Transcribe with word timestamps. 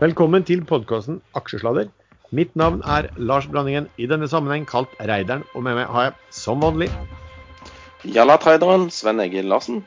Velkommen 0.00 0.42
til 0.42 0.64
podkasten 0.66 1.20
Aksjesladder. 1.38 1.86
Mitt 2.34 2.56
navn 2.58 2.80
er 2.82 3.06
Lars 3.14 3.44
Blandingen, 3.46 3.84
i 3.94 4.08
denne 4.10 4.26
sammenheng 4.26 4.64
kalt 4.66 4.90
Reideren, 4.98 5.44
og 5.54 5.62
med 5.62 5.76
meg 5.78 5.90
har 5.94 6.08
jeg 6.08 6.14
som 6.34 6.64
vanlig 6.64 6.88
Jalla-traderen 8.02 8.88
Sven 8.90 9.22
Egil 9.22 9.46
Larsen. 9.46 9.84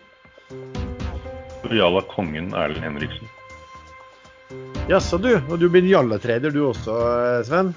Jalla 1.67 1.99
kongen 2.07 2.53
Erlend 2.55 2.85
Henriksen. 2.87 3.27
Jaså 4.87 5.19
du, 5.19 5.33
og 5.49 5.59
du 5.59 5.67
blir 5.67 5.83
jallatreider 5.89 6.55
du 6.55 6.61
også, 6.69 6.95
Sven? 7.49 7.73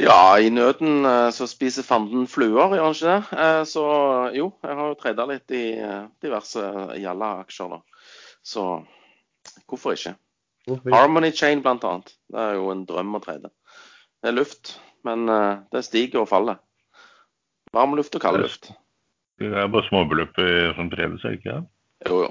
Ja, 0.00 0.38
i 0.40 0.48
nøden 0.48 1.04
eh, 1.04 1.26
så 1.34 1.44
spiser 1.50 1.84
fanden 1.84 2.24
fluer, 2.30 2.72
gjør 2.72 2.86
han 2.86 2.96
ikke 2.96 3.10
det? 3.10 3.42
Eh, 3.44 3.64
Så 3.68 3.84
jo, 4.32 4.48
jeg 4.64 4.80
har 4.80 4.94
jo 4.94 4.96
treda 5.02 5.28
litt 5.28 5.52
i 5.52 5.66
eh, 5.76 6.08
diverse 6.24 6.64
Jalla-aksjer, 7.02 7.76
da. 7.76 7.82
Så 8.40 8.64
hvorfor 9.68 9.92
ikke? 9.98 10.14
Harmony 10.92 11.32
Chain 11.36 11.62
blant 11.64 11.86
annet. 11.88 12.12
Det 12.32 12.42
er 12.42 12.58
jo 12.58 12.72
en 12.74 12.84
drøm 12.88 13.16
å 13.18 13.22
trene. 13.24 13.52
Det 14.18 14.32
er 14.32 14.36
luft, 14.36 14.74
men 15.06 15.28
eh, 15.32 15.62
det 15.74 15.84
stiger 15.86 16.24
og 16.24 16.30
faller. 16.30 16.60
Varm 17.76 17.96
luft 17.98 18.16
og 18.16 18.24
kald 18.24 18.42
luft. 18.42 18.72
Det 19.38 19.52
er 19.52 19.70
bare 19.70 19.86
småbeløp 19.86 20.38
som 20.74 20.88
tredes, 20.90 21.22
er 21.22 21.34
det 21.34 21.38
ikke 21.38 21.56
det? 21.58 21.66
Jo, 22.08 22.22
jo. 22.24 22.30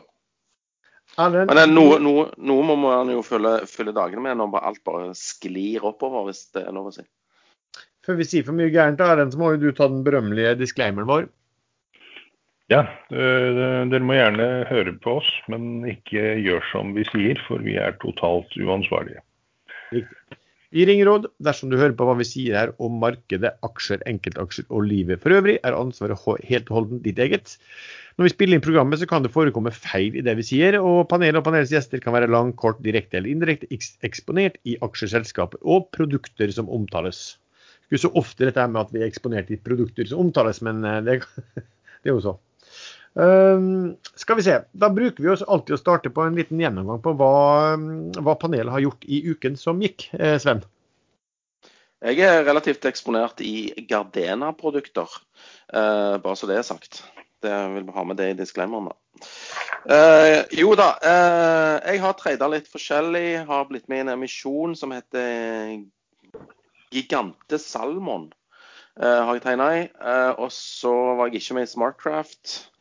Men 1.17 1.49
det 1.49 1.63
er 1.63 1.71
noe, 1.71 1.97
noe, 2.03 2.25
noe 2.45 2.65
må 2.67 2.75
man 2.81 3.09
jo 3.09 3.23
fylle, 3.25 3.61
fylle 3.69 3.93
dagene 3.95 4.21
med 4.25 4.37
når 4.37 4.59
alt 4.59 4.83
bare 4.85 5.13
sklir 5.17 5.85
oppover, 5.87 6.27
hvis 6.27 6.43
det 6.53 6.65
er 6.67 6.75
lov 6.75 6.91
å 6.91 6.93
si. 6.97 7.05
før 8.05 8.19
vi 8.19 8.27
sier 8.27 8.45
for 8.47 8.55
mye 8.55 8.71
gærent, 8.71 9.01
Erlend, 9.03 9.33
så 9.33 9.39
må 9.39 9.53
jo 9.53 9.61
du 9.61 9.71
ta 9.75 9.87
den 9.89 10.03
berømmelige 10.05 10.57
disclaimeren 10.59 11.09
vår. 11.09 11.29
Ja, 12.67 12.81
dere 13.07 14.03
må 14.03 14.17
gjerne 14.17 14.47
høre 14.67 14.91
på 14.99 15.19
oss, 15.21 15.27
men 15.47 15.85
ikke 15.87 16.33
gjør 16.43 16.65
som 16.73 16.89
vi 16.97 17.05
sier, 17.07 17.39
for 17.47 17.63
vi 17.63 17.77
er 17.79 17.95
totalt 18.01 18.51
uansvarlige. 18.59 19.21
Vi 20.75 20.83
ringer 20.83 21.07
råd. 21.07 21.29
Dersom 21.39 21.71
du 21.71 21.77
hører 21.79 21.95
på 21.95 22.03
hva 22.09 22.17
vi 22.19 22.27
sier 22.27 22.57
her 22.59 22.73
om 22.83 22.97
markedet, 22.99 23.53
aksjer, 23.63 24.01
enkeltaksjer 24.09 24.67
og 24.67 24.83
livet 24.89 25.23
for 25.23 25.31
øvrig, 25.37 25.55
er 25.63 25.77
ansvaret 25.77 26.19
helt 26.49 26.67
og 26.67 26.75
holdent 26.81 27.05
ditt 27.07 27.21
eget. 27.23 27.55
Når 28.17 28.27
vi 28.27 28.33
spiller 28.33 28.57
inn 28.57 28.65
programmet, 28.65 28.99
så 28.99 29.07
kan 29.07 29.23
det 29.23 29.31
forekomme 29.31 29.71
feil 29.71 30.17
i 30.19 30.23
det 30.25 30.35
vi 30.39 30.45
sier, 30.49 30.75
og 30.81 31.05
panelet 31.11 31.39
og 31.39 31.45
panelets 31.47 31.71
gjester 31.71 32.03
kan 32.03 32.17
være 32.17 32.27
lang, 32.33 32.51
kort, 32.59 32.81
direkte 32.83 33.21
eller 33.21 33.31
indirekte 33.31 33.69
eksponert 34.03 34.59
i 34.67 34.75
aksjeselskaper 34.83 35.61
og 35.63 35.87
produkter 35.95 36.51
som 36.51 36.67
omtales. 36.67 37.37
Ikke 37.87 38.03
så 38.03 38.11
ofte 38.19 38.49
dette 38.49 38.67
med 38.67 38.81
at 38.83 38.91
vi 38.91 39.05
er 39.05 39.07
eksponert 39.07 39.53
i 39.55 39.61
produkter 39.61 40.09
som 40.09 40.25
omtales, 40.25 40.59
men 40.65 40.83
eh, 40.83 40.99
det, 41.07 41.21
det 42.03 42.11
er 42.11 42.17
jo 42.17 42.25
så. 42.25 42.35
Ehm, 43.17 43.97
skal 44.15 44.35
vi 44.35 44.43
se. 44.45 44.59
Da 44.71 44.89
bruker 44.93 45.23
vi 45.23 45.29
oss 45.33 45.41
alltid 45.41 45.77
å 45.77 45.81
starte 45.81 46.11
på 46.13 46.25
en 46.25 46.37
liten 46.37 46.61
gjennomgang 46.61 47.01
på 47.01 47.15
hva, 47.17 47.33
hva 48.21 48.35
panelet 48.37 48.73
har 48.73 48.83
gjort 48.83 49.07
i 49.09 49.23
uken 49.31 49.57
som 49.57 49.81
gikk, 49.81 50.09
eh, 50.19 50.37
Sven. 50.41 50.61
Jeg 52.05 52.21
er 52.21 52.43
relativt 52.45 52.85
eksponert 52.85 53.41
i 53.41 53.73
Gardena-produkter, 53.89 55.09
eh, 55.73 56.17
bare 56.21 56.37
så 56.37 56.49
det 56.49 56.59
er 56.59 56.67
sagt. 56.67 57.01
Det 57.41 57.53
vil 57.73 57.85
vi 57.85 57.93
ha 57.93 58.03
med 58.05 58.17
det 58.17 58.29
i 58.31 58.37
disclaimeren. 58.37 58.91
Eh, 59.89 60.43
jo 60.57 60.75
da, 60.77 60.91
eh, 61.01 61.93
jeg 61.93 62.01
har 62.01 62.13
trada 62.13 62.47
litt 62.49 62.67
forskjellig. 62.69 63.45
Har 63.45 63.65
blitt 63.65 63.87
med 63.89 63.97
i 63.97 64.01
en 64.01 64.13
emisjon 64.13 64.75
som 64.75 64.91
heter 64.91 65.85
Gigante 66.91 67.57
Salmon. 67.57 68.31
eh, 68.99 69.25
har 69.25 69.35
jeg 69.35 69.43
tegna 69.43 69.65
i. 69.77 69.81
Eh, 70.01 70.31
og 70.41 70.49
så 70.51 71.15
var 71.17 71.27
jeg 71.27 71.41
ikke 71.41 71.53
med 71.53 71.67
i 71.67 71.71
Smartcraft. 71.71 72.71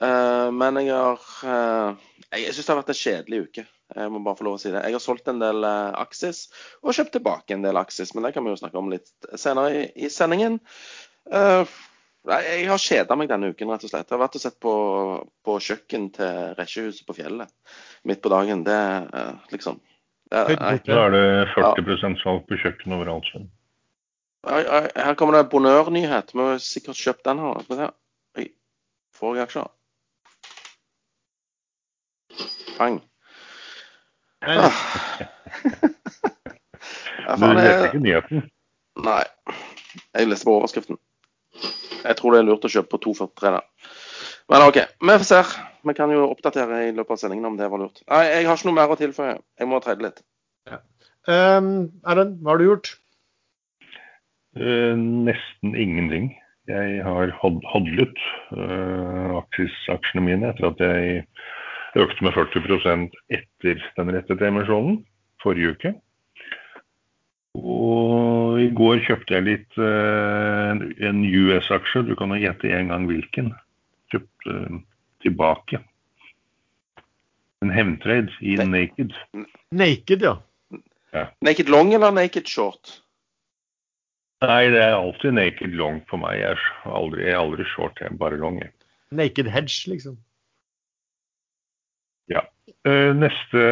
Eh, 0.00 0.50
men 0.54 0.78
jeg 0.78 0.94
har 0.94 1.18
uh, 1.42 1.96
Jeg 2.30 2.52
syns 2.54 2.66
det 2.68 2.72
har 2.72 2.80
vært 2.82 2.94
en 2.94 3.00
kjedelig 3.00 3.42
uke. 3.48 3.64
Jeg 3.96 4.12
må 4.12 4.20
bare 4.22 4.38
få 4.38 4.46
lov 4.46 4.58
å 4.58 4.62
si 4.62 4.70
det. 4.70 4.84
Jeg 4.84 4.94
har 4.94 5.02
solgt 5.02 5.30
en 5.32 5.40
del 5.42 5.64
uh, 5.64 5.96
Axis 5.98 6.46
og 6.84 6.94
kjøpt 6.94 7.16
tilbake 7.16 7.56
en 7.56 7.64
del 7.64 7.80
Axis, 7.80 8.12
men 8.14 8.26
det 8.26 8.34
kan 8.36 8.44
vi 8.44 8.52
jo 8.52 8.60
snakke 8.60 8.78
om 8.78 8.90
litt 8.92 9.08
senere 9.40 9.72
i, 9.74 9.84
i 10.04 10.10
sendingen. 10.12 10.58
Uh, 11.32 11.64
nei, 12.28 12.40
jeg 12.44 12.68
har 12.68 12.82
kjeda 12.84 13.16
meg 13.18 13.30
denne 13.32 13.50
uken, 13.50 13.72
rett 13.72 13.86
og 13.88 13.92
slett. 13.92 14.06
Jeg 14.06 14.14
har 14.14 14.22
vært 14.22 14.38
og 14.38 14.44
sett 14.44 14.58
på, 14.62 14.74
på 15.44 15.58
kjøkken 15.66 16.10
til 16.18 16.58
Rekkjehuset 16.60 17.08
på 17.08 17.16
fjellet 17.16 17.78
midt 18.08 18.22
på 18.24 18.32
dagen. 18.32 18.64
Det 18.66 18.76
er 18.76 19.08
eh, 19.08 19.46
liksom. 19.54 19.80
Da 20.28 20.44
er 20.52 21.14
det 21.14 21.24
40% 21.54 22.20
salg 22.20 22.44
på 22.48 22.58
kjøkken 22.60 22.92
overalt. 22.98 23.30
Oi, 24.48 24.60
Her 24.60 25.16
kommer 25.16 25.38
det 25.38 25.48
bonørnyhet. 25.52 26.34
Vi 26.36 26.44
har 26.44 26.60
sikkert 26.60 27.00
kjøpt 27.00 27.24
den 27.30 27.40
her. 27.40 27.96
Får 29.18 29.38
jeg 29.38 29.48
aksjer? 29.48 29.70
Pang. 32.78 33.00
Nei, 34.46 34.56
Ah. 37.28 37.36
Du 37.36 37.44
leste 37.52 37.88
ikke 37.90 38.00
nyheten? 38.00 38.44
nei. 39.04 39.24
Jeg 40.14 40.28
leste 40.30 40.46
på 40.46 40.54
overskriften. 40.60 40.96
Jeg 42.04 42.16
tror 42.16 42.32
det 42.34 42.40
er 42.40 42.46
lurt 42.46 42.64
å 42.64 42.70
kjøpe 42.72 42.94
på 42.94 43.00
2,43 43.10 43.50
der. 43.56 43.66
Men 44.48 44.64
OK, 44.64 44.78
vi 45.02 45.16
får 45.18 45.26
se. 45.28 45.40
Vi 45.88 45.94
kan 45.98 46.12
jo 46.14 46.28
oppdatere 46.30 46.86
i 46.86 46.94
løpet 46.94 47.16
av 47.16 47.20
sendingen 47.20 47.50
om 47.50 47.58
det 47.58 47.68
var 47.70 47.82
lurt. 47.82 48.00
Nei, 48.08 48.22
jeg 48.30 48.46
har 48.48 48.56
ikke 48.56 48.68
noe 48.70 48.78
mer 48.78 48.94
å 48.94 48.98
tilføye. 49.00 49.34
Jeg 49.60 49.68
må 49.68 49.80
trede 49.84 50.06
litt. 50.06 50.22
Um, 51.28 51.90
Erlend, 52.08 52.38
hva 52.40 52.54
har 52.54 52.60
du 52.62 52.68
gjort? 52.70 52.92
Uh, 54.56 54.94
nesten 55.28 55.74
ingenting. 55.76 56.30
Jeg 56.68 57.02
har 57.04 57.32
hod 57.42 57.60
hodlet 57.68 58.22
uh, 58.56 59.36
aksjene 59.92 60.24
mine 60.24 60.48
etter 60.52 60.70
at 60.70 60.80
jeg 60.84 61.22
økte 61.98 62.24
med 62.24 62.34
40% 62.36 63.16
etter 63.34 63.80
den 63.98 64.12
rettede 64.14 64.48
emisjonen 64.48 65.00
forrige 65.42 65.74
uke. 65.74 65.94
Og 67.58 68.60
i 68.62 68.68
går 68.74 69.02
kjøpte 69.06 69.34
jeg 69.34 69.46
litt 69.46 69.80
eh, 69.82 70.82
en 71.08 71.22
US-aksje. 71.26 72.04
Du 72.06 72.14
kan 72.18 72.34
jo 72.34 72.40
gjette 72.42 72.70
en 72.74 72.92
gang 72.92 73.08
hvilken. 73.10 73.52
Kjøpte 74.12 74.54
eh, 74.54 74.78
tilbake. 75.24 75.82
En 77.64 77.74
hevntrade 77.74 78.30
i 78.40 78.54
Nei. 78.60 78.68
Naked. 78.70 79.16
Naked, 79.74 80.22
ja. 80.22 80.36
Naked 81.42 81.70
long 81.72 81.90
eller 81.96 82.14
naked 82.14 82.46
short? 82.46 83.00
Nei, 84.44 84.68
det 84.70 84.78
er 84.84 84.94
alltid 84.94 85.34
naked 85.34 85.74
long 85.74 85.98
for 86.06 86.22
meg. 86.22 86.38
Jeg 86.38 86.54
er 86.54 86.94
aldri, 86.94 87.24
jeg 87.26 87.34
er 87.34 87.40
aldri 87.42 87.66
short, 87.72 87.98
jeg 87.98 88.12
er 88.12 88.20
bare 88.20 88.38
long. 88.38 88.60
Jeg. 88.62 88.70
Naked 89.10 89.50
hedge, 89.50 89.80
liksom. 89.90 90.18
Eh, 92.88 93.12
Neste, 93.16 93.62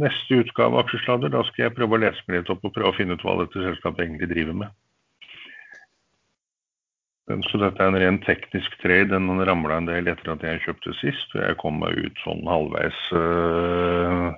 neste 0.00 0.40
utgave 0.42 0.76
av 0.76 0.84
Aksjesladder, 0.84 1.32
da 1.34 1.42
skal 1.48 1.66
jeg 1.66 1.76
prøve 1.76 1.96
å 1.96 2.02
lese 2.04 2.22
meg 2.26 2.40
litt 2.40 2.50
opp 2.52 2.64
og 2.64 2.74
prøve 2.74 2.92
å 2.92 2.96
finne 2.96 3.16
ut 3.16 3.24
hva 3.26 3.38
dette 3.42 3.62
selskapet 3.64 4.04
egentlig 4.04 4.28
driver 4.30 4.58
med. 4.62 4.76
Eh, 7.30 7.40
Så 7.50 7.60
dette 7.62 7.82
er 7.82 7.90
en 7.90 8.00
ren 8.00 8.20
teknisk 8.22 8.78
trade. 8.82 9.10
Den 9.10 9.42
ramla 9.50 9.80
en 9.80 9.90
del 9.90 10.12
etter 10.12 10.34
at 10.36 10.46
jeg 10.46 10.62
kjøpte 10.66 10.94
sist. 11.00 11.34
og 11.34 11.42
Jeg 11.42 11.58
kom 11.62 11.80
meg 11.82 11.98
ut 11.98 12.22
sånn 12.24 12.46
halvveis 12.46 13.02
øh, 13.12 14.30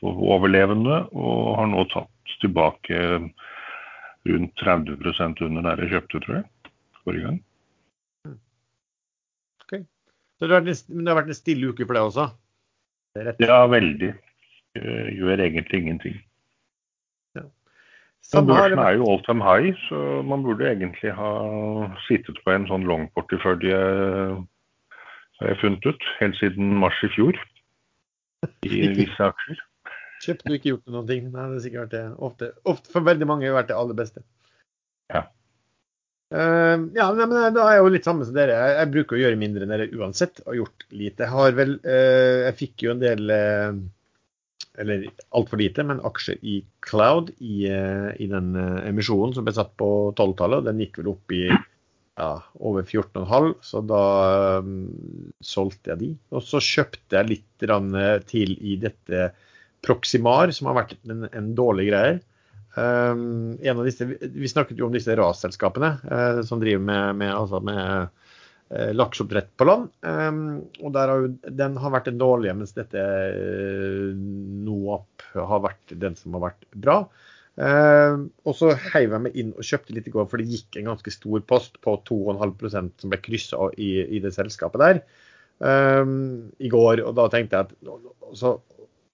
overlevende, 0.00 1.04
og 1.12 1.56
har 1.60 1.68
nå 1.68 1.84
tatt 1.92 2.38
tilbake 2.40 2.96
rundt 4.30 4.56
30% 4.62 5.44
under 5.44 5.62
der 5.68 5.84
jeg 5.84 5.94
kjøpte, 5.96 6.24
tror 6.24 6.40
jeg. 6.40 6.50
Forrige 7.04 7.28
gang. 7.28 7.40
Så 10.40 10.48
det 10.48 10.56
har 10.56 10.62
vært 10.64 10.72
en, 10.72 11.04
det 11.04 11.12
har 11.12 11.18
vært 11.18 11.30
en 11.34 11.36
stille 11.36 11.68
uke 11.68 11.84
for 11.84 11.98
deg 11.98 12.06
også? 12.08 12.26
Er. 13.20 13.34
Ja, 13.44 13.58
veldig. 13.68 14.14
Jeg 14.78 15.16
Gjør 15.18 15.42
egentlig 15.44 15.80
ingenting. 15.82 16.14
Ja. 17.36 17.42
Børsen 18.32 18.80
er 18.80 18.94
jo 18.96 19.08
all 19.10 19.20
time 19.26 19.44
high, 19.44 19.76
så 19.90 20.22
man 20.24 20.46
burde 20.46 20.64
egentlig 20.70 21.12
ha 21.12 21.32
sittet 22.06 22.40
på 22.40 22.54
en 22.54 22.64
sånn 22.70 22.86
long-portefølje, 22.88 23.80
har 25.40 25.52
jeg 25.52 25.60
funnet 25.60 25.90
ut, 25.90 26.08
helt 26.22 26.38
siden 26.40 26.72
mars 26.80 26.96
i 27.04 27.12
fjor. 27.18 27.36
I 28.64 28.86
visse 29.02 29.28
aksjer. 29.28 29.60
Kjøpt 30.24 30.48
og 30.48 30.56
ikke 30.56 30.72
gjort 30.72 30.94
noen 30.94 31.08
ting. 31.08 31.28
Nei, 31.28 31.44
det 31.50 31.58
har 31.58 31.64
sikkert 31.66 31.92
det. 31.92 32.06
Ofte, 32.16 32.54
ofte 32.68 32.92
for 32.92 33.04
veldig 33.04 33.28
mange 33.28 33.44
har 33.44 33.52
det 33.52 33.60
vært 33.60 33.70
det 33.74 33.78
aller 33.82 34.00
beste. 34.00 34.24
Ja. 35.12 35.26
Eh, 36.30 36.82
ja, 36.94 37.06
men 37.18 37.32
da 37.56 37.64
er 37.64 37.76
jeg 37.76 37.82
jo 37.82 37.94
litt 37.94 38.06
samme 38.06 38.26
som 38.26 38.36
dere. 38.36 38.58
Jeg, 38.58 38.74
jeg 38.78 38.92
bruker 38.94 39.16
å 39.16 39.22
gjøre 39.24 39.40
mindre 39.40 39.66
enn 39.66 39.72
dere 39.74 39.88
uansett, 39.98 40.42
og 40.46 40.60
gjort 40.60 40.86
lite. 40.92 41.24
Jeg 41.24 41.34
har 41.34 41.56
vel 41.58 41.74
uh, 41.82 42.36
Jeg 42.46 42.58
fikk 42.60 42.86
jo 42.86 42.92
en 42.94 43.02
del 43.02 43.32
uh, 43.34 43.72
Eller 44.80 45.08
altfor 45.34 45.60
lite, 45.60 45.84
men 45.86 46.02
aksjer 46.06 46.38
i 46.46 46.60
Cloud 46.86 47.32
i, 47.42 47.66
eh, 47.68 48.12
i 48.22 48.30
den 48.30 48.54
emisjonen 48.86 49.34
som 49.36 49.44
ble 49.44 49.52
satt 49.56 49.74
på 49.80 49.90
12-tallet. 50.14 50.64
Den 50.68 50.80
gikk 50.80 51.02
vel 51.02 51.10
opp 51.12 51.34
i 51.34 51.42
ja, 51.50 52.30
over 52.62 52.86
14,5, 52.86 53.50
så 53.66 53.82
da 53.84 54.04
um, 54.62 54.86
solgte 55.44 55.92
jeg 55.92 56.00
de. 56.00 56.08
Og 56.32 56.44
så 56.46 56.62
kjøpte 56.64 57.18
jeg 57.18 57.28
litt 57.28 57.68
til 58.30 58.54
i 58.56 58.78
dette 58.80 59.30
Proximar, 59.84 60.52
som 60.54 60.70
har 60.70 60.78
vært 60.82 60.96
en, 61.10 61.26
en 61.28 61.52
dårlig 61.58 61.90
greie. 61.90 62.16
Um, 62.78 63.56
disse, 63.82 64.06
vi 64.06 64.48
snakket 64.48 64.78
jo 64.78 64.86
om 64.86 64.94
disse 64.94 65.14
rasselskapene 65.18 65.96
uh, 66.06 66.42
som 66.46 66.60
driver 66.62 66.82
med, 66.84 67.16
med, 67.18 67.32
altså 67.34 67.58
med 67.66 68.12
eh, 68.70 68.92
lakseoppdrett 68.94 69.50
på 69.58 69.66
land. 69.66 69.88
Um, 70.06 70.44
og 70.84 70.94
har 70.94 71.14
jo, 71.16 71.32
Den 71.42 71.76
har 71.82 71.94
vært 71.96 72.10
den 72.12 72.20
dårlige, 72.20 72.54
mens 72.54 72.76
dette 72.76 73.02
eh, 73.02 74.12
NOAP 74.14 75.26
har 75.34 75.66
vært 75.66 75.96
den 75.98 76.16
som 76.18 76.38
har 76.38 76.50
vært 76.50 76.68
bra. 76.74 77.02
Uh, 77.60 78.30
og 78.46 78.54
så 78.56 78.70
heiv 78.94 79.10
jeg 79.12 79.20
meg 79.24 79.34
inn 79.36 79.50
og 79.52 79.66
kjøpte 79.66 79.92
litt 79.92 80.06
i 80.08 80.12
går, 80.14 80.28
for 80.30 80.40
det 80.40 80.48
gikk 80.48 80.78
en 80.78 80.92
ganske 80.92 81.12
stor 81.12 81.42
post 81.44 81.74
på 81.84 81.96
2,5% 82.08 83.02
som 83.02 83.10
ble 83.12 83.18
kryssa 83.20 83.66
i, 83.74 83.90
i, 84.06 84.20
det 84.22 84.30
selskapet 84.32 84.80
der 84.80 85.00
um, 85.58 86.46
i 86.62 86.70
går. 86.72 87.02
Og 87.04 87.18
da 87.18 87.26
tenkte 87.32 87.58
jeg 87.58 87.68
at 87.68 88.38
så, 88.38 88.54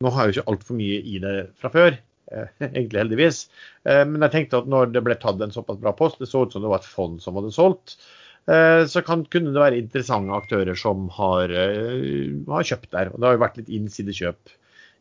nå 0.04 0.12
har 0.12 0.28
jeg 0.28 0.36
jo 0.36 0.36
ikke 0.36 0.52
altfor 0.52 0.78
mye 0.78 1.00
i 1.00 1.16
det 1.24 1.34
fra 1.58 1.72
før. 1.72 1.96
Uh, 2.32 2.46
egentlig 2.66 3.02
heldigvis. 3.02 3.40
Uh, 3.86 4.04
men 4.08 4.24
jeg 4.26 4.34
tenkte 4.34 4.62
at 4.62 4.70
når 4.70 4.92
det 4.94 5.02
ble 5.06 5.18
tatt 5.22 5.42
en 5.44 5.54
såpass 5.54 5.80
bra 5.82 5.94
post, 5.96 6.20
det 6.22 6.30
så 6.30 6.44
ut 6.46 6.54
som 6.54 6.64
det 6.64 6.72
var 6.72 6.82
et 6.82 6.94
fond 6.96 7.18
som 7.22 7.38
hadde 7.38 7.54
solgt, 7.54 7.98
så 8.46 9.00
kan, 9.02 9.24
kunne 9.26 9.50
det 9.50 9.58
være 9.58 9.78
interessante 9.82 10.30
aktører 10.30 10.76
som 10.78 11.08
har, 11.16 11.50
har 11.50 12.66
kjøpt 12.68 12.92
der. 12.92 13.08
Og 13.10 13.18
det 13.18 13.26
har 13.26 13.34
jo 13.34 13.40
vært 13.42 13.56
litt 13.58 13.72
innsidekjøp 13.74 14.52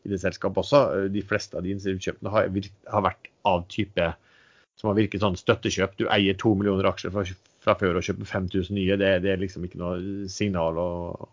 i 0.02 0.10
det 0.10 0.18
selskapet 0.18 0.62
også. 0.64 0.80
De 1.14 1.22
fleste 1.22 1.54
av 1.54 1.62
de 1.62 1.70
innsidekjøpene 1.76 2.32
har, 2.32 2.48
har, 2.90 3.04
vært 3.06 3.28
av 3.46 3.62
type 3.70 4.08
som 4.80 4.90
har 4.90 4.98
virket 4.98 5.24
sånn 5.24 5.38
støttekjøp. 5.38 5.96
Du 5.98 6.08
eier 6.12 6.36
to 6.38 6.52
millioner 6.58 6.88
aksjer 6.90 7.14
fra, 7.14 7.24
fra 7.64 7.76
før 7.80 8.00
og 8.00 8.06
kjøper 8.06 8.28
5000 8.28 8.76
nye. 8.76 8.98
Det, 9.00 9.12
det, 9.24 9.32
er 9.32 9.42
liksom 9.42 9.64
ikke 9.66 9.80
noe 9.80 10.26
signal 10.32 10.80
å, 10.80 10.90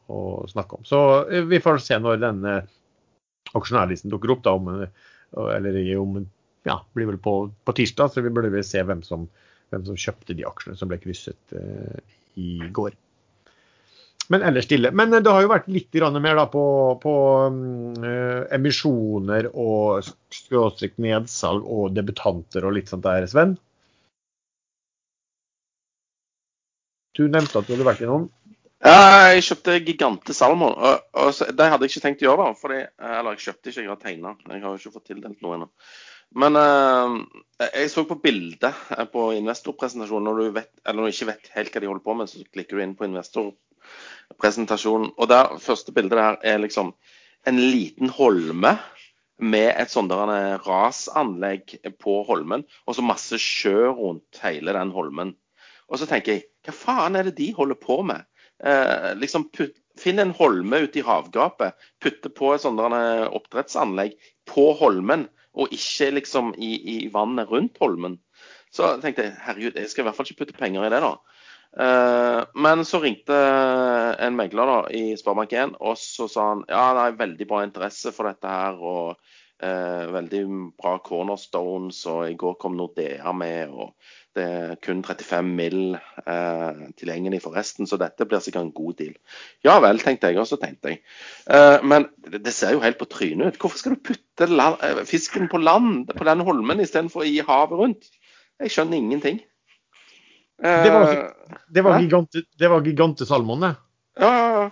å, 0.08 0.20
snakke 0.52 0.80
om. 0.80 0.86
Så 0.88 1.02
eh, 1.28 1.50
vi 1.50 1.62
får 1.64 1.82
se 1.84 2.00
når 2.00 2.22
denne 2.24 2.60
aksjonærlisten 3.54 4.14
dukker 4.14 4.34
opp, 4.34 4.46
da, 4.46 4.56
om, 4.56 4.86
eller 5.34 5.78
om 6.00 6.18
ja, 6.64 6.78
blir 6.94 7.10
vel 7.12 7.18
på, 7.18 7.52
på 7.64 7.76
tirsdag. 7.76 8.12
Så 8.12 8.22
vi 8.22 8.32
burde 8.34 8.52
vel 8.54 8.66
se 8.66 8.84
hvem 8.84 9.04
som, 9.06 9.28
hvem 9.74 9.88
som, 9.88 10.00
kjøpte 10.00 10.36
de 10.38 10.46
aksjene 10.48 10.78
som 10.80 10.92
ble 10.92 11.00
krysset 11.02 11.56
uh, 11.58 11.98
i 12.40 12.60
går. 12.72 12.96
Men 14.32 14.46
ellers 14.48 14.70
stille. 14.70 14.94
Men 14.96 15.12
eh, 15.14 15.22
det 15.24 15.32
har 15.34 15.44
jo 15.44 15.52
vært 15.52 15.68
litt 15.68 15.98
mer 16.24 16.38
da, 16.40 16.46
på, 16.48 16.64
på 17.04 17.16
uh, 17.50 18.42
emisjoner 18.56 19.50
og 19.52 20.08
skråstrek 20.32 20.96
nedsalg 21.04 21.68
og 21.68 21.92
debutanter 21.98 22.64
og 22.64 22.78
litt 22.78 22.92
sånt 22.94 23.04
der, 23.04 23.28
Sven? 23.28 23.58
Du 27.14 27.28
nevnte 27.28 27.60
at 27.60 27.68
du 27.68 27.76
hadde 27.76 27.86
vært 27.86 28.02
innom? 28.02 28.32
Ja, 28.84 29.32
jeg 29.32 29.46
kjøpte 29.48 29.78
Gigante 29.86 30.34
Salmon. 30.36 30.74
Og, 30.76 31.04
og 31.16 31.30
så, 31.36 31.48
det 31.56 31.70
hadde 31.72 31.88
jeg 31.88 31.94
ikke 31.94 32.04
tenkt 32.04 32.24
å 32.24 32.28
gjøre, 32.28 32.48
da. 32.48 32.58
Fordi, 32.60 32.80
eller 33.20 33.38
jeg 33.38 33.46
kjøpte 33.46 33.72
ikke, 33.72 33.84
jeg 33.86 33.92
har 33.94 34.02
tegna. 34.02 34.34
Jeg 34.50 34.64
har 34.64 34.74
jo 34.74 34.82
ikke 34.82 34.96
fått 34.98 35.06
tildelt 35.12 35.46
noe 35.46 35.60
ennå. 35.60 35.70
Men 36.44 36.58
uh, 36.58 37.16
jeg 37.64 37.92
så 37.94 38.04
på 38.10 38.18
bildet 38.24 38.82
på 39.14 39.28
investorpresentasjonen. 39.38 40.28
Når 40.28 40.42
du 40.42 40.58
vet, 40.58 40.72
når 40.90 41.06
du 41.06 41.14
ikke 41.14 41.30
vet 41.30 41.52
helt 41.56 41.72
hva 41.72 41.84
de 41.84 41.92
holder 41.92 42.06
på 42.08 42.18
med, 42.20 42.32
så 42.32 42.44
klikker 42.56 42.80
du 42.80 42.84
inn 42.84 42.98
på 43.00 43.08
investor 43.08 43.54
presentasjonen. 44.42 45.14
Og 45.16 45.30
det 45.32 45.42
første 45.64 45.96
bildet 45.96 46.20
der 46.20 46.42
er 46.54 46.60
liksom 46.64 46.92
en 47.48 47.62
liten 47.62 48.12
holme 48.12 48.76
med 49.44 49.70
et 49.80 49.92
sånt 49.92 50.12
rasanlegg 50.14 51.78
på 52.00 52.20
holmen, 52.28 52.64
og 52.88 52.96
så 52.96 53.04
masse 53.04 53.40
sjø 53.42 53.92
rundt 53.92 54.40
hele 54.44 54.76
den 54.76 54.94
holmen. 54.96 55.34
Og 55.92 56.00
så 56.00 56.08
tenker 56.10 56.38
jeg, 56.38 56.46
hva 56.64 56.76
faen 56.76 57.18
er 57.20 57.28
det 57.28 57.36
de 57.38 57.50
holder 57.56 57.80
på 57.80 58.00
med? 58.08 58.24
Eh, 58.64 59.14
liksom 59.20 59.50
putt, 59.56 59.80
Finn 60.00 60.18
en 60.18 60.32
holme 60.34 60.80
ute 60.88 60.98
i 61.00 61.06
havgapet, 61.06 61.76
putte 62.02 62.32
på 62.34 62.48
et 62.56 62.64
sånt 62.64 62.82
oppdrettsanlegg 62.82 64.16
på 64.50 64.72
holmen, 64.80 65.28
og 65.54 65.76
ikke 65.76 66.08
liksom 66.16 66.50
i, 66.58 66.72
i 66.96 66.96
vannet 67.14 67.52
rundt 67.52 67.78
holmen. 67.78 68.18
Så 68.74 68.96
tenkte 69.04 69.28
jeg 69.28 69.36
herregud, 69.46 69.78
jeg 69.78 69.92
skal 69.92 70.02
i 70.02 70.08
hvert 70.08 70.18
fall 70.18 70.32
ikke 70.32 70.40
putte 70.42 70.58
penger 70.58 70.88
i 70.88 70.90
det, 70.90 71.04
da. 71.06 71.14
Eh, 71.74 72.40
men 72.54 72.86
så 72.86 73.00
ringte 73.02 73.38
en 74.22 74.36
megler 74.38 74.70
da, 74.70 74.80
i 74.94 75.14
Sparebank1, 75.18 75.78
og 75.82 75.98
så 76.02 76.28
sa 76.30 76.50
han 76.52 76.66
ja, 76.70 76.88
det 76.98 77.06
er 77.06 77.22
veldig 77.22 77.48
bra 77.50 77.64
interesse 77.66 78.14
for 78.16 78.30
dette 78.30 78.50
her. 78.50 78.78
og 78.82 79.16
eh, 79.64 80.10
Veldig 80.14 80.44
bra 80.82 80.98
cornerstones, 81.06 82.04
og 82.10 82.28
i 82.30 82.38
går 82.38 82.58
kom 82.62 82.78
Nordea 82.78 83.34
med. 83.38 83.74
og 83.74 83.94
Det 84.34 84.44
er 84.44 84.76
kun 84.82 85.04
35 85.06 85.50
mill. 85.58 85.96
Eh, 86.26 86.82
tilgjengelig 86.98 87.44
for 87.44 87.58
resten, 87.58 87.88
så 87.90 88.00
dette 88.02 88.26
blir 88.26 88.42
sikkert 88.42 88.66
en 88.66 88.74
god 88.76 88.98
deal. 89.02 89.14
Ja 89.66 89.78
vel, 89.84 90.02
tenkte 90.02 90.32
jeg, 90.32 90.40
og 90.42 90.50
så 90.50 90.58
tenkte 90.62 90.96
jeg. 90.96 91.04
men 91.84 92.08
det 92.34 92.54
ser 92.54 92.74
jo 92.74 92.82
helt 92.82 92.98
på 92.98 93.10
trynet 93.12 93.54
ut. 93.54 93.60
Hvorfor 93.62 93.78
skal 93.78 93.96
du 93.96 94.04
putte 94.10 94.50
land, 94.50 94.82
fisken 95.10 95.50
på 95.52 95.62
land 95.62 96.10
på 96.18 96.28
den 96.28 96.46
holmen 96.48 96.82
istedenfor 96.82 97.28
i 97.30 97.40
havet 97.46 97.80
rundt? 97.80 98.10
Jeg 98.60 98.74
skjønner 98.74 98.98
ingenting. 98.98 99.42
Det 100.64 100.94
var, 100.94 101.34
det 101.76 101.84
var, 101.84 102.00
gigante, 102.00 102.46
det 102.60 102.70
var 102.70 102.86
gigantesalmoen, 102.86 103.68
det. 103.68 103.76
Ja, 104.22 104.30
ja, 104.38 104.62
ja. 104.62 104.70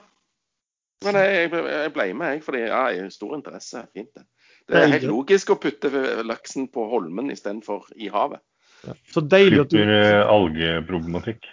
Men 1.05 1.17
jeg, 1.17 1.49
jeg 1.49 1.93
ble 1.95 2.05
med, 2.13 2.35
jeg, 2.35 2.43
fordi 2.45 2.61
ja, 2.61 2.83
jeg 2.93 3.07
har 3.07 3.13
stor 3.13 3.33
interesse. 3.37 3.81
Fint, 3.93 4.11
det. 4.15 4.27
Det 4.69 4.77
er 4.77 4.91
helt 4.93 5.07
logisk 5.09 5.51
å 5.51 5.57
putte 5.59 5.89
laksen 6.23 6.67
på 6.71 6.85
holmen 6.91 7.31
istedenfor 7.33 7.89
i 7.97 8.11
havet. 8.13 8.43
Så 9.13 9.21
deilig 9.21 9.59
at 9.65 9.73
du 9.73 9.77
Slipper 9.77 10.31
algeproblematikk. 10.31 11.49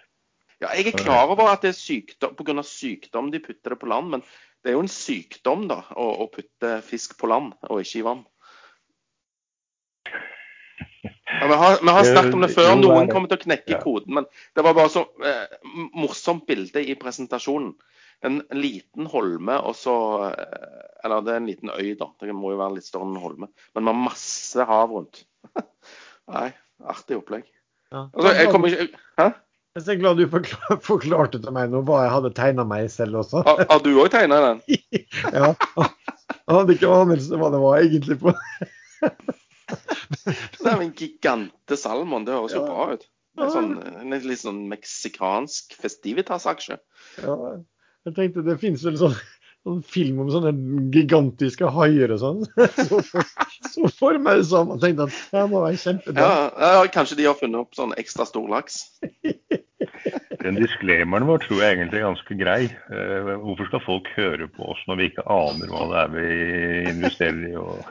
Ja, 0.58 0.72
jeg 0.74 0.90
er 0.90 0.98
klar 0.98 1.30
over 1.30 1.52
at 1.52 1.62
det 1.62 1.70
er 1.70 1.78
sykdom 1.78 2.34
pga. 2.34 2.62
sykdom 2.66 3.28
de 3.30 3.38
putter 3.42 3.74
det 3.74 3.78
på 3.78 3.90
land, 3.90 4.10
men 4.14 4.24
det 4.64 4.72
er 4.72 4.74
jo 4.74 4.82
en 4.82 4.90
sykdom 4.90 5.68
da, 5.70 5.84
å, 5.94 6.08
å 6.24 6.26
putte 6.32 6.80
fisk 6.82 7.14
på 7.20 7.30
land 7.30 7.54
og 7.68 7.84
ikke 7.84 8.00
i 8.00 8.06
vann. 8.08 8.24
Ja, 11.28 11.46
vi, 11.46 11.54
har, 11.54 11.78
vi, 11.82 11.92
har, 11.94 12.04
snakket 12.08 12.34
om 12.34 12.42
det 12.42 12.50
før. 12.56 12.72
Noen 12.80 13.10
kommer 13.12 13.30
til 13.30 13.38
å 13.38 13.44
knekke 13.44 13.78
koden. 13.84 14.16
Men 14.18 14.26
det 14.56 14.64
var 14.66 14.74
bare 14.74 14.90
så 14.90 15.04
eh, 15.22 15.58
morsomt 15.94 16.46
bilde 16.48 16.82
i 16.82 16.96
presentasjonen. 16.98 17.74
En 18.26 18.40
liten 18.50 19.06
holme 19.06 19.60
og 19.62 19.76
så 19.78 19.94
eh, 20.26 20.78
Eller 21.06 21.22
det 21.22 21.30
er 21.30 21.38
en 21.38 21.46
liten 21.46 21.70
øy, 21.70 21.92
da. 22.00 22.08
Det 22.18 22.34
må 22.34 22.50
jo 22.50 22.58
være 22.58 22.80
litt 22.80 22.88
større 22.88 23.06
enn 23.06 23.14
en 23.14 23.22
holme. 23.22 23.50
Men 23.76 23.86
med 23.90 24.00
masse 24.08 24.66
hav 24.66 24.90
rundt. 24.90 25.22
Nei, 26.34 26.48
artig 26.84 27.18
opplegg. 27.18 27.44
Ja. 27.92 28.06
Altså, 28.12 28.32
jeg 28.36 28.50
kommer 28.52 28.72
ikke 28.72 28.88
Hæ? 29.18 29.28
Jeg 29.78 29.94
er 29.94 30.00
glad 30.00 30.18
du 30.18 30.24
forklarte, 30.30 30.76
forklarte 30.84 31.38
til 31.42 31.54
meg 31.54 31.70
nå 31.70 31.84
hva 31.86 32.00
jeg 32.04 32.14
hadde 32.16 32.30
tegna 32.34 32.64
meg 32.66 32.88
selv 32.90 33.20
også. 33.20 33.44
Har, 33.46 33.60
har 33.70 33.82
du 33.84 33.92
òg 34.00 34.10
tegna 34.10 34.40
den? 34.42 34.62
ja. 35.38 35.52
Jeg 35.78 36.56
hadde 36.56 36.74
ikke 36.74 36.90
anelse 36.96 37.38
hva 37.38 37.50
det 37.54 37.60
var 37.62 37.84
egentlig 37.84 38.18
på. 38.22 38.34
det 38.98 40.72
er 40.72 40.82
en 40.82 40.94
gigante 40.96 41.78
salmon. 41.78 42.26
Det 42.26 42.34
høres 42.34 42.56
jo 42.56 42.64
bra 42.64 42.88
ut. 42.96 43.06
En, 43.38 43.50
sånn, 43.54 43.74
en 44.02 44.16
litt 44.24 44.42
sånn 44.42 44.64
meksikansk 44.70 45.76
festivitas-aksje. 45.78 46.80
Ja, 47.22 47.36
jeg 48.08 48.16
tenkte 48.16 48.42
det 48.46 48.56
finnes 48.58 48.82
vel 48.86 48.98
sånn, 48.98 49.14
sånn 49.66 49.80
film 49.86 50.22
om 50.22 50.30
sånne 50.32 50.52
gigantiske 50.94 51.70
haier 51.74 52.12
og 52.14 52.20
sånn. 52.22 52.44
Så, 52.88 53.00
så 53.68 53.90
for 53.92 54.18
meg 54.22 54.42
det 54.42 54.48
samme. 54.48 54.76
Jeg 54.78 54.96
tenkte 54.96 55.08
at 55.08 55.16
det 55.34 55.44
må 55.50 55.62
være 55.64 55.80
kjempebra. 55.82 56.26
Ja, 56.26 56.70
ja, 56.78 56.90
kanskje 56.94 57.18
de 57.18 57.26
har 57.26 57.36
funnet 57.38 57.60
opp 57.60 57.76
sånn 57.76 57.94
ekstra 58.00 58.26
stor 58.28 58.46
laks. 58.50 58.80
Den 60.44 60.58
disklemeren 60.58 61.26
vår 61.28 61.42
tror 61.44 61.62
jeg 61.62 61.76
egentlig 61.76 62.00
er 62.00 62.06
ganske 62.06 62.38
grei. 62.38 62.60
Eh, 62.70 63.30
hvorfor 63.42 63.68
skal 63.68 63.84
folk 63.84 64.10
høre 64.14 64.48
på 64.54 64.70
oss 64.72 64.80
når 64.88 65.00
vi 65.00 65.08
ikke 65.10 65.26
aner 65.34 65.72
hva 65.72 65.84
det 65.90 66.02
er 66.04 66.12
vi 66.14 66.28
investerer 66.94 67.48
i? 67.50 67.54
og 67.58 67.82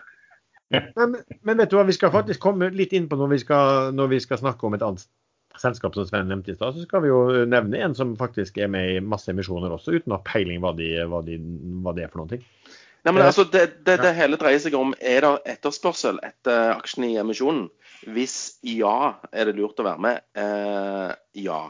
men, 0.71 1.13
men, 1.47 1.59
vet 1.61 1.71
du 1.71 1.77
hva, 1.77 1.85
vi 1.87 1.95
skal 1.95 2.11
faktisk 2.11 2.41
komme 2.43 2.67
litt 2.75 2.95
inn 2.97 3.05
på 3.07 3.19
når 3.19 3.29
vi 3.35 3.37
skal, 3.43 3.93
når 3.95 4.09
vi 4.11 4.19
skal 4.23 4.41
snakke 4.41 4.67
om 4.67 4.75
et 4.75 4.83
annet 4.83 5.05
selskap 5.61 5.95
som 5.95 6.07
Sven 6.07 6.29
nevnte 6.31 6.53
i 6.53 6.57
stad, 6.57 6.75
så 6.75 6.85
skal 6.85 7.03
vi 7.03 7.11
jo 7.11 7.45
nevne 7.49 7.79
en 7.85 7.95
som 7.97 8.15
faktisk 8.19 8.59
er 8.61 8.69
med 8.71 8.91
i 8.95 8.99
masse 9.03 9.31
emisjoner 9.31 9.73
også, 9.73 9.97
uten 9.97 10.13
å 10.13 10.19
ha 10.19 10.25
peiling 10.27 10.61
hva, 10.63 10.73
de, 10.77 10.91
hva, 11.09 11.23
de, 11.25 11.39
hva 11.83 11.95
det 11.97 12.05
er 12.05 12.13
for 12.13 12.23
noen 12.23 12.35
ting. 12.35 12.45
Nei, 13.07 13.13
men 13.13 13.23
altså, 13.23 13.45
det, 13.47 13.85
det, 13.87 14.01
det, 14.03 14.09
hele 14.17 14.35
dreier 14.39 14.59
seg 14.59 14.73
om 14.75 14.89
er 14.99 15.23
det 15.23 15.53
etterspørsel 15.53 16.17
etter 16.27 16.73
aksjene 16.73 17.13
i 17.13 17.19
emisjonen. 17.21 17.69
Hvis 18.11 18.57
ja, 18.67 19.15
er 19.31 19.47
det 19.47 19.55
lurt 19.55 19.79
å 19.79 19.85
være 19.87 20.03
med? 20.03 20.25
Eh, 20.35 21.13
ja. 21.45 21.61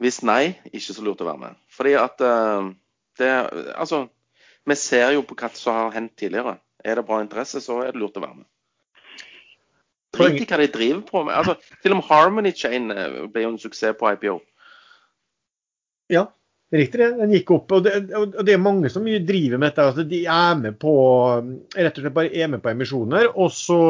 Hvis 0.00 0.20
nei, 0.22 0.54
ikke 0.70 0.94
så 0.94 1.04
lurt 1.04 1.24
å 1.24 1.26
være 1.32 1.42
med. 1.48 1.58
Fordi 1.74 1.96
at 1.98 2.22
eh, 2.22 2.70
det 3.18 3.32
Altså, 3.74 4.04
vi 4.70 4.76
ser 4.78 5.16
jo 5.16 5.26
på 5.26 5.34
hva 5.40 5.50
som 5.56 5.80
har 5.80 5.98
hendt 5.98 6.14
tidligere. 6.20 6.60
Er 6.84 7.00
det 7.00 7.06
bra 7.08 7.18
interesse, 7.24 7.58
så 7.64 7.80
er 7.82 7.90
det 7.90 8.00
lurt 8.04 8.20
å 8.20 8.24
være 8.24 8.38
med. 8.38 8.48
Drit 10.20 10.44
i 10.44 10.48
hva 10.50 10.60
de 10.60 10.68
driver 10.74 11.00
på 11.06 11.24
med. 11.26 11.36
Altså, 11.36 11.76
til 11.82 11.94
og 11.94 12.00
med 12.00 12.10
Harmony 12.10 12.52
Chain 12.56 12.90
eh, 12.94 13.24
ble 13.32 13.46
jo 13.46 13.54
en 13.54 13.62
suksess 13.62 13.96
på 13.98 14.12
IPO. 14.14 14.36
Ja, 16.10 16.24
riktig 16.74 17.02
det. 17.02 17.10
Den 17.20 17.34
gikk 17.34 17.52
opp. 17.54 17.74
Og 17.76 17.84
det, 17.86 17.94
og 18.18 18.40
det 18.46 18.56
er 18.56 18.62
mange 18.62 18.90
som 18.92 19.06
driver 19.06 19.60
med 19.60 19.70
dette. 19.70 19.86
Altså, 19.86 20.06
de 20.10 20.24
er 20.26 20.58
med 20.58 20.78
på 20.82 20.94
rett 21.76 22.00
og 22.00 22.04
slett 22.04 22.16
bare 22.16 22.34
er 22.34 22.50
med 22.52 22.64
på 22.64 22.72
emisjoner, 22.72 23.30
og 23.34 23.52
så 23.54 23.80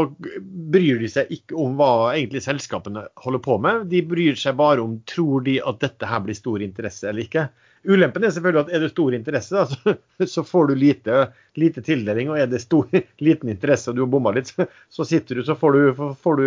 bryr 0.75 1.01
de 1.01 1.11
seg 1.13 1.33
ikke 1.37 1.59
om 1.61 1.79
hva 1.81 2.13
egentlig 2.13 2.45
selskapene 2.45 3.07
holder 3.25 3.45
på 3.47 3.59
med. 3.65 3.89
De 3.93 4.05
bryr 4.07 4.39
seg 4.39 4.59
bare 4.61 4.85
om 4.85 5.01
tror 5.09 5.47
de 5.49 5.59
at 5.65 5.83
dette 5.83 6.13
her 6.13 6.25
blir 6.27 6.39
stor 6.39 6.63
interesse 6.65 7.09
eller 7.09 7.27
ikke. 7.27 7.49
Ulempen 7.89 8.25
er 8.27 8.33
selvfølgelig 8.35 8.67
at 8.67 8.73
er 8.77 8.83
det 8.85 8.91
stor 8.93 9.15
interesse, 9.17 9.57
da, 9.57 9.95
så, 10.21 10.27
så, 10.29 10.45
får 10.45 10.71
du 10.71 10.75
lite, 10.77 11.21
lite, 11.61 11.85
tildeling. 11.85 12.29
Og 12.33 12.41
er 12.41 12.51
det 12.51 12.61
stor, 12.63 12.89
liten 13.27 13.53
interesse 13.53 13.91
og 13.91 13.97
du 13.97 14.05
har 14.05 14.13
bomma 14.13 14.35
litt, 14.37 14.51
så, 14.53 14.69
så, 14.93 15.07
sitter 15.09 15.41
du, 15.41 15.45
så 15.47 15.57
får 15.59 15.77
du, 15.79 16.05
får 16.21 16.41
du 16.41 16.45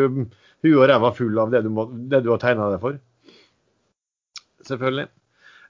huet 0.64 0.78
og 0.78 0.86
ræva 0.92 1.12
full 1.18 1.42
av 1.42 1.54
det 1.54 1.64
du, 1.66 1.72
må, 1.74 1.88
det 2.12 2.22
du 2.26 2.32
har 2.34 2.42
tegna 2.44 2.70
deg 2.74 2.84
for. 2.84 3.02
Selvfølgelig. 4.64 5.10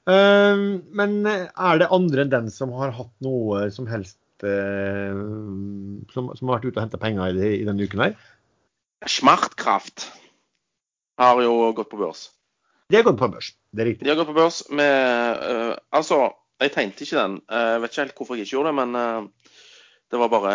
Uh, 0.03 0.83
men 0.91 1.21
er 1.23 1.79
det 1.79 1.87
andre 1.95 2.25
enn 2.25 2.33
den 2.33 2.51
som 2.51 2.73
har 2.75 2.91
hatt 2.91 3.13
noe 3.23 3.69
som 3.71 3.87
helst 3.87 4.19
uh, 4.43 5.15
som, 6.11 6.27
som 6.35 6.49
har 6.49 6.57
vært 6.57 6.67
ute 6.67 6.75
og 6.75 6.83
henta 6.83 6.99
penger 6.99 7.39
i, 7.39 7.53
i 7.61 7.63
denne 7.63 7.87
uken 7.87 8.03
her? 8.03 8.17
Smartkraft 9.07 10.09
har 11.19 11.39
jo 11.43 11.71
gått 11.75 11.89
på 11.91 11.99
børs. 12.03 12.27
De 12.89 12.97
har 12.99 13.05
gått 13.07 13.19
på 13.19 13.29
børs, 13.31 13.53
det 13.71 13.81
er 13.83 13.87
riktig. 13.91 14.05
De 14.05 14.11
har 14.11 14.17
gått 14.19 14.29
på 14.31 14.35
børs 14.37 14.63
med 14.69 15.43
uh, 15.43 15.75
Altså, 15.95 16.17
jeg 16.61 16.73
tegnte 16.75 17.03
ikke 17.05 17.17
den. 17.19 17.37
Eh, 17.51 17.69
Jeg 17.73 17.81
vet 17.83 17.91
ikke 17.93 18.03
helt 18.03 18.17
hvorfor 18.19 18.37
jeg 18.37 18.45
ikke 18.47 18.55
gjorde 18.57 18.71
det, 18.71 18.75
men 18.81 18.95
uh, 18.95 19.53
det 20.11 20.19
var 20.21 20.29
bare 20.31 20.53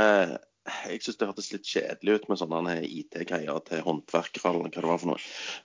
Jeg 0.88 1.00
syns 1.02 1.16
det 1.18 1.28
hørtes 1.30 1.48
litt 1.54 1.66
kjedelig 1.68 2.18
ut 2.18 2.28
med 2.28 2.40
sånne 2.40 2.74
IT-greier 2.84 3.62
til 3.66 3.80
håndverkere 3.86 4.50
eller 4.52 4.68
hva 4.68 4.72
det 4.74 4.90
var 4.92 5.00
for 5.00 5.10
noe. 5.14 5.22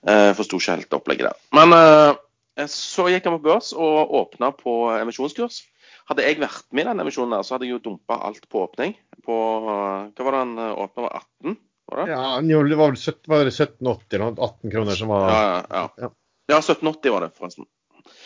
Eh, 0.08 0.30
Jeg 0.30 0.38
forsto 0.40 0.60
ikke 0.60 0.78
helt 0.78 0.96
opplegget 0.96 1.28
der. 1.28 1.36
Men 1.52 1.76
eh, 1.76 2.66
så 2.70 3.06
gikk 3.12 3.28
han 3.28 3.36
på 3.36 3.44
børs 3.50 3.72
og 3.76 4.14
åpna 4.22 4.50
på 4.56 4.74
emisjonskurs. 4.96 5.60
Hadde 6.08 6.24
jeg 6.24 6.40
vært 6.40 6.66
med 6.72 6.84
i 6.84 6.88
den 6.88 7.04
emisjonen, 7.04 7.36
der, 7.36 7.44
så 7.44 7.54
hadde 7.54 7.68
jeg 7.68 7.76
jo 7.76 7.82
dumpa 7.84 8.16
alt 8.28 8.48
på 8.48 8.64
åpning. 8.64 8.96
På 9.24 9.36
Hva 9.64 10.24
var 10.26 10.36
det 10.36 10.40
han 10.42 10.58
åpna? 10.72 11.06
Var 11.06 11.14
18? 11.20 11.56
Var 11.92 12.00
det? 12.00 12.10
Ja, 12.12 12.26
det 12.40 12.76
var 12.80 12.92
vel 12.92 13.00
17 13.00 13.28
var 13.28 13.44
det 13.44 13.52
1780 13.52 14.16
eller 14.16 14.24
noe, 14.32 14.48
18 14.48 14.72
kroner 14.72 14.98
som 15.00 15.12
var 15.12 15.24
Ja, 15.28 15.42
ja. 15.68 15.84
ja. 16.00 16.10
Ja. 16.46 16.56
ja 16.56 16.60
1780 16.60 17.14
var 17.14 17.26
det, 17.26 17.32
forresten. 17.38 17.68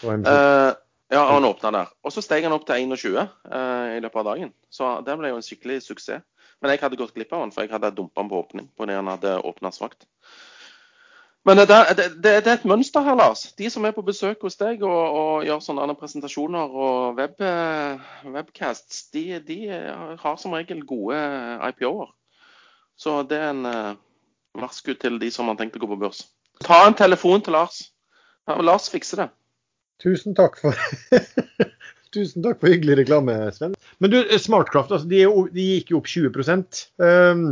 Uh. 0.02 0.14
Eh, 0.14 0.72
ja, 1.08 1.22
han 1.32 1.44
åpna 1.44 1.70
der. 1.72 1.92
Og 2.04 2.12
så 2.12 2.22
steg 2.24 2.44
han 2.44 2.52
opp 2.52 2.66
til 2.68 2.84
21 2.84 3.16
uh, 3.16 3.96
i 3.96 4.00
løpet 4.04 4.20
av 4.20 4.28
dagen. 4.32 4.52
Så 4.70 4.98
det 5.06 5.16
ble 5.16 5.32
jo 5.32 5.38
en 5.40 5.46
skikkelig 5.46 5.80
suksess. 5.86 6.24
Men 6.58 6.74
jeg 6.74 6.82
hadde 6.82 6.98
gått 6.98 7.14
glipp 7.14 7.32
av 7.32 7.44
han, 7.44 7.52
for 7.54 7.64
jeg 7.64 7.72
hadde 7.72 7.94
dumpa 7.94 8.20
han 8.20 8.30
på 8.30 8.40
åpning 8.42 8.70
på 8.76 8.86
det 8.90 8.96
han 8.98 9.08
hadde 9.08 9.38
åpna 9.46 9.70
svakt. 9.72 10.08
Men 11.46 11.56
det, 11.56 11.66
det, 11.70 11.94
det, 11.96 12.32
det 12.44 12.50
er 12.50 12.56
et 12.58 12.66
mønster 12.68 13.04
her, 13.06 13.14
Lars. 13.16 13.46
De 13.56 13.70
som 13.70 13.86
er 13.86 13.94
på 13.96 14.02
besøk 14.04 14.42
hos 14.44 14.58
deg 14.60 14.82
og, 14.84 14.98
og 15.20 15.46
gjør 15.46 15.62
sånne 15.64 15.94
presentasjoner 15.96 16.74
og 16.82 17.16
web, 17.16 17.38
eh, 17.40 18.10
webcasts, 18.34 19.06
de, 19.14 19.38
de 19.46 19.58
har 20.20 20.36
som 20.42 20.56
regel 20.58 20.82
gode 20.84 21.16
IPO-er. 21.70 22.10
Så 22.98 23.22
det 23.30 23.38
er 23.38 23.52
en 23.54 23.70
eh, 23.70 23.94
varsku 24.58 24.92
til 24.98 25.16
de 25.22 25.30
som 25.32 25.48
har 25.48 25.56
tenkt 25.60 25.78
å 25.78 25.82
gå 25.84 25.88
på 25.94 26.00
børs. 26.02 26.26
Ta 26.66 26.82
en 26.84 26.98
telefon 26.98 27.46
til 27.46 27.54
Lars. 27.54 27.80
Ja, 28.48 28.56
oss 28.72 28.88
fikse 28.92 29.18
det. 29.20 29.28
Tusen 30.02 30.34
takk 30.38 30.56
for 30.60 30.76
Tusen 32.14 32.44
takk 32.44 32.60
for 32.62 32.70
hyggelig 32.72 33.02
reklame, 33.02 33.34
Sven. 33.52 33.74
Men 34.00 34.12
du, 34.14 34.18
Smartcraft 34.40 34.94
altså, 34.94 35.08
de, 35.10 35.18
er 35.20 35.26
jo- 35.28 35.48
de 35.52 35.64
gikk 35.74 35.92
jo 35.92 36.00
opp 36.00 36.08
20 36.08 36.30
um, 37.02 37.42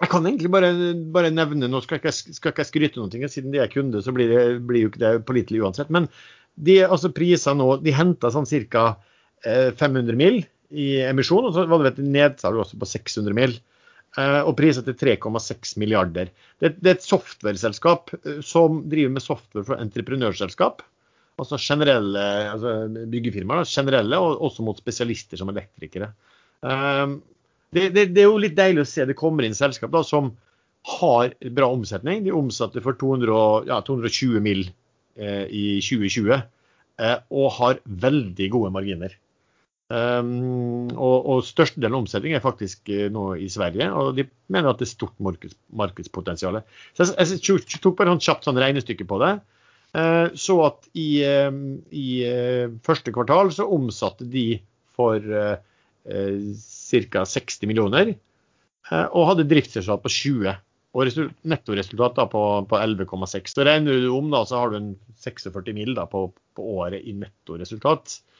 Jeg 0.00 0.10
kan 0.14 0.28
egentlig 0.28 0.52
bare, 0.54 0.70
bare 1.12 1.32
nevne 1.34 1.68
Nå 1.68 1.82
skal 1.84 2.00
ikke, 2.00 2.14
skal 2.14 2.54
ikke 2.54 2.64
jeg 2.64 2.70
skryte 2.70 3.02
noe, 3.02 3.28
siden 3.28 3.52
de 3.52 3.60
er 3.60 3.72
kunde, 3.72 4.00
så 4.02 4.14
blir, 4.16 4.32
det, 4.32 4.44
blir 4.68 4.86
jo 4.86 4.92
ikke 4.92 5.02
det 5.02 5.12
pålitelig 5.28 5.60
uansett. 5.66 5.92
Men 5.92 6.08
de 6.56 6.80
altså 6.84 7.12
priser 7.12 7.54
nå 7.56 7.78
De 7.84 7.94
henta 7.96 8.32
sånn 8.32 8.48
ca. 8.72 8.94
500 9.42 10.14
mil 10.14 10.36
i 10.70 11.02
emisjon, 11.02 11.48
og 11.48 11.56
så 11.56 11.64
var 11.66 11.82
det 11.82 11.96
et 11.96 12.04
nedsalg 12.14 12.60
også 12.62 12.78
på 12.78 12.86
600 12.86 13.34
mil. 13.34 13.56
Eh, 14.18 14.40
Og 14.42 14.54
priset 14.58 14.88
til 14.88 14.96
3,6 15.16 15.76
milliarder. 15.82 16.32
Det, 16.60 16.74
det 16.78 16.90
er 16.90 16.98
et 16.98 17.06
softwareselskap 17.06 18.14
eh, 18.22 18.40
som 18.46 18.82
driver 18.90 19.16
med 19.16 19.24
software 19.24 19.68
for 19.68 19.82
entreprenørselskap 19.82 20.84
altså 21.40 21.56
generelle 21.58 22.22
altså 22.52 22.72
byggefirmaer, 23.10 23.64
generelle, 23.66 24.18
og 24.20 24.42
også 24.46 24.62
mot 24.62 24.78
spesialister 24.78 25.40
som 25.40 25.48
elektrikere. 25.50 26.12
Um, 26.60 27.16
det, 27.72 27.88
det, 27.96 28.04
det 28.12 28.22
er 28.22 28.28
jo 28.28 28.38
litt 28.38 28.54
deilig 28.54 28.84
å 28.84 28.86
se 28.90 29.06
det 29.08 29.16
kommer 29.18 29.48
inn 29.48 29.56
selskap 29.56 29.90
da, 29.90 30.04
som 30.06 30.28
har 31.00 31.32
bra 31.56 31.70
omsetning. 31.72 32.20
De 32.26 32.36
omsatte 32.36 32.84
for 32.84 32.94
200, 33.00 33.32
ja, 33.72 33.80
220 33.88 34.44
mill. 34.44 34.66
Eh, 35.12 35.44
i 35.52 35.64
2020 35.84 36.32
eh, 36.32 37.18
og 37.36 37.50
har 37.58 37.80
veldig 37.84 38.46
gode 38.54 38.70
marginer. 38.72 39.12
Um, 39.92 40.88
og, 40.94 41.26
og 41.28 41.40
Størstedelen 41.44 41.92
av 41.92 42.04
omsetningen 42.04 42.38
er 42.38 42.44
faktisk 42.44 42.88
uh, 42.88 43.08
nå 43.12 43.34
i 43.44 43.48
Sverige, 43.52 43.90
og 43.92 44.14
de 44.16 44.24
mener 44.52 44.70
at 44.70 44.80
det 44.80 44.86
er 44.86 44.92
stort 44.94 45.18
markeds, 45.20 45.56
markedspotensial. 45.76 46.62
Så 46.96 47.10
jeg, 47.10 47.28
jeg, 47.34 47.58
jeg 47.74 47.82
tok 47.82 47.98
bare 47.98 48.14
et 48.16 48.24
kjapt 48.24 48.48
sånn 48.48 48.60
regnestykke 48.62 49.04
på 49.10 49.20
det. 49.20 49.34
Uh, 49.92 50.32
så 50.38 50.56
at 50.70 50.88
i, 50.96 51.08
uh, 51.28 51.52
i 51.92 52.06
eh, 52.24 52.72
første 52.86 53.12
kvartal 53.12 53.52
så 53.52 53.68
omsatte 53.68 54.24
de 54.32 54.46
for 54.96 55.20
ca. 56.02 57.22
60 57.28 57.68
millioner, 57.70 58.10
og 59.14 59.28
hadde 59.28 59.46
driftsresultat 59.48 60.02
på 60.04 60.10
20. 60.12 60.56
Og 60.92 61.28
nettoresultat 61.48 62.18
da 62.18 62.26
på, 62.28 62.42
på 62.68 62.80
11,6. 62.80 63.54
Så 63.54 63.64
regner 63.64 64.02
du 64.02 64.10
om, 64.12 64.28
da, 64.34 64.42
så 64.44 64.58
har 64.60 64.72
du 64.72 64.76
en 64.76 64.90
46 65.22 65.72
mill. 65.72 65.96
på, 66.10 66.26
på 66.28 66.66
året 66.82 67.06
i 67.08 67.14
nettoresultat. 67.16 68.18
Eh, 68.18 68.31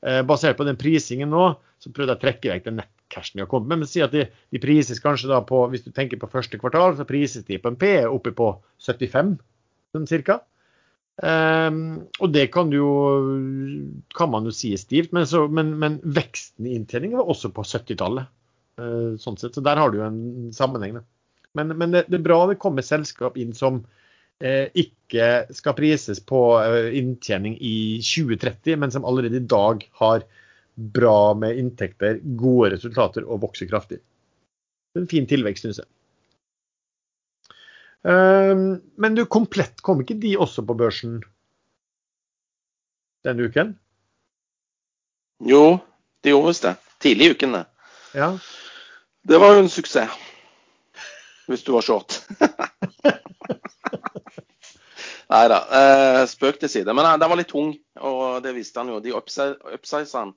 basert 0.00 0.56
på 0.56 0.64
den 0.64 0.78
prisingen 0.80 1.28
nå, 1.32 1.50
så 1.80 1.90
prøvde 1.92 2.14
jeg 2.14 2.18
å 2.18 2.22
trekke 2.22 2.52
vekk 2.52 2.66
den 2.66 2.78
nettcashen 2.80 3.38
de 3.38 3.44
har 3.44 3.50
kommet 3.50 3.68
med. 3.68 3.82
Men 3.82 3.90
si 3.90 4.00
at 4.04 4.14
de, 4.14 4.26
de 4.52 4.60
prises 4.62 5.00
kanskje 5.02 5.28
da 5.28 5.40
på, 5.44 5.62
hvis 5.72 5.84
du 5.84 5.90
tenker 5.96 6.20
på 6.20 6.30
første 6.32 6.60
kvartal, 6.60 6.96
så 6.96 7.08
prises 7.08 7.44
de 7.48 7.58
på 7.60 7.72
en 7.72 7.78
P 7.80 7.92
oppe 8.08 8.32
på 8.36 8.52
75, 8.84 9.34
sånn 9.96 10.08
cirka. 10.08 10.40
Ehm, 11.20 12.06
og 12.20 12.32
det 12.32 12.46
kan 12.54 12.70
jo 12.72 12.88
kan 14.16 14.30
man 14.32 14.46
jo 14.48 14.54
si 14.54 14.72
er 14.72 14.80
stivt, 14.80 15.12
men, 15.16 15.26
så, 15.28 15.44
men, 15.52 15.74
men 15.80 15.98
veksten 16.04 16.68
i 16.68 16.76
inntjening 16.78 17.16
var 17.18 17.28
også 17.28 17.52
på 17.54 17.64
70-tallet. 17.66 18.30
Uh, 18.80 19.18
sånn 19.20 19.36
sett, 19.36 19.52
så 19.52 19.60
der 19.60 19.76
har 19.76 19.90
du 19.92 19.98
jo 19.98 20.06
en 20.06 20.52
sammenheng. 20.56 21.02
Men, 21.58 21.74
men 21.76 21.92
det, 21.92 22.06
det 22.08 22.20
er 22.20 22.24
bra 22.24 22.38
det 22.48 22.60
kommer 22.62 22.86
selskap 22.86 23.36
inn 23.36 23.50
som 23.56 23.82
eh, 23.82 24.09
ikke 24.40 25.52
skal 25.52 25.76
prises 25.76 26.20
på 26.24 26.40
eh, 26.62 26.94
inntjening 26.96 27.58
i 27.60 28.00
2030, 28.04 28.76
men 28.80 28.92
som 28.94 29.04
allerede 29.04 29.36
i 29.36 29.48
dag 29.48 29.84
har 30.00 30.24
bra 30.74 31.34
med 31.34 31.58
inntekter, 31.60 32.20
gode 32.24 32.70
resultater 32.76 33.26
og 33.26 33.42
vokser 33.42 33.68
kraftig. 33.68 34.00
En 34.96 35.08
fin 35.10 35.26
tilvekst, 35.28 35.66
syns 35.66 35.82
jeg. 35.82 35.90
Ehm, 38.08 38.80
men 38.96 39.14
du, 39.14 39.26
Komplett 39.26 39.82
kom 39.84 40.00
ikke 40.00 40.16
de 40.22 40.36
også 40.40 40.64
på 40.66 40.76
børsen 40.78 41.20
denne 43.26 43.50
uken? 43.50 43.74
Jo, 45.44 45.78
de 46.24 46.32
gjorde 46.32 46.48
visst 46.48 46.64
det. 46.64 46.74
Tidlig 47.00 47.26
i 47.26 47.36
uken. 47.36 47.52
det. 47.52 47.64
Ja. 48.16 48.32
Det 49.28 49.38
var 49.40 49.54
jo 49.54 49.64
en 49.64 49.72
suksess. 49.72 50.16
Hvis 51.46 51.64
du 51.64 51.72
var 51.72 51.84
short. 51.84 52.22
Nei 55.30 55.44
da. 55.50 55.60
Eh, 55.78 56.24
spøk 56.30 56.58
til 56.60 56.72
side. 56.72 56.94
Men 56.96 57.06
eh, 57.06 57.18
den 57.22 57.30
var 57.30 57.38
litt 57.38 57.52
tung, 57.52 57.74
og 58.00 58.42
det 58.44 58.54
visste 58.56 58.82
han 58.82 58.90
jo. 58.90 58.98
De 59.04 59.14
upsiza 59.14 60.24
han 60.24 60.34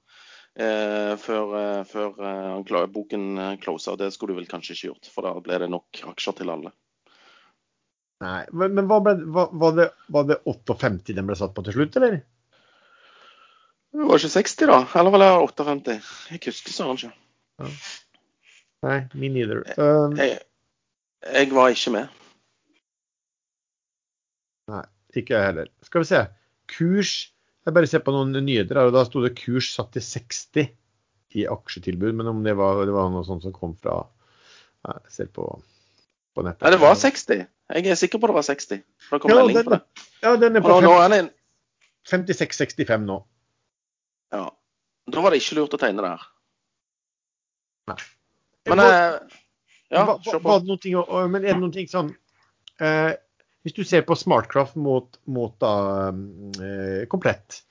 eh, 0.55 1.15
før, 1.21 1.55
eh, 1.59 1.81
før 1.89 2.21
eh, 2.29 2.85
boken 2.93 3.25
eh, 3.41 3.69
og 3.73 3.97
Det 3.99 4.11
skulle 4.13 4.33
du 4.35 4.41
vel 4.41 4.49
kanskje 4.49 4.75
ikke 4.77 4.91
gjort, 4.91 5.09
for 5.13 5.25
da 5.25 5.33
ble 5.41 5.59
det 5.63 5.71
nok 5.73 6.03
aksjer 6.13 6.37
til 6.39 6.53
alle. 6.53 6.73
Nei, 8.23 8.43
men 8.53 8.77
men 8.77 8.87
ble, 8.87 9.17
hva, 9.35 9.49
var, 9.51 9.73
det, 9.75 9.89
var 10.13 10.29
det 10.29 10.39
58 10.47 11.17
den 11.17 11.27
ble 11.27 11.35
satt 11.35 11.55
på 11.57 11.65
til 11.65 11.75
slutt, 11.75 11.97
eller? 11.99 12.21
Det 13.93 14.07
var 14.09 14.21
ikke 14.21 14.33
60, 14.37 14.69
da? 14.69 14.79
Eller 14.99 15.13
var 15.13 15.21
det 15.21 15.31
58? 15.41 15.97
Jeg 16.31 16.41
husker 16.47 16.73
søren 16.73 16.97
ikke. 16.97 17.11
Nei, 18.83 18.97
me 19.13 19.29
neither. 19.29 19.61
Um, 19.77 20.15
Jeg, 20.17 20.39
jeg 21.23 21.51
var 21.55 21.73
ikke 21.73 21.93
med. 21.97 22.22
Ikke 25.21 25.35
jeg 25.37 25.45
heller. 25.49 25.67
Skal 25.85 26.01
vi 26.03 26.09
se. 26.09 26.21
Kurs 26.73 27.13
Jeg 27.65 27.73
bare 27.77 27.87
ser 27.87 28.01
på 28.03 28.11
noen 28.11 28.33
nyheter 28.43 28.75
her, 28.75 28.89
og 28.89 28.93
da 28.95 29.05
sto 29.07 29.21
det 29.23 29.37
kurs 29.39 29.69
satt 29.71 29.93
til 29.95 30.01
60 30.03 30.65
i 31.39 31.45
aksjetilbud. 31.47 32.11
Men 32.19 32.27
om 32.27 32.41
det 32.43 32.57
var, 32.59 32.81
det 32.85 32.91
var 32.95 33.07
noe 33.13 33.23
sånt 33.23 33.43
som 33.45 33.53
kom 33.55 33.77
fra 33.79 34.01
ja, 34.83 34.97
Jeg 35.05 35.11
ser 35.15 35.29
på, 35.31 35.45
på 36.35 36.43
nettet. 36.43 36.61
Nei, 36.65 36.71
det 36.75 36.81
var 36.81 36.95
60. 36.99 37.45
Jeg 37.73 37.87
er 37.87 37.95
sikker 37.95 38.19
på 38.19 38.27
det 38.27 38.35
var 38.35 38.43
60. 38.43 38.81
For 39.07 39.15
det 39.15 39.21
kom 39.23 39.31
Ja, 39.31 39.37
melding 39.39 39.55
den, 39.61 39.69
på 39.69 39.77
det. 39.77 40.07
ja, 40.25 40.35
den 40.41 40.59
er 40.59 40.65
på 40.65 40.73
nå, 40.75 40.81
nå 40.89 40.97
er 41.05 41.13
den 41.15 41.29
56-65 42.11 43.07
nå. 43.07 43.21
Ja. 44.35 44.43
Da 45.13 45.21
var 45.23 45.31
det 45.31 45.39
ikke 45.39 45.55
lurt 45.61 45.73
å 45.77 45.79
tegne 45.79 46.03
der. 46.03 46.27
Nei. 47.91 47.97
Men 48.67 48.79
Hva- 48.79 48.91
eh, 48.91 49.39
Ja, 49.93 50.05
Hva- 50.07 50.17
hva- 50.19 50.41
var 50.41 50.59
det 50.59 50.67
her. 50.69 50.77
ting 50.81 51.31
men 51.31 51.43
er 51.45 51.53
det 51.53 51.59
noen 51.61 51.71
ting 51.73 51.87
sånn 51.87 52.15
eh, 52.81 53.13
Hvis 53.63 53.75
du 53.77 53.83
ser 53.87 54.03
på 54.03 54.15
Smartcraft 54.19 54.75
mot, 54.75 55.19
mot 55.25 55.53
da, 55.63 56.09
eh, 56.09 57.05
komplett, 57.11 57.61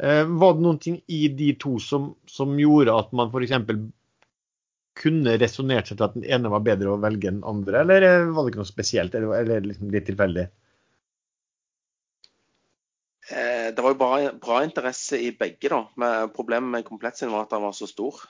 eh, 0.00 0.24
var 0.24 0.54
det 0.54 0.64
noen 0.64 0.78
ting 0.80 1.02
i 1.12 1.26
de 1.28 1.52
to 1.60 1.76
som, 1.82 2.14
som 2.26 2.54
gjorde 2.60 2.94
at 2.96 3.12
man 3.12 3.28
f.eks. 3.28 3.52
kunne 5.02 5.36
resonnert 5.40 5.88
seg 5.88 5.98
til 5.98 6.06
at 6.08 6.16
den 6.16 6.24
ene 6.24 6.52
var 6.52 6.64
bedre 6.64 6.92
å 6.92 7.00
velge 7.00 7.28
enn 7.28 7.40
den 7.40 7.48
andre, 7.48 7.84
eller 7.84 8.08
eh, 8.08 8.32
var 8.32 8.44
det 8.44 8.52
ikke 8.54 8.62
noe 8.62 8.72
spesielt? 8.72 9.14
Eller, 9.18 9.34
eller 9.42 9.68
liksom 9.68 9.92
litt 9.92 10.08
tilfeldig? 10.08 10.48
Eh, 13.30 13.68
Det 13.76 13.84
var 13.84 13.92
jo 13.92 14.00
bra, 14.00 14.12
bra 14.40 14.62
interesse 14.64 15.20
i 15.20 15.30
begge, 15.36 15.68
da. 15.68 15.82
Men 15.96 16.32
problemet 16.32 16.70
med 16.70 16.88
komplett 16.88 17.20
sin 17.20 17.32
var 17.32 17.44
at 17.44 17.52
den 17.52 17.64
var 17.64 17.76
så 17.76 17.86
stor. 17.86 18.24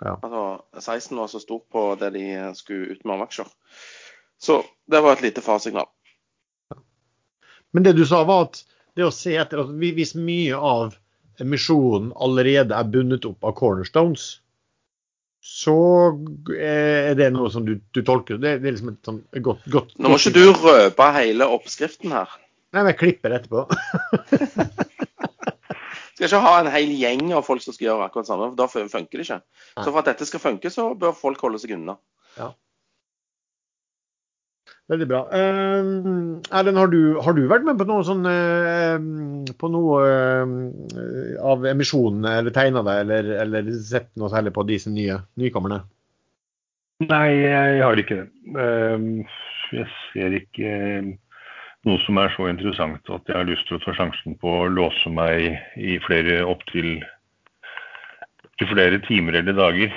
Ja. 0.00 0.16
Altså, 0.22 0.42
16 0.80 1.16
var 1.18 1.30
så 1.30 1.40
stor 1.40 1.62
på 1.70 1.86
det 2.00 2.10
de 2.18 2.26
skulle 2.56 2.94
ut 2.94 3.04
med 3.04 3.14
av 3.18 3.26
aksjer. 3.28 3.50
Så 4.40 4.62
det 4.90 5.00
var 5.04 5.12
et 5.12 5.24
lite 5.26 5.42
faresignal. 5.44 5.90
Men 7.72 7.86
det 7.86 7.94
du 7.98 8.04
sa 8.08 8.24
var 8.28 8.48
at 8.48 8.62
det 8.98 9.06
å 9.06 9.14
se 9.14 9.36
etter 9.38 9.62
at 9.62 9.70
hvis 9.70 10.16
mye 10.18 10.56
av 10.56 10.96
emisjonen 11.40 12.10
allerede 12.20 12.76
er 12.76 12.92
bundet 12.92 13.26
opp 13.28 13.46
av 13.46 13.54
cornerstones, 13.58 14.40
så 15.40 15.76
er 16.52 17.14
det 17.16 17.30
noe 17.32 17.48
som 17.52 17.64
du, 17.64 17.78
du 17.94 18.02
tolker. 18.04 18.36
Det, 18.36 18.58
det 18.60 18.68
er 18.68 18.76
liksom 18.76 18.92
et 18.92 19.08
sånn 19.08 19.22
godt, 19.40 19.64
godt 19.72 19.94
Nå 19.96 20.12
må 20.12 20.18
ikke 20.20 20.34
du 20.36 20.50
røpe 20.52 21.06
hele 21.16 21.48
oppskriften 21.48 22.12
her. 22.12 22.34
Nei, 22.70 22.82
men 22.82 22.92
jeg 22.92 23.00
klipper 23.00 23.32
det 23.32 23.40
etterpå. 23.40 23.64
Skal 26.20 26.26
ikke 26.28 26.42
ha 26.44 26.56
en 26.60 26.68
hel 26.68 26.90
gjeng 26.92 27.30
av 27.32 27.46
folk 27.46 27.64
som 27.64 27.72
skal 27.72 27.86
gjøre 27.86 28.06
akkurat 28.10 28.28
samme, 28.28 28.50
for 28.50 28.58
da 28.60 28.66
funker 28.92 29.16
det 29.16 29.24
ikke. 29.24 29.38
Så 29.72 29.86
for 29.86 30.00
at 30.02 30.10
dette 30.10 30.26
skal 30.28 30.42
funke, 30.42 30.68
så 30.68 30.90
bør 31.00 31.14
folk 31.16 31.40
holde 31.40 31.56
seg 31.62 31.72
unna. 31.78 31.94
Veldig 34.90 35.06
bra. 35.06 35.20
Uh, 35.30 36.40
Erlend, 36.50 36.80
har 36.80 36.90
har 37.22 37.36
du 37.36 37.44
vært 37.50 37.66
med 37.66 37.78
på 37.78 37.86
noe 37.86 38.02
sånn 38.06 38.24
eh, 38.26 38.96
På 39.60 39.70
noe 39.70 40.00
eh, 40.02 41.36
av 41.46 41.66
emisjonene, 41.70 42.32
eller 42.40 42.54
tegna 42.54 42.82
deg, 42.86 43.04
eller, 43.04 43.30
eller 43.44 43.70
sett 43.86 44.10
noe 44.18 44.32
særlig 44.32 44.54
på 44.56 44.66
disse 44.66 44.90
nye 44.90 45.20
nykommerne? 45.38 45.84
Nei, 47.06 47.28
jeg 47.38 47.78
har 47.84 48.02
ikke 48.02 48.18
det. 48.18 48.26
Ehm, 48.60 49.22
Jeg 49.70 49.86
ser 50.10 50.34
ikke 50.34 50.72
noe 51.86 52.00
som 52.02 52.18
er 52.18 52.34
så 52.34 52.48
interessant 52.50 53.14
at 53.14 53.30
jeg 53.30 53.38
har 53.38 53.46
lyst 53.46 53.68
til 53.68 53.78
å 53.78 53.84
ta 53.84 53.94
sjansen 53.94 54.34
på 54.42 54.56
å 54.64 54.68
låse 54.68 55.12
meg 55.14 55.54
i 55.78 56.00
flere 56.02 56.42
opptil 56.50 56.98
til 58.58 58.68
flere 58.74 58.98
timer 59.06 59.38
eller 59.38 59.56
dager 59.56 59.94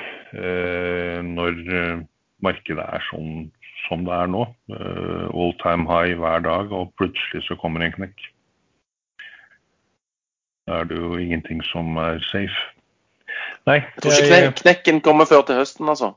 når 1.25 1.57
eh, 1.81 2.05
markedet 2.45 2.85
er 2.85 3.03
sånn 3.09 3.50
som 3.88 4.06
det 4.08 4.13
er 4.16 4.30
nå. 4.32 4.46
Eh, 4.74 5.25
All 5.34 5.54
time 5.63 5.88
high 5.90 6.16
hver 6.20 6.44
dag, 6.46 6.72
og 6.72 6.94
plutselig 7.00 7.44
så 7.48 7.58
kommer 7.60 7.84
en 7.84 7.96
knekk. 7.96 8.28
Da 10.68 10.80
er 10.80 10.88
det 10.88 10.98
jo 10.98 11.18
ingenting 11.20 11.63
som 11.68 11.98
er 12.00 12.22
safe. 12.32 12.60
Nei, 13.68 13.80
Jeg 13.80 14.04
tror 14.04 14.13
ikke 14.20 14.28
kne 14.30 14.54
knekken 14.60 15.02
kommer 15.04 15.28
før 15.28 15.44
til 15.48 15.60
høsten, 15.60 15.90
altså. 15.90 16.13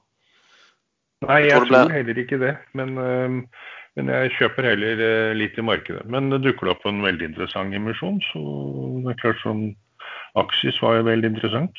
Nei, 1.27 1.47
Jeg 1.47 1.57
tror 1.57 1.67
tror 1.71 1.95
heller 1.95 2.19
ikke 2.23 2.39
det. 2.39 2.57
Men, 2.75 2.99
øhm, 2.99 3.41
men 3.97 4.09
jeg 4.13 4.33
kjøper 4.39 4.69
heller 4.71 5.03
øh, 5.09 5.35
litt 5.37 5.59
i 5.59 5.65
markedet. 5.65 6.05
Men 6.07 6.31
det 6.31 6.43
dukker 6.45 6.71
opp 6.71 6.87
en 6.87 7.03
veldig 7.03 7.31
interessant 7.33 7.75
emisjon, 7.75 8.21
så 8.31 8.43
det 9.05 9.15
er 9.15 9.21
klart 9.23 9.43
sånn 9.43 9.69
Aksis 10.37 10.77
var 10.83 10.99
jo 10.99 11.07
veldig 11.09 11.31
interessant. 11.33 11.79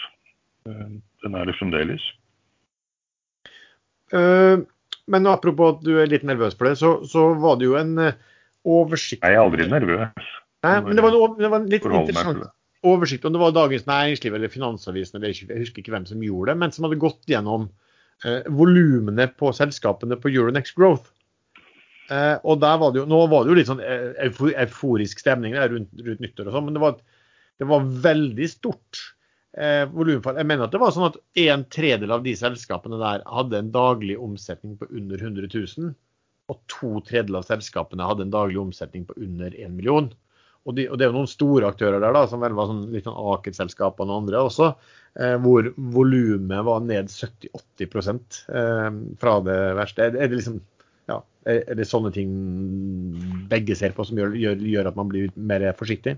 Eh, 0.67 0.87
Den 1.23 1.35
er 1.35 1.45
det 1.45 1.55
fremdeles. 1.57 2.03
Eh, 4.13 4.57
men 5.07 5.29
apropos 5.31 5.77
at 5.77 5.85
du 5.85 5.95
er 6.01 6.09
litt 6.11 6.25
nervøs 6.27 6.57
for 6.57 6.69
det, 6.69 6.75
så, 6.81 6.97
så 7.07 7.29
var 7.39 7.59
det 7.59 7.69
jo 7.69 7.77
en 7.79 7.95
eh, 8.03 8.19
oversikt 8.67 9.23
Jeg 9.23 9.37
er 9.37 9.43
aldri 9.43 9.67
nervøs. 9.71 10.29
Nei, 10.65 10.77
men 10.83 10.97
det 10.97 11.03
var, 11.05 11.15
en, 11.15 11.35
det 11.39 11.51
var 11.53 11.61
en 11.61 11.69
litt 11.71 11.85
interessant 11.85 12.47
oversikt 12.85 13.25
om 13.25 13.33
det 13.33 13.41
var 13.41 13.55
Dagens 13.55 13.85
Næringsliv 13.87 14.35
eller 14.37 14.51
Finansavisen, 14.51 15.17
eller 15.19 15.33
jeg 15.33 15.61
husker 15.63 15.81
ikke 15.81 15.93
hvem 15.95 16.07
som 16.09 16.23
gjorde 16.23 16.53
det, 16.53 16.61
men 16.61 16.73
som 16.73 16.87
hadde 16.87 16.99
gått 17.01 17.29
gjennom 17.29 17.67
eh, 18.25 18.47
volumene 18.53 19.27
på 19.39 19.51
selskapene 19.55 20.19
på 20.21 20.31
Euronext 20.31 20.77
Growth. 20.77 21.09
Eh, 22.13 22.35
og 22.47 22.61
der 22.63 22.77
var 22.79 22.93
det 22.93 23.01
jo, 23.01 23.07
Nå 23.09 23.25
var 23.27 23.43
det 23.43 23.51
jo 23.51 23.57
litt 23.57 23.69
sånn 23.69 23.83
eh, 23.83 24.29
euforisk 24.63 25.23
stemning 25.23 25.57
der 25.57 25.73
rundt, 25.73 25.91
rundt 26.05 26.23
nyttår 26.23 26.49
og 26.49 26.57
sånn, 26.57 26.67
men 26.69 26.77
det 26.77 26.83
var, 26.83 26.99
det 27.59 27.67
var 27.67 27.89
veldig 28.07 28.49
stort 28.51 29.01
eh, 29.57 29.83
volumfall. 29.91 30.37
Jeg 30.39 30.49
mener 30.49 30.67
at 30.67 30.75
det 30.75 30.81
var 30.81 30.93
sånn 30.95 31.09
at 31.09 31.17
en 31.47 31.65
tredel 31.73 32.13
av 32.13 32.23
de 32.25 32.35
selskapene 32.37 32.99
der 33.01 33.25
hadde 33.27 33.61
en 33.61 33.73
daglig 33.73 34.17
omsetning 34.21 34.77
på 34.79 34.89
under 34.89 35.21
100 35.21 35.49
000, 35.53 35.95
og 36.47 36.61
to 36.71 36.93
tredjedeler 37.07 37.41
av 37.41 37.49
selskapene 37.49 38.07
hadde 38.07 38.27
en 38.27 38.33
daglig 38.33 38.61
omsetning 38.61 39.03
på 39.07 39.17
under 39.19 39.51
1 39.51 39.75
million. 39.75 40.11
Og, 40.67 40.75
de, 40.75 40.87
og 40.91 40.99
det 40.99 41.05
er 41.05 41.11
jo 41.13 41.21
noen 41.21 41.31
store 41.31 41.67
aktører 41.71 42.01
der, 42.03 42.11
da, 42.15 42.25
som 42.27 42.41
vel 42.43 42.55
var 42.55 42.67
sånn, 42.67 42.87
litt 42.91 43.05
sånn 43.07 43.19
Aker-selskap 43.35 44.01
og 44.03 44.09
noen 44.09 44.25
andre 44.25 44.41
også, 44.49 44.73
eh, 45.15 45.35
hvor 45.43 45.69
volumet 45.95 46.65
var 46.67 46.81
ned 46.83 47.11
70-80 47.13 48.41
eh, 48.51 48.89
fra 49.21 49.37
det 49.47 49.61
verste. 49.79 50.09
Er, 50.09 50.17
er 50.19 50.31
det 50.31 50.41
liksom 50.41 50.59
ja, 51.07 51.21
er 51.47 51.77
det 51.79 51.87
sånne 51.87 52.11
ting 52.11 52.33
begge 53.47 53.77
ser 53.79 53.93
på 53.95 54.03
som 54.03 54.19
gjør, 54.19 54.33
gjør, 54.35 54.65
gjør 54.73 54.89
at 54.89 54.97
man 54.99 55.07
blir 55.11 55.31
mer 55.39 55.63
forsiktig? 55.79 56.17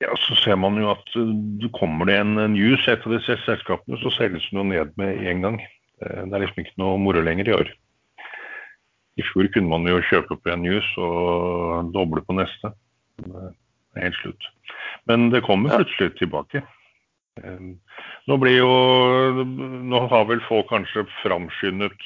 Ja, 0.00 0.14
Så 0.16 0.36
ser 0.38 0.54
man 0.56 0.78
jo 0.78 0.90
at 0.92 1.16
øh, 1.16 1.32
det 1.62 1.72
kommer 1.74 2.06
det 2.06 2.20
en 2.20 2.36
news 2.54 2.84
i 2.86 2.92
et 2.92 3.06
av 3.06 3.14
disse 3.16 3.34
selskapene, 3.44 3.98
så 3.98 4.12
selges 4.14 4.46
det 4.46 4.54
noe 4.54 4.68
ned 4.70 4.92
med 5.00 5.24
en 5.26 5.42
gang. 5.42 5.60
Eh, 6.02 6.22
Det 6.24 6.34
er 6.34 6.44
liksom 6.44 6.62
ikke 6.62 6.78
noe 6.78 7.00
moro 7.02 7.22
lenger 7.24 7.50
i 7.50 7.56
år. 7.56 7.72
I 9.18 9.24
fjor 9.26 9.48
kunne 9.50 9.68
man 9.72 9.88
jo 9.90 9.98
kjøpe 10.06 10.36
opp 10.36 10.46
en 10.46 10.62
news 10.62 10.86
og 11.02 11.90
doble 11.94 12.22
på 12.22 12.36
neste. 12.38 12.70
Det 13.18 13.98
er 13.98 14.04
helt 14.06 14.20
slutt. 14.20 14.46
Men 15.10 15.30
det 15.34 15.42
kommer 15.42 15.74
plutselig 15.74 16.14
tilbake. 16.20 16.62
Eh, 17.42 17.58
Nå 18.28 18.36
blir 18.38 18.58
jo 18.60 18.70
Nå 19.88 20.04
har 20.12 20.24
vel 20.30 20.40
folk 20.46 20.68
kanskje 20.70 21.06
framskyndet 21.24 21.98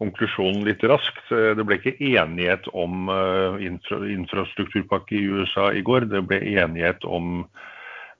konklusjonen 0.00 0.66
litt 0.66 0.84
raskt. 0.84 1.24
Eh, 1.32 1.54
Det 1.56 1.64
ble 1.66 1.78
ikke 1.78 1.96
enighet 1.98 2.68
om 2.72 3.08
eh, 3.12 3.66
infra, 3.68 4.02
infrastrukturpakke 4.12 5.16
i 5.16 5.26
USA 5.26 5.72
i 5.72 5.82
går. 5.86 6.08
Det 6.12 6.22
ble 6.28 6.40
enighet 6.56 7.04
om 7.04 7.46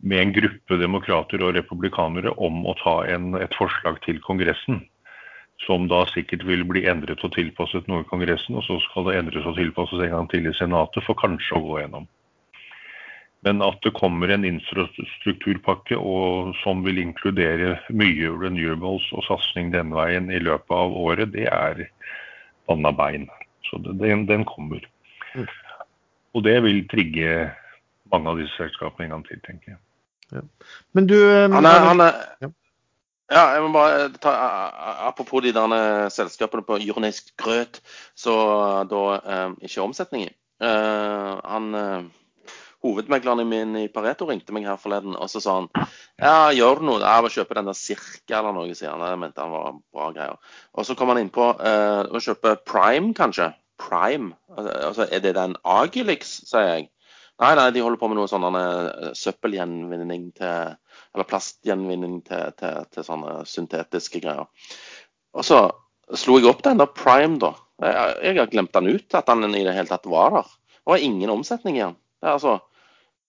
med 0.04 0.20
en 0.20 0.32
gruppe 0.36 0.76
demokrater 0.76 1.40
og 1.40 1.54
republikanere 1.56 2.34
om 2.36 2.66
å 2.68 2.74
ta 2.82 2.98
en, 3.08 3.32
et 3.40 3.54
forslag 3.56 3.96
til 4.04 4.20
Kongressen. 4.20 4.82
Som 5.64 5.86
da 5.88 6.02
sikkert 6.10 6.44
vil 6.44 6.66
bli 6.68 6.82
endret 6.84 7.22
og 7.24 7.32
tilpasset 7.32 7.88
noe 7.88 8.04
i 8.04 8.08
Kongressen, 8.10 8.58
og 8.60 8.66
så 8.66 8.76
skal 8.84 9.08
det 9.08 9.16
endres 9.16 9.48
og 9.48 9.56
tilpasses 9.56 10.04
en 10.04 10.12
gang 10.12 10.28
til 10.28 10.50
i 10.50 10.52
Senatet 10.58 11.06
for 11.06 11.16
kanskje 11.16 11.56
å 11.56 11.64
gå 11.64 11.80
gjennom. 11.80 12.04
Men 13.44 13.62
at 13.62 13.78
det 13.84 13.94
kommer 13.94 14.32
en 14.32 14.46
infrastrukturpakke 14.48 15.98
og, 15.98 16.54
som 16.62 16.82
vil 16.86 16.98
inkludere 16.98 17.76
mye 17.94 18.32
renewables 18.32 19.06
og 19.12 19.26
satsing 19.28 19.70
den 19.74 19.92
veien 19.94 20.30
i 20.32 20.40
løpet 20.42 20.72
av 20.74 20.96
året, 20.96 21.34
det 21.36 21.46
er 21.52 21.84
banna 22.66 22.90
bein. 22.96 23.28
Så 23.68 23.78
den, 23.84 24.26
den 24.26 24.44
kommer. 24.48 24.82
Mm. 25.34 25.46
Og 26.34 26.44
det 26.44 26.56
vil 26.64 26.82
trigge 26.90 27.50
mange 28.12 28.32
av 28.32 28.40
disse 28.40 28.56
selskapene 28.58 29.06
en 29.06 29.16
gang 29.16 29.26
til, 29.28 29.42
tenker 29.46 29.76
jeg. 29.76 30.46
Men 30.96 31.06
du 31.06 31.16
eh, 31.16 31.46
Han 31.52 31.66
er, 31.66 31.82
han 31.86 32.08
er 32.08 32.22
Ja. 32.42 32.54
Ja, 33.26 33.40
jeg 33.56 33.62
må 33.64 33.72
bare 33.74 34.10
ta 34.22 34.32
Apropos 35.08 35.42
de 35.42 35.50
der 35.54 36.08
selskapene 36.14 36.62
på 36.62 36.78
Jørnesk 36.78 37.32
Grøt, 37.36 37.80
så 38.14 38.34
da 38.86 39.00
eh, 39.18 39.56
ikke 39.66 39.82
omsetningen. 39.82 40.30
Eh, 40.62 41.32
han 41.42 41.74
eh, 41.74 42.04
Hovedmegleren 42.86 43.48
min 43.50 43.76
i 43.80 43.88
Pareto 43.92 44.28
ringte 44.30 44.54
meg 44.54 44.68
her 44.68 44.78
forleden, 44.80 45.16
og 45.18 45.30
så 45.32 45.42
sa 45.42 45.58
han 45.60 45.68
ja, 46.22 46.52
gjør 46.54 46.80
du 46.80 46.88
noe? 46.88 47.02
Jeg 47.02 47.26
vil 47.26 47.34
kjøpe 47.36 47.58
den 47.58 47.70
der 47.70 47.78
Cirka 47.78 48.40
eller 48.40 48.54
noe, 48.56 48.74
sier 48.78 48.94
han. 48.94 49.04
Jeg 49.04 49.20
mente 49.20 49.42
han 49.42 49.54
var 49.54 49.78
bra 49.92 50.10
greier. 50.14 50.58
Og 50.76 50.88
så 50.88 50.96
kom 50.98 51.12
han 51.12 51.20
inn 51.20 51.32
på 51.34 51.50
eh, 51.58 52.02
å 52.06 52.22
kjøpe 52.22 52.56
Prime, 52.68 53.12
kanskje. 53.18 53.50
Prime. 53.80 54.32
Altså, 54.56 55.04
er 55.10 55.20
det 55.24 55.34
den 55.36 55.56
Agilix, 55.68 56.38
sier 56.48 56.70
jeg. 56.70 56.86
Nei, 57.42 57.50
nei, 57.58 57.66
de 57.74 57.82
holder 57.84 58.00
på 58.00 58.08
med 58.08 58.16
noe 58.16 58.30
sånn 58.30 58.46
eh, 58.48 59.10
søppelgjenvinning 59.18 60.30
til 60.38 60.76
Eller 61.12 61.28
plastgjenvinning 61.28 62.22
til, 62.24 62.54
til, 62.56 62.86
til 62.92 63.04
sånne 63.04 63.42
syntetiske 63.48 64.22
greier. 64.24 64.48
Og 65.36 65.44
så 65.44 65.60
slo 66.16 66.38
jeg 66.38 66.48
opp 66.48 66.62
den 66.64 66.80
der 66.80 66.88
Prime, 66.96 67.36
da. 67.42 67.52
Jeg 67.82 68.38
har 68.38 68.48
glemt 68.48 68.72
den 68.72 68.88
ut, 68.88 69.08
at 69.12 69.28
den 69.28 69.52
i 69.52 69.64
det 69.66 69.74
hele 69.76 69.90
tatt 69.90 70.08
var 70.08 70.32
der. 70.38 70.48
Det 70.80 70.94
var 70.94 71.04
ingen 71.04 71.32
omsetning 71.32 71.76
i 71.76 71.84
den. 71.84 71.96
Det 72.22 72.28
er 72.28 72.36
altså 72.38 72.56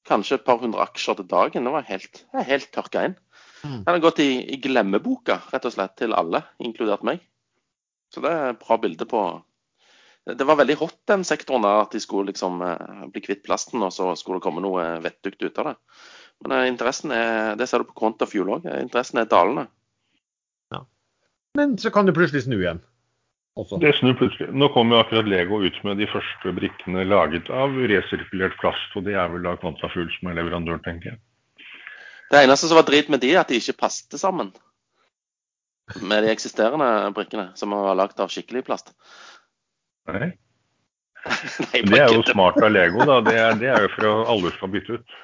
kanskje 0.07 0.39
et 0.39 0.45
par 0.47 0.61
hundre 0.61 0.83
aksjer 0.85 1.19
til 1.19 1.27
dagen. 1.29 1.67
Det 1.67 1.73
var 1.73 1.87
helt, 1.87 2.23
helt 2.49 2.69
tørka 2.75 3.05
inn. 3.07 3.17
Mm. 3.63 3.81
Den 3.83 3.91
har 3.91 4.03
gått 4.03 4.21
i, 4.23 4.31
i 4.53 4.59
glemmeboka, 4.61 5.41
rett 5.51 5.67
og 5.67 5.73
slett, 5.75 5.97
til 5.99 6.15
alle, 6.15 6.43
inkludert 6.63 7.05
meg. 7.07 7.23
Så 8.13 8.23
det 8.23 8.31
er 8.31 8.53
et 8.53 8.61
bra 8.61 8.77
bilde 8.79 9.07
på 9.09 9.21
Det 10.27 10.43
var 10.47 10.59
veldig 10.59 10.75
hot, 10.79 10.97
den 11.07 11.23
sektoren 11.23 11.63
der, 11.63 11.85
at 11.85 11.93
de 11.95 12.01
skulle 12.03 12.33
liksom 12.33 12.59
eh, 12.63 13.03
bli 13.13 13.21
kvitt 13.23 13.45
plasten, 13.45 13.79
og 13.83 13.93
så 13.95 14.09
skulle 14.19 14.41
det 14.41 14.43
komme 14.43 14.63
noe 14.63 14.83
vettugt 15.03 15.39
ut 15.39 15.59
av 15.63 15.69
det. 15.69 15.75
Men 16.43 16.55
eh, 16.57 16.67
interessen 16.67 17.13
er, 17.15 17.55
det 17.59 17.69
ser 17.69 17.79
du 17.79 17.87
på 17.87 17.95
Quantafuel 18.01 18.51
òg, 18.57 18.67
interessen 18.81 19.21
er 19.23 19.29
dalende. 19.31 19.69
Men 21.57 21.77
så 21.81 21.89
kan 21.89 22.05
du 22.05 22.13
plutselig 22.13 22.43
snu 22.45 22.59
igjen. 22.59 22.83
Også. 23.57 23.79
Det 23.81 23.95
snur 23.97 24.13
plutselig. 24.19 24.51
Nå 24.53 24.69
kommer 24.73 24.97
jo 24.97 25.01
akkurat 25.01 25.29
Lego 25.29 25.61
ut 25.63 25.77
med 25.87 25.97
de 25.97 26.05
første 26.11 26.51
brikkene 26.53 27.05
laget 27.07 27.49
av 27.49 27.73
resirkulert 27.89 28.57
plast, 28.61 28.93
og 28.95 29.07
det 29.07 29.15
er 29.17 29.31
vel 29.33 29.47
da 29.47 29.55
Kvantafugl 29.57 30.11
som 30.13 30.29
er 30.29 30.37
leverandør, 30.37 30.77
tenker 30.85 31.15
jeg. 31.15 31.21
Det 32.29 32.43
eneste 32.43 32.69
som 32.69 32.77
var 32.77 32.85
drit 32.85 33.09
med 33.09 33.23
de, 33.23 33.31
er 33.33 33.41
at 33.41 33.49
de 33.49 33.57
ikke 33.57 33.79
passet 33.79 34.19
sammen 34.21 34.51
med 36.03 36.25
de 36.25 36.33
eksisterende 36.33 36.89
brikkene, 37.15 37.49
som 37.57 37.73
var 37.73 37.97
lagd 37.97 38.19
av 38.21 38.29
skikkelig 38.29 38.65
plast. 38.67 38.91
Nei. 40.11 40.35
Nei, 41.71 41.81
Det 41.87 42.01
er 42.03 42.13
jo 42.13 42.21
smart 42.27 42.59
av 42.61 42.69
Lego, 42.71 43.01
da. 43.07 43.21
Det 43.25 43.35
er, 43.39 43.57
det 43.57 43.71
er 43.73 43.87
jo 43.87 43.93
for 43.95 44.11
at 44.11 44.31
alle 44.35 44.53
skal 44.53 44.73
bytte 44.75 44.99
ut. 44.99 45.17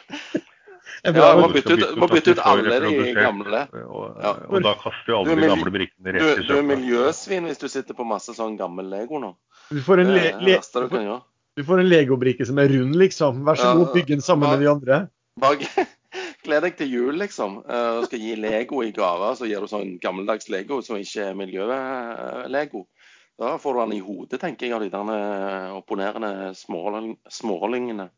Ja, 1.03 1.11
man 1.35 1.41
må 1.43 1.47
bytte 1.51 1.75
ut, 1.75 1.81
må 1.99 2.07
bytte 2.07 2.31
ut 2.31 2.41
alle 2.47 2.77
de 2.79 3.13
gamle. 3.17 3.65
Og, 3.83 4.21
Ja. 4.23 4.29
og 4.47 4.61
da 4.63 4.71
kaster 4.79 5.11
jo 5.11 5.23
Du 5.25 5.31
alle 5.33 5.41
de 5.41 5.49
gamle 5.51 5.73
brikkene 5.75 6.13
Du, 6.13 6.19
rett 6.19 6.39
i 6.39 6.47
du 6.47 6.53
er 6.55 6.63
miljøsvin 6.63 7.49
hvis 7.49 7.59
du 7.59 7.67
sitter 7.67 7.97
på 7.97 8.05
masse 8.07 8.31
sånn 8.37 8.55
gammel 8.57 8.87
Lego 8.87 9.19
nå. 9.19 9.33
Du 9.69 9.81
får 9.83 9.99
en, 9.99 10.13
le, 10.15 10.29
le, 10.39 10.55
du. 10.61 11.19
Du 11.59 11.63
får 11.67 11.83
en 11.83 11.89
legobrikke 11.89 12.47
som 12.47 12.61
er 12.63 12.71
rund, 12.71 12.95
liksom. 12.95 13.43
Vær 13.43 13.59
så 13.59 13.73
god, 13.75 13.91
bygg 13.93 14.13
den 14.15 14.23
sammen 14.23 14.49
med 14.49 14.63
de 14.63 14.71
andre. 14.71 15.01
Bak, 15.43 15.65
Gled 16.45 16.63
deg 16.65 16.75
til 16.79 16.91
jul, 16.91 17.17
liksom. 17.19 17.59
Uh, 17.67 17.99
og 17.99 18.07
skal 18.07 18.23
gi 18.23 18.35
Lego 18.39 18.81
i 18.83 18.91
gave. 18.95 19.33
Så 19.35 19.47
gir 19.49 19.63
du 19.63 19.67
sånn 19.71 19.97
gammeldags 20.03 20.47
Lego 20.53 20.79
som 20.85 20.99
ikke 20.99 21.29
er 21.29 21.37
miljø-Lego. 21.39 22.87
Da 23.39 23.55
får 23.57 23.73
du 23.73 23.79
den 23.81 23.95
i 23.97 24.03
hodet, 24.03 24.39
tenker 24.41 24.67
jeg, 24.67 24.75
av 24.75 24.83
de 24.83 24.91
der 24.93 25.71
opponerende 25.73 26.51
opponerende 26.53 27.31
smårollingene. 27.33 28.11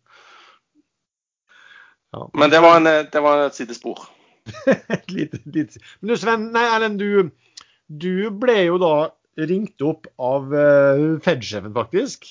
Ja. 2.15 2.29
Men 2.39 2.49
det 2.53 2.61
var, 2.63 2.79
en, 2.79 3.07
det 3.11 3.21
var 3.23 3.43
et 3.43 3.57
sidespor. 3.57 4.05
et 4.95 5.11
lite, 5.11 5.41
lite 5.49 5.81
Men 5.99 6.11
du 6.13 6.17
Sven, 6.21 6.49
nei 6.53 6.63
Erlend, 6.69 7.01
du, 7.01 7.31
du, 7.89 8.29
ble 8.39 8.59
jo 8.67 8.79
da 8.79 8.95
ringt 9.49 9.83
opp 9.83 10.07
av 10.21 10.53
uh, 10.53 11.17
Fed-sjefen, 11.25 11.73
faktisk. 11.75 12.29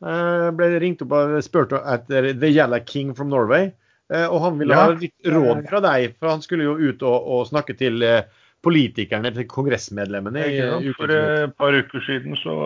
Uh, 0.00 0.48
ble 0.56 0.70
ringt 0.80 1.04
opp 1.04 1.12
og 1.18 1.36
spurt 1.44 1.74
etter 1.76 2.30
The 2.32 2.48
Yellow 2.48 2.80
King 2.88 3.12
from 3.18 3.28
Norway. 3.32 3.74
Uh, 4.08 4.24
og 4.30 4.40
han 4.44 4.58
ville 4.62 4.78
ja. 4.78 4.86
ha 4.86 4.96
litt 4.96 5.30
råd 5.34 5.66
fra 5.68 5.82
deg, 5.84 6.16
for 6.16 6.32
han 6.32 6.44
skulle 6.44 6.68
jo 6.68 6.78
ut 6.78 7.04
og, 7.04 7.28
og 7.36 7.48
snakke 7.50 7.76
til 7.76 8.00
uh, 8.06 8.22
politikerne 8.66 9.30
kongressmedlemmene. 9.50 10.42
I, 10.50 10.92
For 10.98 11.12
et 11.14 11.54
par 11.60 11.76
uker 11.76 12.02
siden 12.06 12.36
så 12.40 12.56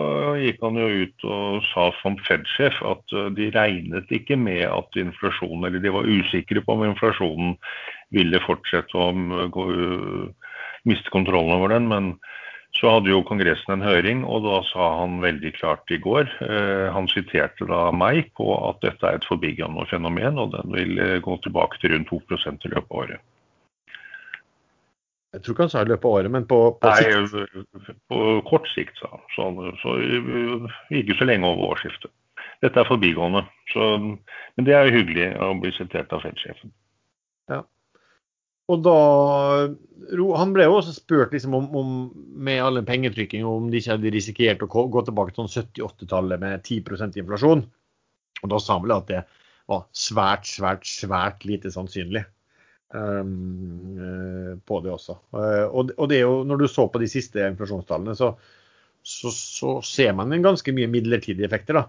gikk 0.41 0.61
han 0.65 0.79
jo 0.81 0.89
ut 1.05 1.27
og 1.29 1.61
sa 1.69 1.87
som 2.01 2.17
Fed-sjef 2.25 2.81
at 2.89 3.15
uh, 3.15 3.29
de 3.37 3.51
regnet 3.53 4.11
ikke 4.13 4.39
med 4.39 4.65
at 4.67 4.99
inflasjonen, 4.99 5.69
eller 5.69 5.83
de 5.83 5.93
var 5.93 6.09
usikre 6.09 6.65
på 6.65 6.77
om 6.77 6.87
inflasjonen 6.89 7.55
ville 8.11 8.43
fortsette 8.43 8.97
å 8.97 9.11
uh, 9.13 10.51
miste 10.89 11.13
kontrollen 11.13 11.55
over 11.59 11.75
den. 11.77 11.89
men 11.91 12.13
så 12.79 12.93
hadde 12.95 13.11
jo 13.11 13.23
Kongressen 13.27 13.73
en 13.75 13.83
høring, 13.83 14.23
og 14.23 14.45
da 14.45 14.61
sa 14.69 14.87
han 15.01 15.19
veldig 15.23 15.51
klart 15.57 15.91
i 15.91 15.99
går 15.99 16.29
eh, 16.45 16.87
Han 16.95 17.09
siterte 17.11 17.67
da 17.67 17.89
meg 17.91 18.31
på 18.39 18.47
at 18.69 18.79
dette 18.85 19.07
er 19.07 19.19
et 19.19 19.27
forbigående 19.27 19.87
fenomen, 19.91 20.39
og 20.39 20.55
den 20.55 20.71
vil 20.77 21.01
eh, 21.03 21.19
gå 21.23 21.35
tilbake 21.43 21.81
til 21.81 21.97
rundt 21.97 22.13
2% 22.13 22.69
i 22.69 22.71
løpet 22.71 22.87
av 22.87 23.03
året. 23.03 23.25
Jeg 25.31 25.43
tror 25.43 25.55
ikke 25.55 25.63
han 25.63 25.71
sa 25.71 25.81
i 25.85 25.87
løpet 25.87 26.07
av 26.07 26.15
året, 26.17 26.31
men 26.33 26.45
på, 26.47 26.57
på 26.81 26.89
Nei, 26.91 27.03
sikt? 27.31 28.01
på 28.11 28.23
kort 28.49 28.65
sikt, 28.73 28.97
sa 28.99 29.13
han. 29.13 29.21
Så, 29.35 29.45
så 29.79 29.93
ikke 30.99 31.15
så 31.19 31.27
lenge 31.27 31.47
over 31.47 31.71
årsskiftet. 31.71 32.11
Dette 32.61 32.81
er 32.81 32.89
forbigående. 32.89 33.45
Så, 33.71 33.93
men 34.01 34.67
det 34.67 34.75
er 34.75 34.89
jo 34.89 34.97
hyggelig 34.99 35.29
å 35.41 35.53
bli 35.61 35.71
sitert 35.77 36.11
av 36.13 36.25
Fed-sjefen. 36.25 36.73
Ja. 37.51 37.61
Og 38.71 38.83
da 38.85 38.97
Han 40.39 40.53
ble 40.55 40.67
jo 40.67 40.77
også 40.77 40.93
spurt 40.95 41.33
liksom 41.35 41.55
om, 41.57 41.69
om, 41.75 41.95
med 42.35 42.61
all 42.63 42.79
den 42.79 42.87
pengetrykkinga 42.87 43.47
om 43.47 43.69
de 43.71 43.81
ikke 43.81 43.95
hadde 43.95 44.13
risikert 44.13 44.63
å 44.65 44.69
gå 44.69 45.03
tilbake 45.07 45.33
til 45.33 45.47
sånn 45.47 45.65
70-80-tallet 45.71 46.43
med 46.43 46.67
10 46.67 47.21
inflasjon. 47.23 47.63
Og 48.41 48.51
da 48.51 48.59
sa 48.59 48.77
han 48.77 48.85
vel 48.85 48.95
at 48.97 49.09
det 49.09 49.23
var 49.71 49.87
svært, 49.95 50.47
svært, 50.49 50.87
svært 50.87 51.45
lite 51.47 51.71
sannsynlig. 51.73 52.23
Um, 52.91 54.59
på 54.67 54.81
det 54.83 54.91
også. 54.91 55.15
Uh, 55.31 55.63
og, 55.71 56.03
det 56.11 56.17
er 56.17 56.25
jo, 56.25 56.41
når 56.43 56.59
du 56.59 56.67
så 56.67 56.89
på 56.91 56.99
de 56.99 57.07
siste 57.07 57.39
inflasjonstallene, 57.47 58.15
så, 58.19 58.33
så, 58.99 59.31
så 59.31 59.77
ser 59.85 60.11
man 60.17 60.33
en 60.35 60.43
ganske 60.43 60.73
mye 60.75 60.89
midlertidige 60.91 61.47
effekter. 61.47 61.79
da. 61.79 61.85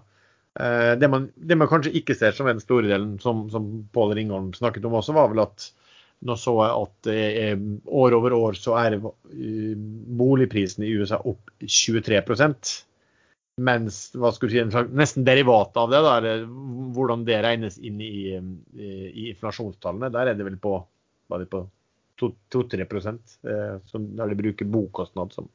Uh, 0.55 0.93
det, 0.99 1.09
man, 1.11 1.27
det, 1.35 1.57
man, 1.59 1.67
kanskje 1.67 1.95
ikke 1.99 2.15
ser 2.15 2.35
som 2.37 2.47
den 2.47 2.63
store 2.63 2.87
delen, 2.87 3.17
som, 3.19 3.49
som 3.51 3.67
Pål 3.91 4.15
Ringholm 4.19 4.53
snakket 4.55 4.87
om 4.87 4.95
også, 5.01 5.15
var 5.17 5.33
vel 5.33 5.43
at 5.43 5.67
nå 6.23 6.37
så 6.39 6.53
jeg 6.55 6.85
at 6.85 7.07
eh, 7.11 7.63
år 7.91 8.13
over 8.15 8.31
år 8.37 8.55
så 8.55 8.77
er 8.79 8.95
boligprisene 10.15 10.87
i 10.87 10.93
USA 10.95 11.17
opp 11.19 11.51
23 11.59 12.21
mens 13.61 13.97
hva 14.15 14.31
skulle 14.33 14.53
si, 14.53 14.61
en 14.63 14.71
slags, 14.71 14.93
nesten 14.95 15.25
derivat 15.27 15.75
av 15.77 15.91
det, 15.91 15.99
da, 16.01 16.37
hvordan 16.95 17.25
det 17.27 17.41
regnes 17.43 17.75
inn 17.77 17.99
i, 18.01 18.31
i 18.33 19.27
inflasjonstallene, 19.33 20.09
der 20.15 20.31
er 20.31 20.39
det 20.39 20.47
vel 20.47 20.57
på 20.63 20.77
bare 21.31 21.47
på 21.49 21.63
2-3 22.21 22.83
eh, 22.83 23.77
der 23.93 24.27
de 24.27 24.35
bruker 24.35 24.65
bokostnad 24.65 25.33
som 25.33 25.49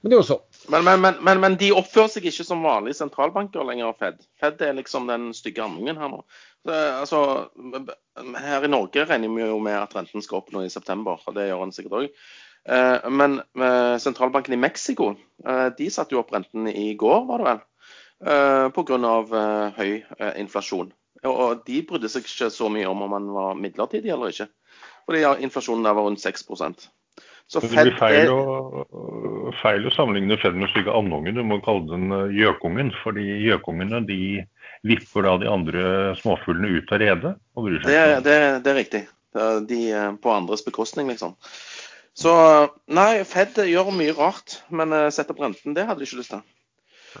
Men 0.00 0.10
det 0.10 0.16
er 0.16 0.20
jo 0.20 0.26
så. 0.26 0.38
Men, 0.68 0.84
men, 0.84 1.16
men, 1.22 1.40
men, 1.40 1.56
de 1.58 1.68
oppfører 1.74 2.10
seg 2.10 2.24
ikke 2.26 2.44
som 2.46 2.64
vanlige 2.66 2.98
sentralbanker 2.98 3.62
lenger, 3.66 3.92
Fed. 3.98 4.24
Fed 4.40 4.62
er 4.66 4.74
liksom 4.74 5.06
den 5.06 5.28
stygge 5.36 5.62
andungen 5.62 6.00
her 6.00 6.10
nå. 6.10 6.22
Så, 6.66 6.74
altså, 6.74 7.20
her 8.42 8.66
i 8.66 8.70
Norge 8.70 9.04
regner 9.06 9.30
vi 9.30 9.44
jo 9.46 9.60
med 9.62 9.78
at 9.78 9.94
renten 9.94 10.24
skal 10.24 10.40
opp 10.40 10.50
nå 10.54 10.64
i 10.66 10.72
september, 10.74 11.22
og 11.22 11.36
det 11.36 11.46
gjør 11.48 11.62
den 11.62 11.74
sikkert 11.76 11.98
òg. 12.00 12.08
Eh, 12.68 13.10
men 13.10 13.40
sentralbanken 14.00 14.54
i 14.54 14.60
Mexico 14.60 15.16
eh, 15.48 15.68
de 15.78 15.90
satte 15.90 16.14
jo 16.14 16.22
opp 16.22 16.32
renten 16.34 16.68
i 16.70 16.92
går, 16.98 17.24
var 17.26 17.42
det 17.42 17.48
vel? 17.50 17.62
Eh, 18.32 18.66
Pga. 18.74 19.14
høy 19.78 19.92
inflasjon. 20.38 20.92
Og 21.26 21.62
de 21.66 21.82
brydde 21.86 22.10
seg 22.10 22.26
ikke 22.26 22.50
så 22.50 22.68
mye 22.72 22.88
om 22.90 23.02
om 23.02 23.12
man 23.14 23.30
var 23.34 23.58
midlertidig 23.58 24.10
eller 24.10 24.34
ikke. 24.34 24.48
Fordi 25.06 25.22
inflasjonen 25.44 25.86
der 25.86 25.96
var 25.98 26.08
rundt 26.08 26.22
6% 26.22 26.88
så 27.52 27.60
det 27.60 27.68
blir 27.68 27.96
feil 27.98 28.30
å, 28.32 28.84
feil 29.60 29.84
å 29.84 29.92
sammenligne 29.92 30.38
Fed 30.40 30.56
med 30.56 30.70
slike 30.72 30.92
andungen. 30.94 31.36
Du 31.36 31.42
må 31.44 31.58
kalle 31.64 31.84
den 31.90 32.14
eh, 32.14 32.30
gjøkungen. 32.38 32.92
fordi 33.02 33.26
gjøkungene 33.44 34.00
de 34.08 34.20
vipper 34.88 35.26
da 35.26 35.34
de 35.42 35.50
andre 35.50 35.82
småfuglene 36.22 36.78
ut 36.78 36.94
av 36.94 37.02
redet. 37.02 37.34
og 37.54 37.68
bryr 37.68 37.82
seg 37.82 37.92
det, 37.92 38.06
det, 38.24 38.38
det 38.64 38.72
er 38.72 38.80
riktig. 38.80 39.02
De 39.68 39.82
er 39.90 40.16
på 40.22 40.32
andres 40.32 40.64
bekostning, 40.64 41.12
liksom. 41.12 41.36
Så 42.16 42.32
nei, 42.92 43.22
Fed 43.28 43.60
gjør 43.68 43.92
mye 43.96 44.16
rart, 44.16 44.58
men 44.68 44.92
setter 44.92 45.14
sette 45.16 45.36
opp 45.36 45.44
renten, 45.44 45.76
det 45.76 45.86
hadde 45.88 46.02
de 46.02 46.08
ikke 46.08 46.20
lyst 46.20 46.34
til. 46.34 46.42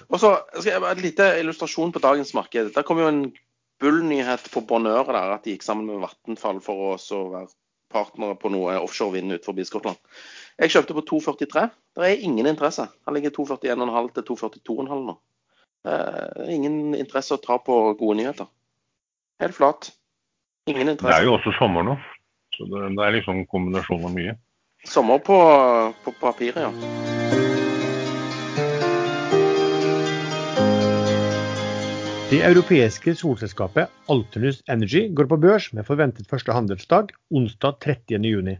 Og 0.08 0.20
så 0.20 0.34
skal 0.58 0.70
jeg 0.72 0.82
En 0.88 1.00
liten 1.04 1.38
illustrasjon 1.40 1.92
på 1.92 2.00
dagens 2.04 2.32
marked. 2.36 2.72
Der 2.72 2.84
kom 2.88 3.00
jo 3.00 3.08
en 3.08 3.24
bull-nyhet 3.84 4.48
på 4.52 4.64
Bonheur 4.68 5.08
der, 5.08 5.36
at 5.36 5.44
de 5.44 5.56
gikk 5.56 5.64
sammen 5.66 5.88
med 5.88 6.04
Vattenfall 6.04 6.60
for 6.64 6.94
å 6.94 7.22
være 7.32 7.50
partnere 7.92 8.36
på 8.40 8.50
noe 8.52 8.78
offshore 8.80 9.16
vind 9.18 9.34
ut 9.36 9.46
forbi 9.46 9.64
Skottland. 9.68 10.00
Jeg 10.60 10.74
kjøpte 10.74 10.96
på 10.96 11.04
2,43. 11.10 11.66
Det 11.96 12.08
er 12.08 12.24
ingen 12.26 12.48
interesse. 12.48 12.88
Han 13.06 13.16
ligger 13.16 13.34
2,41,5 13.36 14.10
til 14.18 14.26
2,42,5 14.32 15.06
nå. 15.08 15.16
Er 15.92 16.52
ingen 16.52 16.94
interesse 16.94 17.34
å 17.36 17.42
ta 17.42 17.58
på 17.58 17.78
gode 17.98 18.20
nyheter. 18.20 18.50
Helt 19.42 19.56
flat. 19.56 19.90
Ingen 20.70 20.94
interesse. 20.94 21.10
Det 21.10 21.24
er 21.24 21.26
jo 21.26 21.38
også 21.38 21.54
sommer 21.58 21.86
nå, 21.86 21.96
så 22.54 22.68
det, 22.70 22.84
det 22.98 23.06
er 23.06 23.16
liksom 23.18 23.42
kombinasjon 23.50 24.06
av 24.06 24.14
mye. 24.14 24.36
Sommer 24.86 25.18
på, 25.22 25.40
på 26.04 26.14
papiret, 26.20 26.62
ja. 26.68 27.21
Det 32.32 32.38
europeiske 32.48 33.12
solselskapet 33.20 33.90
Alternus 34.08 34.62
Energy 34.72 35.02
går 35.12 35.26
på 35.28 35.36
børs 35.42 35.66
med 35.76 35.84
forventet 35.84 36.30
første 36.30 36.54
handelsdag 36.56 37.10
onsdag 37.28 37.76
30.6. 37.84 38.54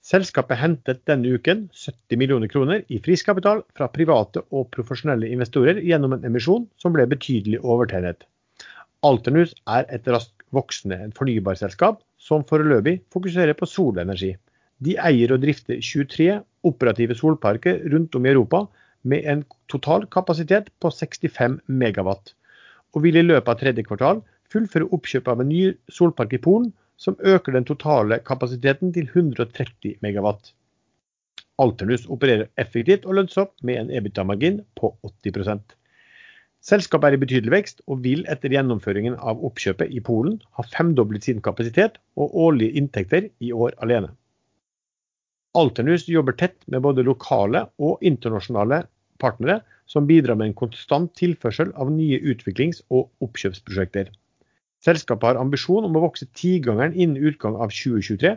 Selskapet 0.00 0.56
hentet 0.56 1.02
denne 1.10 1.34
uken 1.36 1.66
70 1.76 2.16
millioner 2.16 2.48
kroner 2.48 2.80
i 2.88 3.02
friskapital 3.04 3.60
fra 3.76 3.90
private 3.92 4.40
og 4.48 4.70
profesjonelle 4.72 5.28
investorer 5.36 5.82
gjennom 5.84 6.16
en 6.16 6.24
emisjon 6.30 6.64
som 6.80 6.96
ble 6.96 7.04
betydelig 7.12 7.60
overtegnet. 7.60 8.24
Alternus 9.04 9.52
er 9.68 9.84
et 9.92 10.08
raskt 10.08 10.48
voksende 10.56 11.12
fornybarselskap 11.20 12.00
som 12.16 12.48
foreløpig 12.48 13.02
fokuserer 13.12 13.52
på 13.52 13.68
solenergi. 13.68 14.32
De 14.80 14.96
eier 14.96 15.36
og 15.36 15.44
drifter 15.44 15.76
23 15.76 16.40
operative 16.72 17.20
solparker 17.20 17.84
rundt 17.92 18.16
om 18.16 18.24
i 18.24 18.32
Europa 18.32 18.64
med 19.04 19.28
en 19.28 19.48
total 19.68 20.08
kapasitet 20.08 20.72
på 20.80 20.88
65 20.88 21.60
megawatt 21.68 22.32
og 22.94 23.04
vil 23.04 23.18
i 23.20 23.26
løpet 23.26 23.52
av 23.52 23.58
tredje 23.60 23.86
kvartal 23.86 24.22
fullføre 24.50 24.88
oppkjøpet 24.96 25.32
av 25.32 25.42
en 25.42 25.50
ny 25.50 25.64
solpark 25.92 26.34
i 26.34 26.42
Polen, 26.42 26.70
som 27.00 27.16
øker 27.24 27.54
den 27.56 27.64
totale 27.64 28.20
kapasiteten 28.26 28.92
til 28.92 29.06
130 29.08 30.00
megawatt. 30.04 30.52
Alternus 31.60 32.06
opererer 32.08 32.50
effektivt 32.60 33.06
og 33.06 33.16
lønnsomt 33.18 33.54
med 33.64 33.80
en 33.80 33.92
EBITDA-margin 34.00 34.62
på 34.76 34.94
80% 35.06 35.76
Selskapet 36.60 37.08
er 37.08 37.16
i 37.16 37.20
betydelig 37.22 37.52
vekst, 37.54 37.78
og 37.88 38.02
vil 38.04 38.26
etter 38.28 38.52
gjennomføringen 38.52 39.14
av 39.16 39.40
oppkjøpet 39.48 39.92
i 39.96 40.02
Polen 40.04 40.36
ha 40.58 40.64
femdoblet 40.68 41.24
sin 41.24 41.40
kapasitet 41.40 41.96
og 42.20 42.34
årlige 42.36 42.76
inntekter 42.76 43.30
i 43.40 43.52
år 43.52 43.78
alene. 43.80 44.12
Alternus 45.56 46.04
jobber 46.08 46.36
tett 46.36 46.58
med 46.68 46.84
både 46.84 47.06
lokale 47.06 47.64
og 47.80 48.04
internasjonale 48.04 48.84
partnere 49.20 49.60
som 49.90 50.06
bidrar 50.08 50.38
med 50.38 50.50
en 50.50 50.58
konstant 50.58 51.12
tilførsel 51.18 51.72
av 51.76 51.90
nye 51.92 52.20
utviklings- 52.32 52.82
og 52.90 53.10
oppkjøpsprosjekter. 53.24 54.10
Selskapet 54.80 55.28
har 55.28 55.40
ambisjon 55.40 55.84
om 55.84 55.96
å 55.98 56.04
vokse 56.06 56.28
tigangeren 56.36 56.94
innen 56.96 57.20
utgang 57.30 57.58
av 57.60 57.74
2023, 57.74 58.36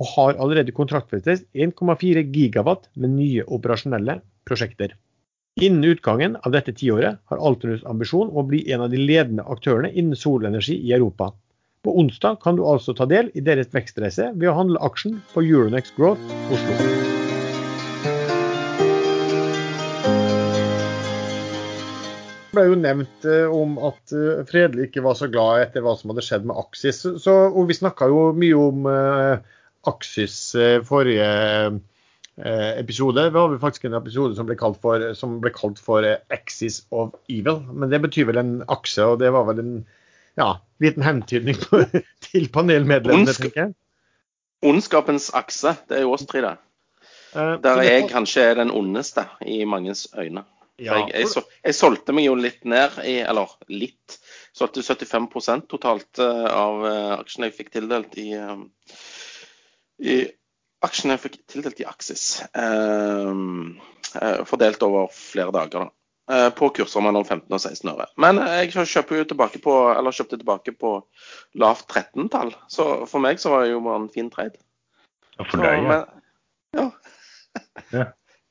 og 0.00 0.10
har 0.16 0.38
allerede 0.40 0.74
kontraktfestet 0.74 1.44
1,4 1.52 2.24
gigawatt 2.32 2.88
med 2.94 3.16
nye 3.18 3.44
operasjonelle 3.44 4.20
prosjekter. 4.48 4.94
Innen 5.60 5.84
utgangen 5.84 6.38
av 6.40 6.54
dette 6.54 6.72
tiåret 6.72 7.20
har 7.28 7.42
Alternus 7.44 7.84
ambisjon 7.84 8.30
om 8.30 8.40
å 8.40 8.48
bli 8.48 8.62
en 8.72 8.86
av 8.86 8.94
de 8.94 9.02
ledende 9.02 9.44
aktørene 9.44 9.92
innen 9.92 10.16
solenergi 10.16 10.78
i 10.78 10.94
Europa. 10.96 11.32
På 11.84 11.98
onsdag 11.98 12.40
kan 12.42 12.56
du 12.56 12.64
altså 12.64 12.94
ta 12.96 13.08
del 13.10 13.28
i 13.34 13.44
deres 13.44 13.72
vekstreise 13.74 14.30
ved 14.32 14.48
å 14.48 14.56
handle 14.62 14.80
aksjen 14.86 15.20
på 15.34 15.44
Euronext 15.44 15.98
Growth 15.98 16.36
Oslo. 16.54 17.01
Ble 22.52 22.66
jo 22.68 22.76
nevnt 22.78 23.26
eh, 23.28 23.48
om 23.50 23.78
at 23.88 24.12
eh, 24.16 24.42
Fredelig 24.48 24.90
ikke 24.90 25.04
var 25.04 25.16
så 25.18 25.28
glad 25.32 25.66
etter 25.66 25.84
hva 25.84 25.94
som 25.98 26.12
hadde 26.12 26.24
skjedd 26.26 26.46
med 26.48 26.58
Aksis. 26.60 27.02
Så, 27.22 27.34
og 27.48 27.70
vi 27.70 27.78
snakka 27.78 28.08
jo 28.12 28.28
mye 28.36 28.58
om 28.58 28.86
eh, 28.90 29.56
Aksis 29.88 30.36
eh, 30.58 30.78
forrige 30.86 31.28
eh, 31.32 32.70
episode. 32.78 33.24
Vi 33.32 33.40
har 33.40 33.58
faktisk 33.62 33.88
en 33.88 33.98
episode 33.98 34.38
som 34.38 34.48
ble 34.48 34.58
kalt 34.60 34.80
for, 34.84 35.08
som 35.18 35.40
ble 35.42 35.52
kalt 35.54 35.82
for 35.82 36.06
Axis 36.32 36.82
of 36.90 37.16
Evil. 37.32 37.62
Men 37.72 37.92
det 37.92 38.02
betyr 38.04 38.30
vel 38.30 38.42
en 38.42 38.54
akse, 38.72 39.04
og 39.04 39.20
det 39.24 39.32
var 39.34 39.48
vel 39.50 39.62
en 39.64 39.76
ja, 40.40 40.54
liten 40.82 41.04
hentydning 41.04 41.58
på, 41.60 41.84
til 42.28 42.50
panelmedlemmene, 42.52 43.36
tenker 43.36 43.66
jeg. 43.66 43.76
Ondskapens 44.62 45.32
akse, 45.34 45.74
det 45.90 45.98
er 45.98 46.04
jo 46.06 46.12
oss 46.14 46.28
tre, 46.30 46.44
det. 46.44 46.56
Der 47.64 47.80
jeg 47.82 48.10
kanskje 48.12 48.44
er 48.50 48.58
den 48.60 48.70
ondeste 48.70 49.24
i 49.48 49.64
manges 49.66 50.04
øyne. 50.14 50.44
Ja, 50.82 50.98
jeg, 51.00 51.08
jeg, 51.14 51.28
så, 51.30 51.42
jeg 51.64 51.76
solgte 51.78 52.14
meg 52.16 52.26
jo 52.28 52.34
litt 52.38 52.64
ned 52.68 52.98
i 53.08 53.16
Eller 53.22 53.50
litt. 53.72 54.18
Solgte 54.56 54.82
75 54.84 55.66
totalt 55.70 56.20
eh, 56.22 56.46
av 56.50 56.84
eh, 56.88 57.12
aksjene 57.22 57.48
jeg 57.50 57.56
fikk 57.60 57.72
tildelt 57.78 58.16
i, 58.20 58.28
eh, 58.36 59.00
i 60.12 60.20
Aksjene 60.82 61.14
jeg 61.14 61.22
fikk 61.22 61.36
tildelt 61.52 61.78
i 61.78 61.86
Axis. 61.86 62.24
eh, 62.58 63.28
eh, 64.18 64.40
fordelt 64.50 64.82
over 64.82 65.12
flere 65.14 65.54
dager, 65.54 65.84
da. 65.86 66.34
eh, 66.34 66.48
På 66.58 66.72
kurser 66.74 67.04
mellom 67.06 67.22
15 67.24 67.46
og 67.54 67.60
16 67.62 67.92
øre. 67.92 68.08
Men 68.18 68.40
jeg 68.42 68.72
kjøper 68.74 69.20
jo 69.20 69.28
tilbake 69.30 69.62
på, 69.62 69.76
eller 69.94 70.16
kjøpte 70.16 70.40
tilbake 70.40 70.74
på 70.78 70.96
lavt 71.62 71.86
13-tall. 71.86 72.50
Så 72.68 72.88
for 73.06 73.22
meg 73.22 73.38
så 73.42 73.54
var 73.54 73.62
det 73.64 73.72
jo 73.76 73.84
bare 73.86 74.02
en 74.02 74.10
fin 74.12 74.30
trade. 74.34 74.58
Ja, 75.38 75.46
For 75.46 75.62
deg, 75.62 75.86
ja. 75.86 75.88
men, 75.88 76.26
ja. 76.76 76.90
Ja. 77.92 78.04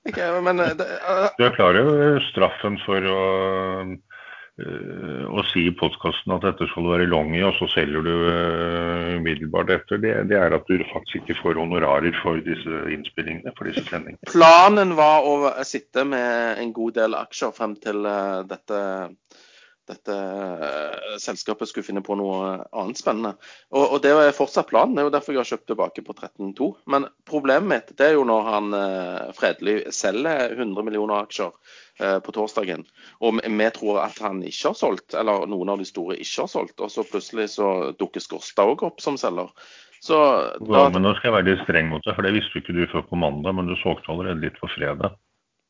Ikke, 0.10 0.30
men 0.42 0.64
eh, 0.64 0.78
det, 0.78 0.88
uh... 1.06 1.28
Du 1.38 1.46
er 1.46 1.58
klar 1.58 1.78
over 1.78 2.24
straffen 2.32 2.80
for 2.86 3.06
å, 3.06 3.20
å 4.62 5.44
si 5.52 5.68
i 5.70 5.76
podkasten 5.78 6.34
at 6.36 6.46
dette 6.48 6.68
skal 6.72 6.88
du 6.88 6.92
være 6.94 7.10
long 7.10 7.36
i, 7.38 7.44
og 7.46 7.54
så 7.60 7.70
selger 7.74 8.06
du 8.06 8.14
umiddelbart 9.20 9.74
etter. 9.78 10.02
Det, 10.02 10.16
det 10.32 10.40
er 10.40 10.58
at 10.58 10.66
du 10.70 10.82
faktisk 10.94 11.22
ikke 11.22 11.40
får 11.44 11.62
honorarer 11.62 12.18
for 12.24 12.42
disse 12.46 12.82
innspillingene, 12.96 13.54
for 13.58 13.70
disse 13.70 13.86
sendingene. 13.90 14.32
Planen 14.32 14.98
var 14.98 15.28
å 15.30 15.54
sitte 15.68 16.08
med 16.10 16.62
en 16.62 16.74
god 16.76 16.98
del 16.98 17.18
aksjer 17.22 17.54
frem 17.56 17.78
til 17.82 18.06
dette, 18.50 18.82
dette 19.89 20.15
eh, 20.15 21.17
selskapet 21.22 21.70
skulle 21.70 21.86
finne 21.86 22.04
på 22.06 22.15
noe 22.20 22.54
annet 22.70 23.00
spennende. 23.00 23.34
Og, 23.74 23.84
og 23.84 24.02
det 24.04 24.13
er 24.13 24.36
fortsatt 24.36 24.70
planen. 24.70 24.96
Det 24.96 25.04
er 25.04 25.10
jo 25.10 25.13
derfor 25.15 25.36
jeg 25.36 25.41
har 25.41 25.50
kjøpt 25.52 25.67
tilbake 25.72 26.04
på 26.06 26.15
13,2. 26.15 26.70
Men 26.94 27.08
problemet 27.28 27.70
mitt 27.72 27.94
det 28.00 28.12
er 28.12 28.17
jo 28.17 28.26
når 28.28 28.50
han 28.50 28.78
eh, 28.78 29.32
Fredelig 29.38 29.78
selger 29.96 30.56
100 30.58 30.88
millioner 30.88 31.24
aksjer 31.24 31.52
eh, 32.02 32.17
på 32.24 32.36
torsdagen, 32.36 32.86
og 33.22 33.41
vi 33.41 33.70
tror 33.76 34.02
at 34.06 34.20
han 34.24 34.44
ikke 34.46 34.72
har 34.72 34.78
solgt, 34.78 35.15
eller 35.17 35.48
noen 35.50 35.74
av 35.74 35.82
de 35.82 35.88
store 35.88 36.20
ikke 36.20 36.46
har 36.46 36.52
solgt, 36.52 36.78
og 36.82 36.91
så 36.94 37.06
plutselig 37.08 37.52
så 37.56 37.72
dukker 37.98 38.24
Skorstad 38.24 38.76
òg 38.76 38.86
opp 38.91 39.02
som 39.04 39.17
selger. 39.20 39.50
Så 40.02 40.17
Ja, 40.17 40.88
men 40.89 41.04
nå 41.06 41.13
skal 41.17 41.30
jeg 41.30 41.38
være 41.38 41.50
litt 41.52 41.65
streng 41.67 41.91
mot 41.91 42.06
deg, 42.06 42.15
for 42.17 42.26
det 42.26 42.34
visste 42.38 42.62
ikke 42.62 42.74
du 42.78 42.86
før 42.89 43.06
på 43.10 43.20
mandag, 43.22 43.54
men 43.58 43.70
du 43.70 43.76
solgte 43.82 44.10
allerede 44.13 44.41
litt 44.41 44.58
på 44.62 44.70
fredag. 44.74 45.17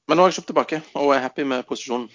Men 0.09 0.17
nå 0.17 0.23
har 0.23 0.31
jeg 0.31 0.39
kjøpt 0.39 0.49
tilbake 0.51 0.77
og 0.99 1.13
er 1.15 1.23
happy 1.23 1.43
med 1.47 1.65
posisjonen. 1.67 2.07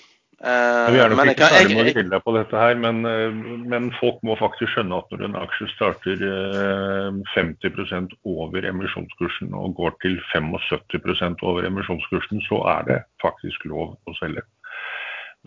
Eh, 0.44 0.92
Vi 0.92 0.99
er 1.01 1.09
nok 1.09 1.16
men 1.16 1.31
ikke 1.33 1.49
ferdig 1.49 1.77
med 1.79 1.87
å 1.88 1.92
grille 1.96 2.12
deg 2.12 2.25
på 2.27 2.33
dette 2.37 2.61
her, 2.61 2.75
men, 2.77 2.99
øh, 3.09 3.37
men 3.72 3.87
folk 3.96 4.18
må 4.27 4.35
faktisk 4.37 4.75
skjønne 4.75 4.99
at 5.01 5.14
når 5.14 5.22
en 5.25 5.38
aksje 5.40 5.68
starter 5.72 6.25
øh, 6.29 7.22
50% 7.33 8.12
over 8.29 8.66
emisjonskursen 8.68 9.55
og 9.57 9.79
går 9.79 9.96
til 10.05 10.18
75% 10.35 11.40
over 11.40 11.64
emisjonskursen, 11.70 12.42
så 12.51 12.61
er 12.75 12.85
det 12.90 12.99
faktisk 13.25 13.64
lov 13.64 13.94
å 14.05 14.16
selge. 14.20 14.44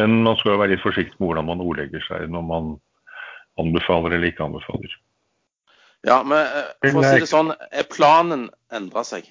Men 0.01 0.23
man 0.25 0.39
skal 0.39 0.55
jo 0.55 0.61
være 0.63 0.73
litt 0.73 0.81
forsiktig 0.81 1.19
med 1.19 1.27
hvordan 1.27 1.49
man 1.51 1.61
ordlegger 1.61 2.01
seg 2.07 2.25
når 2.33 2.47
man 2.49 2.73
anbefaler 3.61 4.15
eller 4.15 4.31
ikke 4.31 4.47
anbefaler. 4.47 4.97
Ja, 6.07 6.23
men 6.23 6.39
eh, 6.39 6.73
for 6.87 7.03
å 7.03 7.05
si 7.05 7.21
det 7.21 7.29
sånn, 7.29 7.53
er 7.53 7.85
planen 7.91 8.47
endra 8.73 9.05
seg. 9.05 9.29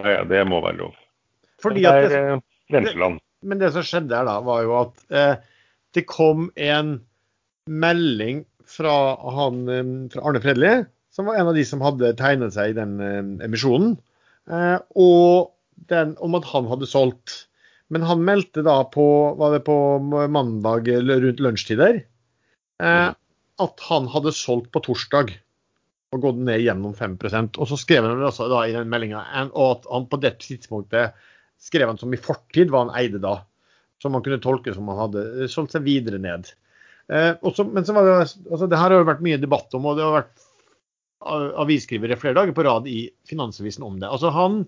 Ja, 0.00 0.08
ja, 0.08 0.24
det 0.24 0.40
må 0.48 0.64
være 0.64 0.80
lov. 0.86 0.96
fordi 1.62 1.84
at 1.90 2.08
det, 2.08 2.16
er 2.16 2.40
grenseland. 2.72 3.20
Men 3.44 3.60
det 3.60 3.72
som 3.74 3.84
skjedde 3.86 4.16
her 4.16 4.28
da, 4.28 4.38
var 4.44 4.64
jo 4.64 4.74
at 4.80 5.04
eh, 5.12 5.36
det 5.94 6.06
kom 6.10 6.48
en 6.56 6.96
melding 7.70 8.44
fra, 8.68 8.94
han, 9.36 9.64
eh, 9.68 9.92
fra 10.12 10.26
Arne 10.28 10.42
Fredli, 10.44 10.74
som 11.14 11.28
var 11.28 11.38
en 11.38 11.52
av 11.52 11.58
de 11.58 11.64
som 11.68 11.84
hadde 11.84 12.14
tegnet 12.18 12.56
seg 12.56 12.72
i 12.72 12.78
den 12.78 12.96
eh, 13.02 13.20
emisjonen, 13.46 13.96
eh, 14.50 14.78
og 14.98 15.52
den, 15.90 16.16
om 16.24 16.38
at 16.38 16.48
han 16.50 16.70
hadde 16.70 16.88
solgt. 16.90 17.44
Men 17.92 18.06
han 18.08 18.24
meldte 18.24 18.64
da 18.66 18.80
på, 18.90 19.06
var 19.38 19.54
det 19.54 19.64
på 19.66 19.76
mandag 20.02 20.88
rundt 20.88 21.42
lunsjtider, 21.44 22.00
eh, 22.82 23.10
at 23.64 23.88
han 23.88 24.08
hadde 24.10 24.34
solgt 24.34 24.72
på 24.74 24.82
torsdag 24.88 25.34
og 26.14 26.22
gått 26.22 26.40
ned 26.46 26.62
gjennom 26.62 26.94
5% 26.94 27.58
Og 27.58 27.68
så 27.70 27.78
skrev 27.78 28.06
han 28.06 28.22
også 28.22 28.46
da 28.50 28.64
i 28.66 28.74
den 28.74 28.90
meldinga 28.90 29.22
at 29.42 29.86
han 29.90 30.08
på 30.10 30.20
det 30.22 30.36
tidspunktet 30.44 31.14
skrev 31.64 31.88
han 31.90 31.98
som 32.00 32.12
i 32.14 32.20
fortid 32.20 32.70
hva 32.72 32.84
han 32.84 32.94
eide 33.00 33.20
da. 33.22 33.38
Som 34.02 34.12
man 34.16 34.24
kunne 34.26 34.40
tolke 34.42 34.74
som 34.76 34.88
han 34.92 34.98
hadde 35.06 35.48
solgt 35.48 35.72
seg 35.76 35.84
videre 35.86 36.18
ned. 36.20 36.50
Eh, 37.08 37.32
også, 37.44 37.64
men 37.70 37.84
så 37.86 37.94
var 37.96 38.08
det, 38.08 38.16
altså, 38.50 38.66
det 38.68 38.78
her 38.80 38.90
har 38.92 39.00
jo 39.00 39.08
vært 39.10 39.22
mye 39.24 39.40
debatt 39.40 39.74
om, 39.76 39.86
og 39.90 39.96
det 39.98 40.04
har 40.06 40.16
vært 40.18 40.46
av- 41.24 41.52
avisskrivere 41.64 42.18
flere 42.20 42.36
dager 42.36 42.52
på 42.56 42.64
rad 42.66 42.88
i 42.90 43.06
Finansavisen 43.28 43.84
om 43.86 43.98
det. 44.00 44.08
Altså 44.12 44.32
Han 44.34 44.64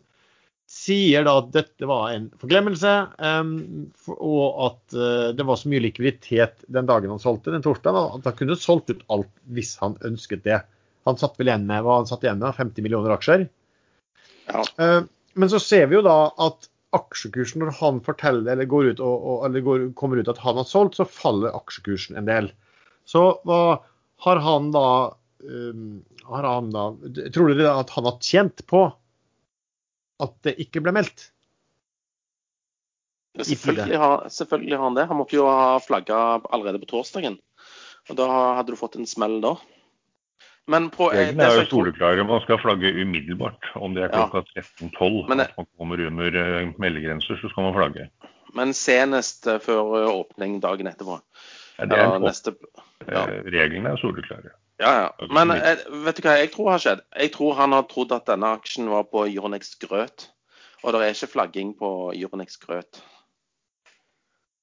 sier 0.67 1.23
da 1.23 1.37
at 1.39 1.51
dette 1.55 1.87
var 1.87 2.09
en 2.15 2.25
forglemmelse, 2.41 2.93
eh, 3.29 3.51
for, 4.03 4.17
og 4.19 4.63
at 4.67 4.97
eh, 4.99 5.27
det 5.39 5.47
var 5.47 5.61
så 5.61 5.71
mye 5.73 5.85
likviditet 5.85 6.65
den 6.73 6.89
dagen 6.89 7.13
han 7.13 7.23
solgte, 7.23 7.53
den 7.55 7.63
torsdagen, 7.65 8.17
at 8.19 8.27
han 8.31 8.39
kunne 8.41 8.57
solgt 8.59 8.91
ut 8.95 9.05
alt 9.13 9.31
hvis 9.57 9.77
han 9.83 9.95
ønsket 10.07 10.43
det. 10.49 10.63
Han 11.07 11.21
satt 11.21 11.37
vel 11.39 11.53
igjen 11.53 11.69
med 11.69 11.85
hva 11.87 12.01
han 12.01 12.09
satt 12.11 12.25
igjen 12.27 12.41
med, 12.43 12.57
50 12.57 12.83
millioner 12.83 13.15
aksjer. 13.15 13.45
Ja. 14.49 14.65
Eh, 14.81 15.03
Men 15.37 15.51
så 15.53 15.59
ser 15.61 15.87
vi 15.91 15.99
jo 15.99 16.03
da 16.07 16.31
at 16.41 16.67
aksjekursen, 16.95 17.63
når 17.63 17.75
han 17.81 18.01
forteller 18.05 18.53
eller, 18.53 18.69
går 18.71 18.93
ut 18.93 19.03
og, 19.05 19.15
og, 19.17 19.39
eller 19.49 19.65
går, 19.65 19.87
kommer 19.99 20.21
ut 20.21 20.31
at 20.31 20.41
han 20.43 20.59
har 20.61 20.69
solgt, 20.69 20.99
så 20.99 21.09
faller 21.09 21.55
aksjekursen 21.57 22.19
en 22.19 22.29
del. 22.29 22.51
Så 23.07 23.25
hva 23.47 23.79
har 24.25 24.43
han 24.43 24.71
da, 24.75 24.89
um, 25.45 26.03
har 26.27 26.47
han 26.49 26.71
da 26.75 26.89
Tror 27.35 27.53
dere 27.53 27.75
at 27.83 27.93
han 27.95 28.09
har 28.09 28.21
tjent 28.25 28.65
på 28.71 28.87
at 30.25 30.37
det 30.47 30.57
ikke 30.63 30.83
ble 30.85 30.95
meldt? 30.97 31.31
Selvfølgelig 33.37 33.99
har, 34.01 34.29
selvfølgelig 34.33 34.77
har 34.79 34.85
han 34.87 34.97
det. 34.97 35.09
Han 35.11 35.19
måtte 35.21 35.37
jo 35.37 35.45
ha 35.45 35.77
flagga 35.85 36.21
allerede 36.49 36.81
på 36.81 36.89
torsdagen. 36.95 37.37
Og 38.09 38.17
da 38.17 38.29
hadde 38.57 38.73
du 38.73 38.79
fått 38.81 38.97
en 38.97 39.09
smell 39.09 39.43
da. 39.45 39.57
Men 40.69 40.89
på, 40.91 41.13
eh, 41.13 41.19
Reglene 41.29 41.45
er 41.47 41.53
jo 41.55 41.61
jeg 41.63 41.69
soleklare. 41.71 42.25
Man 42.27 42.41
skal 42.43 42.59
flagge 42.59 42.91
umiddelbart. 43.03 43.69
Om 43.77 43.95
det 43.95 44.03
er 44.05 44.11
Ja. 44.13 44.27
klokka 44.27 44.43
13.12 44.57 45.29
Men 45.29 45.39
det- 45.39 45.49
at 45.51 45.57
man 45.57 45.67
kommer 45.79 46.07
under 46.07 46.27
eh, 46.27 46.73
meldegrenser, 46.79 47.37
så 47.41 47.49
skal 47.51 47.63
man 47.63 47.75
flagge. 47.75 48.09
Men 48.55 48.73
senest 48.75 49.47
eh, 49.47 49.59
før 49.59 50.03
eh, 50.03 50.11
åpning 50.11 50.61
dagen 50.61 50.87
etterpå. 50.87 51.21
Ja, 51.79 51.85
det 51.87 51.93
er 51.93 52.03
Ja, 52.03 52.15
en 52.15 52.23
tolk- 52.23 52.29
neste, 52.31 52.55
ja. 53.09 53.27
eh, 53.29 53.43
Reglene 53.45 53.91
er 53.93 53.97
soleklare. 53.97 54.51
Ja, 54.81 54.91
ja. 55.21 55.27
Men 55.31 55.51
eh, 55.53 55.77
vet 56.05 56.17
du 56.17 56.23
hva 56.23 56.37
jeg 56.39 56.51
tror 56.53 56.71
har 56.71 56.79
skjedd? 56.79 57.01
Jeg 57.17 57.33
tror 57.33 57.55
han 57.55 57.73
har 57.73 57.83
trodd 57.85 58.13
at 58.13 58.27
denne 58.27 58.47
aksjen 58.59 58.89
var 58.91 59.05
på 59.05 59.25
Euronex 59.33 59.75
Grøt. 59.79 60.29
Og 60.85 60.93
det 60.93 61.01
er 61.03 61.15
ikke 61.15 61.33
flagging 61.33 61.75
på 61.79 62.13
Euronex 62.15 62.57
Grøt. 62.59 63.01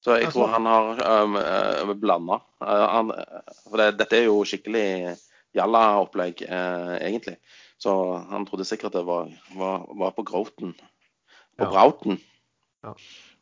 Så 0.04 0.16
jeg 0.18 0.26
Altså- 0.26 0.32
tror 0.38 0.48
han 0.52 0.66
har 0.66 1.22
um, 1.24 1.36
uh, 1.36 1.94
blanda. 1.94 2.40
han, 2.60 3.10
eh, 3.10 3.40
for 3.70 3.76
det, 3.78 3.96
dette 3.98 4.12
er 4.18 4.24
jo 4.26 4.44
skikkelig 4.44 5.16
jalla-opplegg, 5.54 6.42
eh, 6.48 6.94
egentlig. 6.98 7.36
Så 7.78 7.92
han 8.30 8.46
trodde 8.48 8.66
sikkert 8.68 8.96
det 8.96 9.04
var, 9.06 9.30
var, 9.56 9.86
var 9.98 10.14
på 10.16 10.26
Groten. 10.26 10.74
På 11.58 11.66
Ja. 11.66 11.70
Brauten. 11.70 12.18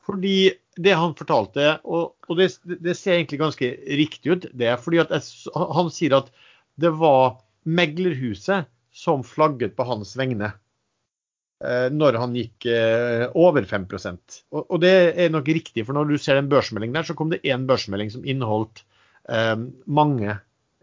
Fordi 0.07 0.53
det 0.77 0.95
han 0.99 1.15
fortalte, 1.15 1.77
og, 1.85 2.17
og 2.29 2.39
det, 2.39 2.49
det 2.83 2.95
ser 2.99 3.17
egentlig 3.17 3.39
ganske 3.41 3.69
riktig 4.01 4.35
ut, 4.35 4.47
det 4.55 4.73
er 4.73 4.81
fordi 4.81 5.01
at 5.03 5.13
jeg, 5.15 5.53
han 5.55 5.91
sier 5.95 6.17
at 6.19 6.31
det 6.81 6.91
var 6.99 7.39
meglerhuset 7.69 8.69
som 8.93 9.23
flagget 9.27 9.77
på 9.77 9.87
hans 9.87 10.15
vegne 10.19 10.51
eh, 11.65 11.89
når 11.95 12.19
han 12.21 12.35
gikk 12.37 12.67
eh, 12.71 13.27
over 13.39 13.65
5 13.69 13.87
og, 14.51 14.63
og 14.63 14.81
det 14.83 14.95
er 15.15 15.31
nok 15.33 15.49
riktig, 15.49 15.87
for 15.87 15.97
når 15.97 16.11
du 16.11 16.17
ser 16.19 16.41
den 16.41 16.51
børsmeldingen 16.53 16.99
der, 16.99 17.07
så 17.07 17.17
kom 17.19 17.31
det 17.33 17.45
én 17.47 17.67
børsmelding 17.69 18.11
som 18.13 18.27
inneholdt 18.27 18.85
eh, 19.29 19.57
mange 19.87 20.39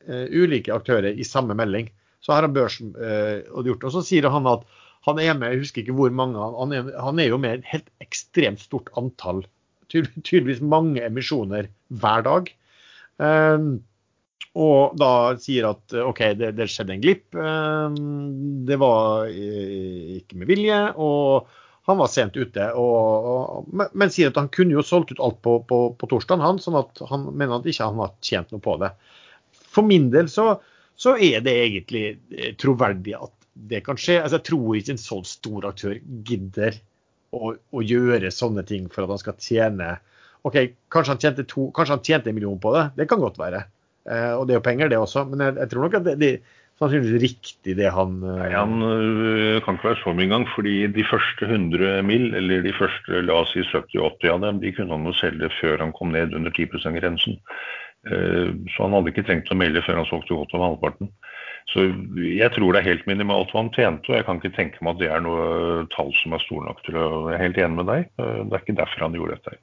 ulike 0.10 0.74
aktører 0.74 1.14
i 1.14 1.28
samme 1.28 1.58
melding. 1.58 1.90
Så 2.26 2.36
har 2.36 2.48
børsen 2.52 2.94
eh, 3.00 3.46
gjort 3.48 3.82
det 3.82 3.88
Og 3.88 3.94
så 3.96 4.04
sier 4.06 4.30
han 4.32 4.48
at 4.50 4.66
han 5.08 5.20
er 5.24 5.36
med, 5.38 5.54
jeg 5.54 5.62
husker 5.62 5.82
ikke 5.82 5.96
hvor 5.96 6.12
mange, 6.12 6.36
han 6.60 6.74
er, 6.76 6.90
han 7.00 7.22
er 7.24 7.30
jo 7.32 7.38
med 7.40 7.62
et 7.62 7.70
helt 7.72 7.88
ekstremt 8.04 8.60
stort 8.60 8.90
antall, 9.00 9.46
tydeligvis 9.90 10.60
mange 10.60 11.00
emisjoner 11.06 11.70
hver 11.88 12.26
dag. 12.26 12.52
Um, 13.16 13.80
og 14.60 14.98
da 15.00 15.38
sier 15.40 15.70
at 15.70 15.96
eh, 15.96 16.04
OK, 16.04 16.20
det, 16.40 16.52
det 16.58 16.68
skjedde 16.72 16.96
en 16.98 17.04
glipp. 17.04 17.26
Det 18.68 18.78
var 18.82 19.30
eh, 19.30 20.20
ikke 20.20 20.42
med 20.42 20.50
vilje. 20.52 20.80
Og 21.00 21.48
han 21.90 21.98
var 21.98 22.12
sent 22.12 22.36
ute, 22.38 22.68
og, 22.78 23.30
og, 23.32 23.70
men, 23.74 24.12
sier 24.14 24.30
at 24.30 24.38
han 24.38 24.52
kunne 24.54 24.76
jo 24.76 24.84
solgt 24.86 25.14
ut 25.16 25.22
alt 25.26 25.40
på, 25.46 25.56
på, 25.66 25.80
på 25.98 26.10
torsdag, 26.12 26.42
han, 26.44 26.60
sånn 26.62 26.78
at 26.78 27.02
han 27.10 27.24
mener 27.32 27.56
at 27.56 27.70
ikke 27.72 27.88
han 27.88 28.02
har 28.04 28.12
tjent 28.26 28.52
noe 28.54 28.62
på 28.62 28.76
det. 28.84 28.92
For 29.80 29.88
min 29.88 30.10
del 30.12 30.28
så, 30.32 30.52
så 31.00 31.16
er 31.16 31.44
det 31.46 31.56
egentlig 31.56 32.06
eh, 32.36 32.52
troverdig 32.60 33.16
at 33.16 33.34
det 33.70 33.82
kan 33.88 34.00
skje. 34.00 34.20
Altså, 34.22 34.40
jeg 34.40 34.48
tror 34.52 34.78
ikke 34.78 34.96
en 34.96 35.02
sånn 35.02 35.26
stor 35.28 35.72
aktør 35.72 35.98
gidder 36.28 36.78
å, 37.36 37.56
å, 37.56 37.82
gjøre 37.84 38.32
sånne 38.34 38.64
ting 38.68 38.88
for 38.92 39.06
at 39.06 39.14
han 39.16 39.22
skal 39.22 39.40
tjene 39.40 39.98
OK, 40.48 40.56
kanskje 40.92 41.14
han 41.14 41.22
tjente, 41.22 41.44
to, 41.52 41.68
kanskje 41.76 41.98
han 41.98 42.06
tjente 42.08 42.32
en 42.32 42.38
million 42.38 42.60
på 42.64 42.72
det. 42.76 42.86
Det 43.02 43.10
kan 43.12 43.20
godt 43.20 43.40
være. 43.40 43.66
Eh, 44.08 44.32
og 44.38 44.48
det 44.48 44.56
er 44.56 44.62
jo 44.62 44.68
penger, 44.70 44.92
det 44.92 45.00
også. 45.00 45.26
Men 45.32 45.44
jeg, 45.44 45.58
jeg 45.60 45.72
tror 45.72 45.86
nok 45.86 45.98
at 46.00 46.08
det, 46.08 46.16
det 46.22 46.32
sannsynligvis 46.80 47.24
riktig 47.24 47.76
det 47.80 47.90
han 47.92 48.22
uh... 48.24 48.38
Nei, 48.40 48.54
Han 48.56 48.80
uh, 48.80 49.60
kan 49.66 49.76
ikke 49.76 49.90
være 49.90 50.02
så 50.04 50.14
mye 50.16 50.28
engang. 50.30 50.48
fordi 50.56 50.76
de 50.96 51.06
første 51.10 51.50
100 51.50 52.00
mill., 52.08 52.32
eller 52.40 52.64
de 52.64 52.74
første 52.78 53.24
la 53.26 53.42
oss 53.44 53.52
si 53.56 53.66
70-80 53.68 54.32
av 54.32 54.42
dem, 54.46 54.64
de 54.64 54.74
kunne 54.76 54.96
han 54.96 55.12
jo 55.12 55.16
selge 55.20 55.52
før 55.60 55.84
han 55.84 55.94
kom 55.96 56.16
ned 56.16 56.36
under 56.38 56.56
10 56.56 56.72
%-grensen. 56.80 57.40
Uh, 58.08 58.56
så 58.72 58.86
han 58.86 58.96
hadde 58.96 59.12
ikke 59.12 59.26
trengt 59.28 59.52
å 59.52 59.58
melde 59.60 59.84
før 59.84 60.00
han 60.02 60.08
solgte 60.08 60.38
godt 60.38 60.54
over 60.56 60.70
halvparten. 60.70 61.12
Så 61.70 61.90
jeg 62.18 62.50
tror 62.56 62.74
det 62.74 62.80
er 62.82 62.88
helt 62.88 63.10
minimalt 63.10 63.52
hva 63.54 63.62
han 63.62 63.74
tjente, 63.76 64.10
og 64.10 64.16
jeg 64.18 64.26
kan 64.26 64.40
ikke 64.40 64.56
tenke 64.56 64.80
meg 64.82 64.96
at 64.96 65.02
det 65.04 65.10
er 65.14 65.22
noe 65.22 65.84
tall 65.94 66.10
som 66.18 66.34
er 66.34 66.42
stor 66.42 66.64
nok 66.66 66.80
til 66.88 66.98
å 66.98 67.10
Jeg 67.28 67.36
er 67.36 67.44
helt 67.44 67.60
enig 67.62 67.78
med 67.78 67.90
deg. 67.92 68.08
Det 68.18 68.56
er 68.56 68.64
ikke 68.64 68.80
derfor 68.80 69.06
han 69.06 69.18
gjorde 69.20 69.38
dette. 69.38 69.60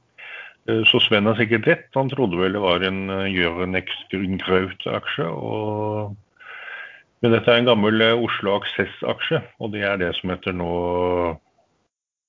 Så 0.87 1.01
Sven 1.03 1.27
har 1.27 1.35
sikkert 1.39 1.67
rett. 1.67 1.89
Han 1.99 2.13
trodde 2.13 2.39
vel 2.39 2.55
det 2.55 2.63
var 2.63 2.85
en 2.87 3.11
Jørnex 3.33 3.91
Graut-aksje. 4.13 5.27
og 5.27 6.15
men 7.27 7.33
dette 7.33 7.51
er 7.51 7.63
en 7.63 7.69
gammel 7.71 8.03
eh, 8.05 8.23
Oslo 8.27 8.59
Aksess-aksje, 8.59 9.41
og 9.59 9.73
det 9.73 9.85
er 9.89 9.97
det 10.01 10.13
som 10.19 10.31
heter 10.31 10.57
nå 10.57 10.71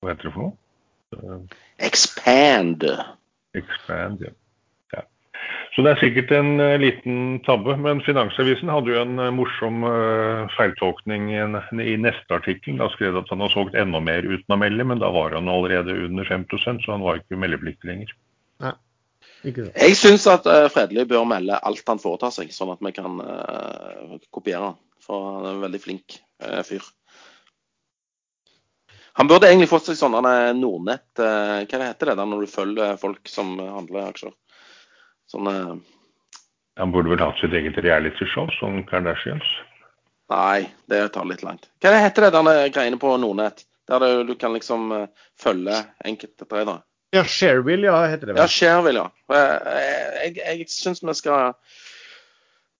Hva 0.01 0.13
heter 0.13 0.29
det 0.29 0.33
for 0.33 0.47
noe? 0.47 1.41
Expand. 1.83 2.85
Expand, 3.57 4.23
ja. 4.23 4.33
Så 5.77 5.83
det 5.85 5.91
er 5.91 5.99
sikkert 6.01 6.31
en 6.33 6.55
uh, 6.57 6.73
liten 6.81 7.17
tabbe. 7.45 7.75
Men 7.77 7.99
Finansavisen 8.01 8.71
hadde 8.73 8.95
jo 8.95 9.01
en 9.03 9.19
uh, 9.21 9.27
morsom 9.29 9.83
uh, 9.85 10.49
feiltolkning 10.55 11.27
i, 11.35 11.97
neste 12.01 12.33
artikkel. 12.33 12.79
Da 12.79 12.87
skrev 12.95 13.13
de 13.13 13.21
at 13.21 13.29
han 13.29 13.43
har 13.45 13.53
solgt 13.53 13.77
enda 13.77 14.01
mer 14.01 14.25
uten 14.25 14.55
å 14.55 14.57
melde, 14.57 14.87
men 14.89 15.03
da 15.03 15.11
var 15.13 15.35
han 15.37 15.51
allerede 15.53 15.93
under 16.07 16.25
5 16.25 16.47
så 16.57 16.73
han 16.89 17.05
var 17.05 17.21
ikke 17.21 17.37
meldepliktig 17.37 17.91
lenger. 17.91 18.15
Ja. 18.65 18.73
Jeg 19.45 19.93
syns 19.99 20.25
at 20.25 20.49
Fredelig 20.73 21.05
bør 21.11 21.27
melde 21.29 21.59
alt 21.61 21.85
han 21.85 22.01
foretar 22.01 22.33
seg, 22.33 22.49
sånn 22.51 22.73
at 22.73 22.81
vi 22.81 22.91
kan 22.95 23.21
kopiere 24.33 24.71
han. 24.71 24.79
For 25.05 25.27
han 25.35 25.45
er 25.45 25.51
en 25.51 25.65
veldig 25.67 25.81
flink 25.83 26.17
fyr. 26.65 26.89
Han 29.21 29.29
burde 29.29 29.45
egentlig 29.51 29.69
fått 29.69 29.91
seg 29.91 29.99
sånn 30.01 30.17
han 30.17 30.25
er 30.29 30.57
Nordnett 30.57 31.21
Hva 31.21 31.85
heter 31.85 32.11
det 32.11 32.17
da 32.17 32.25
når 32.25 32.43
du 32.43 32.51
følger 32.51 32.99
folk 33.01 33.29
som 33.29 33.53
handler 33.61 34.09
aksjer? 34.09 34.33
Sånn 35.27 35.47
Han 36.77 36.91
burde 36.93 37.09
vel 37.11 37.23
hatt 37.23 37.39
sitt 37.41 37.55
eget 37.57 37.79
realityshow, 37.83 38.49
som 38.59 38.83
Kardashians? 38.87 39.47
Nei, 40.31 40.67
det 40.91 41.07
tar 41.15 41.25
litt 41.25 41.43
langt. 41.43 41.69
Hva 41.81 41.95
heter 41.97 42.27
det 42.27 42.35
denne 42.35 42.53
greiene 42.69 42.99
på 43.01 43.15
Nordnett? 43.17 43.65
Der 43.87 44.23
du 44.27 44.35
kan 44.35 44.53
liksom 44.53 44.91
følge 45.39 45.79
enkelte 46.05 46.45
tradere? 46.45 46.81
Ja, 47.15 47.23
Shareville, 47.23 47.87
ja, 47.87 48.05
heter 48.05 48.27
det 48.27 48.33
vel. 48.33 48.41
Ja, 48.41 48.47
Shareville, 48.51 48.99
ja. 48.99 49.35
Jeg, 49.35 50.33
jeg, 50.35 50.57
jeg 50.59 50.67
syns 50.73 50.99
vi 51.03 51.13
skal 51.15 51.53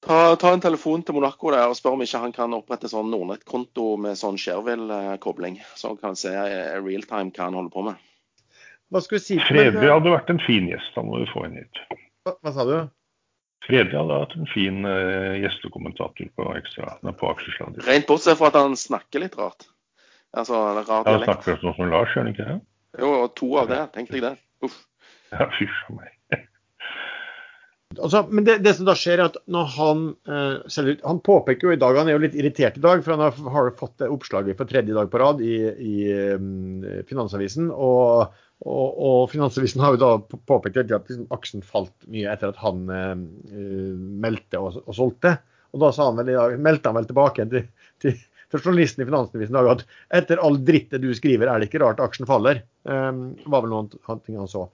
ta, 0.04 0.36
ta, 0.36 0.52
en 0.52 0.64
telefon 0.64 1.06
til 1.08 1.16
Monaco 1.16 1.54
der 1.56 1.72
og 1.72 1.78
spørre 1.80 1.96
om 1.96 2.04
ikke 2.04 2.22
han 2.26 2.36
kan 2.36 2.58
opprette 2.58 2.92
sånn 2.92 3.08
Nordnett-konto 3.14 3.94
med 4.04 4.20
sånn 4.20 4.40
Shareville-kobling. 4.42 5.62
Så 5.80 5.94
han 5.94 6.02
kan 6.02 6.20
se 6.20 6.34
realtime 6.36 7.32
hva 7.32 7.48
han 7.48 7.56
holder 7.56 7.72
på 7.72 7.86
med. 7.88 8.04
Hva 8.92 9.04
skulle 9.04 9.24
vi 9.24 9.30
si? 9.30 9.40
Fredelig 9.48 9.94
hadde 9.94 10.12
vært 10.12 10.36
en 10.36 10.44
fin 10.44 10.68
gjest. 10.72 10.92
Da 10.96 11.06
må 11.08 11.24
vi 11.24 11.32
få 11.32 11.48
inn 11.48 11.58
hit. 11.62 11.82
Hva, 12.28 12.34
hva 12.44 12.52
sa 12.52 12.64
du? 12.68 12.76
Fredelig 13.64 13.96
hadde 13.96 14.20
hatt 14.20 14.34
en 14.36 14.50
fin 14.52 14.84
uh, 14.84 15.38
gjestekommentator 15.40 16.28
på, 16.36 16.48
ekstra, 16.60 16.98
på 17.00 17.30
Aksjesladder. 17.32 17.86
Rent 17.88 18.08
bortsett 18.10 18.40
fra 18.40 18.52
at 18.52 18.60
han 18.60 18.76
snakker 18.80 19.24
litt 19.24 19.38
rart. 19.40 19.70
Altså, 20.36 20.60
rart 20.60 20.90
rar 20.90 21.08
dialekt. 21.08 21.32
han 21.32 21.40
snakker 21.40 21.64
sånn 21.64 21.78
som 21.78 21.94
Lars, 21.94 22.12
gjør 22.12 22.26
han 22.26 22.34
ikke 22.34 22.50
det? 22.50 22.58
Jo, 23.00 23.14
og 23.24 23.34
to 23.40 23.50
av 23.62 23.72
det. 23.72 23.80
Tenk 23.96 24.12
deg 24.12 24.26
det. 24.28 24.36
Uff. 24.68 24.78
Ja, 25.32 25.48
fy 25.56 25.70
for 25.72 26.02
meg. 26.02 26.14
Altså, 27.96 28.20
men 28.28 28.44
det, 28.44 28.58
det, 28.66 28.74
som 28.76 28.84
da 28.84 28.94
skjer, 29.00 29.22
er 29.22 29.30
at 29.30 29.38
når 29.48 29.70
han 29.78 30.02
eh, 30.28 30.58
selv, 30.70 30.98
Han 31.08 31.22
påpeker 31.24 31.70
jo 31.70 31.72
i 31.72 31.80
dag, 31.80 31.96
han 31.96 32.10
er 32.12 32.18
jo 32.18 32.24
litt 32.26 32.36
irritert 32.36 32.76
i 32.76 32.84
dag, 32.84 33.00
for 33.00 33.16
han 33.16 33.24
har, 33.24 33.38
har 33.54 33.70
fått 33.80 34.04
oppslaget 34.04 34.60
for 34.60 34.68
tredje 34.68 34.92
dag 34.94 35.08
på 35.10 35.22
rad 35.22 35.40
i, 35.40 35.56
i 35.72 35.96
um, 36.36 36.84
Finansavisen. 37.08 37.72
Og, 37.72 38.36
og, 38.66 38.88
og, 38.98 39.20
Finansavisen 39.30 39.84
har 39.84 39.94
jo 39.94 40.02
da 40.02 40.40
påpekt 40.50 40.80
at 40.82 41.12
aksjen 41.36 41.62
falt 41.66 41.94
mye 42.10 42.32
etter 42.32 42.50
at 42.50 42.62
han 42.64 42.88
eh, 42.90 43.14
meldte 44.26 44.62
og, 44.62 44.80
og, 44.86 44.96
solgte. 44.98 45.36
Og 45.76 45.84
da 45.84 45.92
han 46.00 46.18
vel, 46.18 46.34
meldte 46.64 46.90
han 46.90 46.98
vel 46.98 47.10
tilbake 47.10 47.46
til, 47.52 47.68
til 48.02 48.18
til 48.52 48.64
journalisten 48.64 49.04
i 49.04 49.08
Finansavisen 49.08 49.58
at 49.60 49.82
etter 50.16 50.42
all 50.44 50.60
drittet 50.64 51.04
du 51.04 51.10
skriver, 51.16 51.50
er 51.50 51.60
det 51.60 51.70
ikke 51.70 51.82
rart 51.84 52.02
aksjen 52.04 52.28
faller. 52.30 52.62
Um, 52.88 53.36
var 53.46 53.66
vel 53.66 53.74
noen 53.74 53.90
ting 54.24 54.38
han 54.40 54.48
så. 54.52 54.68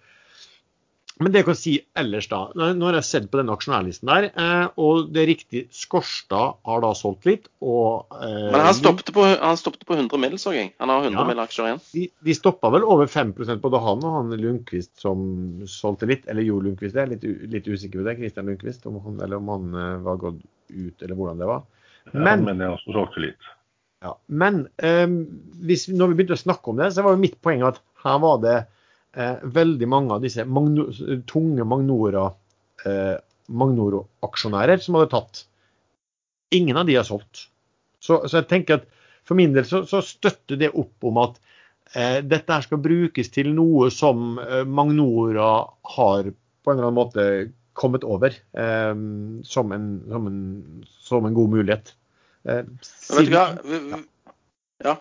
Men 1.23 1.33
det 1.33 1.41
jeg 1.41 1.47
kan 1.47 1.57
si 1.57 1.73
ellers, 1.99 2.27
da. 2.31 2.41
Nå 2.55 2.87
har 2.87 2.97
jeg 2.97 3.07
sett 3.07 3.27
på 3.31 3.39
den 3.39 3.51
aksjonærlisten 3.53 4.09
der, 4.09 4.27
eh, 4.29 4.65
og 4.81 5.09
det 5.13 5.21
er 5.23 5.29
riktig, 5.29 5.61
Skorstad 5.73 6.59
har 6.67 6.83
da 6.83 6.91
solgt 6.97 7.27
litt. 7.29 7.47
Og, 7.63 8.11
eh, 8.17 8.49
Men 8.51 8.65
han 8.67 8.75
stoppet, 8.77 9.13
på, 9.15 9.25
han 9.25 9.59
stoppet 9.59 9.85
på 9.87 9.97
100 9.97 10.19
mill., 10.21 10.35
så 10.41 10.55
jeg. 10.55 10.73
Han 10.83 10.91
har 10.91 11.07
100 11.07 11.19
ja, 11.19 11.27
mill. 11.29 11.43
aksjer 11.43 11.69
igjen. 11.69 11.81
De, 11.93 12.05
de 12.27 12.37
stoppa 12.37 12.73
vel 12.73 12.87
over 12.87 13.09
5% 13.11 13.63
både 13.63 13.81
han 13.87 14.03
og 14.03 14.17
han 14.19 14.35
Lundqvist 14.43 14.93
som 15.01 15.23
solgte 15.69 16.09
litt. 16.11 16.27
Eller 16.31 16.47
Jo 16.47 16.59
Lundqvist, 16.63 16.97
jeg 16.99 17.07
er 17.07 17.13
litt, 17.15 17.25
litt 17.53 17.69
usikker 17.69 18.01
på 18.01 18.07
det. 18.09 18.17
Christian 18.19 18.51
Lundqvist, 18.51 18.85
om 18.89 18.99
han, 19.05 19.19
eller 19.23 19.39
om 19.39 19.53
han 19.55 19.73
uh, 19.77 20.03
var 20.05 20.21
gått 20.27 20.43
ut, 20.73 20.95
eller 21.01 21.15
hvordan 21.15 21.43
det 21.43 21.49
var. 21.49 21.65
Men, 22.11 22.27
ja, 22.27 22.39
men 22.49 22.63
jeg 22.63 22.75
også 22.75 22.97
solgte 22.97 23.23
litt. 23.23 23.51
Ja. 24.03 24.17
Men 24.27 24.65
eh, 24.83 25.07
hvis, 25.63 25.87
når 25.87 26.11
vi 26.11 26.17
begynte 26.19 26.35
å 26.35 26.41
snakke 26.41 26.71
om 26.73 26.79
det, 26.81 26.89
så 26.91 27.05
var 27.05 27.15
jo 27.15 27.23
mitt 27.23 27.37
poeng 27.43 27.63
at 27.63 27.79
her 28.03 28.19
var 28.19 28.41
det 28.43 28.57
eh, 29.17 29.37
veldig 29.43 29.89
mange 29.89 30.15
av 30.15 30.23
disse 30.23 30.45
magno, 30.45 30.89
tunge 31.29 31.63
eh, 31.63 33.15
Magnoro-aksjonærer 33.53 34.81
som 34.81 34.97
hadde 34.97 35.11
tatt. 35.11 35.43
Ingen 36.55 36.77
av 36.77 36.87
de 36.87 36.95
har 36.95 37.07
solgt. 37.07 37.47
Så, 37.99 38.23
så 38.27 38.41
jeg 38.41 38.49
tenker 38.51 38.81
at 38.81 38.87
for 39.27 39.39
min 39.39 39.53
del 39.55 39.65
så, 39.67 39.83
så 39.87 40.01
støtter 40.03 40.59
det 40.59 40.73
opp 40.75 41.07
om 41.07 41.19
at 41.21 41.39
eh, 41.95 42.19
dette 42.25 42.51
her 42.51 42.65
skal 42.65 42.81
brukes 42.83 43.31
til 43.33 43.53
noe 43.55 43.89
som 43.93 44.39
eh, 44.43 44.63
Magnora 44.67 45.51
har 45.95 46.31
på 46.33 46.71
en 46.71 46.79
eller 46.79 46.89
annen 46.89 46.99
måte 46.99 47.27
kommet 47.73 48.03
over 48.05 48.35
eh, 48.35 48.95
som 49.47 49.71
en, 49.75 49.87
som, 50.09 50.27
en, 50.29 50.41
som 51.03 51.29
en 51.29 51.37
god 51.37 51.55
mulighet. 51.55 51.95
Eh, 52.47 52.67
hva? 53.31 53.47
Ja. 54.83 54.97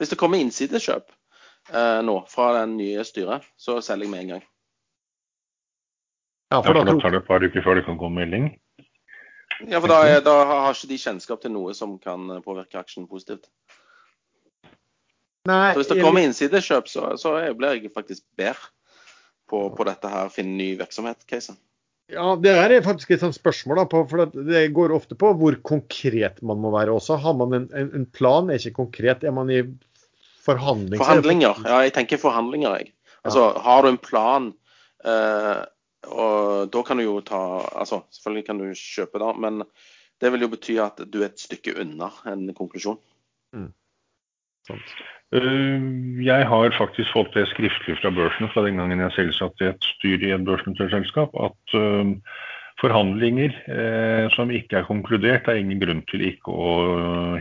Hvis 0.00 0.12
det 0.12 0.18
kommer 0.18 0.40
innsidekjøp 0.42 1.10
eh, 1.72 2.00
nå 2.06 2.16
fra 2.30 2.52
den 2.60 2.76
nye 2.78 3.04
styret, 3.06 3.46
så 3.60 3.78
selger 3.84 4.08
jeg 4.08 4.14
med 4.14 4.24
en 4.24 4.32
gang. 4.34 4.42
Ja, 6.50 6.58
for, 6.58 6.74
ja, 6.74 6.82
for 6.82 6.88
da 6.88 6.96
tar 6.98 7.14
det 7.14 7.22
et 7.22 7.28
par 7.28 7.46
uker 7.46 7.64
før 7.64 7.78
det 7.78 7.86
kan 7.86 7.98
komme 8.00 8.24
melding? 8.24 8.50
Ja, 9.68 9.78
for 9.78 9.90
da, 9.92 10.02
da, 10.24 10.36
har 10.48 10.74
ikke 10.74 10.90
de 10.90 10.98
kjennskap 10.98 11.42
til 11.42 11.52
noe 11.54 11.74
som 11.76 11.98
kan 12.02 12.40
påvirke 12.44 12.80
aksjen 12.80 13.06
positivt. 13.10 13.50
Nei, 15.48 15.72
så 15.72 15.80
hvis 15.80 15.90
det 15.92 16.02
kommer 16.02 16.24
innsidekjøp, 16.26 16.88
så, 16.90 17.14
så 17.20 17.34
blir 17.56 17.78
jeg 17.78 17.92
faktisk 17.94 18.24
bedre 18.38 18.70
på, 19.50 19.64
på 19.76 19.86
dette 19.88 20.10
her, 20.10 20.30
finne 20.32 20.56
ny 20.58 20.72
virksomhet-casen. 20.80 21.58
Ja, 22.10 22.34
Det 22.42 22.50
er 22.50 22.74
faktisk 22.82 23.12
et 23.14 23.22
sånt 23.22 23.36
spørsmål. 23.36 23.78
Da, 23.78 23.86
på, 23.90 24.02
for 24.10 24.26
Det 24.34 24.64
går 24.74 24.94
ofte 24.94 25.14
på 25.18 25.30
hvor 25.38 25.56
konkret 25.62 26.40
man 26.42 26.58
må 26.62 26.72
være 26.74 26.94
også. 26.96 27.20
Har 27.22 27.36
man 27.38 27.54
en, 27.54 27.68
en 27.70 28.06
plan, 28.10 28.50
er 28.50 28.58
ikke 28.58 28.82
konkret. 28.82 29.22
Er 29.22 29.34
man 29.34 29.52
i 29.54 29.62
forhandling? 30.44 31.00
Forhandlinger. 31.00 31.60
Ja, 31.66 31.82
jeg 31.86 31.94
tenker 31.96 32.20
forhandlinger, 32.20 32.80
jeg. 32.80 32.94
Altså, 33.24 33.50
ja. 33.50 33.62
Har 33.66 33.84
du 33.84 33.90
en 33.90 34.00
plan, 34.00 34.50
eh, 35.04 35.60
og 36.08 36.72
da 36.72 36.82
kan 36.86 37.00
du 37.00 37.04
jo 37.04 37.18
ta 37.20 37.40
altså 37.76 38.00
Selvfølgelig 38.14 38.46
kan 38.46 38.60
du 38.60 38.70
kjøpe, 38.72 39.20
da, 39.20 39.34
men 39.36 39.62
det 40.20 40.32
vil 40.32 40.46
jo 40.46 40.52
bety 40.52 40.76
at 40.80 41.00
du 41.12 41.20
er 41.22 41.30
et 41.30 41.40
stykke 41.40 41.76
unna 41.80 42.10
en 42.28 42.48
konklusjon. 42.56 42.98
Mm. 43.56 43.72
Eh, 44.70 45.82
jeg 46.26 46.46
har 46.50 46.76
faktisk 46.76 47.12
fått 47.14 47.34
det 47.36 47.46
skriftlig 47.52 47.96
fra 48.00 48.12
børsen 48.14 48.50
fra 48.52 48.64
den 48.66 48.80
gangen 48.80 49.02
jeg 49.04 49.16
selv 49.16 49.36
satt 49.36 49.62
i 49.62 49.70
et 49.70 49.90
styr 49.96 50.24
i 50.26 50.32
et 50.34 50.46
børsnotert 50.46 50.92
selskap, 50.94 51.36
at 51.38 51.76
uh, 51.78 52.16
forhandlinger 52.80 53.54
uh, 53.68 54.26
som 54.34 54.50
ikke 54.54 54.80
er 54.80 54.88
konkludert, 54.88 55.48
er 55.48 55.60
ingen 55.60 55.80
grunn 55.82 56.02
til 56.10 56.24
ikke 56.26 56.52
å 56.52 56.74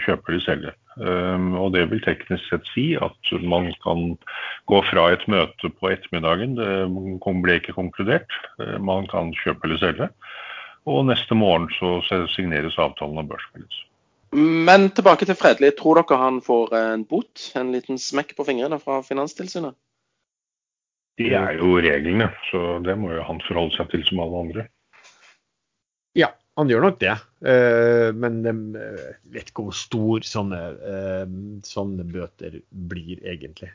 kjøpe 0.03 0.33
eller 0.33 0.45
selge. 0.45 0.73
Um, 0.99 1.53
og 1.55 1.73
det 1.75 1.85
vil 1.91 2.03
teknisk 2.03 2.49
sett 2.51 2.67
si 2.73 2.91
at 2.99 3.33
man 3.41 3.69
kan 3.85 4.13
gå 4.69 4.81
fra 4.89 5.09
et 5.13 5.23
møte 5.31 5.71
på 5.71 5.93
ettermiddagen, 5.93 6.57
det 6.59 7.43
ble 7.43 7.59
ikke 7.59 7.77
konkludert, 7.77 8.39
uh, 8.59 8.77
man 8.83 9.07
kan 9.11 9.31
kjøpe 9.43 9.69
eller 9.69 9.83
selge. 9.83 10.09
Og 10.89 11.05
neste 11.09 11.35
morgen 11.37 11.67
så 11.77 11.99
signeres 12.33 12.79
avtalen 12.79 13.19
av 13.21 13.29
børsmeldes. 13.29 13.85
Men 14.31 14.91
tilbake 14.93 15.25
til 15.25 15.37
Fredelig. 15.37 15.73
Tror 15.79 15.97
dere 15.97 16.17
han 16.21 16.39
får 16.45 16.73
en 16.77 17.05
bot? 17.09 17.49
En 17.57 17.71
liten 17.73 17.97
smekk 17.97 18.35
på 18.37 18.45
fingrene 18.45 18.77
fra 18.81 18.99
Finanstilsynet? 19.05 19.77
De 21.19 21.31
er 21.35 21.57
jo 21.59 21.79
reglene, 21.83 22.29
så 22.47 22.77
det 22.85 22.95
må 22.95 23.11
jo 23.11 23.25
han 23.27 23.41
forholde 23.43 23.75
seg 23.75 23.89
til 23.91 24.05
som 24.07 24.21
alle 24.23 24.43
andre. 24.45 24.67
Ja, 26.18 26.32
han 26.60 26.68
gjør 26.68 26.84
nok 26.88 26.97
det. 26.99 27.14
Eh, 27.47 28.10
men 28.20 28.41
jeg 28.43 28.55
vet 29.32 29.51
ikke 29.51 29.68
hvor 29.70 29.78
stor 29.78 30.26
sånne, 30.28 30.57
eh, 30.93 31.36
sånne 31.68 32.05
bøter 32.10 32.60
blir, 32.70 33.22
egentlig. 33.24 33.70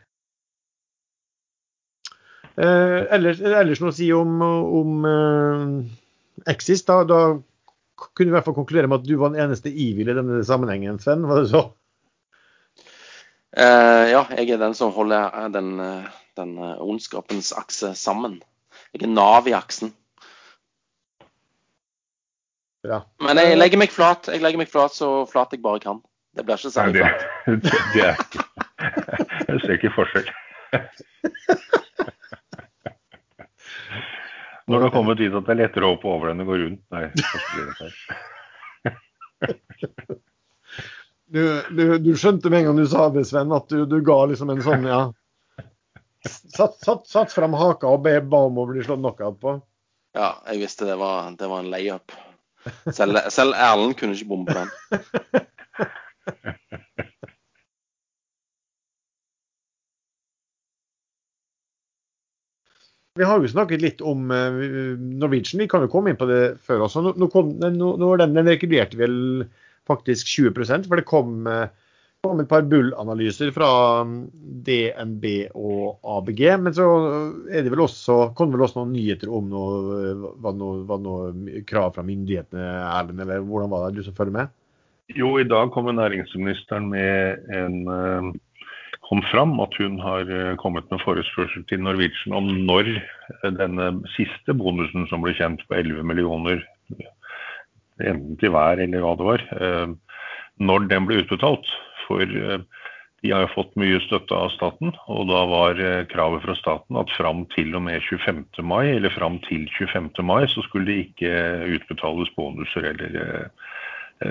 Eh, 2.55 3.01
ellers, 3.14 3.41
ellers 3.41 3.80
noe 3.82 3.95
å 3.95 3.97
si 3.97 4.11
om, 4.14 4.37
om 4.43 5.09
Exis. 6.51 6.85
Da, 6.87 7.01
da 7.09 7.22
kunne 8.05 8.28
vi 8.28 8.35
i 8.35 8.37
hvert 8.37 8.51
fall 8.51 8.59
konkludere 8.59 8.91
med 8.91 9.01
at 9.01 9.09
du 9.09 9.16
var 9.16 9.32
den 9.32 9.47
eneste 9.47 9.72
Evil 9.72 10.12
i 10.12 10.18
denne 10.20 10.43
sammenhengen, 10.47 11.01
Sven. 11.03 11.24
Var 11.30 11.41
det 11.41 11.51
så? 11.55 11.64
Uh, 13.55 14.05
ja, 14.11 14.24
jeg 14.35 14.51
er 14.51 14.59
den 14.59 14.72
som 14.74 14.91
holder 14.93 15.30
den, 15.55 15.76
den 16.37 16.57
ondskapens 16.59 17.53
akse 17.57 17.95
sammen. 17.97 18.41
Jeg 18.93 19.07
er 19.07 19.14
nav 19.14 19.49
i 19.49 19.55
aksen. 19.57 19.95
Ja. 22.85 23.01
Men 23.24 23.39
jeg 23.41 23.57
legger 23.57 23.80
meg 23.80 23.93
flat. 23.95 24.28
Jeg 24.28 24.43
legger 24.45 24.61
meg 24.61 24.68
flat 24.72 24.93
så 24.97 25.09
flat 25.30 25.53
jeg 25.55 25.62
bare 25.64 25.80
kan. 25.82 25.99
Det 26.35 26.45
blir 26.45 26.59
ikke 26.59 26.70
særlig 26.74 27.01
flat. 27.01 27.20
Det, 27.47 27.72
det 27.95 28.03
er, 28.11 28.16
jeg 29.49 29.59
ser 29.62 29.74
ikke 29.78 29.97
forskjell. 29.97 30.28
Når 34.64 34.76
det 34.78 34.87
har 34.87 34.95
kommet 34.95 35.18
dit 35.20 35.35
at 35.35 35.45
det 35.45 35.53
er 35.53 35.61
lettere 35.61 35.85
å 35.87 35.93
hoppe 35.93 36.09
over 36.09 36.26
enn 36.32 36.41
å 36.41 36.49
gå 36.49 36.55
rundt. 36.61 36.82
Nei, 36.95 37.05
du, 41.35 41.43
du, 41.76 41.85
du, 42.01 42.12
skjønte 42.16 42.49
med 42.49 42.59
en 42.62 42.66
gang 42.70 42.78
du 42.80 42.87
sa 42.89 43.03
det, 43.12 43.24
Sven, 43.28 43.53
at 43.53 43.66
du, 43.68 43.85
du 43.89 43.99
ga 44.05 44.18
liksom 44.30 44.49
en 44.55 44.64
sånn, 44.64 44.85
ja 44.89 45.03
Satt, 46.24 46.78
satt, 46.80 47.05
satt 47.05 47.32
fram 47.35 47.53
haka 47.53 47.87
og 47.93 48.07
ba 48.07 48.39
om 48.47 48.57
å 48.57 48.64
bli 48.70 48.80
slått 48.80 49.03
knockout 49.03 49.37
på? 49.43 49.51
Ja, 50.16 50.30
jeg 50.49 50.62
visste 50.62 50.89
det 50.89 50.97
var, 50.97 51.28
det 51.37 51.49
var 51.51 51.61
en 51.61 51.68
layup. 51.68 52.14
Selv, 52.92 53.18
selv 53.32 53.56
Erlend 53.56 53.96
kunne 53.98 54.16
ikke 54.16 54.30
bomme 54.30 54.46
på 54.48 54.56
den. 54.56 54.68
Vi 63.14 63.22
har 63.22 63.38
jo 63.38 63.46
snakket 63.46 63.82
litt 63.82 64.00
om 64.02 64.26
uh, 64.34 64.56
Norwegian, 64.98 65.60
vi 65.62 65.68
kan 65.70 65.84
jo 65.84 65.90
komme 65.92 66.10
inn 66.10 66.18
på 66.18 66.26
det 66.26 66.56
før 66.66 66.88
også. 66.88 66.98
Nå, 67.04 67.12
nå, 67.22 67.28
kom, 67.30 67.52
nå, 67.62 67.92
nå 68.00 68.08
den, 68.18 68.34
den 68.34 68.48
regulerte 68.50 68.98
vel 68.98 69.44
faktisk 69.86 70.26
20% 70.32 70.88
for 70.90 70.98
det 70.98 71.06
kom, 71.06 71.46
uh, 71.46 71.68
kom 72.24 72.40
et 72.40 72.48
par 72.50 72.64
bull-analyser 72.68 73.52
fra 73.54 73.68
um, 74.02 74.16
DNB 74.66 75.26
og 75.52 76.00
ABG. 76.16 76.42
Men 76.64 76.76
så 76.76 76.88
er 77.52 77.64
det 77.64 77.72
vel 77.74 77.84
også, 77.84 78.30
kom 78.38 78.50
det 78.50 78.58
vel 78.58 78.66
også 78.66 78.80
noen 78.80 78.94
nyheter 78.96 79.32
om 79.32 79.52
noe, 79.52 80.14
var 80.42 80.56
noe, 80.58 80.82
var 80.88 81.04
noe 81.04 81.62
krav 81.68 81.94
fra 81.98 82.06
myndighetene, 82.06 82.64
Erlend, 82.88 83.22
eller 83.24 83.44
hvordan 83.44 83.72
var 83.72 83.86
det 83.86 84.00
du 84.00 84.08
som 84.08 84.16
følger 84.16 84.38
med? 84.40 84.56
Jo, 85.12 85.34
i 85.36 85.44
dag 85.44 85.68
kommer 85.74 85.92
næringsministeren 85.92 86.90
med 86.90 87.52
en 87.52 87.80
uh 87.84 88.34
kom 89.08 89.20
fram 89.28 89.58
at 89.60 89.74
hun 89.80 89.98
har 90.00 90.28
eh, 90.32 90.54
kommet 90.60 90.86
med 90.90 91.02
forespørsel 91.04 91.64
til 91.68 91.82
Norwegian 91.84 92.36
om 92.36 92.46
når 92.68 92.88
denne 93.58 93.90
siste 94.14 94.56
bonusen 94.56 95.04
som 95.10 95.24
ble 95.24 95.34
kjent 95.36 95.64
på 95.68 95.76
11 95.76 96.06
millioner, 96.08 96.62
enten 98.00 98.38
til 98.40 98.54
hver 98.54 98.80
eller 98.82 99.04
hva 99.04 99.12
det 99.18 99.26
var, 99.28 99.44
når 100.58 100.88
den 100.90 101.06
ble 101.08 101.20
utbetalt. 101.22 101.68
For 102.07 102.24
de 102.24 103.32
har 103.32 103.46
jo 103.46 103.52
fått 103.55 103.76
mye 103.80 104.00
støtte 104.05 104.36
av 104.36 104.50
staten, 104.52 104.92
og 105.09 105.28
da 105.30 105.42
var 105.48 105.78
kravet 106.12 106.44
fra 106.44 106.57
staten 106.59 106.98
at 107.00 107.12
fram 107.16 107.46
til 107.55 107.72
og 107.78 107.86
med 107.86 108.05
25. 108.05 108.44
mai, 108.61 108.92
eller 108.92 109.14
fram 109.14 109.38
til 109.48 109.64
25. 109.78 110.11
mai, 110.28 110.44
så 110.52 110.64
skulle 110.66 110.90
det 110.90 110.98
ikke 111.07 111.32
utbetales 111.78 112.32
bonuser 112.36 112.90
eller 112.92 113.48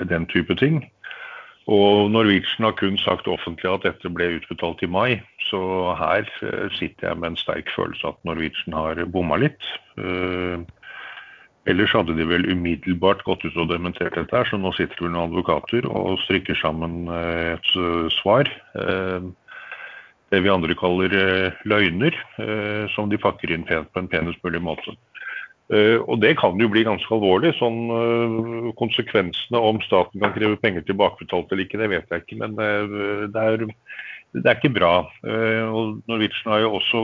den 0.06 0.28
type 0.30 0.54
ting. 0.62 0.84
Og 1.64 2.10
Norwegian 2.10 2.66
har 2.66 2.76
kun 2.76 2.98
sagt 3.00 3.28
offentlig 3.28 3.70
at 3.70 3.86
dette 3.86 4.10
ble 4.12 4.34
utbetalt 4.36 4.82
i 4.84 4.90
mai, 4.90 5.22
så 5.48 5.60
her 5.96 6.28
eh, 6.44 6.66
sitter 6.76 7.08
jeg 7.08 7.20
med 7.20 7.32
en 7.32 7.40
sterk 7.40 7.70
følelse 7.72 8.10
at 8.10 8.18
Norwegian 8.28 8.76
har 8.76 9.00
bomma 9.08 9.38
litt. 9.40 9.70
Ellers 11.70 11.94
hadde 11.96 12.16
de 12.18 12.26
vel 12.28 12.44
umiddelbart 12.50 13.22
gått 13.24 13.46
ut 13.46 13.56
og 13.56 13.70
dementert 13.70 14.16
dette, 14.18 14.36
her, 14.36 14.48
så 14.48 14.58
nå 14.60 14.74
sitter 14.76 15.00
vel 15.00 15.14
noen 15.14 15.30
advokater 15.30 15.88
og 15.88 16.18
strikker 16.26 16.58
sammen 16.60 17.06
uh, 17.08 17.54
et 17.54 17.70
uh, 17.78 18.10
svar. 18.20 18.50
det 20.34 20.40
vi 20.42 20.50
andre 20.50 20.74
kaller 20.74 21.12
løgner, 21.68 22.16
som 22.90 23.06
de 23.06 23.20
pakker 23.22 23.52
inn 23.54 23.62
pent 23.68 23.86
på 23.92 24.00
en 24.02 24.08
penest 24.10 24.40
mulig 24.42 24.58
måte. 24.66 24.96
Og 26.10 26.18
det 26.18 26.32
kan 26.40 26.58
jo 26.58 26.66
bli 26.72 26.82
ganske 26.82 27.06
alvorlig. 27.14 27.52
sånn 27.60 28.72
Konsekvensene 28.80 29.60
om 29.62 29.78
staten 29.84 30.24
kan 30.24 30.34
kreve 30.34 30.58
penger 30.58 30.82
tilbakebetalt 30.88 31.52
eller 31.52 31.62
ikke, 31.68 31.78
det 31.78 31.90
vet 31.92 32.10
jeg 32.10 32.24
ikke. 32.24 32.40
Men 32.40 32.58
det, 32.58 33.44
er, 33.44 33.62
det, 34.34 34.44
er, 34.44 34.56
ikke 34.58 34.74
bra. 34.74 34.92
og 35.70 36.00
Norwegian 36.10 36.50
har 36.50 36.64
jo 36.64 36.72
også 36.80 37.02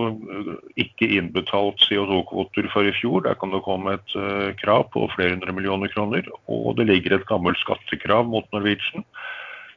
ikke 0.83 1.09
innbetalt 1.15 1.83
CO2-kvoter 1.87 2.67
for 2.73 2.89
i 2.89 2.95
fjor. 2.97 3.23
Der 3.27 3.39
kan 3.39 3.55
det 3.55 3.63
komme 3.67 3.95
et 3.95 4.17
krav 4.59 4.89
på 4.95 5.07
flere 5.15 5.37
hundre 5.37 5.55
millioner 5.55 5.93
kroner. 5.93 6.27
Og 6.51 6.75
det 6.81 6.89
ligger 6.91 7.15
et 7.17 7.29
gammelt 7.29 7.61
skattekrav 7.63 8.27
mot 8.27 8.49
Norwegian 8.53 9.07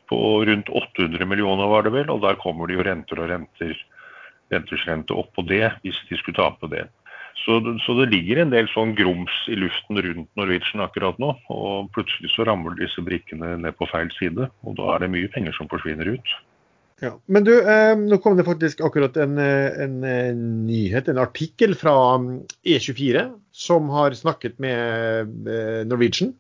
på 0.10 0.18
rundt 0.50 0.70
800 0.70 1.26
millioner, 1.30 1.70
var 1.70 1.86
det 1.86 1.94
vel. 1.94 2.10
Og 2.10 2.22
der 2.26 2.42
kommer 2.42 2.68
det 2.68 2.78
jo 2.78 2.88
renter 2.90 3.22
og 3.22 3.30
renter, 3.32 3.78
renters 4.54 4.90
rente 4.90 5.24
på 5.36 5.48
det, 5.48 5.68
hvis 5.86 6.02
de 6.10 6.20
skulle 6.20 6.42
tape 6.42 6.70
det. 6.74 6.88
Så, 7.44 7.58
så, 7.86 7.96
det 7.98 8.12
ligger 8.14 8.44
en 8.44 8.54
del 8.54 8.68
sånn 8.72 8.94
grums 8.96 9.34
i 9.50 9.58
luften 9.58 9.98
rundt 10.06 10.30
Norwegian 10.40 10.84
akkurat 10.86 11.18
nå. 11.22 11.34
Og 11.52 11.90
plutselig 11.96 12.32
så 12.34 12.46
ramler 12.48 12.78
disse 12.80 13.02
brikkene 13.04 13.56
ned 13.62 13.78
på 13.80 13.90
feil 13.90 14.12
side, 14.20 14.50
og 14.64 14.78
da 14.80 14.94
er 14.94 15.04
det 15.04 15.14
mye 15.16 15.32
penger 15.34 15.56
som 15.58 15.70
forsvinner 15.72 16.14
ut. 16.14 16.36
Ja, 17.04 17.18
Men 17.28 17.44
du, 17.44 17.52
eh, 17.60 17.94
nå 18.00 18.18
kom 18.24 18.38
det 18.40 18.46
faktisk 18.48 18.82
akkurat 18.86 19.18
en, 19.20 19.36
eh, 19.42 19.76
en, 19.84 19.98
en, 20.08 20.44
nyhet, 20.70 21.10
en 21.12 21.20
artikkel 21.20 21.76
fra 21.76 21.96
mm, 22.22 22.30
E24, 22.64 23.26
som 23.52 23.90
har 23.92 24.16
snakket 24.16 24.56
med 24.64 25.50
eh, 25.52 25.82
Norwegian. 25.90 26.32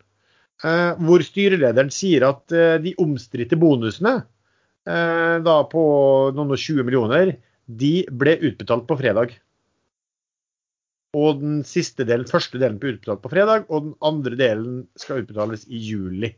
Eh, 0.63 0.91
hvor 1.03 1.23
styrelederen 1.25 1.91
sier 1.91 2.23
at 2.29 2.55
eh, 2.55 2.77
de 2.79 2.95
omstridte 3.03 3.59
bonusene 3.59 4.21
eh, 4.87 5.35
da 5.43 5.57
på 5.67 5.83
noen 6.37 6.55
og 6.55 6.61
20 6.61 6.87
millioner, 6.87 7.35
de 7.67 7.95
ble 8.07 8.37
utbetalt 8.39 8.87
på 8.87 8.99
fredag. 9.01 9.35
Og 11.13 11.43
den 11.43 11.59
siste 11.67 12.07
delen, 12.07 12.29
første 12.29 12.61
delen 12.61 12.79
ble 12.79 12.95
utbetalt 12.95 13.21
på 13.25 13.33
fredag, 13.35 13.67
og 13.67 13.89
den 13.89 13.97
andre 14.05 14.39
delen 14.39 14.85
skal 14.95 15.25
utbetales 15.25 15.67
i 15.67 15.83
juli. 15.91 16.31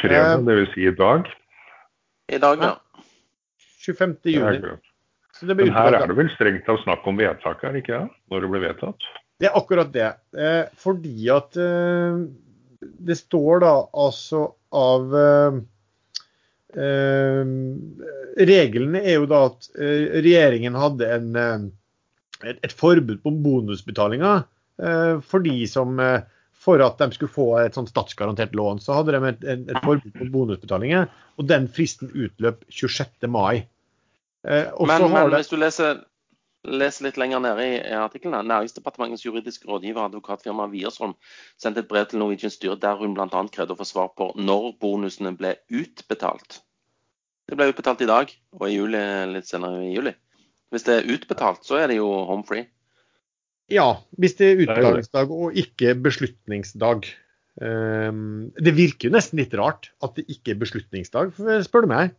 Fredag, 0.00 0.42
eh, 0.42 0.48
dvs. 0.50 0.74
Si 0.74 0.88
i 0.90 0.96
dag? 0.98 1.30
I 2.32 2.42
dag, 2.42 2.66
ja. 2.66 2.74
25. 3.82 4.16
juni. 4.32 4.76
Men 5.48 5.74
her 5.74 5.96
er 5.96 6.06
det 6.06 6.16
vel 6.18 6.30
strengt 6.34 6.64
tatt 6.68 6.82
snakk 6.84 7.06
om 7.08 7.18
vedtaket, 7.18 7.64
er 7.68 7.74
det 7.74 7.82
ikke? 7.82 8.00
Når 8.30 8.44
det 8.44 8.50
ble 8.52 8.62
vedtatt? 8.62 9.06
Det 9.40 9.48
er 9.48 9.58
akkurat 9.58 9.92
det. 9.94 10.08
Eh, 10.38 10.64
fordi 10.78 11.28
at 11.34 11.56
eh, 11.58 12.20
det 12.78 13.16
står 13.18 13.62
da 13.64 13.74
altså 14.06 14.46
av 14.78 15.16
eh, 15.18 15.62
eh 16.72 17.54
Reglene 18.32 19.02
er 19.04 19.18
jo 19.18 19.26
da 19.28 19.42
at 19.50 19.66
eh, 19.76 20.20
regjeringen 20.24 20.76
hadde 20.78 21.08
en 21.12 21.34
et, 22.42 22.58
et 22.62 22.74
forbud 22.74 23.20
på 23.22 23.32
bonusbetalinger 23.44 24.44
eh, 24.82 25.18
for 25.24 25.44
de 25.44 25.56
som 25.70 26.00
eh, 26.02 26.22
for 26.62 26.82
at 26.84 27.00
de 27.00 27.10
skulle 27.14 27.32
få 27.32 27.48
et 27.58 27.74
sånt 27.74 27.90
statsgarantert 27.90 28.54
lån, 28.54 28.80
så 28.82 29.00
hadde 29.00 29.16
de 29.16 29.20
et, 29.32 29.44
et, 29.44 29.66
et 29.72 29.82
forbud 29.82 30.14
på 30.14 30.28
bonusbetalinger. 30.30 31.08
Og 31.40 31.48
den 31.50 31.66
fristen 31.72 32.12
utløp 32.14 32.62
26. 32.70 33.26
mai. 33.26 33.64
Eh, 34.46 34.70
men, 34.86 35.06
men 35.10 35.30
det... 35.30 35.40
hvis 35.40 35.50
du 35.50 35.56
leser, 35.58 36.02
leser, 36.66 37.08
litt 37.08 37.18
lenger 37.18 37.42
nede 37.42 37.66
i, 37.66 37.76
artikkelen, 37.98 38.46
Næringsdepartementets 38.46 39.26
juridiske 39.26 39.66
rådgiver 39.70 40.06
advokatfirma 40.06 40.68
Wiersholm 40.70 41.16
sendte 41.60 41.82
et 41.82 41.90
brev 41.90 42.06
til 42.10 42.22
Norwegian 42.22 42.54
styre 42.54 42.78
der 42.82 43.00
hun 43.00 43.16
bl.a. 43.18 43.26
krevde 43.54 43.74
å 43.74 43.80
få 43.80 43.88
svar 43.88 44.12
på 44.18 44.30
når 44.38 44.74
bonusene 44.82 45.34
ble 45.38 45.56
utbetalt. 45.70 46.60
Det 47.50 47.58
ble 47.58 47.72
utbetalt 47.72 48.04
i 48.04 48.10
dag 48.10 48.30
og 48.58 48.68
i 48.68 48.76
juli, 48.76 49.02
litt 49.34 49.50
senere 49.50 49.82
i 49.88 49.96
juli. 49.96 50.14
Hvis 50.72 50.86
det 50.86 50.94
er 51.00 51.10
utbetalt, 51.10 51.66
så 51.66 51.82
er 51.82 51.90
det 51.90 51.98
jo 51.98 52.06
home 52.30 52.46
free. 52.48 52.70
Ja, 53.72 53.88
hvis 54.20 54.36
det 54.38 54.48
er 54.50 54.64
utbetalingsdag 54.66 55.32
og 55.32 55.56
ikke 55.58 55.94
beslutningsdag. 56.04 57.08
Um, 57.60 58.48
det 58.64 58.72
virker 58.78 59.08
jo 59.08 59.14
nesten 59.16 59.40
litt 59.40 59.52
rart 59.58 59.90
at 60.04 60.16
det 60.16 60.24
ikke 60.32 60.54
er 60.54 60.60
beslutningsdag, 60.62 61.34
spør 61.66 61.84
du 61.84 61.90
meg. 61.92 62.14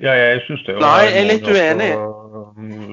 Ja, 0.00 0.14
jeg 0.16 0.44
syns 0.46 0.62
det. 0.64 0.78
Nei, 0.80 1.00
jeg 1.04 1.16
er 1.20 1.26
litt 1.28 1.48
uenig. 1.50 1.88
Også, 2.00 2.42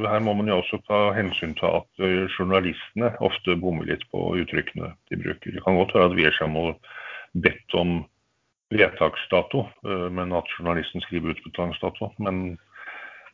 her 0.03 0.23
må 0.25 0.33
man 0.35 0.49
jo 0.51 0.57
også 0.59 0.81
ta 0.89 0.97
hensyn 1.15 1.53
til 1.55 1.77
at 1.77 2.07
journalistene 2.35 3.13
ofte 3.23 3.55
bommer 3.61 3.87
litt 3.87 4.03
på 4.11 4.33
uttrykkene 4.41 4.91
de 5.07 5.19
bruker. 5.21 5.53
Det 5.55 5.63
kan 5.63 5.77
godt 5.79 5.93
være 5.95 6.09
at 6.09 6.17
Wiersam 6.17 6.57
og 6.59 6.89
bedt 7.39 7.77
om 7.79 8.01
vedtaksdato, 8.75 9.63
men 10.11 10.35
at 10.35 10.51
journalisten 10.57 11.05
skriver 11.05 11.37
utbetalingsdato. 11.37 12.11
Men 12.19 12.57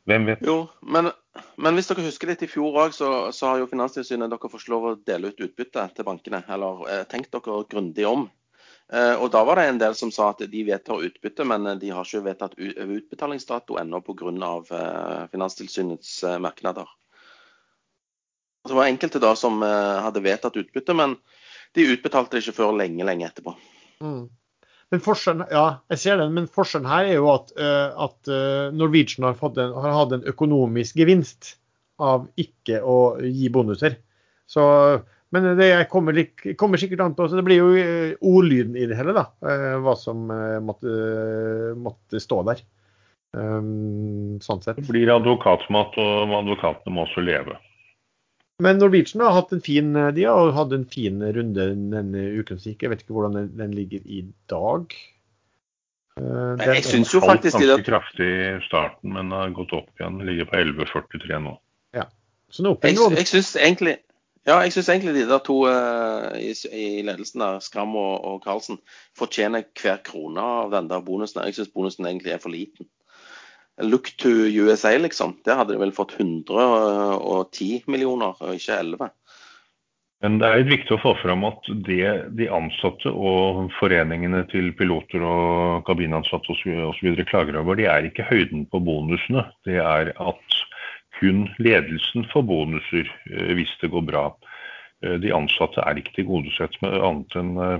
hvem 0.05 0.27
vet? 0.29 0.41
Jo, 0.45 0.67
men, 0.81 1.09
men 1.57 1.77
hvis 1.77 1.89
dere 1.89 2.05
husker 2.05 2.29
litt 2.29 2.43
i 2.45 2.49
fjor 2.49 2.77
òg, 2.83 2.95
så, 2.95 3.11
så, 3.33 3.49
har 3.49 3.61
jo 3.61 3.69
Finanstilsynet 3.71 4.29
dere 4.31 4.51
fått 4.51 4.67
lov 4.69 4.89
å 4.89 4.95
dele 5.01 5.31
ut 5.31 5.45
utbytte 5.47 5.87
til 5.95 6.07
bankene. 6.07 6.43
Eller 6.51 6.83
eh, 6.91 7.05
tenk 7.09 7.31
dere 7.33 7.63
grundig 7.71 8.05
om. 8.09 8.27
Eh, 8.93 9.15
og 9.17 9.31
da 9.33 9.41
var 9.47 9.57
det 9.57 9.65
en 9.71 9.81
del 9.81 9.97
som 9.97 10.11
sa 10.13 10.29
at 10.33 10.43
de 10.51 10.61
vedtar 10.67 11.01
utbytte, 11.07 11.47
men 11.49 11.71
de 11.81 11.89
har 11.89 12.05
ikke 12.05 12.27
vedtatt 12.27 12.53
utbetalingsdato 12.59 13.79
ennå 13.81 14.03
pga. 14.05 14.53
Eh, 14.77 15.25
Finanstilsynets 15.33 16.19
eh, 16.23 16.37
merknader. 16.43 16.89
Det 18.65 18.73
var 18.73 18.89
enkelte 18.89 19.21
da 19.21 19.35
som 19.37 19.61
eh, 19.63 19.97
hadde 20.05 20.25
vedtatt 20.25 20.57
utbytte, 20.57 20.93
men 20.97 21.17
de 21.73 21.89
utbetalte 21.93 22.37
det 22.37 22.45
ikke 22.45 22.59
før 22.61 22.77
lenge, 22.77 23.05
lenge 23.05 23.27
etterpå. 23.27 23.57
Mm. 24.01 24.25
Men 24.93 25.01
forskjellen, 25.01 25.47
ja, 25.49 25.65
jeg 25.91 26.01
ser 26.01 26.21
den, 26.21 26.35
men 26.35 26.45
forskjellen 26.51 26.87
her 26.89 27.09
er 27.09 27.17
jo 27.17 27.31
at, 27.33 27.49
uh, 27.57 28.05
at 28.05 28.29
uh, 28.29 28.69
Norwegian 28.75 29.25
har, 29.25 29.39
en, 29.39 29.73
har, 29.73 29.95
hatt 29.97 30.13
en 30.15 30.27
økonomisk 30.29 30.99
gevinst 31.01 31.55
av 32.01 32.27
ikke 32.39 32.81
å 32.85 33.17
gi 33.23 33.49
bonuser. 33.53 33.97
Så, 34.49 34.63
men 35.33 35.47
det 35.57 35.69
kommer, 35.89 36.19
kommer, 36.59 36.77
sikkert 36.77 37.01
an 37.01 37.15
på 37.17 37.25
så 37.25 37.39
Det 37.39 37.45
blir 37.47 37.63
jo 37.63 37.71
uh, 37.73 38.13
ordlyden 38.29 38.77
i 38.77 38.85
det 38.91 38.99
hele, 38.99 39.15
da. 39.17 39.25
hva 39.81 39.97
som 39.97 40.29
måtte, 40.63 40.95
måtte, 41.81 42.21
stå 42.21 42.43
der. 42.51 42.61
Um, 43.35 44.37
sånn 44.39 44.61
sett. 44.63 44.77
Det 44.77 44.87
blir 44.87 45.09
advokatmat, 45.11 45.97
og 45.99 46.35
advokatene 46.43 46.93
må 46.93 47.03
også 47.07 47.25
leve. 47.25 47.57
Men 48.63 48.77
Norwegian 48.79 49.23
har 49.25 49.33
hatt 49.35 49.51
en 49.51 49.61
fin 49.61 49.91
de 49.93 50.23
har 50.23 50.53
hatt 50.55 50.71
en 50.71 50.85
fin 50.87 51.19
runde 51.19 51.67
denne 51.91 52.23
uken 52.39 52.59
som 52.59 52.71
gikk. 52.71 52.85
Jeg 52.85 52.93
vet 52.93 53.03
ikke 53.03 53.17
hvordan 53.17 53.35
den, 53.35 53.51
den 53.59 53.75
ligger 53.75 54.05
i 54.07 54.21
dag. 54.51 54.95
Uh, 56.15 56.55
den, 56.55 56.69
jeg 56.77 56.85
syns 56.87 57.11
jo 57.11 57.19
faktisk 57.19 57.59
ganske 57.59 57.83
kraftig 57.83 58.29
i 58.31 58.47
starten, 58.63 59.11
men 59.17 59.33
har 59.35 59.51
gått 59.57 59.75
opp 59.75 59.91
igjen. 59.99 60.21
Ligger 60.23 60.47
på 60.47 60.61
11,43 60.61 61.41
nå. 61.43 61.57
Ja. 61.97 62.07
Så 62.47 62.63
nå 62.63 62.77
jeg 62.85 62.95
jeg 62.95 63.27
syns 63.33 63.55
egentlig 63.59 63.97
ja, 64.45 64.59
egentlig 64.61 65.15
de 65.15 65.23
der 65.25 65.39
to 65.41 65.55
uh, 65.65 66.31
i, 66.37 66.51
i, 66.69 67.01
ledelsen, 67.01 67.41
der, 67.41 67.59
Skram 67.65 67.95
og, 67.97 68.13
og 68.29 68.43
Karlsen, 68.43 68.77
fortjener 69.17 69.65
hver 69.81 69.97
krone 70.05 70.41
av 70.61 70.69
den 70.71 70.87
der 70.91 71.01
bonusen. 71.01 71.41
Jeg 71.49 71.57
syns 71.57 71.73
bonusen 71.73 72.05
egentlig 72.05 72.35
er 72.35 72.43
for 72.43 72.53
liten. 72.53 72.87
Look 73.83 74.13
to 74.21 74.29
USA, 74.29 74.93
liksom. 74.97 75.35
Der 75.43 75.59
hadde 75.59 75.75
de 75.75 75.81
vel 75.81 75.91
fått 75.95 76.15
110 76.15 77.83
millioner, 77.91 78.37
ikke 78.55 78.79
11. 78.79 79.09
Men 80.23 80.37
det 80.39 80.47
er 80.47 80.61
litt 80.61 80.71
viktig 80.71 80.95
å 80.95 81.01
få 81.03 81.11
fram 81.19 81.43
at 81.45 81.67
det 81.85 82.07
de 82.39 82.47
ansatte 82.49 83.11
og 83.11 83.67
foreningene 83.77 84.45
til 84.49 84.71
piloter 84.79 85.21
og 85.21 85.83
kabinansatte 85.89 86.55
osv. 86.55 87.19
klager 87.27 87.59
over, 87.59 87.75
det 87.77 87.89
er 87.91 88.07
ikke 88.07 88.25
høyden 88.29 88.63
på 88.71 88.79
bonusene. 88.87 89.43
Det 89.67 89.77
er 89.83 90.13
at 90.15 90.57
kun 91.19 91.45
ledelsen 91.59 92.25
får 92.31 92.47
bonuser 92.47 93.11
eh, 93.31 93.53
hvis 93.59 93.75
det 93.83 93.91
går 93.91 94.07
bra. 94.07 94.25
Eh, 95.03 95.19
de 95.21 95.35
ansatte 95.35 95.83
er 95.83 95.99
ikke 95.99 96.15
tilgodesett 96.21 96.79
med 96.83 96.95
annet 96.95 97.39
enn 97.39 97.53
eh, 97.67 97.79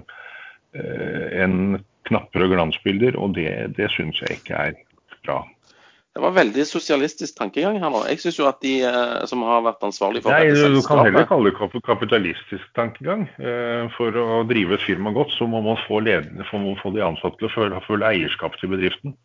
en 1.42 1.58
knapper 2.06 2.46
og 2.46 2.52
glansbilder, 2.52 3.16
og 3.18 3.34
det, 3.40 3.50
det 3.80 3.88
syns 3.96 4.20
jeg 4.22 4.42
ikke 4.42 4.60
er 4.70 4.80
bra. 5.26 5.40
Det 6.16 6.22
var 6.24 6.32
veldig 6.32 6.64
sosialistisk 6.64 7.36
tankegang 7.36 7.76
her 7.84 7.92
nå. 7.92 8.06
Jeg 8.08 8.22
syns 8.24 8.38
jo 8.40 8.46
at 8.48 8.62
de 8.64 8.78
eh, 8.88 9.24
som 9.28 9.42
har 9.44 9.66
vært 9.66 9.82
ansvarlig 9.84 10.22
for 10.24 10.32
Nei, 10.32 10.46
dette 10.48 10.70
Du 10.72 10.80
kan 10.88 11.02
heller 11.04 11.26
kalle 11.28 11.52
det 11.52 11.82
kapitalistisk 11.84 12.70
tankegang. 12.78 13.26
Eh, 13.36 13.90
for 13.98 14.16
å 14.22 14.38
drive 14.48 14.78
et 14.78 14.86
firma 14.86 15.12
godt, 15.16 15.34
så 15.36 15.44
må 15.52 15.60
man 15.66 15.76
få, 15.84 16.00
ledende, 16.06 16.48
må 16.56 16.78
få 16.80 16.94
de 16.96 17.04
ansatte 17.04 17.36
til 17.42 17.50
å 17.50 17.52
føle, 17.52 17.82
føle, 17.84 18.14
eierskap 18.14 18.56
til 18.62 18.72
bedriften. 18.72 19.18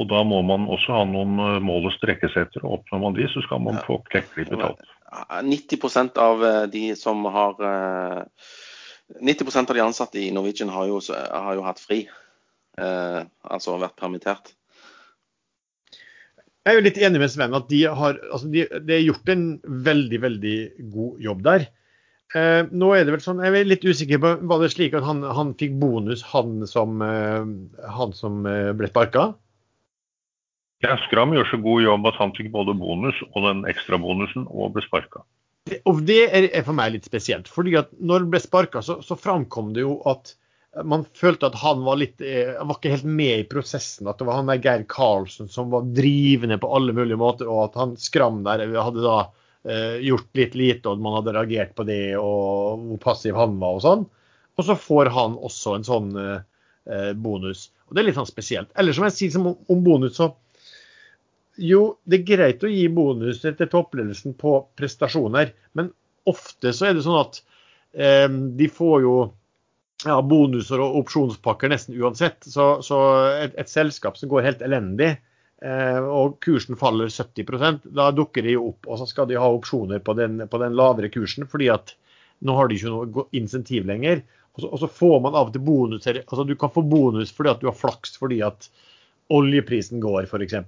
Og 0.00 0.08
da 0.08 0.22
må 0.24 0.40
man 0.48 0.64
også 0.72 0.96
ha 0.96 1.02
noen 1.10 1.36
eh, 1.36 1.58
mål 1.68 1.90
å 1.90 1.94
strekke 1.98 2.32
seg 2.32 2.46
etter. 2.46 2.64
og 2.64 2.78
Oppnår 2.78 3.04
man 3.04 3.20
de, 3.20 3.28
så 3.28 3.44
skal 3.44 3.60
man 3.68 3.82
få 3.84 4.00
klekkelig 4.08 4.48
betalt. 4.54 4.88
90% 5.44 6.16
av 6.16 6.46
de 6.72 6.86
som 6.96 7.28
har 7.28 7.60
90% 9.20 9.68
av 9.68 9.76
de 9.76 9.84
ansatte 9.84 10.16
i 10.24 10.32
Norwegian 10.32 10.72
har 10.72 10.88
jo, 10.88 10.96
har 11.12 11.60
jo 11.60 11.68
hatt 11.68 11.84
fri. 11.84 12.06
Eh, 12.80 13.20
altså 13.52 13.76
vært 13.76 13.98
permittert. 14.00 14.54
Jeg 16.62 16.72
er 16.72 16.78
jo 16.78 16.86
litt 16.86 16.98
enig 17.02 17.18
med 17.18 17.30
Sven 17.32 17.56
at 17.58 17.68
de 17.72 17.80
har, 17.90 18.18
altså 18.30 18.48
de, 18.50 18.66
de 18.70 18.94
har 18.94 19.02
gjort 19.02 19.30
en 19.32 19.46
veldig, 19.88 20.18
veldig 20.22 20.58
god 20.94 21.24
jobb 21.24 21.40
der. 21.46 21.64
Eh, 22.38 22.60
nå 22.70 22.92
er 22.96 23.04
det 23.04 23.12
vel 23.12 23.24
sånn, 23.24 23.42
Jeg 23.44 23.52
er 23.58 23.66
litt 23.68 23.82
usikker 23.84 24.20
på 24.22 24.28
Var 24.48 24.62
det 24.62 24.70
slik 24.72 24.94
at 24.96 25.04
han, 25.04 25.18
han 25.36 25.50
fikk 25.60 25.74
bonus, 25.82 26.22
han 26.30 26.62
som, 26.70 27.02
eh, 27.04 27.42
han 27.98 28.14
som 28.16 28.46
eh, 28.48 28.70
ble 28.78 28.88
sparka? 28.88 29.26
Ja, 30.82 30.96
Skram 31.04 31.34
gjør 31.36 31.50
så 31.50 31.60
god 31.62 31.84
jobb 31.84 32.08
at 32.08 32.16
han 32.22 32.32
fikk 32.38 32.48
både 32.54 32.74
bonus 32.78 33.18
og 33.28 33.44
den 33.44 33.66
ekstra 33.70 34.00
bonusen 34.00 34.46
og 34.48 34.72
ble 34.74 34.86
sparka. 34.86 35.26
Og 35.86 36.00
det 36.08 36.22
er, 36.24 36.48
er, 36.48 36.64
for 36.66 36.74
meg 36.74 36.94
litt 36.94 37.06
spesielt. 37.06 37.50
fordi 37.50 37.76
at 37.78 37.92
når 38.00 38.24
han 38.24 38.32
ble 38.32 38.40
sparka, 38.42 38.82
så, 38.82 38.98
så 39.04 39.18
framkom 39.18 39.70
det 39.76 39.84
jo 39.84 40.00
at 40.10 40.34
man 40.84 41.04
følte 41.16 41.50
at 41.50 41.58
han 41.60 41.82
var 41.84 41.98
litt 42.00 42.22
Han 42.22 42.70
var 42.70 42.78
ikke 42.78 42.94
helt 42.94 43.08
med 43.08 43.42
i 43.42 43.48
prosessen. 43.48 44.08
At 44.08 44.20
det 44.20 44.28
var 44.28 44.38
han 44.40 44.48
der 44.48 44.62
Geir 44.62 44.86
Karlsen 44.88 45.50
som 45.52 45.72
var 45.72 45.88
drivende 45.92 46.56
på 46.60 46.70
alle 46.72 46.94
mulige 46.96 47.20
måter, 47.20 47.50
og 47.50 47.66
at 47.66 47.78
han 47.80 47.96
Skram 48.00 48.40
der 48.46 48.64
hadde 48.72 49.04
da 49.04 49.18
eh, 49.68 49.98
gjort 50.06 50.30
litt 50.38 50.56
lite, 50.58 50.88
og 50.88 51.02
man 51.04 51.18
hadde 51.18 51.36
reagert 51.36 51.74
på 51.76 51.86
det, 51.88 52.16
og 52.16 52.86
hvor 52.86 53.02
passiv 53.02 53.36
han 53.38 53.58
var 53.60 53.78
og 53.78 53.84
sånn. 53.84 54.06
Og 54.56 54.66
så 54.68 54.76
får 54.78 55.12
han 55.12 55.36
også 55.40 55.76
en 55.76 55.86
sånn 55.88 56.16
eh, 56.20 56.38
eh 56.88 57.12
bonus. 57.12 57.68
Og 57.88 57.94
det 57.94 58.02
er 58.02 58.08
litt 58.08 58.20
sånn 58.20 58.30
spesielt. 58.30 58.72
Eller 58.78 58.96
som 58.96 59.04
jeg 59.08 59.16
sier 59.18 59.36
som 59.36 59.50
om 59.52 59.84
bonus, 59.84 60.16
så 60.16 60.32
jo, 61.60 61.98
det 62.08 62.22
er 62.22 62.28
greit 62.30 62.64
å 62.64 62.70
gi 62.70 62.86
bonuser 62.88 63.52
til 63.58 63.68
toppledelsen 63.68 64.32
på 64.40 64.54
prestasjoner, 64.78 65.52
men 65.76 65.92
ofte 66.28 66.72
så 66.72 66.88
er 66.88 66.96
det 66.96 67.04
sånn 67.04 67.20
at 67.20 67.42
eh, 67.92 68.28
de 68.56 68.68
får 68.72 69.04
jo 69.04 69.16
ja, 70.06 70.16
bonuser 70.22 70.82
og 70.82 70.96
opsjonspakker 71.02 71.70
nesten 71.72 71.98
uansett. 72.00 72.42
Så, 72.48 72.74
så 72.84 72.98
et, 73.38 73.54
et, 73.60 73.70
selskap 73.70 74.18
som 74.18 74.30
går 74.32 74.46
helt 74.46 74.62
elendig, 74.64 75.14
eh, 75.64 75.98
og 76.02 76.38
kursen 76.44 76.78
faller 76.80 77.12
70% 77.12 77.88
da 77.96 78.10
dukker 78.14 78.46
de 78.46 78.58
opp, 78.60 78.86
og 78.88 79.00
så 79.00 79.08
skal 79.10 79.28
de 79.30 79.40
ha 79.40 79.48
opsjoner 79.50 80.02
på 80.04 80.16
den, 80.18 80.44
på 80.48 80.62
den 80.62 80.78
lavere 80.78 81.12
kursen, 81.12 81.48
fordi 81.50 81.70
at 81.74 81.94
nå 82.42 82.56
har 82.58 82.68
de 82.68 82.78
ikke 82.78 82.92
noe 82.92 83.26
insentiv 83.38 83.86
lenger. 83.88 84.24
Og 84.52 84.64
så, 84.64 84.68
og 84.68 84.80
så, 84.82 84.88
får 84.90 85.20
man 85.24 85.36
av 85.38 85.48
og 85.48 85.54
til 85.54 85.64
bonuser. 85.64 86.24
altså 86.26 86.44
Du 86.44 86.56
kan 86.58 86.72
få 86.72 86.82
bonus 86.84 87.30
fordi 87.32 87.52
at 87.54 87.62
du 87.62 87.70
har 87.70 87.78
flaks 87.78 88.18
fordi 88.20 88.42
at 88.44 88.68
oljeprisen 89.32 90.02
går, 90.02 90.26
f.eks. 90.26 90.58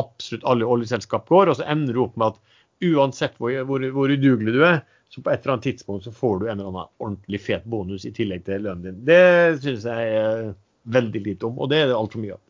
Absolutt 0.00 0.46
alle 0.48 0.66
oljeselskap 0.66 1.28
går, 1.28 1.52
og 1.52 1.58
så 1.58 1.68
ender 1.68 1.94
du 1.94 2.02
opp 2.06 2.16
med 2.18 2.32
at 2.32 2.88
uansett 2.88 3.36
hvor, 3.38 3.52
hvor, 3.68 3.84
hvor 3.94 4.10
udugelig 4.10 4.56
du 4.56 4.64
er, 4.66 4.80
så 5.12 5.20
på 5.20 5.30
et 5.30 5.42
eller 5.42 5.52
annet 5.56 5.66
tidspunkt 5.68 6.06
så 6.06 6.12
får 6.16 6.38
du 6.40 6.46
en 6.46 6.54
eller 6.56 6.70
annen 6.70 6.92
ordentlig 6.98 7.40
fet 7.44 7.64
bonus 7.68 8.06
i 8.08 8.14
tillegg 8.16 8.46
til 8.46 8.64
lønnen 8.64 8.86
din. 8.86 9.02
Det 9.04 9.60
syns 9.60 9.84
jeg 9.84 10.14
er 10.16 10.54
veldig 10.96 11.22
lite 11.26 11.48
om, 11.50 11.58
og 11.60 11.68
det 11.72 11.82
er 11.82 11.90
det 11.90 11.98
altfor 11.98 12.22
mye 12.22 12.38
av. 12.38 12.42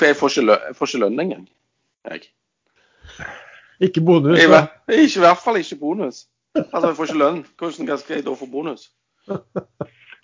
For 0.00 0.10
jeg 0.10 0.18
får 0.18 0.34
ikke, 0.34 0.46
lø 0.48 0.56
får 0.78 0.90
ikke 0.90 1.02
lønn 1.04 1.22
engang, 1.22 1.46
jeg. 2.10 2.26
Ikke 3.82 4.02
bonus? 4.02 4.38
Jeg, 4.40 4.50
da. 4.50 4.64
ikke, 4.90 5.20
I 5.20 5.24
hvert 5.26 5.42
fall 5.44 5.60
ikke 5.60 5.78
bonus. 5.78 6.24
Altså, 6.58 6.86
jeg 6.88 6.98
får 6.98 7.10
ikke 7.10 7.22
lønn. 7.22 7.42
Hvordan 7.58 7.98
skal 7.98 8.16
jeg 8.16 8.26
da 8.26 8.38
få 8.38 8.50
bonus? 8.50 8.88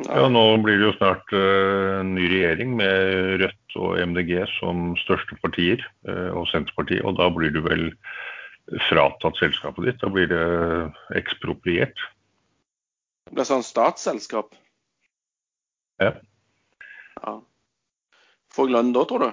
Ja. 0.07 0.29
nå 0.31 0.43
blir 0.63 0.77
det 0.79 0.85
jo 0.87 0.93
snart 0.95 1.33
uh, 1.35 1.99
en 2.05 2.13
ny 2.15 2.29
regjering 2.31 2.77
med 2.79 3.41
Rødt 3.43 3.79
og 3.83 3.97
MDG 3.99 4.45
som 4.61 4.93
største 5.01 5.35
partier, 5.43 5.83
uh, 6.07 6.31
og 6.39 6.47
Senterpartiet. 6.53 7.03
Og 7.03 7.17
da 7.19 7.27
blir 7.35 7.51
det 7.51 7.65
vel 7.65 7.89
fratatt 8.89 9.39
selskapet 9.41 9.89
ditt. 9.89 10.01
Da 10.03 10.11
blir 10.13 10.29
det 10.31 10.45
ekspropriert. 11.19 11.99
Det 13.29 13.37
blir 13.37 13.49
sånn 13.49 13.67
statsselskap? 13.67 14.55
Ja. 16.01 16.15
ja. 17.23 17.35
Får 18.55 18.69
jeg 18.69 18.77
lønn 18.77 18.95
da, 18.97 19.05
tror 19.09 19.25
du? 19.25 19.31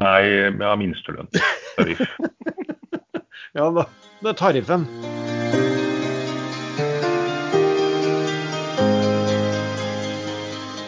Nei, 0.00 0.20
jeg 0.26 0.54
har 0.58 0.78
minstelønn. 0.80 1.28
Tariff. 1.76 2.00
ja, 3.58 3.68
da, 3.76 3.84
det 4.22 4.32
er 4.32 4.40
tariffen. 4.40 4.88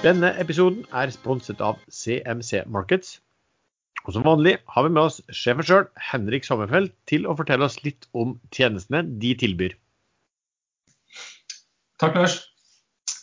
Denne 0.07 0.33
episoden 0.39 0.85
er 0.95 1.11
sponset 1.11 1.63
av 1.63 1.81
CMC 1.91 2.65
Markets. 2.71 3.17
Og 4.07 4.15
som 4.15 4.27
vanlig 4.27 4.57
har 4.71 4.87
vi 4.87 4.93
med 4.95 5.09
oss 5.09 5.19
sjefen 5.35 5.67
sjøl, 5.67 5.87
Henrik 6.11 6.47
Sommerfeld, 6.47 6.93
til 7.11 7.27
å 7.27 7.35
fortelle 7.39 7.67
oss 7.67 7.81
litt 7.83 8.07
om 8.15 8.37
tjenestene 8.55 9.03
de 9.23 9.33
tilbyr. 9.39 9.75
Takk, 11.99 12.19
Lars. 12.19 12.41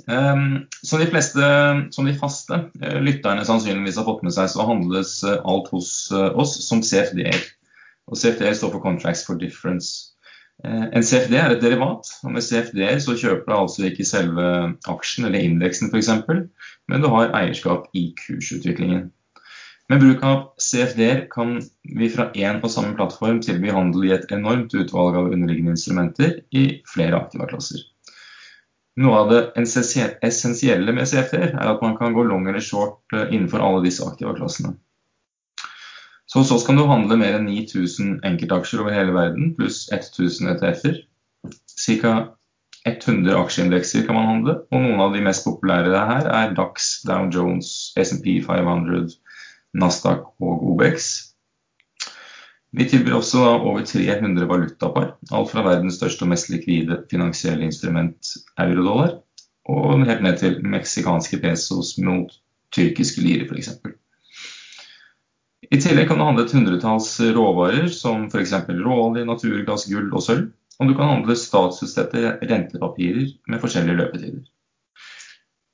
Um, 0.10 0.66
som, 0.84 1.00
de 1.00 1.08
fleste, 1.08 1.50
som 1.96 2.08
de 2.08 2.16
faste 2.20 2.58
uh, 2.58 2.98
lytterne 3.00 3.46
sannsynligvis 3.48 4.00
har 4.02 4.08
fått 4.08 4.24
med 4.26 4.36
seg, 4.36 4.50
så 4.52 4.66
handles 4.68 5.20
uh, 5.24 5.38
alt 5.48 5.70
hos 5.72 5.94
uh, 6.12 6.34
oss 6.40 6.58
som 6.66 6.84
CFD-er. 6.84 7.46
Og 8.12 8.20
CFD-er 8.20 8.58
står 8.58 8.74
for 8.74 8.84
Contracts 8.84 9.24
for 9.24 9.40
Difference. 9.40 10.14
Eh, 10.64 10.86
en 10.96 11.04
CFD 11.04 11.34
er 11.36 11.56
et 11.56 11.64
derivat, 11.64 12.08
og 12.24 12.32
med 12.36 12.46
CFD-er 12.46 13.00
så 13.04 13.16
kjøper 13.20 13.50
du 13.50 13.56
altså 13.58 13.88
ikke 13.88 14.06
selve 14.08 14.46
aksjen 14.92 15.28
eller 15.28 15.44
indeksen 15.44 15.90
f.eks., 15.92 16.12
men 16.92 17.04
du 17.04 17.10
har 17.12 17.34
eierskap 17.36 17.90
i 17.98 18.10
kursutviklingen. 18.22 19.10
Med 19.94 20.02
bruk 20.02 20.24
av 20.26 20.38
CFD-er 20.58 21.20
kan 21.30 21.60
vi 22.00 22.08
fra 22.10 22.24
én 22.34 22.56
og 22.66 22.72
samme 22.74 22.96
plattform 22.98 23.38
tilby 23.46 23.70
handel 23.70 24.08
i 24.08 24.14
et 24.16 24.32
enormt 24.34 24.72
utvalg 24.74 25.20
av 25.20 25.28
underliggende 25.28 25.76
instrumenter 25.76 26.32
i 26.50 26.64
flere 26.90 27.20
aktiva 27.20 27.46
klasser. 27.52 27.84
Noe 28.98 29.20
av 29.20 29.30
det 29.30 29.42
essensielle 29.62 30.96
med 30.98 31.06
CFD-er 31.12 31.54
er 31.54 31.70
at 31.76 31.86
man 31.86 31.94
kan 32.00 32.18
gå 32.18 32.26
long 32.26 32.50
eller 32.50 32.66
short 32.66 33.14
eh, 33.14 33.28
innenfor 33.28 33.62
alle 33.62 33.84
disse 33.86 34.02
aktiva 34.08 34.34
klassene. 34.34 34.74
Så 36.26 36.42
hos 36.42 36.56
oss 36.58 36.66
kan 36.66 36.82
du 36.82 36.88
handle 36.90 37.20
mer 37.22 37.38
enn 37.38 37.46
9000 37.52 38.24
enkeltaksjer 38.26 38.82
over 38.82 38.98
hele 38.98 39.14
verden, 39.14 39.54
pluss 39.60 39.84
1000 39.94 40.56
ETF-er. 40.56 41.04
Ca. 41.86 42.16
100 42.90 43.38
aksjeindekser 43.38 44.08
kan 44.08 44.18
man 44.18 44.26
handle, 44.32 44.58
og 44.74 44.82
noen 44.88 45.06
av 45.06 45.14
de 45.14 45.22
mest 45.24 45.46
populære 45.46 46.02
her 46.10 46.26
er 46.34 46.58
Dax, 46.58 46.96
Dow 47.06 47.30
Jones, 47.32 47.94
SMP 47.94 48.42
500, 48.44 49.14
Nasdaq 49.74 50.26
og 50.42 50.66
Obex. 50.72 51.12
Vi 52.74 52.88
tilbyr 52.90 53.20
også 53.20 53.42
over 53.46 53.84
300 53.86 54.48
valutapar, 54.50 55.12
alt 55.32 55.52
fra 55.52 55.64
verdens 55.66 56.00
største 56.00 56.26
og 56.26 56.32
mest 56.32 56.50
likvide 56.50 57.04
finansielle 57.12 57.68
instrument, 57.68 58.32
eurodollar, 58.58 59.20
og 59.70 60.06
helt 60.08 60.24
ned 60.26 60.40
til 60.42 60.58
meksikanske 60.66 61.38
pesos 61.44 61.94
mot 62.02 62.34
tyrkiske 62.74 63.22
lire, 63.22 63.46
f.eks. 63.46 63.70
I 65.72 65.80
tillegg 65.82 66.10
kan 66.10 66.20
du 66.20 66.26
handle 66.26 66.44
et 66.46 66.54
hundretalls 66.54 67.12
råvarer 67.38 67.88
som 67.94 68.26
f.eks. 68.28 68.56
råolje, 68.70 69.26
naturgass, 69.30 69.88
gull 69.90 70.10
og 70.12 70.26
sølv. 70.26 70.50
Og 70.82 70.90
du 70.90 70.96
kan 70.98 71.12
handle 71.12 71.36
statsutstedte 71.38 72.38
rentepapirer 72.50 73.30
med 73.48 73.62
forskjellige 73.62 74.00
løpetider. 74.02 74.42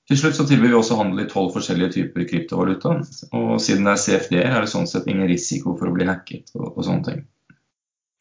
Til 0.10 0.18
slutt 0.18 0.40
så 0.40 0.44
tilbyr 0.50 0.72
vi 0.72 0.78
også 0.80 0.96
handel 0.98 1.22
i 1.22 1.30
tolv 1.30 1.52
forskjellige 1.54 1.94
typer 1.94 2.24
kryptovaluta. 2.32 2.96
Og 3.38 3.60
siden 3.62 3.86
det 3.86 3.92
er 3.92 4.00
CFD, 4.04 4.38
er 4.42 4.56
det 4.58 4.72
sånn 4.72 4.90
sett 4.90 5.06
ingen 5.06 5.30
risiko 5.30 5.76
for 5.78 5.92
å 5.92 5.94
bli 5.94 6.08
hacket 6.10 6.50
og, 6.56 6.72
og 6.72 6.86
sånne 6.88 7.06
ting. 7.06 7.20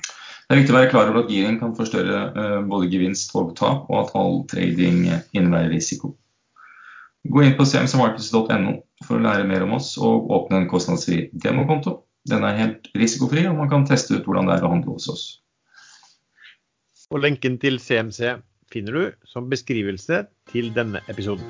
Det 0.05 0.53
er 0.53 0.61
viktig 0.61 0.75
å 0.75 0.77
være 0.79 0.91
klar 0.93 1.09
over 1.09 1.23
at 1.23 1.33
giring 1.33 1.57
kan 1.61 1.73
forstørre 1.77 2.21
uh, 2.33 2.59
både 2.69 2.91
gevinst 2.93 3.33
og 3.37 3.55
tap, 3.57 3.89
og 3.89 4.03
at 4.03 4.13
all 4.17 4.39
trading 4.49 5.07
innebærer 5.37 5.73
risiko. 5.73 6.13
Gå 7.29 7.45
inn 7.45 7.57
på 7.57 7.67
cmcmarkets.no 7.69 8.77
for 9.05 9.17
å 9.17 9.25
lære 9.25 9.49
mer 9.49 9.65
om 9.65 9.75
oss 9.77 9.95
og 9.97 10.29
åpne 10.33 10.63
en 10.63 10.69
kostnadsfri 10.69 11.27
demokonto. 11.33 12.03
Den 12.29 12.45
er 12.45 12.57
helt 12.61 12.89
risikofri, 12.97 13.47
og 13.49 13.57
man 13.61 13.73
kan 13.73 13.89
teste 13.89 14.17
ut 14.17 14.29
hvordan 14.29 14.49
det 14.49 14.59
er 14.59 14.69
å 14.69 14.73
handle 14.75 14.97
hos 14.97 15.09
oss. 15.13 15.27
Og 17.09 17.25
Lenken 17.25 17.57
til 17.61 17.81
CMC 17.81 18.37
finner 18.73 18.93
du 18.93 19.29
som 19.29 19.49
beskrivelse 19.51 20.25
til 20.53 20.71
denne 20.77 21.01
episoden. 21.09 21.45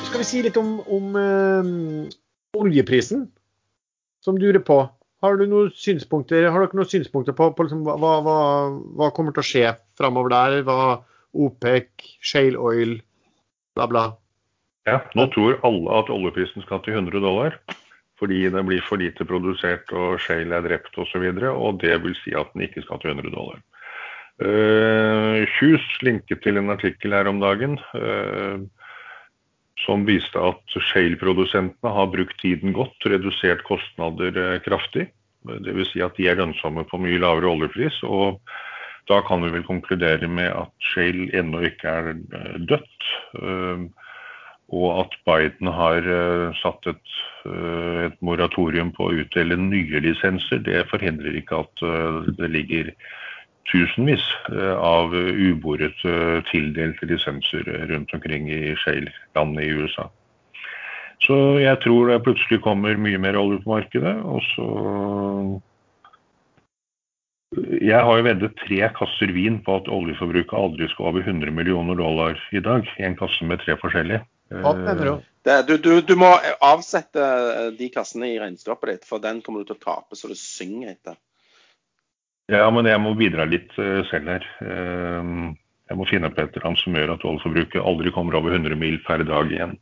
Så 0.00 0.10
skal 0.10 0.22
vi 0.22 0.28
si 0.28 0.42
litt 0.46 0.58
om, 0.60 0.76
om 0.88 1.16
øh, 1.20 1.72
oljeprisen, 2.60 3.28
som 4.24 4.40
durer 4.40 4.62
på. 4.64 4.82
Har, 5.24 5.38
du 5.40 5.46
noen 5.48 5.70
synspunkter, 5.72 6.50
har 6.52 6.66
dere 6.66 6.76
noen 6.76 6.90
synspunkter 6.90 7.36
på, 7.36 7.48
på 7.56 7.64
liksom, 7.64 7.84
hva, 7.86 7.96
hva, 7.96 8.38
hva, 8.98 9.08
kommer 9.16 9.32
til 9.32 9.40
å 9.40 9.48
skje 9.48 9.70
framover 9.96 10.34
der? 10.34 10.58
Hva 10.66 10.98
OPEC, 11.34 11.88
shale 12.22 12.60
oil, 12.60 12.98
bla, 13.76 13.88
bla? 13.90 14.04
Ja, 14.84 15.00
nå 15.16 15.26
tror 15.32 15.56
alle 15.64 15.96
at 15.96 16.12
oljeprisen 16.12 16.64
skal 16.66 16.82
til 16.84 16.98
100 16.98 17.24
dollar. 17.24 17.56
Fordi 18.20 18.44
det 18.54 18.62
blir 18.66 18.84
for 18.86 19.02
lite 19.02 19.26
produsert 19.26 19.90
og 19.92 20.20
shale 20.22 20.54
er 20.54 20.66
drept 20.66 20.98
osv. 20.98 21.24
Og, 21.24 21.40
så 21.40 21.54
og 21.54 21.80
det 21.82 21.96
vil 22.04 22.14
si 22.20 22.34
at 22.38 22.52
den 22.54 22.68
ikke 22.68 22.84
skal 22.84 23.02
til 23.02 23.14
100 23.16 23.34
dollar. 23.34 23.62
Uh, 24.34 25.42
Kjus 25.58 25.84
linket 26.02 26.42
til 26.42 26.58
en 26.58 26.72
artikkel 26.74 27.14
her 27.14 27.30
om 27.30 27.42
dagen. 27.42 27.78
Uh, 27.94 28.62
som 29.82 30.04
viste 30.06 30.40
at 30.40 30.76
Shale-produsentene 30.90 31.92
har 31.96 32.12
brukt 32.12 32.36
tiden 32.42 32.74
godt, 32.76 32.96
redusert 33.10 33.64
kostnader 33.66 34.36
eh, 34.38 34.60
kraftig. 34.64 35.08
Dvs. 35.44 35.90
Si 35.92 36.00
at 36.04 36.16
de 36.16 36.28
er 36.30 36.38
lønnsomme 36.40 36.86
på 36.88 37.00
mye 37.02 37.20
lavere 37.20 37.50
oljepris. 37.50 38.00
og 38.02 38.40
Da 39.10 39.20
kan 39.26 39.42
vi 39.44 39.52
vel 39.52 39.66
konkludere 39.66 40.28
med 40.28 40.48
at 40.48 40.72
Shale 40.92 41.28
ennå 41.36 41.66
ikke 41.68 41.90
er 41.90 42.14
eh, 42.14 42.56
dødt. 42.70 43.10
Eh, 43.42 43.84
og 44.74 45.04
at 45.04 45.12
Biden 45.28 45.70
har 45.70 46.06
satt 46.58 46.88
et, 46.90 47.12
et 47.46 48.16
moratorium 48.24 48.90
på 48.96 49.06
å 49.06 49.18
utdele 49.22 49.58
nye 49.60 50.00
lisenser, 50.02 50.64
det 50.66 50.88
forhindrer 50.90 51.36
ikke 51.38 51.60
at 51.62 51.84
det 52.40 52.50
ligger 52.50 52.90
tusenvis 53.70 54.24
eh, 54.52 54.76
av 54.76 55.14
uboret 55.14 56.04
eh, 56.04 56.40
tildelte 56.50 57.08
lisenser 57.08 57.68
rundt 57.90 58.12
omkring 58.14 58.48
i 58.52 58.74
Shale-landet 58.82 59.64
i 59.64 59.72
USA. 59.78 60.08
Så 61.24 61.36
jeg 61.62 61.80
tror 61.84 62.10
det 62.10 62.24
plutselig 62.26 62.60
kommer 62.64 62.98
mye 63.00 63.20
mer 63.22 63.38
olje 63.40 63.62
på 63.64 63.76
markedet. 63.76 64.16
Og 64.24 64.42
så 64.52 64.66
Jeg 67.54 68.02
har 68.02 68.16
jo 68.18 68.24
veddet 68.26 68.56
tre 68.58 68.80
kasser 68.98 69.30
vin 69.30 69.60
på 69.62 69.76
at 69.78 69.88
oljeforbruket 69.88 70.56
aldri 70.58 70.88
skal 70.90 71.12
over 71.12 71.22
100 71.22 71.54
millioner 71.54 71.94
dollar 71.94 72.40
i 72.50 72.58
dag. 72.58 72.88
En 72.98 73.14
kasse 73.16 73.46
med 73.46 73.62
tre 73.62 73.76
forskjellige. 73.78 74.24
Hva 74.62 74.74
mener 74.78 75.08
du? 75.08 75.14
Det, 75.44 75.56
du, 75.68 75.74
du? 75.82 75.90
du, 76.00 76.14
må 76.16 76.30
avsette 76.64 77.24
de 77.76 77.88
kassene 77.92 78.30
i 78.32 78.38
regnskapet 78.40 78.90
ditt, 78.90 79.08
for 79.08 79.20
den 79.20 79.42
kommer 79.44 79.60
du 79.60 79.72
til 79.72 79.76
å 79.76 79.84
tape 79.84 80.16
så 80.16 80.30
du 80.30 80.36
synger 80.38 80.94
etter. 80.94 81.18
Ja, 82.52 82.68
men 82.72 82.88
jeg 82.88 83.00
må 83.00 83.14
bidra 83.16 83.46
litt 83.48 83.72
uh, 83.80 84.00
selv 84.10 84.30
her. 84.34 84.46
Jeg 84.64 85.96
må 86.00 86.06
finne 86.08 86.30
på 86.32 86.40
et 86.40 86.56
eller 86.56 86.70
annet 86.70 86.80
som 86.80 86.96
gjør 86.96 87.12
at 87.14 87.26
oljeforbruket 87.28 87.84
aldri 87.84 88.12
kommer 88.12 88.36
over 88.38 88.56
100 88.56 88.76
mil 88.80 88.96
per 89.04 89.24
dag 89.28 89.52
igjen. 89.52 89.76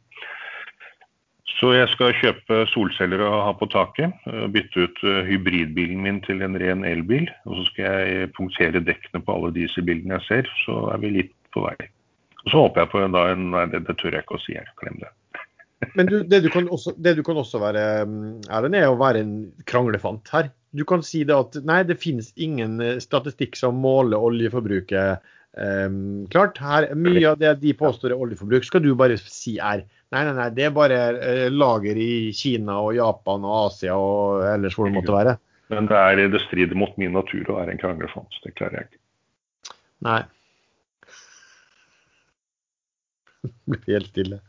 Så 1.63 1.71
jeg 1.77 1.87
skal 1.93 2.17
kjøpe 2.19 2.65
solceller 2.73 3.23
og 3.23 3.37
ha 3.47 3.53
på 3.55 3.69
taket. 3.71 4.15
Bytte 4.51 4.89
ut 4.89 5.03
hybridbilen 5.29 6.03
min 6.03 6.19
til 6.27 6.43
en 6.43 6.59
ren 6.59 6.83
elbil. 6.89 7.29
Og 7.47 7.61
så 7.61 7.67
skal 7.69 8.09
jeg 8.09 8.33
punktere 8.35 8.83
dekkene 8.83 9.23
på 9.23 9.37
alle 9.37 9.53
dieselbilene 9.55 10.19
jeg 10.19 10.27
ser. 10.27 10.51
Så 10.65 10.81
er 10.91 10.99
vi 11.05 11.13
litt 11.21 11.37
på 11.55 11.63
vei. 11.63 11.77
Og 12.43 12.51
så 12.51 12.63
håper 12.65 12.83
jeg 12.83 12.93
på 12.93 13.03
en, 13.03 13.15
da, 13.15 13.27
en 13.33 13.51
Nei, 13.55 13.67
det, 13.71 13.85
det 13.87 13.99
tør 14.01 14.17
jeg 14.17 14.27
ikke 14.27 14.39
å 14.39 14.43
si 14.43 14.57
Jeg 14.57 14.71
Glem 14.81 14.99
det. 15.03 15.13
Men 15.99 16.09
du, 16.09 16.17
det, 16.27 16.43
du 16.45 16.51
også, 16.63 16.95
det, 16.99 17.15
du 17.19 17.23
kan 17.27 17.39
også, 17.39 17.61
være, 17.63 17.85
Erlend, 18.49 18.79
er 18.79 18.91
å 18.91 18.99
være 18.99 19.23
en 19.23 19.37
kranglefant 19.69 20.33
her 20.35 20.51
du 20.73 20.87
kan 20.89 21.03
si 21.05 21.21
det 21.29 21.37
at 21.37 21.59
nei, 21.69 21.83
det 21.85 22.01
finnes 22.01 22.31
ingen 22.41 22.81
eh, 22.81 22.99
statistikk 23.03 23.59
som 23.61 23.77
måler 23.83 24.23
oljeforbruket 24.25 25.21
um, 25.53 26.25
klart. 26.33 26.61
Her, 26.65 26.89
mye 26.97 27.27
av 27.29 27.41
det 27.43 27.53
de 27.61 27.75
påstår 27.77 28.15
er 28.15 28.23
oljeforbruk, 28.25 28.65
skal 28.65 28.85
du 28.85 28.95
bare 28.97 29.19
si 29.21 29.59
er 29.59 29.85
nei, 29.85 30.25
nei, 30.25 30.35
nei, 30.37 30.49
det 30.57 30.69
er 30.69 30.77
bare 30.77 31.01
uh, 31.19 31.49
lager 31.53 32.01
i 32.01 32.33
Kina 32.37 32.79
og 32.81 32.97
Japan 32.97 33.45
og 33.45 33.67
Asia 33.67 33.99
og 34.01 34.47
ellers 34.49 34.79
hvor 34.79 34.89
det 34.89 34.97
måtte 34.97 35.17
være. 35.17 35.37
Men 35.73 35.89
det, 35.89 35.99
er, 35.99 36.29
det 36.33 36.41
strider 36.47 36.77
mot 36.77 36.97
min 37.01 37.15
natur 37.17 37.49
å 37.49 37.59
være 37.61 37.73
en 37.73 37.81
kranglefant. 37.81 38.41
Det 38.45 38.53
klarer 38.57 38.81
jeg 38.81 38.91
ikke. 38.91 39.03
Nei. 40.05 40.23
Det 40.25 40.31
blir 43.71 43.99
helt 43.99 44.13
stille. 44.13 44.43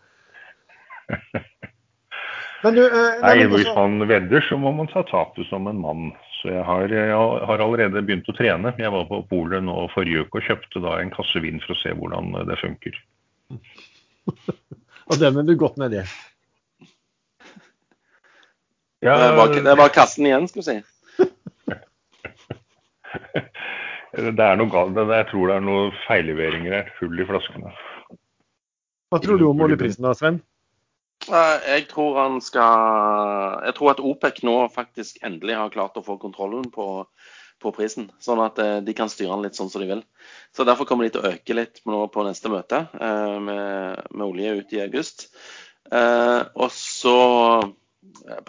Men 2.63 2.77
du, 2.77 2.85
eh, 2.85 2.91
nei, 3.21 3.35
nei, 3.35 3.47
Hvis 3.51 3.67
man 3.75 4.07
vedder, 4.07 4.41
så 4.47 4.57
må 4.57 4.71
man 4.71 4.87
ta 4.87 5.03
tapet 5.09 5.47
som 5.49 5.67
en 5.67 5.81
mann. 5.83 6.13
Så 6.39 6.47
jeg 6.51 6.63
har, 6.63 6.87
jeg 6.91 7.11
har, 7.11 7.59
allerede 7.63 8.01
begynt 8.07 8.29
å 8.31 8.35
trene. 8.37 8.71
Jeg 8.79 8.91
var 8.93 9.05
på 9.09 9.27
polet 9.27 9.63
nå 9.63 9.87
forrige 9.91 10.21
uke 10.23 10.37
og 10.39 10.45
kjøpte 10.47 10.79
da 10.83 10.91
en 11.01 11.11
kasse 11.11 11.39
vin 11.43 11.59
for 11.63 11.71
å 11.75 11.81
se 11.81 11.89
hvordan 11.97 12.25
det 12.47 12.57
funker. 12.61 12.95
og 15.11 15.15
den 15.19 15.39
er 15.39 15.43
du 15.47 15.53
godt 15.59 15.77
nedi? 15.81 16.01
Ja, 19.03 19.13
det, 19.19 19.31
var, 19.35 19.47
det 19.67 19.75
var 19.75 19.89
kassen 19.91 20.25
igjen, 20.29 20.47
skal 20.47 20.63
vi 20.63 20.67
si. 20.69 20.77
det 24.39 24.45
er 24.47 24.55
noe 24.59 24.71
galt. 24.71 24.95
Jeg 24.95 25.27
tror 25.33 25.43
det 25.51 25.55
er 25.59 25.67
noen 25.67 25.91
feilleveringer 26.05 26.71
her. 26.79 26.87
Hull 27.01 27.19
i 27.19 27.27
flaskene. 27.27 27.69
Hva 29.13 29.19
tror 29.21 29.37
du 29.37 29.45
om 29.45 29.59
oljeprisen 29.61 30.01
da, 30.01 30.15
Sven? 30.17 30.39
Jeg 31.29 31.85
tror 31.91 32.15
han 32.17 32.39
skal 32.41 33.59
Jeg 33.67 33.75
tror 33.77 33.91
at 33.91 34.01
OPEC 34.01 34.39
nå 34.47 34.55
faktisk 34.73 35.19
endelig 35.21 35.59
har 35.59 35.73
klart 35.75 35.99
å 35.99 36.03
få 36.05 36.15
kontrollen 36.17 36.65
på, 36.73 37.05
på 37.61 37.73
prisen. 37.77 38.07
Sånn 38.17 38.41
at 38.41 38.57
eh, 38.63 38.79
de 38.81 38.95
kan 38.97 39.11
styre 39.13 39.35
den 39.35 39.45
litt 39.45 39.59
sånn 39.59 39.69
som 39.69 39.83
de 39.83 39.91
vil. 39.91 40.01
Så 40.49 40.65
Derfor 40.65 40.89
kommer 40.89 41.05
de 41.05 41.13
til 41.13 41.21
å 41.21 41.29
øke 41.29 41.59
litt 41.59 41.83
nå 41.85 42.01
på 42.09 42.25
neste 42.25 42.49
møte 42.49 42.87
eh, 42.89 43.37
med, 43.37 44.01
med, 44.09 44.25
olje 44.25 44.57
ut 44.63 44.73
i 44.73 44.81
august. 44.81 45.29
Eh, 45.93 46.41
og 46.57 46.73
så 46.73 47.15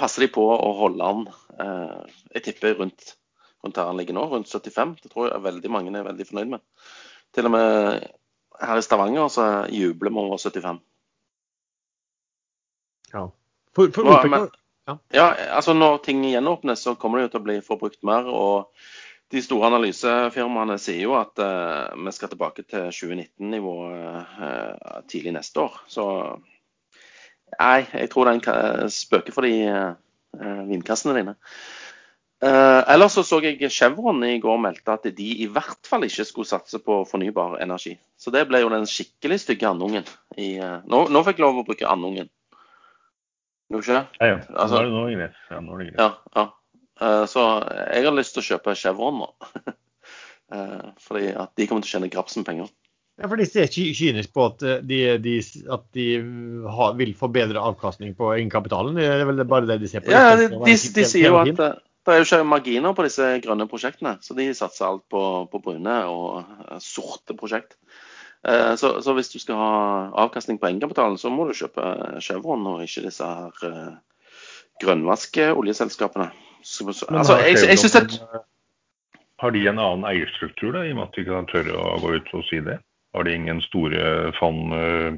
passer 0.00 0.24
de 0.24 0.32
på 0.32 0.48
å 0.48 0.72
holde 0.80 1.12
den 1.12 1.28
Jeg 2.32 2.48
tipper 2.48 2.80
rundt, 2.80 3.12
rundt 3.60 3.76
der 3.76 3.92
han 3.92 4.00
ligger 4.00 4.16
nå, 4.16 4.30
rundt 4.32 4.48
75. 4.48 4.96
Det 5.04 5.12
tror 5.12 5.28
jeg 5.28 5.44
veldig 5.44 5.76
mange 5.76 5.92
er 5.92 6.08
veldig 6.08 6.32
fornøyd 6.32 6.56
med. 6.56 6.64
Til 7.36 7.52
og 7.52 7.54
med 7.60 8.08
her 8.61 8.78
i 8.78 8.84
Stavanger 8.84 9.30
så 9.32 9.46
jubler 9.72 10.11
vi 10.11 10.22
over 10.22 10.38
75. 10.38 10.82
Ja. 13.12 13.24
For, 13.74 13.90
for 13.94 14.11
OPEC, 14.11 14.30
har, 14.30 14.50
Ja, 15.12 15.34
altså 15.57 15.72
Når 15.72 15.98
ting 16.05 16.24
gjenåpnes, 16.24 16.82
så 16.82 16.94
kommer 16.94 17.18
det 17.18 17.28
jo 17.28 17.32
til 17.34 17.40
å 17.40 17.48
bli 17.48 17.59
forbrukt 17.64 18.02
mer. 18.05 18.28
og 18.28 18.70
de 19.32 19.40
store 19.42 19.66
analysefirmaene 19.72 20.76
sier 20.78 21.07
jo 21.09 21.14
at 21.18 21.40
uh, 21.42 21.94
vi 21.96 22.12
skal 22.14 22.30
tilbake 22.30 22.62
til 22.68 22.90
2019-nivået 22.92 24.34
uh, 24.38 24.98
tidlig 25.11 25.32
neste 25.34 25.64
år. 25.64 25.78
Så 25.90 26.05
nei, 27.59 27.86
jeg 27.88 28.11
tror 28.12 28.30
den 28.30 28.42
spøker 28.92 29.34
for 29.34 29.48
de 29.48 29.57
uh, 29.66 30.61
vindkassene 30.68 31.16
dine. 31.16 31.34
Ellers 32.45 33.14
så 33.16 33.22
så 33.24 33.38
jeg 33.45 33.70
Chevron 33.72 34.18
i 34.26 34.38
går 34.42 34.59
meldte 34.61 34.95
at 34.97 35.07
de 35.16 35.28
i 35.45 35.47
hvert 35.49 35.86
fall 35.88 36.05
ikke 36.05 36.26
skulle 36.28 36.49
satse 36.51 36.80
på 36.82 37.03
fornybar 37.09 37.61
energi. 37.64 37.95
Så 38.20 38.32
det 38.34 38.47
ble 38.51 38.61
jo 38.64 38.72
den 38.72 38.88
skikkelig 38.90 39.38
stygge 39.42 39.68
andungen. 39.70 40.09
I, 40.36 40.57
nå, 40.61 41.07
nå 41.09 41.22
fikk 41.24 41.38
jeg 41.40 41.47
lov 41.47 41.62
å 41.62 41.66
bruke 41.68 41.88
andungen. 41.88 42.28
Gjorde 43.72 43.84
ikke 43.84 43.97
det? 43.97 44.05
Ja, 44.20 44.26
ja. 44.26 44.36
Altså- 44.55 44.76
nå, 44.76 44.82
er 44.82 44.84
det, 44.84 44.92
nå 44.92 45.07
greit. 45.18 45.40
Ja, 45.51 45.61
nå 45.61 45.74
er 45.74 45.78
det 45.78 45.88
greit. 45.88 46.01
Ja, 46.01 46.11
ja. 46.36 46.47
Uh, 47.01 47.26
Så 47.26 47.42
jeg 47.90 48.05
har 48.05 48.14
lyst 48.14 48.36
til 48.36 48.45
å 48.45 48.49
kjøpe 48.53 48.76
Chevron 48.78 49.24
nå. 49.24 49.32
Eh, 50.53 50.88
Fordi 51.01 51.30
at 51.40 51.55
de 51.57 51.64
kommer 51.66 51.82
til 51.82 51.88
å 51.88 51.92
tjene 51.97 52.09
grapsen 52.12 52.45
penger. 52.45 52.68
Ja, 53.16 53.30
for 53.30 53.40
de 53.40 53.47
ser 53.49 53.64
ikke 53.64 53.95
kynisk 53.97 54.34
på 54.36 54.45
at 54.51 54.61
de, 54.86 54.99
de, 55.24 55.32
at 55.72 55.86
de 55.97 56.05
har, 56.76 56.92
vil 56.99 57.14
få 57.16 57.30
bedre 57.32 57.62
avkastning 57.64 58.12
på 58.18 58.28
egenkapitalen. 58.34 59.01
Det 59.01 59.07
er 59.09 59.24
vel 59.24 59.40
bare 59.49 59.66
det 59.70 59.78
de 59.80 59.88
ser 59.90 60.05
på. 60.05 60.12
Ja, 60.12 60.36
de, 60.38 60.51
de, 60.53 60.76
de 60.76 61.07
sier 61.09 61.32
jo 61.32 61.40
at 61.40 61.80
det 62.05 62.14
er 62.14 62.18
jo 62.20 62.24
ikke 62.28 62.44
marginer 62.44 62.92
på 62.94 63.05
disse 63.07 63.28
grønne 63.44 63.66
prosjektene, 63.70 64.18
så 64.20 64.34
de 64.36 64.50
satser 64.55 64.86
alt 64.86 65.05
på, 65.11 65.20
på 65.52 65.61
brune 65.64 65.94
og 66.11 66.42
eh, 66.70 66.78
sorte 66.84 67.36
prosjekt. 67.38 67.76
Eh, 68.46 68.74
Så, 68.76 69.00
så 69.00 69.14
hvis 69.16 69.30
du 69.32 69.38
skal 69.40 69.57
ha 69.57 70.11
avkastning 70.26 70.59
på 70.61 70.66
egenkapitalen, 70.68 71.16
så 71.18 71.30
må 71.32 71.46
du 71.48 71.55
kjøpe 71.57 72.20
Chevron 72.20 72.66
og 72.66 72.82
ikke 72.84 73.07
disse 73.07 73.24
her 73.24 73.68
eh, 73.70 73.94
grønnvaske-oljeselskapene. 74.84 76.30
Så- 76.62 76.92
så- 76.92 77.07
Altså, 77.11 77.36
jeg, 77.38 77.57
jeg 77.68 77.78
synes 77.78 77.96
at 77.96 78.20
Har 79.40 79.50
de 79.50 79.66
en 79.68 79.78
annen 79.78 80.05
eierstruktur, 80.05 80.72
da, 80.72 80.82
i 80.84 80.90
og 80.90 80.96
med 80.96 81.02
at 81.09 81.16
de 81.16 81.24
kan 81.24 81.46
tørre 81.46 81.74
å 81.76 81.98
gå 82.00 82.14
ut 82.16 82.28
og 82.34 82.44
si 82.44 82.61
det? 82.61 82.78
Har 83.14 83.22
de 83.24 83.34
ingen 83.34 83.61
store 83.61 84.32
fond, 84.38 84.72
eh, 84.72 85.12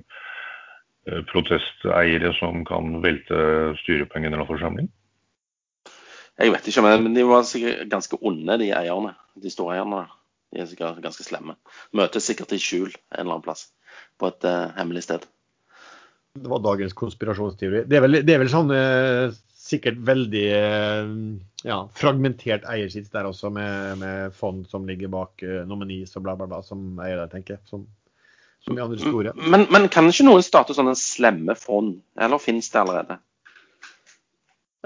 eh, 1.08 1.22
protesteiere 1.32 2.32
som 2.38 2.64
kan 2.64 3.02
velte 3.02 3.76
styret 3.82 4.08
på 4.08 4.16
en 4.16 4.22
generalforsamling? 4.24 4.88
Jeg 6.36 6.52
vet 6.52 6.68
ikke, 6.68 6.84
men 6.84 7.14
de 7.16 7.24
var 7.24 7.46
sikkert 7.48 7.88
ganske 7.88 8.18
onde, 8.20 8.58
de 8.60 8.68
eierne. 8.76 9.14
De 9.40 9.52
store 9.52 9.78
eierne. 9.78 10.02
De 10.52 10.60
er 10.62 10.68
sikkert 10.68 11.00
ganske 11.04 11.24
slemme. 11.24 11.56
Møtes 11.96 12.28
sikkert 12.28 12.52
i 12.52 12.60
skjul 12.60 12.90
en 12.92 13.22
eller 13.22 13.38
annen 13.38 13.46
plass. 13.46 13.66
På 14.20 14.28
et 14.30 14.44
uh, 14.44 14.68
hemmelig 14.76 15.06
sted. 15.06 15.24
Det 16.36 16.52
var 16.52 16.60
dagens 16.64 16.92
konspirasjonsteori. 16.96 17.86
Det 17.88 17.98
er 17.98 18.04
vel, 18.04 18.20
det 18.28 18.34
er 18.34 18.42
vel 18.44 18.52
sånn 18.52 18.72
uh, 18.72 19.32
sikkert 19.66 19.98
veldig 20.06 20.44
uh, 20.52 21.14
ja, 21.64 21.78
fragmentert 21.96 22.68
eiersits 22.68 23.10
der 23.14 23.28
også, 23.28 23.50
med, 23.56 23.96
med 24.02 24.36
fond 24.36 24.66
som 24.70 24.84
ligger 24.88 25.10
bak 25.12 25.44
nominis 25.66 26.14
og 26.20 26.26
bla, 26.28 26.36
bla, 26.38 26.48
bla, 26.52 26.60
som 26.64 27.00
eier 27.00 27.22
der, 27.22 27.32
tenker 27.32 27.56
jeg. 27.56 27.64
Som, 27.72 27.88
som 28.64 28.76
i 28.76 28.84
andre 28.84 29.00
store. 29.00 29.32
Men, 29.40 29.66
men 29.72 29.88
kan 29.92 30.08
ikke 30.12 30.28
noen 30.28 30.44
starte 30.44 30.76
sånne 30.76 30.94
slemme 31.00 31.56
fond? 31.58 31.96
Eller 32.20 32.44
finnes 32.44 32.68
det 32.70 32.84
allerede? 32.84 33.18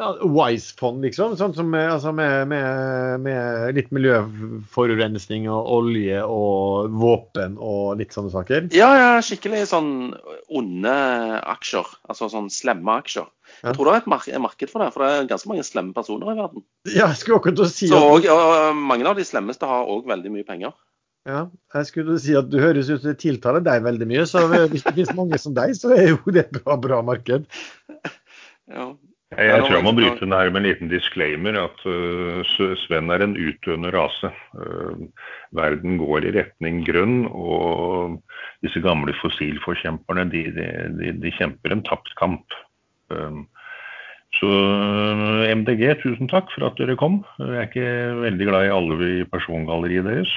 Ja, 0.01 0.15
Wise-fond, 0.25 1.03
liksom. 1.05 1.35
Sånn 1.37 1.53
som 1.53 1.75
altså 1.77 2.13
med, 2.17 2.49
med, 2.49 3.21
med 3.21 3.77
litt 3.77 3.91
miljøforurensning 3.93 5.45
og 5.53 5.67
olje 5.77 6.23
og 6.25 6.95
våpen 7.03 7.59
og 7.61 7.99
litt 8.01 8.17
sånne 8.17 8.33
saker. 8.33 8.71
Ja, 8.73 8.89
ja, 8.97 9.11
skikkelig 9.25 9.67
sånn 9.69 9.91
onde 10.49 10.95
aksjer. 11.53 11.91
Altså 12.09 12.31
sånn 12.33 12.49
slemme 12.55 12.97
aksjer. 13.03 13.29
Jeg 13.61 13.77
tror 13.77 13.91
det 13.91 13.93
er 13.93 14.01
et 14.01 14.09
mar 14.09 14.25
marked 14.47 14.71
for 14.73 14.81
det, 14.81 14.93
for 14.95 15.05
det 15.05 15.11
er 15.13 15.29
ganske 15.35 15.51
mange 15.51 15.67
slemme 15.69 15.93
personer 15.97 16.33
i 16.33 16.39
verden. 16.39 16.65
Ja, 16.89 17.11
jeg 17.11 17.21
skulle 17.21 17.41
akkurat 17.43 17.75
si 17.75 17.91
Så 17.91 17.99
at, 18.01 18.31
og, 18.31 18.47
og 18.47 18.81
mange 18.81 19.05
av 19.11 19.21
de 19.21 19.27
slemmeste 19.29 19.69
har 19.69 19.91
òg 19.91 20.09
veldig 20.09 20.33
mye 20.39 20.49
penger. 20.49 20.73
ja, 21.29 21.43
jeg 21.77 21.91
skulle 21.91 22.17
si 22.23 22.33
at 22.39 22.49
du 22.49 22.57
høres 22.63 22.89
ut 22.89 23.03
som 23.03 23.11
det 23.11 23.19
tiltaler 23.21 23.61
deg 23.67 23.85
veldig 23.85 24.09
mye. 24.09 24.25
Så 24.25 24.47
hvis 24.49 24.87
det 24.87 24.95
finnes 24.97 25.13
mange 25.19 25.43
som 25.43 25.53
deg, 25.59 25.77
så 25.77 25.93
er 25.93 26.15
jo 26.15 26.33
det 26.33 26.47
et 26.47 26.57
bra, 26.57 26.81
bra 26.81 27.05
marked. 27.05 27.45
Ja. 28.71 28.85
Jeg, 29.39 29.63
tror 29.63 29.77
jeg 29.77 29.87
må 29.87 29.93
bryte 29.95 30.25
inn 30.27 30.35
her 30.35 30.49
med 30.51 30.65
en 30.65 30.67
liten 30.67 30.91
disclaimer. 30.91 31.55
At 31.61 31.85
uh, 31.87 32.41
Sven 32.83 33.13
er 33.15 33.23
en 33.23 33.37
utdøende 33.39 33.93
rase. 33.95 34.33
Uh, 34.59 35.07
verden 35.55 36.01
går 36.01 36.27
i 36.27 36.33
retning 36.35 36.81
grønn, 36.89 37.23
og 37.31 38.19
disse 38.67 38.83
gamle 38.83 39.15
fossilforkjemperne 39.21 40.27
de, 40.33 40.43
de, 40.57 41.13
de, 41.23 41.35
kjemper 41.39 41.77
en 41.77 41.85
tapt 41.87 42.11
kamp. 42.19 42.59
Um, 43.15 43.45
så 44.41 44.51
MDG, 45.55 45.87
tusen 46.03 46.31
takk 46.31 46.51
for 46.55 46.67
at 46.67 46.79
dere 46.79 46.99
kom. 46.99 47.23
Jeg 47.39 47.55
er 47.55 47.71
ikke 47.71 47.95
veldig 48.25 48.51
glad 48.51 48.67
i 48.67 48.75
alle 48.75 48.99
i 49.07 49.25
persongalleriet 49.31 50.11
deres. 50.11 50.35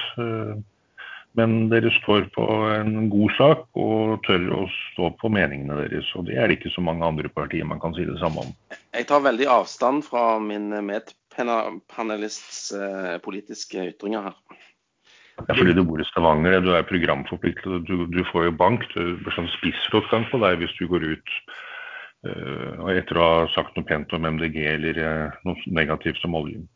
Men 1.34 1.68
dere 1.70 1.90
står 1.96 2.28
på 2.34 2.44
en 2.70 3.08
god 3.10 3.32
sak 3.34 3.64
og 3.80 4.20
tør 4.26 4.44
å 4.54 4.60
stå 4.70 5.08
på 5.18 5.30
meningene 5.34 5.80
deres. 5.80 6.12
Og 6.14 6.28
det 6.28 6.36
er 6.38 6.46
det 6.46 6.60
ikke 6.60 6.74
så 6.76 6.84
mange 6.86 7.06
andre 7.06 7.30
partier 7.32 7.66
man 7.66 7.82
kan 7.82 7.96
si 7.96 8.06
det 8.06 8.20
samme 8.20 8.44
om. 8.44 8.52
Jeg 8.94 9.08
tar 9.10 9.24
veldig 9.24 9.48
avstand 9.50 10.06
fra 10.06 10.38
min 10.38 10.70
medpanelists 10.86 12.60
eh, 12.78 13.16
politiske 13.24 13.88
ytringer 13.90 14.30
her. 14.30 14.38
Det 15.34 15.50
er 15.50 15.58
fordi 15.58 15.74
du 15.74 15.82
bor 15.82 15.98
i 15.98 16.06
Stavanger, 16.06 16.60
du 16.62 16.70
er 16.76 16.86
programforpliktet. 16.86 17.88
Du, 17.88 18.06
du 18.06 18.22
får 18.30 18.48
jo 18.48 18.54
bank. 18.54 18.86
Du 18.94 19.16
blir 19.18 19.34
sånn 19.34 19.50
spissrottgang 19.56 20.28
på 20.30 20.38
deg 20.44 20.60
hvis 20.62 20.76
du 20.78 20.86
går 20.90 21.08
ut 21.16 21.34
uh, 22.28 22.86
etter 22.94 23.18
å 23.18 23.26
ha 23.26 23.40
sagt 23.56 23.74
noe 23.74 23.88
pent 23.88 24.14
om 24.14 24.28
MDG 24.30 24.60
eller 24.76 25.02
uh, 25.02 25.34
noe 25.48 25.74
negativt 25.74 26.22
om 26.28 26.38
oljen. 26.38 26.68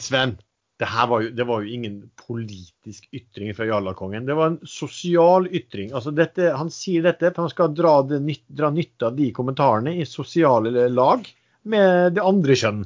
Sven, 0.00 0.38
det 0.82 0.88
her 0.90 1.06
var 1.06 1.22
jo, 1.22 1.30
det 1.30 1.44
var 1.46 1.62
jo 1.62 1.74
ingen 1.76 1.98
politisk 2.18 3.06
ytring 3.14 3.52
fra 3.54 3.66
Jarlakongen. 3.68 4.26
Det 4.26 4.34
var 4.34 4.50
en 4.52 4.58
sosial 4.66 5.46
ytring. 5.46 5.92
Altså 5.94 6.10
dette, 6.10 6.48
han 6.58 6.72
sier 6.74 7.04
dette 7.06 7.30
for 7.30 7.46
han 7.46 7.52
skal 7.52 7.76
dra, 7.78 8.00
det, 8.08 8.18
dra 8.50 8.72
nytte 8.74 9.06
av 9.06 9.14
de 9.18 9.28
kommentarene 9.36 9.94
i 10.02 10.06
sosiale 10.08 10.88
lag 10.90 11.28
med 11.70 12.16
det 12.18 12.24
andre 12.26 12.56
kjønn. 12.58 12.82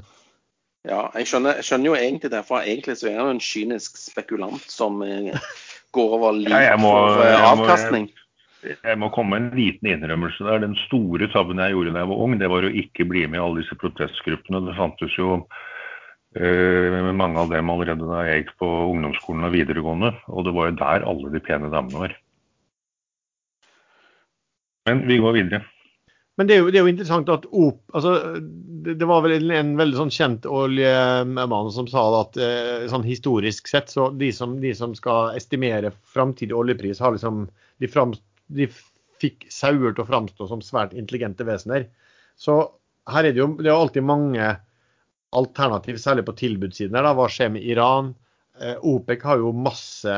Ja, 0.89 1.07
jeg 1.17 1.31
skjønner, 1.31 1.59
jeg 1.59 1.67
skjønner 1.69 1.91
jo 1.91 1.97
egentlig 1.99 2.31
derfor. 2.33 2.61
egentlig 2.63 2.99
så 3.01 3.09
er 3.11 3.19
han 3.23 3.33
en 3.35 3.43
kynisk 3.43 3.97
spekulant 4.01 4.69
som 4.71 5.01
eh, 5.03 5.33
går 5.97 6.15
over 6.19 6.37
livet 6.37 6.69
Ja, 6.69 6.77
må- 6.81 6.93
for 6.93 7.25
eh, 7.25 7.49
avkastning. 7.53 8.11
Jeg 8.69 8.99
må 8.99 9.09
komme 9.15 9.39
med 9.39 9.43
en 9.53 9.59
liten 9.59 9.89
innrømmelse 9.95 10.45
der. 10.45 10.61
Den 10.65 10.77
store 10.87 11.29
tabben 11.33 11.61
jeg 11.63 11.73
gjorde 11.73 11.93
da 11.95 12.03
jeg 12.03 12.11
var 12.11 12.23
ung, 12.25 12.37
det 12.41 12.49
var 12.51 12.67
å 12.67 12.73
ikke 12.85 13.07
bli 13.09 13.25
med 13.31 13.39
i 13.39 13.43
alle 13.43 13.63
disse 13.63 13.77
protestgruppene. 13.81 14.61
Det 14.67 14.75
fantes 14.77 15.15
jo 15.19 15.41
mange 16.37 17.41
av 17.41 17.51
dem 17.51 17.71
allerede 17.73 18.05
da 18.05 18.25
jeg 18.27 18.43
gikk 18.43 18.55
på 18.61 18.69
ungdomsskolen 18.93 19.47
og 19.49 19.55
videregående. 19.55 20.13
Og 20.29 20.45
det 20.45 20.55
var 20.55 20.69
jo 20.69 20.79
der 20.81 21.07
alle 21.09 21.33
de 21.33 21.41
pene 21.41 21.71
damene 21.73 22.05
var. 22.05 22.15
Men 24.89 25.05
vi 25.09 25.19
går 25.21 25.37
videre. 25.37 25.65
Men 26.39 26.47
det 26.47 26.55
er 26.55 26.61
jo, 26.63 26.69
det 26.71 26.79
er 26.79 26.85
jo 26.87 26.93
interessant 26.93 27.31
at 27.35 27.47
OP 27.51 27.97
altså, 27.99 28.13
det, 28.39 28.95
det 29.01 29.07
var 29.11 29.25
vel 29.25 29.35
en, 29.41 29.51
en 29.57 29.73
veldig 29.81 29.99
sånn 29.99 30.13
kjent 30.15 30.47
oljemann 30.47 31.73
som 31.75 31.89
sa 31.91 32.05
at 32.21 32.39
eh, 32.39 32.87
sånn 32.91 33.07
historisk 33.07 33.67
sett, 33.67 33.91
så 33.91 34.07
de 34.15 34.29
som, 34.35 34.55
de 34.63 34.71
som 34.79 34.95
skal 34.95 35.35
estimere 35.35 35.91
framtidig 36.07 36.55
oljepris, 36.55 37.03
har 37.03 37.17
liksom 37.17 37.49
de, 37.83 37.91
fram, 37.91 38.15
de 38.55 38.69
fikk 39.19 39.49
sauer 39.51 39.91
til 39.91 40.05
å 40.05 40.09
framstå 40.09 40.47
som 40.47 40.63
svært 40.63 40.95
intelligente 40.95 41.47
vesener. 41.49 41.89
Så 42.39 42.61
her 43.11 43.27
er 43.27 43.35
det 43.35 43.43
jo 43.43 43.51
det 43.59 43.73
er 43.73 43.75
alltid 43.75 44.07
mange 44.07 44.53
alternativ, 45.37 45.99
særlig 46.01 46.25
på 46.27 46.37
tilbudssiden. 46.39 46.97
her 46.97 47.07
da, 47.07 47.15
Hva 47.17 47.29
skjer 47.33 47.53
med 47.55 47.67
Iran? 47.67 48.15
Eh, 48.61 48.77
OPEC 48.83 49.23
har 49.23 49.43
jo 49.43 49.53
masse 49.53 50.15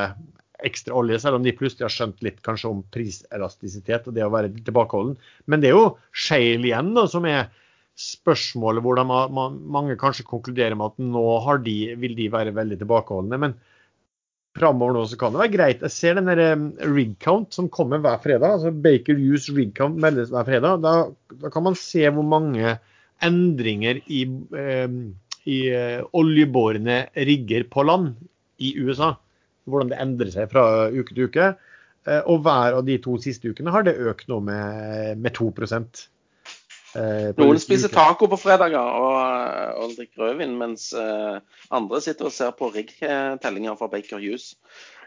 ekstra 0.61 0.93
olje, 0.93 1.17
selv 1.19 1.39
om 1.39 1.45
de 1.45 1.53
plutselig 1.57 1.87
har 1.87 1.93
skjønt 1.93 2.21
litt 2.25 2.41
kanskje 2.45 2.69
om 2.69 2.83
priselastisitet 2.93 4.07
og 4.07 4.15
det 4.15 4.25
å 4.25 4.33
være 4.33 4.53
tilbakeholden. 4.59 5.17
Men 5.49 5.61
det 5.61 5.71
er 5.71 5.77
jo 5.77 5.97
shale 6.13 6.69
igjen 6.69 6.93
da, 6.97 7.07
som 7.09 7.25
er 7.29 7.49
spørsmålet 7.97 8.83
hvor 8.85 9.01
man, 9.05 9.57
mange 9.73 9.97
kanskje 9.99 10.27
konkluderer 10.29 10.77
med 10.77 10.93
at 10.93 11.03
nå 11.03 11.25
de, 11.65 11.77
vil 11.99 12.15
de 12.17 12.29
være 12.33 12.53
veldig 12.55 12.77
tilbakeholdne. 12.81 13.41
Men 13.41 13.57
framover 14.57 14.95
nå 14.95 15.03
så 15.09 15.17
kan 15.19 15.33
det 15.33 15.43
være 15.43 15.55
greit. 15.55 15.83
Jeg 15.85 15.95
ser 15.95 16.19
den 16.19 16.71
rig 16.93 17.17
count 17.23 17.57
som 17.57 17.69
kommer 17.69 18.01
hver 18.03 18.21
fredag. 18.23 18.57
altså 18.57 18.71
Baker 18.71 19.17
Hughes 19.19 19.49
rig 19.49 19.73
count 19.77 19.99
meldes 20.01 20.31
hver 20.33 20.47
fredag. 20.47 20.81
Da, 20.85 20.95
da 21.41 21.53
kan 21.53 21.67
man 21.67 21.77
se 21.79 22.05
hvor 22.09 22.25
mange 22.25 22.77
endringer 23.23 24.01
i, 24.05 24.23
eh, 24.57 24.95
i 25.49 25.59
oljebårende 26.17 27.03
rigger 27.27 27.65
på 27.71 27.85
land 27.87 28.15
i 28.61 28.75
USA. 28.81 29.15
Hvordan 29.69 29.91
det 29.91 29.99
endrer 30.01 30.31
seg 30.33 30.49
fra 30.51 30.63
uke 30.89 31.13
til 31.13 31.29
uke. 31.29 31.51
Eh, 32.09 32.21
og 32.25 32.41
hver 32.45 32.79
av 32.79 32.85
de 32.87 32.97
to 33.01 33.17
siste 33.21 33.51
ukene 33.51 33.73
har 33.73 33.85
det 33.85 33.99
økt 34.09 34.29
nå 34.31 34.39
med, 34.41 35.19
med 35.21 35.35
2 35.37 35.51
eh, 35.53 37.27
Noen 37.37 37.59
spiser 37.61 37.93
taco 37.93 38.29
på 38.31 38.39
fredager 38.41 38.81
og, 38.81 39.19
og 39.83 39.93
drikker 39.99 40.25
rødvin, 40.25 40.55
mens 40.57 40.89
eh, 40.97 41.37
andre 41.69 42.01
sitter 42.01 42.31
og 42.31 42.33
ser 42.33 42.55
på 42.57 42.71
riggtellinger 42.73 43.77
fra 43.77 43.91
Baker 43.91 44.17
Hughes. 44.17 44.55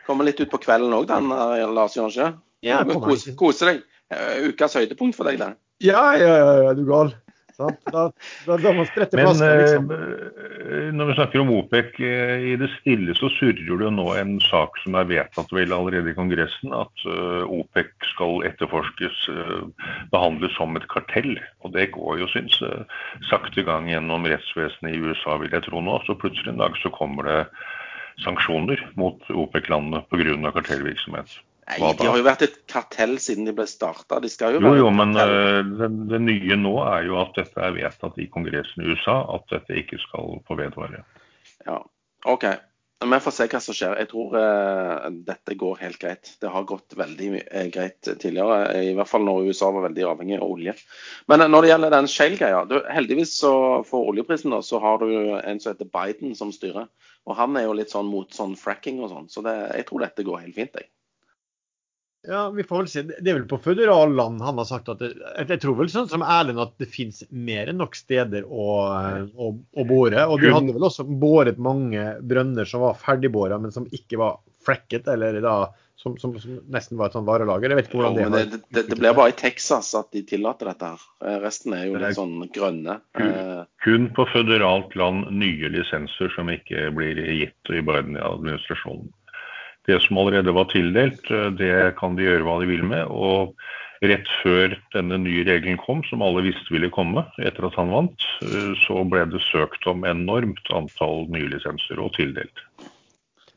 Kommer 0.07 0.29
litt 0.29 0.39
ut 0.39 0.53
på 0.53 0.63
kvelden 0.63 0.95
òg, 0.95 1.09
den, 1.11 1.33
eh, 1.35 1.67
Lars 1.75 1.99
Jørgen. 1.99 2.39
Ja, 2.65 2.81
Kose, 2.87 3.35
kose 3.37 3.73
deg. 3.73 3.83
Eh, 4.15 4.47
Ukas 4.53 4.79
høydepunkt 4.79 5.19
for 5.19 5.29
deg, 5.29 5.43
det. 5.43 5.51
Ja, 5.83 6.15
ja, 6.15 6.35
ja, 6.63 6.73
du 6.79 6.85
gal. 6.87 7.11
Sant? 7.55 7.79
Da, 7.93 8.09
da, 8.47 8.57
da 8.59 8.73
man 8.75 8.87
spretter 8.89 9.21
Men 9.21 9.29
flaska, 9.29 9.51
liksom. 9.61 9.91
eh, 9.95 10.89
når 10.97 11.11
vi 11.11 11.17
snakker 11.19 11.43
om 11.43 11.53
OPEC 11.55 12.01
eh, 12.03 12.47
i 12.51 12.57
det 12.59 12.71
stille, 12.81 13.15
så 13.19 13.31
surrer 13.37 13.79
det 13.85 13.93
nå 13.95 14.07
en 14.19 14.35
sak 14.43 14.81
som 14.83 14.99
er 14.99 15.07
vedtatt 15.11 15.55
vel 15.55 15.75
allerede 15.77 16.11
i 16.11 16.17
Kongressen, 16.19 16.75
at 16.75 17.07
eh, 17.07 17.47
OPEC 17.47 17.93
skal 18.11 18.43
etterforskes, 18.51 19.23
eh, 19.31 19.89
behandles 20.11 20.57
som 20.59 20.75
et 20.79 20.89
kartell. 20.91 21.37
Og 21.63 21.77
det 21.77 21.93
går 21.95 22.25
jo, 22.25 22.31
syns 22.35 22.59
sakte 23.31 23.63
gang 23.67 23.87
gjennom 23.91 24.27
rettsvesenet 24.29 24.97
i 24.97 25.01
USA, 25.05 25.39
vil 25.43 25.55
jeg 25.55 25.69
tro 25.69 25.83
nå. 25.85 26.01
Så 26.09 26.19
plutselig 26.19 26.53
en 26.53 26.63
dag 26.63 26.77
så 26.83 26.91
kommer 26.95 27.31
det 27.31 27.41
sanksjoner 28.23 28.83
mot 28.99 29.23
OPEC-landene 29.31 30.05
pga. 30.11 30.55
kartellvirksomhet. 30.55 31.39
Nei, 31.65 31.95
de 31.97 32.09
har 32.09 32.19
jo 32.21 32.27
vært 32.27 32.45
et 32.45 32.57
kartell 32.69 33.15
siden 33.23 33.49
de 33.49 33.55
ble 33.57 33.65
starta. 33.69 34.19
De 34.21 34.29
skal 34.29 34.59
jo 34.59 34.75
Jo, 34.77 34.91
men 34.93 35.15
kartell. 35.17 35.33
eh, 35.33 35.73
det, 35.81 35.89
det 36.13 36.21
nye 36.27 36.59
nå 36.61 36.75
er 36.85 37.09
jo 37.09 37.17
at 37.23 37.33
dette 37.39 37.63
er 37.65 37.73
vedtatt 37.79 38.21
i 38.21 38.29
Kongressen 38.33 38.85
i 38.85 38.93
USA, 38.93 39.23
at 39.37 39.49
dette 39.53 39.81
ikke 39.81 40.01
skal 40.03 40.39
få 40.45 40.59
vedvare. 40.61 41.01
Ja, 41.65 41.81
OK. 42.29 42.47
Vi 43.05 43.19
får 43.21 43.35
se 43.37 43.47
hva 43.51 43.59
som 43.61 43.77
skjer. 43.77 43.97
Jeg 44.01 44.09
tror 44.09 44.37
uh, 44.39 45.09
dette 45.27 45.57
går 45.61 45.81
helt 45.83 45.99
greit. 46.01 46.31
Det 46.41 46.49
har 46.49 46.65
gått 46.69 46.95
veldig 46.97 47.29
uh, 47.43 47.67
greit 47.73 48.01
tidligere, 48.07 48.61
i 48.81 48.95
hvert 48.97 49.11
fall 49.11 49.27
når 49.27 49.51
USA 49.51 49.69
var 49.75 49.85
veldig 49.91 50.07
avhengig 50.09 50.39
av 50.39 50.47
olje. 50.47 50.73
Men 51.29 51.45
uh, 51.45 51.49
når 51.51 51.65
det 51.67 51.73
gjelder 51.73 51.95
den 51.97 52.09
Shale-greia, 52.09 52.63
heldigvis 52.95 53.35
så 53.43 53.53
for 53.89 54.09
oljeprisen 54.13 54.55
da, 54.55 54.63
så 54.65 54.81
har 54.81 55.03
du 55.03 55.11
en 55.37 55.61
som 55.61 55.75
heter 55.75 55.91
Biden 55.93 56.33
som 56.39 56.55
styrer. 56.55 56.89
Og 57.29 57.37
han 57.37 57.57
er 57.61 57.67
jo 57.67 57.77
litt 57.77 57.93
sånn 57.93 58.09
mot 58.09 58.33
sånn 58.33 58.57
fracking 58.61 59.03
og 59.05 59.13
sånn, 59.13 59.29
så 59.33 59.45
det, 59.45 59.57
jeg 59.75 59.89
tror 59.91 60.07
dette 60.07 60.25
går 60.25 60.45
helt 60.47 60.57
fint. 60.57 60.81
jeg. 60.81 60.89
Ja, 62.27 62.51
vi 62.51 62.65
får 62.65 62.79
vel 62.79 62.89
se. 62.89 63.03
Det 63.05 63.31
er 63.31 63.37
vel 63.37 63.47
på 63.49 63.59
føderal 63.61 64.15
land 64.17 64.41
han 64.45 64.57
har 64.61 64.69
sagt 64.69 64.89
at 64.89 65.03
det, 65.03 65.11
jeg, 65.45 65.61
tror 65.61 65.77
vel 65.77 65.91
sånn 65.93 66.09
som 66.09 66.25
Erlend 66.25 66.63
at 66.63 66.73
det 66.81 66.89
finnes 66.89 67.21
mer 67.29 67.69
enn 67.69 67.81
nok 67.83 67.97
steder 67.99 68.47
å, 68.49 68.67
å, 69.37 69.51
å 69.53 69.87
bore. 69.89 70.25
Og 70.25 70.41
de 70.41 70.53
hadde 70.55 70.77
vel 70.77 70.89
også 70.89 71.05
båret 71.05 71.61
mange 71.61 72.15
brønner 72.25 72.69
som 72.69 72.85
var 72.87 72.97
ferdigbåra, 73.01 73.61
men 73.61 73.75
som 73.75 73.89
ikke 73.93 74.21
var 74.23 74.39
flekket, 74.65 75.11
eller 75.13 75.41
da 75.45 75.57
som, 76.05 76.19
som, 76.19 76.39
som 76.41 76.59
nesten 76.73 76.99
var 76.99 77.09
et 77.09 77.17
sånn 77.17 77.27
varelager. 77.29 77.73
Jeg 77.73 77.79
vet 77.79 77.87
ikke 77.89 77.97
Jo, 77.97 78.03
hvordan 78.03 78.17
det 78.19 78.25
men 78.25 78.51
det, 78.53 78.61
det, 78.77 78.83
det 78.91 78.99
blir 78.99 79.17
bare 79.17 79.33
i 79.33 79.37
Texas 79.39 79.93
at 79.97 80.11
de 80.13 80.25
tillater 80.29 80.69
dette 80.69 80.91
her. 80.95 81.05
Eh, 81.25 81.37
Resten 81.45 81.77
er 81.77 81.87
jo 81.89 81.97
er- 81.97 82.07
litt 82.07 82.19
sånn 82.19 82.49
grønne. 82.55 82.99
Kun, 83.17 83.67
Kun 83.85 84.09
på 84.17 84.27
føderalt 84.33 84.97
land 85.01 85.31
nye 85.33 85.71
lisenser 85.73 86.33
som 86.37 86.51
ikke 86.53 86.91
blir 86.97 87.21
gitt 87.39 87.73
i 87.73 87.85
Biden-administrasjonen. 87.85 89.13
Det 89.85 90.01
som 90.01 90.19
allerede 90.21 90.55
var 90.57 90.71
tildelt, 90.73 91.31
eh, 91.31 91.51
det 91.59 91.97
kan 91.99 92.17
de 92.17 92.27
gjøre 92.27 92.47
hva 92.47 92.61
de 92.63 92.71
vil 92.71 92.85
med. 92.89 93.05
Og 93.11 93.55
rett 94.05 94.29
før 94.43 94.75
denne 94.95 95.19
nye 95.23 95.45
regelen 95.47 95.79
kom, 95.81 96.03
som 96.09 96.23
alle 96.25 96.45
visste 96.47 96.73
ville 96.73 96.93
komme 96.93 97.25
etter 97.39 97.69
at 97.69 97.77
han 97.79 97.93
vant, 97.93 98.27
eh, 98.45 98.73
så 98.85 99.05
ble 99.09 99.25
det 99.33 99.43
søkt 99.51 99.87
om 99.91 100.07
enormt 100.09 100.73
antall 100.75 101.29
nye 101.33 101.51
lisenser 101.53 102.01
og 102.03 102.15
tildelt. 102.17 102.65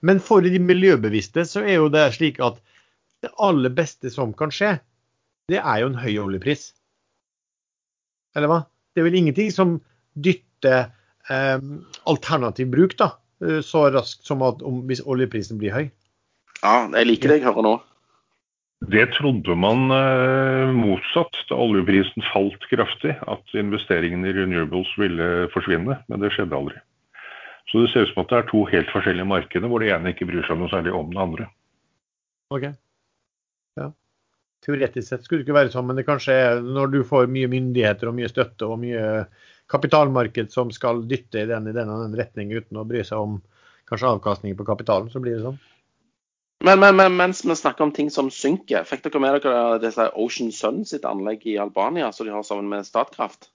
Men 0.05 0.21
for 0.21 0.45
de 0.45 0.59
miljøbevisste 0.61 1.45
så 1.49 1.63
er 1.65 1.79
jo 1.79 1.91
det 1.91 2.05
slik 2.15 2.41
at 2.43 2.59
det 3.25 3.33
aller 3.41 3.73
beste 3.73 4.11
som 4.13 4.33
kan 4.37 4.53
skje, 4.53 4.77
det 5.49 5.61
er 5.63 5.81
jo 5.81 5.91
en 5.91 5.99
høy 5.99 6.13
oljepris. 6.21 6.69
Eller 8.37 8.51
hva? 8.51 8.59
Det 8.93 9.01
er 9.01 9.07
vel 9.07 9.17
ingenting 9.17 9.49
som 9.53 9.77
dytter 10.13 10.91
eh, 11.31 11.57
alternativ 12.09 12.69
bruk 12.73 12.97
da, 12.99 13.13
eh, 13.45 13.61
så 13.65 13.87
raskt 13.93 14.27
som 14.27 14.43
at 14.45 14.61
om, 14.65 14.83
hvis 14.89 15.01
oljeprisen 15.05 15.59
blir 15.61 15.73
høy. 15.73 15.87
Ja, 16.63 16.75
jeg 16.97 17.07
liker 17.09 17.31
det 17.31 17.39
jeg 17.39 17.47
hører 17.47 17.65
nå. 17.65 17.75
Det 18.87 19.07
trodde 19.15 19.55
man 19.57 19.89
eh, 19.89 20.69
motsatt 20.75 21.39
da 21.49 21.57
oljeprisen 21.57 22.25
falt 22.29 22.61
kraftig, 22.69 23.15
at 23.25 23.55
investeringene 23.57 24.29
i 24.29 24.35
renewables 24.35 24.91
ville 25.01 25.47
forsvinne, 25.53 25.97
men 26.05 26.21
det 26.21 26.29
skjedde 26.35 26.57
aldri. 26.57 26.77
Så 27.67 27.81
det 27.81 27.89
ser 27.91 28.05
ut 28.05 28.13
som 28.13 28.21
at 28.23 28.29
det 28.31 28.37
er 28.37 28.49
to 28.51 28.61
helt 28.69 28.91
forskjellige 28.93 29.27
markeder, 29.27 29.71
hvor 29.71 29.83
det 29.83 29.89
ene 29.95 30.13
ikke 30.13 30.27
bryr 30.29 30.45
seg 30.45 30.59
noe 30.59 30.69
særlig 30.71 30.93
om 30.95 31.09
det 31.11 31.23
andre. 31.23 31.47
Ok. 32.53 32.67
Ja. 33.81 33.89
Teoretisk 34.63 35.09
sett 35.09 35.25
skulle 35.25 35.41
det 35.41 35.49
ikke 35.49 35.57
være 35.57 35.73
sånn, 35.73 35.89
men 35.89 35.97
det 35.99 36.05
kanskje 36.07 36.37
er 36.45 36.61
når 36.63 36.93
du 36.93 36.99
får 37.07 37.27
mye 37.33 37.49
myndigheter 37.51 38.11
og 38.11 38.15
mye 38.19 38.29
støtte 38.31 38.69
og 38.69 38.79
mye 38.85 39.25
kapitalmarked 39.73 40.53
som 40.53 40.69
skal 40.71 41.01
dytte 41.09 41.43
i 41.43 41.49
den 41.49 41.67
i 41.67 41.75
den 41.75 41.91
og 41.91 42.05
den 42.05 42.15
retning 42.17 42.53
uten 42.55 42.79
å 42.79 42.85
bry 42.87 43.01
seg 43.03 43.19
om 43.19 43.41
kanskje 43.89 44.13
avkastningen 44.13 44.57
på 44.59 44.67
kapitalen, 44.67 45.09
så 45.11 45.19
blir 45.23 45.35
det 45.35 45.43
sånn. 45.43 45.59
Men, 46.65 46.79
men, 46.81 46.95
men 46.97 47.13
mens 47.17 47.43
vi 47.45 47.55
snakker 47.55 47.85
om 47.85 47.91
ting 47.93 48.09
som 48.09 48.31
synker, 48.33 48.85
fikk 48.87 49.03
dere 49.05 49.21
med 49.21 49.37
dere 49.43 49.77
disse 49.83 50.07
Ocean 50.17 50.49
Sun 50.55 50.81
sitt 50.89 51.05
anlegg 51.05 51.45
i 51.45 51.57
Albania 51.61 52.09
som 52.15 52.25
de 52.25 52.33
har 52.33 52.45
sammen 52.47 52.69
med 52.71 52.87
Statkraft? 52.87 53.51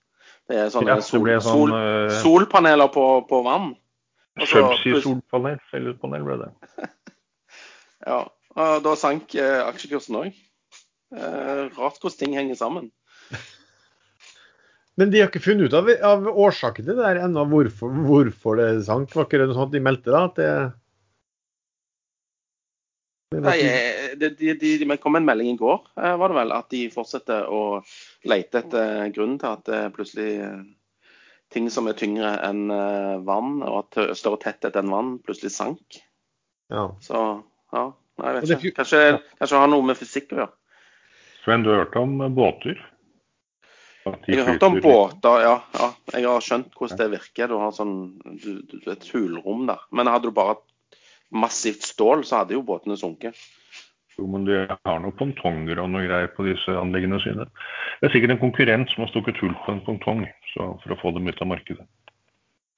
Det 0.51 0.59
er 0.59 0.71
sånne 0.75 0.95
Ja, 0.95 0.99
det 1.01 1.07
sol, 1.07 1.27
sånn, 1.33 1.43
sol, 1.47 1.75
eh, 1.79 2.15
solpaneler 2.23 2.91
på, 2.95 3.07
på 3.27 3.43
vann. 3.47 3.73
Subsea-solpanel, 4.41 5.59
cellepanel 5.71 6.29
ble 6.29 6.41
det. 6.45 6.53
Ja, 8.03 8.25
og 8.59 8.81
da 8.83 8.97
sank 8.99 9.37
eh, 9.39 9.61
aksjekursen 9.63 10.17
òg. 10.19 10.39
Eh, 11.15 11.61
rart 11.77 12.01
hvordan 12.03 12.19
ting 12.19 12.33
henger 12.35 12.57
sammen. 12.59 12.89
Men 14.99 15.13
de 15.13 15.21
har 15.23 15.31
ikke 15.31 15.45
funnet 15.45 15.71
ut 15.71 15.77
av, 15.79 15.87
av 16.05 16.27
årsaken 16.29 16.85
til 16.85 16.99
det 16.99 17.05
der 17.05 17.21
ennå, 17.23 17.45
hvorfor, 17.49 17.95
hvorfor 18.09 18.59
det 18.59 18.67
sank. 18.89 19.15
Var 19.15 19.29
ikke 19.29 19.39
det 19.41 19.47
noe 19.53 19.59
sånt 19.61 19.77
de 19.77 19.85
meldte 19.87 20.11
da? 20.11 20.25
At 20.27 20.41
det, 20.41 20.49
Nei, 23.33 23.57
de, 23.63 24.19
det 24.21 24.31
de, 24.39 24.53
de, 24.61 24.71
de 24.85 24.99
kom 25.01 25.17
en 25.17 25.27
melding 25.27 25.55
i 25.55 25.59
går, 25.61 25.81
eh, 25.97 26.15
var 26.21 26.33
det 26.33 26.39
vel, 26.41 26.55
at 26.57 26.69
de 26.75 26.83
fortsetter 26.93 27.49
å 27.49 27.63
lete 28.29 28.63
etter 28.63 29.09
grunnen 29.15 29.39
til 29.41 29.51
at 29.51 29.65
det 29.69 29.83
plutselig 29.97 30.31
eh, 30.45 30.63
ting 31.53 31.69
som 31.73 31.89
er 31.89 31.97
tyngre 31.99 32.35
enn 32.45 32.67
eh, 32.73 33.17
vann, 33.27 33.61
og 33.65 33.83
at 33.85 34.19
større 34.19 34.41
tetthet 34.43 34.77
enn 34.81 34.93
vann, 34.93 35.17
plutselig 35.25 35.55
sank. 35.55 36.03
ja. 36.73 36.91
Så 37.05 37.23
ja, 37.73 37.87
nei, 38.21 38.29
jeg 38.29 38.37
vet 38.37 38.51
ikke. 38.59 38.77
Kanskje, 38.83 39.03
kanskje 39.39 39.57
det 39.57 39.61
har 39.65 39.71
noe 39.73 39.87
med 39.89 39.97
fysikk 39.97 40.35
å 40.35 40.43
gjøre. 40.43 40.55
Sven, 41.43 41.65
du 41.65 41.73
har 41.73 41.87
hørt 41.87 41.97
om 41.99 42.19
eh, 42.21 42.33
båter? 42.33 42.83
Jeg 44.27 44.43
har 44.43 44.51
hørt 44.51 44.67
om 44.67 44.77
båter, 44.83 45.45
ja. 45.45 45.55
ja. 45.79 45.89
Jeg 46.13 46.27
har 46.27 46.45
skjønt 46.45 46.75
hvordan 46.75 46.99
det 46.99 47.09
virker. 47.15 47.51
Du 47.53 47.59
har 47.63 47.75
sånn, 47.75 47.97
du, 48.43 48.51
du, 48.67 48.77
et 48.91 49.07
hulrom 49.13 49.67
der. 49.71 49.83
Men 49.95 50.11
hadde 50.11 50.31
du 50.31 50.35
bare 50.35 50.57
hatt 50.57 50.65
massivt 51.33 51.85
stål, 51.87 52.25
så 52.29 52.43
hadde 52.43 52.57
jo 52.57 52.65
båtene 52.67 52.97
sunket. 53.01 53.39
Jo, 54.19 54.27
men 54.29 54.45
de 54.45 54.59
har 54.69 55.01
noen 55.01 55.17
pontonger 55.17 55.81
og 55.81 55.89
noe 55.93 56.05
greier 56.05 56.31
på 56.37 56.45
disse 56.45 56.77
anleggene 56.77 57.21
sine. 57.25 57.49
Det 58.01 58.09
er 58.09 58.15
sikkert 58.15 58.35
en 58.37 58.43
konkurrent 58.43 58.93
som 58.93 59.07
har 59.07 59.13
stukket 59.13 59.41
hull 59.41 59.55
på 59.65 59.73
en 59.73 59.85
pongtong 59.87 60.27
for 60.55 60.93
å 60.93 60.99
få 61.01 61.15
dem 61.17 61.31
ut 61.31 61.41
av 61.41 61.49
markedet. 61.55 61.87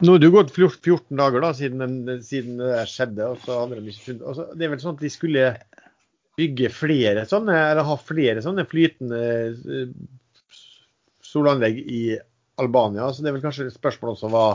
Nå 0.05 0.15
har 0.15 0.21
det 0.21 0.29
jo 0.29 0.35
gått 0.35 0.53
14 0.55 1.17
dager 1.19 1.43
da, 1.43 1.53
siden, 1.55 2.07
siden 2.27 2.59
det 2.59 2.71
der 2.73 2.91
skjedde. 2.91 3.31
og 3.31 3.43
så 3.45 3.61
hadde 3.61 3.79
de 3.79 3.93
ikke 3.93 4.07
funnet, 4.09 4.27
altså, 4.31 4.47
Det 4.55 4.67
er 4.67 4.73
vel 4.73 4.83
sånn 4.83 4.97
at 4.97 5.05
de 5.05 5.11
skulle 5.13 5.45
bygge 6.39 6.71
flere 6.75 7.25
sånne, 7.31 7.57
eller 7.71 7.87
ha 7.87 7.97
flere 8.03 8.43
sånne 8.43 8.67
flytende 8.67 9.21
eh, 9.55 9.93
solanlegg 11.23 11.79
i 11.79 12.03
Albania. 12.63 13.11
Så 13.13 13.23
det 13.23 13.31
er 13.31 13.37
vel 13.39 13.45
kanskje 13.47 13.69
et 13.71 13.79
spørsmål 13.79 14.15
også 14.15 14.31
hva 14.35 14.47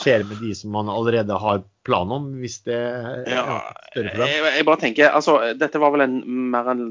skjer 0.00 0.24
med 0.28 0.40
de 0.40 0.54
som 0.56 0.72
man 0.74 0.90
allerede 0.92 1.36
har 1.42 1.62
plan 1.90 2.12
om, 2.16 2.28
hvis 2.40 2.60
det 2.66 2.76
er 2.78 3.24
Ja, 3.30 3.56
et 3.58 3.90
større 3.90 4.12
problem. 4.14 4.28
Jeg, 4.30 4.52
jeg 4.60 4.68
bare 4.70 4.80
tenker, 4.86 5.10
altså, 5.18 5.34
Dette 5.58 5.82
var 5.82 5.92
vel 5.96 6.06
en 6.06 6.16
mer 6.54 6.70
en 6.72 6.84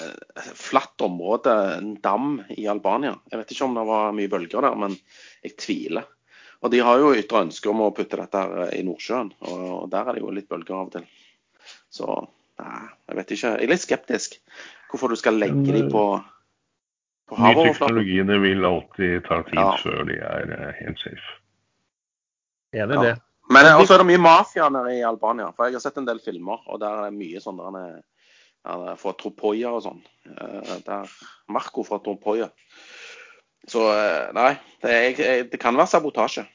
eh, 0.00 0.48
flatt 0.58 1.04
område, 1.04 1.54
en 1.78 1.92
dam 2.04 2.38
i 2.56 2.66
Albania. 2.72 3.14
Jeg 3.30 3.42
vet 3.42 3.54
ikke 3.54 3.68
om 3.68 3.76
det 3.78 3.86
var 3.92 4.12
mye 4.16 4.32
bølger 4.32 4.64
der, 4.66 4.76
men 4.86 4.96
jeg 5.44 5.56
tviler. 5.60 6.08
Og 6.62 6.70
De 6.70 6.78
har 6.86 7.00
jo 7.02 7.14
ytre 7.18 7.40
ønske 7.48 7.68
om 7.72 7.80
å 7.82 7.90
putte 7.94 8.16
dette 8.20 8.38
her 8.38 8.68
i 8.76 8.84
Nordsjøen, 8.86 9.32
og 9.50 9.88
der 9.90 10.06
er 10.08 10.14
det 10.14 10.22
jo 10.22 10.30
litt 10.34 10.48
bølger 10.50 10.76
av 10.78 10.86
og 10.86 10.92
til. 10.94 11.08
Så 11.90 12.06
nei, 12.62 12.84
jeg 13.10 13.18
vet 13.18 13.32
ikke. 13.34 13.50
Jeg 13.58 13.66
er 13.66 13.72
litt 13.72 13.82
skeptisk 13.82 14.36
hvorfor 14.92 15.10
du 15.10 15.16
skal 15.18 15.40
legge 15.42 15.58
dem 15.66 15.74
de 15.74 15.82
på, 15.90 16.04
på 17.28 17.34
Nye 17.38 17.48
havoverflaten. 17.48 17.82
teknologiene 17.82 18.38
vil 18.44 18.64
alltid 18.68 19.24
ta 19.26 19.40
tid 19.48 19.58
Ja. 19.58 19.72
før 19.82 20.06
de 20.06 20.18
er 20.22 20.54
eh, 20.58 20.72
helt 20.84 21.02
safe. 21.02 21.34
Enig 22.78 22.94
i 22.94 23.00
Ja. 23.00 23.02
det. 23.10 23.14
Men 23.50 23.66
Og 23.74 23.86
så 23.86 23.94
er 23.96 24.02
det 24.02 24.10
mye 24.12 24.22
mafia 24.22 24.68
nede 24.70 24.94
i 24.98 25.04
Albania. 25.04 25.50
For 25.56 25.66
jeg 25.66 25.74
har 25.78 25.84
sett 25.84 25.98
en 25.98 26.06
del 26.06 26.20
filmer, 26.22 26.62
og 26.66 26.80
der 26.80 26.94
er 26.94 27.10
det 27.10 27.18
mye 27.18 27.42
sånn 27.42 27.58
der 27.58 27.70
han 27.70 27.80
er- 27.82 28.02
fra 28.96 29.12
Tropoia 29.18 29.72
og 29.74 29.82
sånn. 29.82 30.02
Eh, 30.30 30.76
Der 30.86 31.10
Marco 31.48 31.82
fra 31.82 31.98
Tropoia. 31.98 32.50
Så 33.66 33.90
eh, 33.90 34.32
nei, 34.32 34.52
det, 34.82 35.18
er, 35.18 35.42
det 35.50 35.60
kan 35.60 35.76
være 35.76 35.90
sabotasje. 35.90 36.46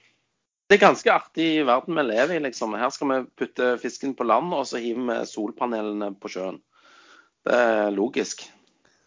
Det 0.68 0.76
er 0.78 0.88
ganske 0.88 1.12
artig 1.12 1.66
verden 1.66 1.96
vi 1.96 2.04
lever 2.04 2.36
i, 2.36 2.40
liksom. 2.44 2.76
Her 2.76 2.90
skal 2.92 3.08
vi 3.08 3.20
putte 3.40 3.78
fisken 3.80 4.16
på 4.16 4.26
land, 4.28 4.52
og 4.54 4.66
så 4.68 4.82
hiver 4.84 5.06
vi 5.08 5.26
solpanelene 5.30 6.14
på 6.20 6.32
sjøen. 6.32 6.60
Det 7.48 7.56
er 7.56 7.92
logisk. 7.96 8.44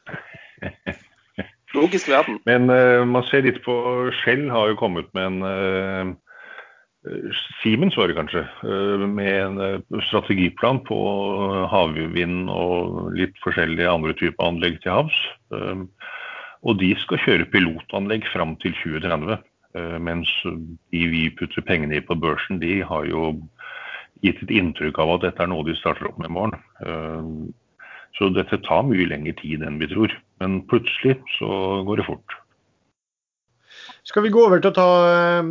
Logisk 1.76 2.08
verden. 2.10 2.40
Men 2.48 2.66
uh, 2.72 3.04
man 3.06 3.22
ser 3.28 3.44
litt 3.44 3.60
på 3.62 3.74
Shell 4.22 4.48
har 4.50 4.72
jo 4.72 4.78
kommet 4.80 5.12
med 5.14 5.26
en 5.28 5.44
eh, 5.46 6.08
Siemens 7.62 7.96
var 7.96 8.10
det 8.10 8.16
kanskje, 8.18 8.42
eh, 8.44 9.04
med 9.08 9.30
en 9.32 9.60
eh, 9.64 10.00
strategiplan 10.10 10.82
på 10.84 10.98
havvind 11.72 12.50
og 12.52 13.14
litt 13.16 13.38
forskjellige 13.40 13.88
andre 13.88 14.12
typer 14.18 14.44
anlegg 14.44 14.82
til 14.82 14.92
havs. 14.98 15.20
Eh, 15.54 15.86
Og 16.62 16.76
de 16.76 16.90
skal 17.00 17.20
kjøre 17.24 17.48
pilotanlegg 17.48 18.26
fram 18.28 18.56
til 18.60 18.74
2030. 18.82 19.38
Eh, 19.78 19.96
mens 20.02 20.28
de 20.44 21.06
vi 21.08 21.22
putter 21.32 21.64
pengene 21.64 21.96
i 21.96 22.04
på 22.04 22.16
børsen, 22.20 22.60
de 22.60 22.82
har 22.84 23.06
jo 23.08 23.30
gitt 24.20 24.42
et 24.44 24.52
inntrykk 24.58 24.98
av 25.00 25.14
at 25.14 25.24
dette 25.24 25.44
er 25.44 25.48
noe 25.48 25.64
de 25.64 25.76
starter 25.78 26.10
opp 26.10 26.18
med 26.20 26.28
i 26.28 26.34
morgen. 26.36 26.56
Eh, 26.84 27.30
så 28.18 28.28
dette 28.34 28.60
tar 28.66 28.84
mye 28.84 29.08
lengre 29.08 29.32
tid 29.38 29.62
enn 29.64 29.78
vi 29.80 29.88
tror. 29.88 30.12
Men 30.42 30.60
plutselig 30.68 31.16
så 31.38 31.80
går 31.86 32.02
det 32.02 32.08
fort. 32.10 32.36
Skal 34.08 34.22
vi 34.24 34.30
gå 34.32 34.40
over 34.46 34.60
til 34.62 34.70
å 34.70 34.76
ta 34.76 34.88
eh, 35.10 35.44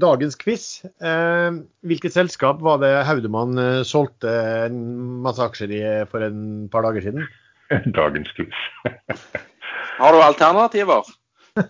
dagens 0.00 0.36
quiz? 0.38 0.84
Eh, 1.02 1.50
hvilket 1.88 2.14
selskap 2.14 2.62
var 2.62 2.78
det 2.82 2.92
Haudemann 3.08 3.58
uh, 3.58 3.82
solgte 3.86 4.30
en 4.68 4.76
masse 5.24 5.42
aksjer 5.42 5.70
i 5.74 5.82
for 6.10 6.20
en 6.22 6.68
par 6.72 6.82
dager 6.86 7.02
siden? 7.08 7.22
Dagens 7.98 8.30
quiz. 8.36 8.56
Har 9.98 10.10
du 10.14 10.20
alternativer? 10.22 11.02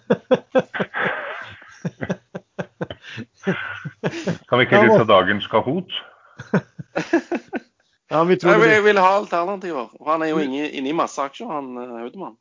kan 4.48 4.58
vi 4.58 4.64
ikke 4.68 4.84
ta 4.92 5.04
dagens 5.08 5.46
Kahoot? 5.50 5.90
ja, 8.12 8.22
vi 8.28 8.36
tror 8.38 8.52
jeg, 8.54 8.70
jeg 8.76 8.84
vil 8.84 8.98
ha 9.02 9.10
alternativer. 9.16 9.86
Han 10.06 10.22
er 10.22 10.28
jo 10.30 10.38
inne, 10.44 10.68
inne 10.70 10.88
i 10.92 10.96
masse 10.96 11.18
aksjer, 11.22 11.48
han 11.50 11.66
Haudemann. 11.76 12.36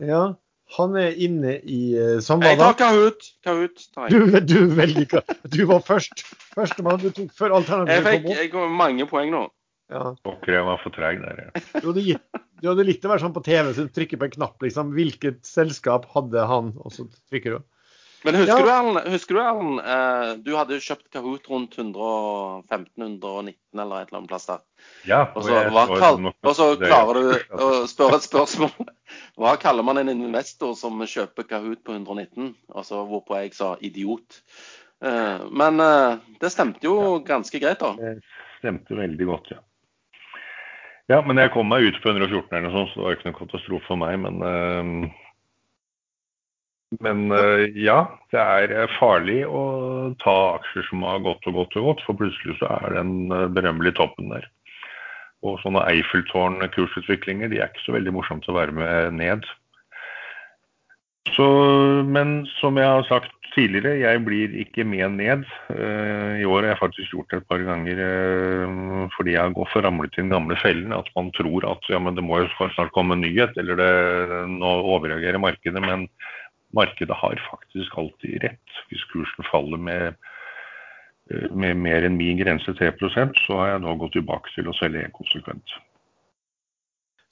Ja, 0.00 0.38
han 0.76 0.96
er 1.00 1.14
inne 1.16 1.54
i 1.64 1.80
uh, 1.96 2.18
Jeg 2.20 2.58
tar 2.60 2.74
Kahoot. 2.76 3.28
Kahoot 3.46 3.84
tar 3.94 4.10
jeg. 4.10 4.20
Du, 4.20 4.40
du 4.44 4.74
velger 4.76 5.22
Du 5.48 5.62
var 5.70 5.80
først. 5.86 6.26
Førstemann 6.52 7.00
du 7.00 7.08
tok 7.14 7.30
før 7.36 7.56
alternativet 7.60 8.04
kom 8.04 8.28
opp. 8.28 8.34
Jeg 8.34 8.50
fikk 8.50 8.76
mange 8.82 9.08
poeng 9.08 9.32
nå. 9.32 9.46
Ja. 9.88 10.10
Pokker, 10.26 10.52
jeg 10.58 10.66
var 10.66 10.80
for 10.82 10.92
treg 10.92 11.22
der, 11.22 11.46
ja. 11.46 11.62
Du 11.80 11.86
hadde, 11.86 12.02
gitt, 12.04 12.40
du 12.60 12.66
hadde 12.68 12.84
likt 12.84 13.06
å 13.08 13.12
være 13.14 13.22
sånn 13.24 13.32
på 13.32 13.42
TV, 13.46 13.70
så 13.72 13.86
du 13.86 13.94
trykker 13.96 14.20
på 14.20 14.28
en 14.28 14.34
knapp, 14.34 14.58
liksom. 14.60 14.92
Hvilket 14.96 15.40
selskap 15.48 16.04
hadde 16.12 16.44
han? 16.50 16.74
Og 16.84 16.92
så 16.92 17.06
trykker 17.30 17.56
du. 17.56 17.62
Men 18.28 18.36
husker 18.42 18.58
ja. 18.58 18.64
du, 18.64 18.70
Erlend, 18.70 19.12
husker 19.14 19.34
du, 19.34 19.40
Erlend 19.40 19.78
eh, 19.80 20.32
du 20.44 20.50
hadde 20.58 20.80
kjøpt 20.84 21.06
Kahoot 21.14 21.46
rundt 21.48 21.78
115-119 21.80 23.54
eller 23.80 24.02
et 24.02 24.10
eller 24.10 24.18
annet 24.18 24.28
plass 24.28 24.48
der. 24.50 24.60
Ja, 25.08 25.22
og, 25.32 25.46
så, 25.46 25.62
hva, 25.72 25.84
kall, 25.94 26.18
og 26.28 26.56
så 26.58 26.66
klarer 26.82 27.16
du 27.16 27.56
å 27.56 27.68
spørre 27.88 28.18
et 28.20 28.26
spørsmål. 28.26 28.90
Hva 29.40 29.54
kaller 29.62 29.86
man 29.86 30.02
en 30.02 30.12
investor 30.12 30.74
som 30.76 31.00
kjøper 31.00 31.48
Kahoot 31.48 31.80
på 31.86 31.96
119? 31.96 32.52
Altså 32.76 33.00
hvorpå 33.08 33.38
jeg 33.40 33.54
sa 33.56 33.72
idiot. 33.80 34.42
Eh, 35.00 35.46
men 35.48 35.80
eh, 35.80 36.20
det 36.42 36.52
stemte 36.52 36.84
jo 36.84 37.22
ganske 37.24 37.62
greit, 37.62 37.80
da. 37.80 37.94
Det 37.96 38.60
stemte 38.60 38.98
veldig 38.98 39.30
godt, 39.32 39.54
ja. 39.56 39.62
Ja, 41.08 41.22
men 41.24 41.40
jeg 41.40 41.54
kom 41.54 41.70
meg 41.72 41.86
ut 41.88 41.96
på 42.04 42.12
114 42.12 42.52
eller 42.52 42.68
noe 42.68 42.74
sånt, 42.74 42.92
så 42.92 43.00
det 43.00 43.06
var 43.06 43.14
ikke 43.16 43.30
noen 43.30 43.38
katastrofe 43.38 43.88
for 43.88 44.00
meg. 44.02 44.18
Men 44.20 44.42
uh, 44.44 45.22
men 46.96 47.30
eh, 47.36 47.68
ja, 47.76 47.98
det 48.32 48.40
er 48.40 48.72
eh, 48.72 48.92
farlig 48.96 49.42
å 49.44 49.62
ta 50.22 50.36
aksjer 50.56 50.86
som 50.88 51.04
har 51.04 51.20
gått 51.24 51.44
og 51.50 51.60
gått 51.60 51.76
og 51.76 51.90
gått, 51.90 52.04
for 52.06 52.16
plutselig 52.16 52.56
så 52.62 52.70
er 52.78 52.96
den 52.96 53.28
eh, 53.28 53.48
berømmelige 53.52 53.98
toppen 54.00 54.32
der. 54.32 54.46
Og 55.44 55.60
sånne 55.62 55.84
Eiffeltårn-kursutviklinger 55.92 57.52
de 57.52 57.60
er 57.60 57.68
ikke 57.68 57.84
så 57.84 57.94
veldig 57.98 58.14
morsomt 58.16 58.48
å 58.48 58.56
være 58.56 58.74
med 58.74 59.18
ned. 59.20 59.44
Så, 61.36 61.44
men 62.08 62.40
som 62.56 62.80
jeg 62.80 62.88
har 62.88 63.04
sagt 63.06 63.34
tidligere, 63.52 64.00
jeg 64.00 64.22
blir 64.24 64.56
ikke 64.64 64.86
med 64.88 65.18
ned. 65.18 65.44
I 65.70 66.46
år 66.48 66.64
har 66.64 66.72
jeg 66.72 66.80
faktisk 66.80 67.14
gjort 67.14 67.30
det 67.30 67.38
et 67.42 67.48
par 67.50 67.62
ganger 67.66 68.00
fordi 69.14 69.34
jeg 69.34 69.40
har 69.40 69.54
gått 69.54 69.70
for 69.72 69.86
ramlet 69.86 70.16
i 70.16 70.22
den 70.22 70.32
gamle 70.32 70.58
fellen. 70.58 70.94
At 70.96 71.10
man 71.14 71.30
tror 71.36 71.68
at 71.70 71.86
ja, 71.92 72.00
men 72.02 72.16
det 72.18 72.24
må 72.26 72.40
jo 72.42 72.68
snart 72.74 72.94
komme 72.96 73.18
nyhet, 73.20 73.54
eller 73.60 73.78
det, 73.78 73.92
nå 74.56 74.74
overreagerer 74.96 75.42
markedet. 75.42 75.84
Men 75.84 76.08
markedet 76.76 77.16
har 77.16 77.40
faktisk 77.50 77.98
alltid 77.98 78.42
rett. 78.42 78.78
Hvis 78.90 79.04
kursen 79.12 79.46
faller 79.50 79.80
med, 79.80 80.16
eh, 81.30 81.50
med 81.50 81.76
mer 81.76 82.06
enn 82.06 82.18
min 82.18 82.40
grense 82.40 82.74
3% 82.76 83.38
så 83.46 83.60
har 83.60 83.74
jeg 83.74 83.84
nå 83.84 83.96
gått 84.00 84.16
tilbake 84.18 84.52
til 84.54 84.68
å 84.68 84.76
selge 84.76 85.08
konsekvent. 85.16 85.76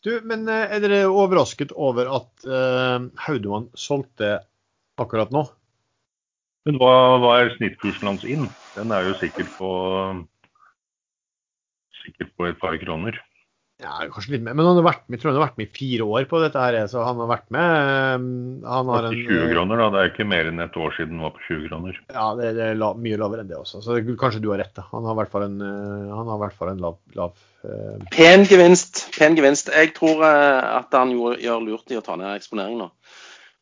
Du, 0.06 0.12
men 0.22 0.46
eh, 0.48 0.68
er 0.76 0.82
dere 0.84 1.04
overrasket 1.10 1.74
over 1.74 2.08
at 2.20 2.46
uh, 2.46 3.08
Haudemann 3.26 3.70
solgte 3.74 4.38
akkurat 5.00 5.32
nå? 5.34 5.42
Men 6.66 6.78
hva, 6.82 6.94
hva, 7.22 7.32
er 7.40 7.54
snittkursen 7.56 8.08
hans 8.10 8.24
inn? 8.26 8.48
Den 8.74 8.92
er 8.94 9.06
jo 9.06 9.16
sikkert 9.20 9.50
på, 9.58 9.70
sikkert 12.02 12.32
på 12.34 12.48
et 12.48 12.58
par 12.62 12.74
kroner. 12.80 13.18
Ja, 13.76 13.98
kanskje 14.08 14.32
litt 14.36 14.44
mer. 14.44 14.54
Men 14.56 14.64
han 14.64 14.78
har 14.78 14.86
vært 14.86 15.02
med, 15.12 15.20
tror 15.20 15.34
han 15.34 15.36
har 15.36 15.50
vært 15.50 15.58
med 15.60 15.66
i 15.66 15.76
fire 15.76 16.04
år 16.08 16.24
på 16.30 16.38
dette. 16.40 16.60
her, 16.64 16.78
så 16.88 17.02
han 17.04 17.18
har 17.20 17.28
vært 17.28 17.50
med. 17.52 17.74
Eh, 17.76 18.22
han 18.72 18.92
har 18.92 19.08
en, 19.08 19.16
20 19.18 19.50
kroner, 19.52 19.82
da. 19.82 19.88
Det 19.92 20.00
er 20.00 20.12
ikke 20.14 20.28
mer 20.30 20.48
enn 20.48 20.64
et 20.64 20.78
år 20.80 20.96
siden 20.96 21.18
han 21.18 21.26
var 21.26 21.34
på 21.36 21.44
20 21.44 21.66
kroner. 21.68 21.98
Ja, 22.08 22.24
det, 22.38 22.54
det 22.56 22.70
er 22.70 22.80
la, 22.80 22.88
mye 22.96 23.20
lavere 23.20 23.44
enn 23.44 23.50
det 23.50 23.58
også. 23.60 23.82
Så 23.84 23.98
kanskje 24.16 24.40
du 24.40 24.48
har 24.54 24.62
rett. 24.64 24.72
da. 24.78 24.86
Han 24.94 25.04
har 25.04 25.18
i 25.18 25.20
hvert 25.20 25.34
fall 25.34 25.44
en, 25.50 25.60
eh, 25.60 26.08
han 26.14 26.32
har 26.32 26.40
i 26.40 26.44
hvert 26.46 26.56
fall 26.56 26.72
en 26.72 26.82
lav, 26.86 26.98
lav 27.18 27.36
uh... 27.68 28.00
Pen 28.16 28.48
gevinst. 28.48 29.06
Pen 29.18 29.36
gevinst. 29.36 29.68
Jeg 29.68 29.92
tror 29.98 30.24
at 30.24 30.96
han 30.96 31.12
gjør, 31.12 31.36
gjør, 31.44 31.64
lurt 31.68 31.92
i 31.92 32.00
å 32.00 32.04
ta 32.06 32.16
ned 32.16 32.32
eksponeringen 32.32 32.86
nå. 32.86 32.90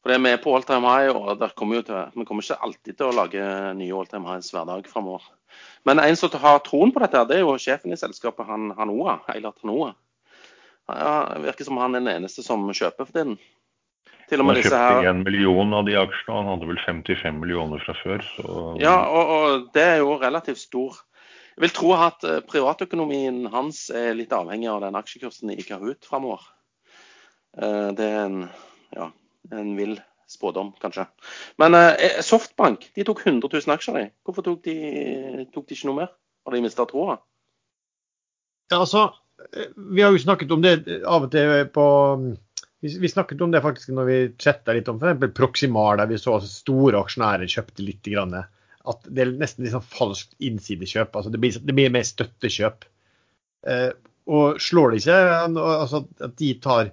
For 0.05 0.13
det 0.13 0.21
er 0.21 0.27
med 0.29 0.43
på 0.45 0.53
all 0.55 0.67
time 0.69 0.95
high, 0.95 1.11
og 1.11 1.43
kommer 1.59 1.83
til, 1.83 1.97
vi 2.15 2.27
kommer 2.29 2.45
ikke 2.45 2.61
alltid 2.63 3.01
til 3.01 3.09
å 3.09 3.17
lage 3.17 3.47
nye 3.81 3.95
all 3.97 4.07
time 4.07 4.29
highs 4.29 4.53
hver 4.55 4.69
dag 4.69 4.87
framover. 4.87 5.27
Men 5.85 6.01
en 6.01 6.17
som 6.17 6.33
har 6.41 6.63
troen 6.65 6.93
på 6.95 7.03
dette, 7.03 7.27
det 7.29 7.39
er 7.39 7.45
jo 7.45 7.59
sjefen 7.61 7.93
i 7.93 7.99
selskapet, 8.01 8.47
han, 8.49 8.71
Hanoa, 8.79 9.19
Eilert 9.35 9.61
Hanoa. 9.63 9.93
Ja, 10.89 11.13
det 11.35 11.45
virker 11.47 11.69
som 11.69 11.81
han 11.81 11.97
er 11.97 12.03
den 12.05 12.13
eneste 12.13 12.45
som 12.45 12.65
kjøper 12.73 13.07
for 13.07 13.13
tiden. 13.17 13.37
Til 14.29 14.41
og 14.41 14.49
med 14.49 14.59
han 14.59 14.65
kjøpte 14.65 14.81
her... 14.81 15.09
en 15.11 15.25
million 15.25 15.77
av 15.77 15.85
de 15.89 15.97
aksjene, 16.01 16.37
han 16.39 16.51
hadde 16.53 16.69
vel 16.71 16.81
55 16.81 17.41
millioner 17.41 17.85
fra 17.85 17.97
før. 18.01 18.25
Så... 18.37 18.61
Ja, 18.81 18.97
og, 19.09 19.35
og, 19.35 19.67
det 19.77 19.85
er 19.85 19.99
jo 20.01 20.17
relativt 20.21 20.63
stor. 20.63 21.01
Jeg 21.55 21.67
vil 21.67 21.75
tro 21.77 21.93
at 21.97 22.25
eh, 22.27 22.41
privatøkonomien 22.49 23.45
hans 23.53 23.87
er 23.95 24.17
litt 24.17 24.33
avhengig 24.35 24.71
av 24.73 24.81
den 24.83 24.97
aksjekursen 24.99 25.53
i 25.55 25.61
Kahoot 25.63 26.09
framover. 26.09 26.49
Eh, 27.61 27.91
det 27.97 28.09
er 28.09 28.25
en, 28.25 28.41
ja, 28.97 29.13
en 29.53 29.77
vill 29.79 29.99
spådom, 30.31 30.73
kanskje. 30.83 31.07
Men 31.61 31.77
eh, 31.79 32.21
Softbank 32.25 32.89
de 32.97 33.07
tok 33.07 33.25
100 33.27 33.51
000 33.53 33.77
aksjer. 33.77 34.09
Hvorfor 34.25 34.47
tok 34.47 34.65
de, 34.67 34.79
tok 35.55 35.69
de 35.69 35.77
ikke 35.77 35.91
noe 35.91 36.01
mer? 36.03 36.15
Har 36.45 36.57
de 36.57 36.65
mista 36.65 36.87
troa? 36.89 37.19
Ja, 38.73 38.81
altså, 38.81 39.11
vi 39.77 40.03
har 40.03 40.13
jo 40.13 40.23
snakket 40.23 40.53
om 40.55 40.65
det 40.65 40.79
av 41.05 41.27
og 41.27 41.31
til 41.33 41.69
på 41.75 41.87
vi, 42.85 43.09
snakket 43.09 43.41
om 43.41 43.53
det 43.53 43.63
faktisk 43.65 43.95
når 43.97 44.09
vi 44.09 44.17
chatta 44.41 44.75
litt 44.77 44.89
om 44.93 44.99
f.eks. 45.01 45.31
Proximal, 45.37 45.97
der 46.01 46.11
vi 46.11 46.19
så 46.21 46.37
altså, 46.37 46.51
store 46.53 47.01
aksjonærer 47.01 47.49
kjøpte 47.49 47.85
litt. 47.85 48.03
Grann, 48.05 48.35
at 48.37 49.07
det 49.09 49.23
er 49.25 49.31
nesten 49.41 49.65
litt 49.65 49.73
sånn 49.73 49.87
falskt 49.89 50.35
innsidekjøp. 50.45 51.17
altså 51.17 51.33
Det 51.33 51.41
blir, 51.41 51.57
det 51.57 51.77
blir 51.77 51.95
mer 51.95 52.05
støttekjøp. 52.05 52.85
Eh, 53.73 53.89
og 54.29 54.61
slår 54.61 54.93
det 54.93 55.01
ikke 55.03 55.17
altså 55.61 56.03
at 56.25 56.37
de 56.41 56.51
tar 56.65 56.93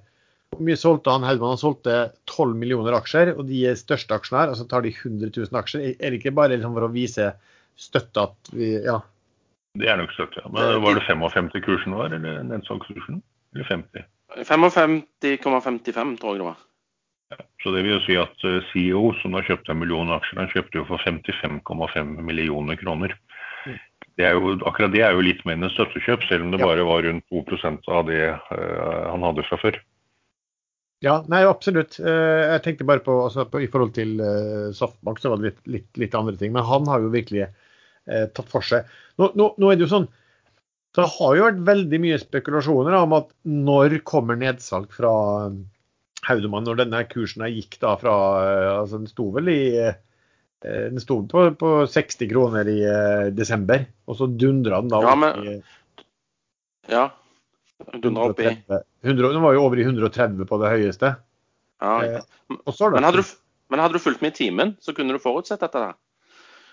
Hvor 0.52 0.66
mye 0.68 0.80
solgte 0.80 1.14
han 1.14 1.24
Haugmann? 1.26 1.56
Han 1.56 1.62
solgte 1.62 1.96
12 2.30 2.58
millioner 2.60 2.98
aksjer, 2.98 3.34
og 3.38 3.48
de 3.48 3.64
er 3.70 3.80
største 3.80 4.18
aksjonær. 4.18 4.52
og 4.52 4.60
så 4.60 4.68
tar 4.68 4.84
de 4.84 4.92
100 4.92 5.32
000 5.32 5.58
aksjer. 5.58 5.96
Er 5.96 6.12
det 6.12 6.20
ikke 6.20 6.36
bare 6.36 6.58
liksom 6.58 6.76
for 6.76 6.88
å 6.88 6.92
vise 6.92 7.32
støtte 7.80 8.28
at 8.28 8.52
vi 8.54 8.74
ja, 8.84 9.00
det 9.80 9.88
er 9.88 10.02
nok 10.02 10.12
støtte, 10.12 10.42
ja. 10.44 10.50
Men 10.52 10.82
Var 10.84 10.98
det 10.98 11.06
55 11.08 11.54
kursen 11.64 11.96
var, 11.96 12.12
eller 12.12 12.44
nedsalgskursen? 12.44 13.22
Eller 13.56 13.68
50? 13.70 14.04
55,55 14.48 16.18
tror 16.20 16.36
jeg 16.36 16.42
det 16.42 16.48
var. 16.50 16.60
Ja, 17.32 17.38
så 17.64 17.72
det 17.72 17.84
vil 17.86 17.96
jo 17.96 18.02
si 18.04 18.18
at 18.20 18.44
eh, 18.48 18.60
CEO, 18.72 19.14
som 19.22 19.38
har 19.38 19.48
kjøpt 19.48 19.72
en 19.72 19.80
million 19.80 20.12
aksjer, 20.12 20.42
han 20.42 20.52
kjøpte 20.52 20.82
jo 20.82 20.88
for 20.90 21.04
55,5 21.08 22.18
millioner 22.20 22.80
kroner. 22.80 23.16
Mm. 23.64 23.78
Det 24.20 24.28
er 24.28 24.36
jo, 24.36 24.58
akkurat 24.68 24.92
det 24.92 25.06
er 25.08 25.16
jo 25.16 25.24
litt 25.24 25.46
mer 25.48 25.56
enn 25.56 25.70
en 25.70 25.72
støttekjøp, 25.72 26.28
selv 26.28 26.48
om 26.48 26.52
det 26.52 26.60
bare 26.60 26.84
var 26.88 27.08
rundt 27.08 27.24
2% 27.32 27.88
av 27.88 28.12
det 28.12 28.26
uh, 28.28 29.08
han 29.08 29.24
hadde 29.24 29.48
fra 29.48 29.60
før. 29.62 29.80
Ja, 31.02 31.16
nei, 31.32 31.42
absolutt. 31.50 31.98
Uh, 31.98 32.54
jeg 32.54 32.62
tenkte 32.66 32.86
bare 32.86 33.02
på, 33.02 33.16
altså, 33.26 33.48
på 33.50 33.64
I 33.66 33.70
forhold 33.74 33.96
til 33.96 34.20
uh, 34.22 34.70
Softbank 34.78 35.22
så 35.22 35.32
var 35.32 35.42
det 35.42 35.50
litt, 35.50 35.62
litt, 35.76 35.90
litt, 36.04 36.18
andre 36.18 36.38
ting. 36.38 36.54
Men 36.54 36.68
han 36.68 36.86
har 36.90 37.02
jo 37.02 37.14
virkelig 37.14 37.48
eh, 38.06 38.28
tatt 38.34 38.50
for 38.52 38.66
seg. 38.66 38.90
Nå, 39.20 39.32
nå, 39.38 39.52
nå, 39.58 39.70
er 39.72 39.80
det 39.80 39.86
jo 39.86 39.92
sånn 39.92 40.08
Det 40.96 41.08
har 41.18 41.36
jo 41.38 41.48
vært 41.48 41.66
veldig 41.68 42.00
mye 42.04 42.20
spekulasjoner 42.22 42.96
om 43.00 43.18
at 43.20 43.30
når 43.48 44.00
kommer 44.08 44.40
nedsalg 44.40 44.92
fra 44.96 45.14
eh, 45.48 45.60
Haudemann, 46.28 46.68
når 46.68 46.84
denne 46.84 47.04
kursen 47.10 47.48
gikk 47.50 47.80
da 47.82 47.96
fra 48.02 48.16
eh, 48.46 48.70
altså 48.80 49.02
Den 49.02 49.12
sto 49.12 49.30
vel 49.36 49.52
i 49.54 49.62
eh, 49.82 50.00
den 50.62 51.02
sto 51.02 51.24
på, 51.26 51.48
på 51.58 51.70
60 51.90 52.28
kroner 52.30 52.68
i 52.70 52.82
desember, 53.34 53.88
og 54.06 54.20
så 54.20 54.28
dundra 54.30 54.78
den 54.84 54.92
da 54.92 55.00
ja, 55.02 55.16
men, 55.18 55.40
i 55.42 55.56
Ja. 56.92 57.08
Dundra 58.02 58.30
opp 58.30 58.40
i 58.42 58.54
Den 59.04 59.44
var 59.44 59.58
jo 59.58 59.66
over 59.66 59.80
i 59.80 59.86
130 59.88 60.48
på 60.50 60.62
det 60.62 60.72
høyeste. 60.76 61.16
Ja, 61.82 61.96
eh, 62.06 62.22
men, 62.48 63.04
hadde 63.04 63.24
du, 63.24 63.34
men 63.74 63.82
hadde 63.82 63.98
du 63.98 64.04
fulgt 64.04 64.22
med 64.22 64.36
i 64.36 64.44
timen, 64.46 64.76
så 64.82 64.94
kunne 64.94 65.16
du 65.16 65.22
forutsett 65.22 65.64
dette. 65.64 65.82
der. 65.82 65.98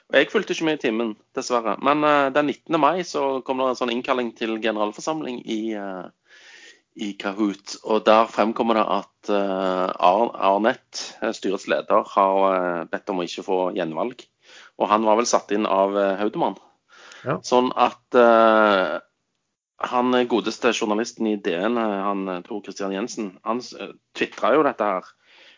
Jeg 0.09 0.31
fulgte 0.33 0.55
ikke 0.55 0.69
med 0.69 0.79
i 0.79 0.83
timen, 0.87 1.17
dessverre. 1.37 1.77
Men 1.85 2.05
uh, 2.05 2.29
den 2.33 2.49
19. 2.49 2.81
mai 2.81 3.05
så 3.05 3.41
kom 3.45 3.61
det 3.61 3.73
en 3.73 3.81
sånn 3.81 3.93
innkalling 3.93 4.33
til 4.37 4.57
generalforsamling 4.61 5.43
i, 5.45 5.61
uh, 5.77 6.09
i 6.97 7.13
Kahoot. 7.21 7.77
Og 7.85 8.07
der 8.09 8.31
fremkommer 8.33 8.81
det 8.81 8.87
at 8.99 9.33
uh, 9.33 10.33
Arnett, 10.49 11.03
styrets 11.37 11.69
leder, 11.69 12.09
har 12.15 12.89
bedt 12.93 13.13
om 13.13 13.21
å 13.21 13.29
ikke 13.29 13.45
få 13.45 13.61
gjenvalg. 13.77 14.25
Og 14.81 14.89
han 14.89 15.05
var 15.05 15.21
vel 15.21 15.29
satt 15.29 15.53
inn 15.53 15.69
av 15.69 15.97
Haudemann. 16.21 16.57
Ja. 17.27 17.41
Sånn 17.45 17.69
at 17.77 18.17
han 19.79 20.17
godeste 20.31 20.73
journalisten 20.75 21.29
i 21.31 21.37
DN, 21.39 21.79
han 21.79 22.43
Tor 22.47 22.63
Christian 22.65 22.93
Jensen, 22.93 23.37
han 23.47 23.63
tvitra 24.19 24.57
jo 24.57 24.65
dette 24.67 24.89
her 24.89 25.07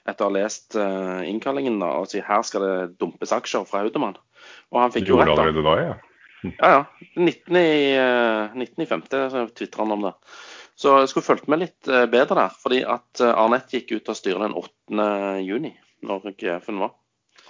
etter 0.08 0.26
å 0.26 0.30
ha 0.30 0.36
lest 0.36 0.76
uh, 0.78 1.20
innkallingen 1.28 1.80
da, 1.82 1.92
og 2.00 2.10
sier 2.10 2.26
her 2.26 2.44
skal 2.46 2.64
det 2.64 2.76
dumpes 3.00 3.34
aksjer 3.36 3.66
fra 3.68 3.82
Audemann. 3.84 4.18
Og 4.72 4.80
han 4.82 4.94
fikk 4.94 5.10
jo 5.12 5.20
rett. 5.20 5.32
allerede 5.34 5.64
da, 5.66 5.74
ja. 5.80 5.98
Ja, 6.40 6.70
ja. 6.72 7.10
19 7.20 7.58
i, 7.60 7.74
uh, 8.00 8.56
19 8.56 8.84
i 8.84 8.88
5. 8.88 9.04
tvitra 9.58 9.84
han 9.84 9.96
om 9.98 10.08
det. 10.08 10.14
Så 10.80 10.96
jeg 11.02 11.10
skulle 11.12 11.26
fulgt 11.26 11.50
med 11.52 11.60
litt 11.60 11.90
bedre 12.08 12.38
der. 12.38 12.54
Fordi 12.56 12.78
at 12.88 13.20
Arnett 13.20 13.74
gikk 13.74 13.90
ut 13.98 14.08
av 14.08 14.16
styret 14.16 14.40
den 14.46 14.56
8. 14.56 15.08
juni, 15.44 15.74
når 16.08 16.30
GF-en 16.40 16.80
var. 16.80 16.94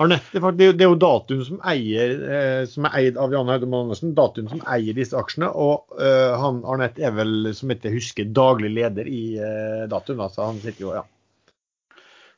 Arnett, 0.01 0.31
det 0.33 0.65
er 0.65 0.89
jo 0.89 0.97
Datum 0.97 1.43
som, 1.45 1.59
eier, 1.69 2.13
eh, 2.25 2.63
som 2.69 2.87
er 2.89 2.95
eid 2.97 3.19
av 3.21 3.35
Jan 3.35 3.51
Haudemann 3.53 3.85
Andersen. 3.85 4.15
Datum 4.17 4.47
som 4.49 4.63
eier 4.73 4.97
disse 4.97 5.17
aksjene. 5.19 5.51
Og 5.53 6.01
eh, 6.01 6.33
han 6.41 6.63
Arnett 6.65 6.97
er 7.03 7.13
vel, 7.13 7.51
som 7.57 7.73
jeg 7.75 7.93
husker, 7.93 8.31
daglig 8.33 8.73
leder 8.79 9.11
i 9.11 9.25
eh, 9.37 9.85
Datun. 9.93 10.23
Altså, 10.25 10.47
han 10.49 10.63
sitter 10.63 10.87
jo, 10.87 10.95
ja. 10.97 11.05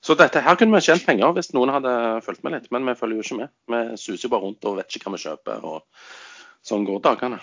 Så 0.03 0.17
dette 0.19 0.43
her 0.43 0.59
kunne 0.59 0.75
vi 0.75 0.83
tjent 0.83 1.07
penger 1.07 1.37
hvis 1.37 1.53
noen 1.55 1.71
hadde 1.71 1.95
fulgt 2.27 2.43
med 2.43 2.57
litt, 2.57 2.67
men 2.75 2.89
vi 2.89 2.97
følger 2.99 3.21
jo 3.21 3.27
ikke 3.29 3.41
med. 3.45 3.53
Vi 3.71 3.83
suser 3.95 4.27
jo 4.27 4.33
bare 4.33 4.49
rundt 4.49 4.67
og 4.67 4.81
vet 4.81 4.99
ikke 4.99 5.07
hva 5.07 5.15
vi 5.15 5.23
kjøper, 5.23 5.63
og 5.63 6.67
sånn 6.67 6.89
går 6.89 7.05
dagene. 7.07 7.39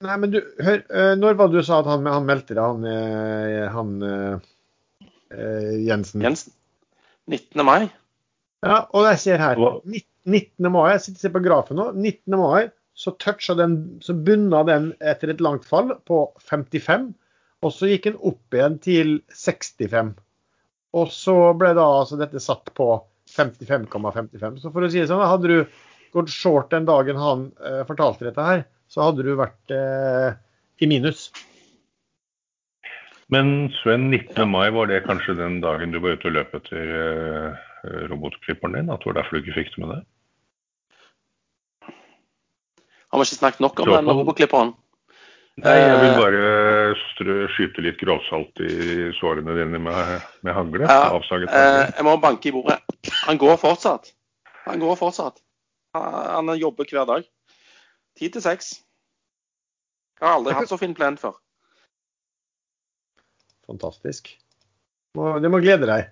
Nei, 0.00 0.16
men 0.22 0.32
du, 0.32 0.40
hør, 0.64 0.80
når 1.20 1.36
var 1.36 1.52
det 1.52 1.60
du 1.60 1.66
sa 1.68 1.82
at 1.82 1.90
han, 1.92 2.08
han 2.08 2.24
meldte 2.24 2.56
det, 2.56 2.64
han, 2.64 3.76
han 3.76 3.92
Jensen? 5.84 6.24
Jensen. 6.24 6.56
19. 7.28 7.60
mai. 7.68 7.90
Ja, 8.66 8.84
og 8.92 9.06
jeg 9.08 9.20
ser 9.22 9.40
her. 9.40 9.60
19. 10.28 10.68
mai, 10.72 10.92
jeg 10.92 11.02
sitter 11.04 11.18
og 11.18 11.24
ser 11.24 11.34
på 11.34 11.44
grafen 11.44 11.80
nå. 11.80 11.90
19. 11.96 12.36
mai 12.36 12.70
så 13.00 13.14
toucha 13.16 13.54
den, 13.56 14.00
så 14.04 14.12
bunna 14.12 14.60
den 14.68 14.90
etter 15.00 15.32
et 15.32 15.40
langt 15.40 15.64
fall 15.68 15.94
på 16.08 16.24
55. 16.50 17.12
Og 17.64 17.72
så 17.72 17.88
gikk 17.88 18.10
den 18.10 18.18
opp 18.28 18.56
igjen 18.56 18.76
til 18.84 19.14
65. 19.32 20.12
Og 20.96 21.12
så 21.14 21.36
ble 21.56 21.72
da 21.78 21.86
altså 22.00 22.18
dette 22.20 22.42
satt 22.42 22.72
på 22.76 22.88
55,55. 23.30 24.60
Så 24.60 24.72
for 24.74 24.84
å 24.84 24.90
si 24.90 25.00
det 25.00 25.08
sånn, 25.08 25.22
hadde 25.24 25.48
du 25.48 25.80
gått 26.12 26.32
short 26.34 26.72
den 26.74 26.88
dagen 26.88 27.20
han 27.20 27.48
eh, 27.64 27.82
fortalte 27.88 28.26
dette 28.26 28.44
her, 28.44 28.64
så 28.90 29.06
hadde 29.06 29.24
du 29.24 29.32
vært 29.38 29.72
eh, 29.74 30.34
i 30.82 30.88
minus. 30.90 31.28
Men 33.30 33.70
Sven, 33.78 34.08
19. 34.10 34.42
mai, 34.50 34.66
var 34.74 34.90
det 34.90 35.04
kanskje 35.06 35.38
den 35.38 35.60
dagen 35.62 35.94
du 35.94 36.00
var 36.02 36.18
ute 36.18 36.28
og 36.28 36.34
løp 36.34 36.56
etter 36.58 36.94
eh, 36.98 37.66
robotklipperen 37.84 38.74
din? 38.76 38.90
At 38.90 39.00
det 39.00 39.06
var 39.10 39.18
derfor 39.22 39.36
du 39.38 39.42
ikke 39.44 39.56
fikk 39.60 39.74
det 39.76 39.82
med 39.86 39.92
deg? 39.96 40.06
Har 43.10 43.18
vi 43.18 43.26
ikke 43.26 43.40
snakket 43.40 43.60
nok 43.64 43.80
om 43.82 43.90
den 43.90 44.10
robotklipperen? 44.10 44.74
Nei, 45.60 45.72
jeg 45.76 45.96
vil 46.00 46.12
Eh, 46.14 46.20
bare 46.20 46.94
strø, 47.10 47.34
skyte 47.52 47.82
litt 47.84 47.98
grovsalt 48.00 48.60
i 48.64 49.10
sårene 49.18 49.52
dine 49.58 49.80
med, 49.82 50.22
med 50.46 50.54
hangle. 50.56 50.86
Ja, 50.86 51.10
Avsaget 51.18 51.50
Eh, 51.50 51.90
jeg 51.96 52.04
må 52.06 52.14
banke 52.22 52.48
i 52.48 52.52
bordet. 52.54 52.78
Han 53.26 53.36
går 53.38 53.58
fortsatt. 53.60 54.12
Han 54.64 54.78
går 54.80 54.96
fortsatt. 54.96 55.42
Han 55.94 56.48
han 56.48 56.58
jobber 56.58 56.84
hver 56.88 57.04
dag. 57.06 57.26
Ti 58.16 58.28
til 58.30 58.40
seks. 58.42 58.70
Jeg 60.20 60.28
har 60.28 60.36
aldri 60.38 60.54
hatt 60.54 60.68
så 60.70 60.78
fin 60.78 60.94
plen 60.94 61.16
før. 61.18 61.34
Fantastisk. 63.66 64.30
Må- 65.16 65.40
Det 65.42 65.50
må 65.50 65.60
glede 65.60 65.86
deg. 65.86 66.10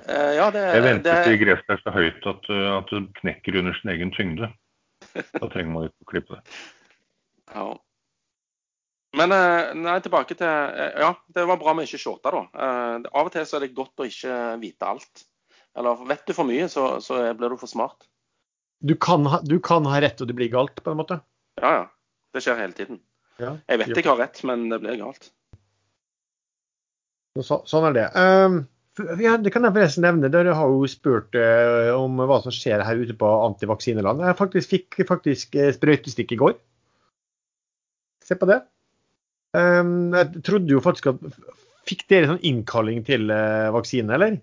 Eh, 0.00 0.32
ja, 0.38 0.48
det, 0.54 0.62
Jeg 0.72 0.84
venter 0.86 1.18
det 1.18 1.24
til 1.28 1.40
gresset 1.42 1.72
er 1.74 1.80
så 1.82 1.92
høyt 1.94 2.28
at, 2.30 2.46
uh, 2.48 2.68
at 2.78 2.92
det 2.92 3.02
knekker 3.20 3.58
under 3.60 3.76
sin 3.76 3.92
egen 3.92 4.12
tyngde. 4.14 4.48
Da 5.12 5.48
trenger 5.52 5.72
man 5.72 5.88
ikke 5.88 6.06
å 6.06 6.10
klippe 6.12 6.38
det. 6.38 6.60
ja. 7.56 7.66
Men 9.16 9.34
eh, 9.36 9.74
nei, 9.76 9.98
tilbake 10.00 10.36
til 10.38 10.48
eh, 10.48 10.94
Ja, 11.02 11.10
det 11.36 11.44
var 11.48 11.60
bra 11.60 11.74
vi 11.76 11.84
ikke 11.84 12.00
shorta, 12.00 12.32
da. 12.32 12.42
Eh, 12.56 13.10
Av 13.12 13.28
og 13.28 13.34
til 13.34 13.44
så 13.48 13.58
er 13.58 13.66
det 13.66 13.74
godt 13.76 14.00
å 14.00 14.08
ikke 14.08 14.38
vite 14.62 14.88
alt. 14.88 15.26
Eller 15.76 16.00
vet 16.08 16.24
du 16.28 16.32
for 16.36 16.48
mye, 16.48 16.68
så, 16.72 16.96
så 17.04 17.20
blir 17.36 17.52
du 17.52 17.58
for 17.60 17.68
smart. 17.68 18.08
Du 18.82 18.94
kan, 18.98 19.26
ha, 19.28 19.40
du 19.44 19.58
kan 19.62 19.86
ha 19.88 20.00
rett, 20.02 20.20
og 20.20 20.28
det 20.28 20.36
blir 20.36 20.50
galt, 20.52 20.80
på 20.82 20.92
en 20.92 21.00
måte. 21.00 21.20
Ja, 21.60 21.74
ja. 21.82 21.84
Det 22.32 22.40
skjer 22.40 22.56
hele 22.56 22.72
tiden. 22.76 23.02
Ja. 23.36 23.54
Jeg 23.68 23.82
vet 23.82 23.92
jeg 23.92 24.08
har 24.08 24.16
rett, 24.16 24.40
men 24.48 24.64
det 24.72 24.80
blir 24.80 24.96
galt. 25.00 25.28
Så, 27.36 27.60
sånn 27.68 27.90
er 27.90 27.96
det. 27.96 28.06
Um, 28.16 28.58
ja, 29.22 29.36
det 29.40 29.52
kan 29.54 29.64
jeg 29.64 29.72
forresten 29.72 30.04
nevne. 30.04 30.28
Dere 30.32 30.52
har 30.56 30.68
jo 30.68 30.84
spurt 30.90 31.36
eh, 31.38 31.88
om 31.96 32.20
hva 32.20 32.40
som 32.44 32.52
skjer 32.52 32.82
her 32.84 33.00
ute 33.00 33.16
på 33.16 33.30
antivaksineland. 33.48 34.20
Jeg 34.26 34.38
faktisk 34.38 34.74
fikk 34.74 35.00
faktisk 35.08 35.56
eh, 35.56 35.72
sprøytestikk 35.72 36.34
i 36.36 36.40
går. 36.42 36.54
Se 38.22 38.36
på 38.38 38.48
det. 38.50 38.60
Um, 39.56 40.12
jeg 40.16 40.42
trodde 40.46 40.72
jo 40.72 40.80
faktisk 40.80 41.10
at 41.12 41.24
Fikk 41.82 42.04
dere 42.08 42.28
sånn 42.30 42.44
innkalling 42.46 43.00
til 43.04 43.26
eh, 43.34 43.66
vaksine, 43.74 44.14
eller? 44.14 44.36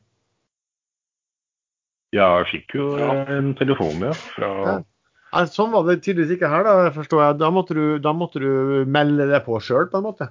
Ja, 2.12 2.42
jeg 2.42 2.50
fikk 2.52 2.76
jo 2.76 2.90
Ja. 3.00 3.14
eh, 3.24 3.32
en 3.38 3.54
telefon, 3.56 4.02
ja. 4.04 4.12
Fra 4.36 4.50
Ja. 4.68 5.46
Sånn 5.46 5.72
var 5.72 5.86
det 5.88 6.02
tydeligvis 6.02 6.36
ikke 6.36 6.50
her, 6.52 6.66
da, 6.66 6.90
forstår 6.92 7.22
jeg. 7.24 7.38
Da 7.40 7.50
måtte 7.54 7.78
du, 7.78 7.84
da 8.02 8.12
måtte 8.18 8.42
du 8.42 8.84
melde 8.90 9.30
deg 9.30 9.44
på 9.46 9.60
sjøl, 9.62 9.86
på 9.92 10.02
en 10.02 10.08
måte. 10.10 10.28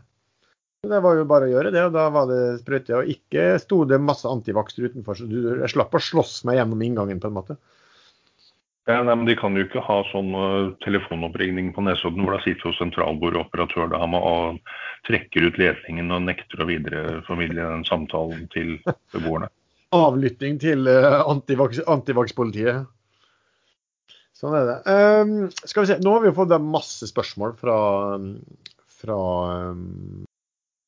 Det 0.87 1.01
var 1.03 1.16
jo 1.18 1.24
bare 1.26 1.49
å 1.49 1.51
gjøre 1.51 1.72
det, 1.74 1.81
og 1.89 1.95
da 1.97 2.05
var 2.14 2.29
det 2.31 2.61
sprøyte. 2.61 3.01
Og 3.01 3.11
ikke 3.11 3.57
sto 3.59 3.81
det 3.89 3.99
masse 3.99 4.29
antivaksere 4.31 4.93
utenfor, 4.93 5.18
så 5.18 5.26
du, 5.26 5.41
jeg 5.59 5.72
slapp 5.72 5.97
å 5.99 6.01
slåss 6.03 6.45
meg 6.47 6.61
gjennom 6.61 6.85
inngangen, 6.87 7.18
på 7.18 7.26
en 7.26 7.35
måte. 7.35 7.57
ja, 8.87 9.01
nei, 9.03 9.16
men 9.16 9.26
De 9.26 9.35
kan 9.41 9.59
jo 9.59 9.64
ikke 9.66 9.83
ha 9.83 9.97
sånn 10.12 10.31
uh, 10.39 10.70
telefonoppringning 10.85 11.72
på 11.74 11.83
Nesodden 11.83 12.22
hvor 12.22 12.37
da 12.37 12.45
sitter 12.45 12.70
jo 12.70 12.76
sentralbordoperatør 12.79 13.91
da, 13.91 14.05
han 14.05 14.14
og 14.20 14.61
trekker 15.09 15.49
ut 15.49 15.59
ledningen 15.59 16.14
og 16.14 16.29
nekter 16.29 16.62
å 16.62 16.68
videreformidle 16.70 17.66
den 17.74 17.85
samtalen 17.89 18.47
til 18.55 18.76
beboerne. 19.16 19.51
Avlytting 20.07 20.62
til 20.62 20.87
uh, 20.87 21.24
antivaks, 21.26 21.83
antivakspolitiet. 21.91 22.87
Sånn 24.39 24.55
er 24.55 24.70
det. 24.70 24.79
Um, 24.87 25.37
skal 25.66 25.83
vi 25.83 25.91
se, 25.91 25.99
Nå 26.07 26.14
har 26.14 26.22
vi 26.22 26.31
jo 26.31 26.39
fått 26.39 26.55
masse 26.62 27.11
spørsmål 27.11 27.59
fra, 27.59 27.79
fra 29.03 29.22
um, 29.74 30.28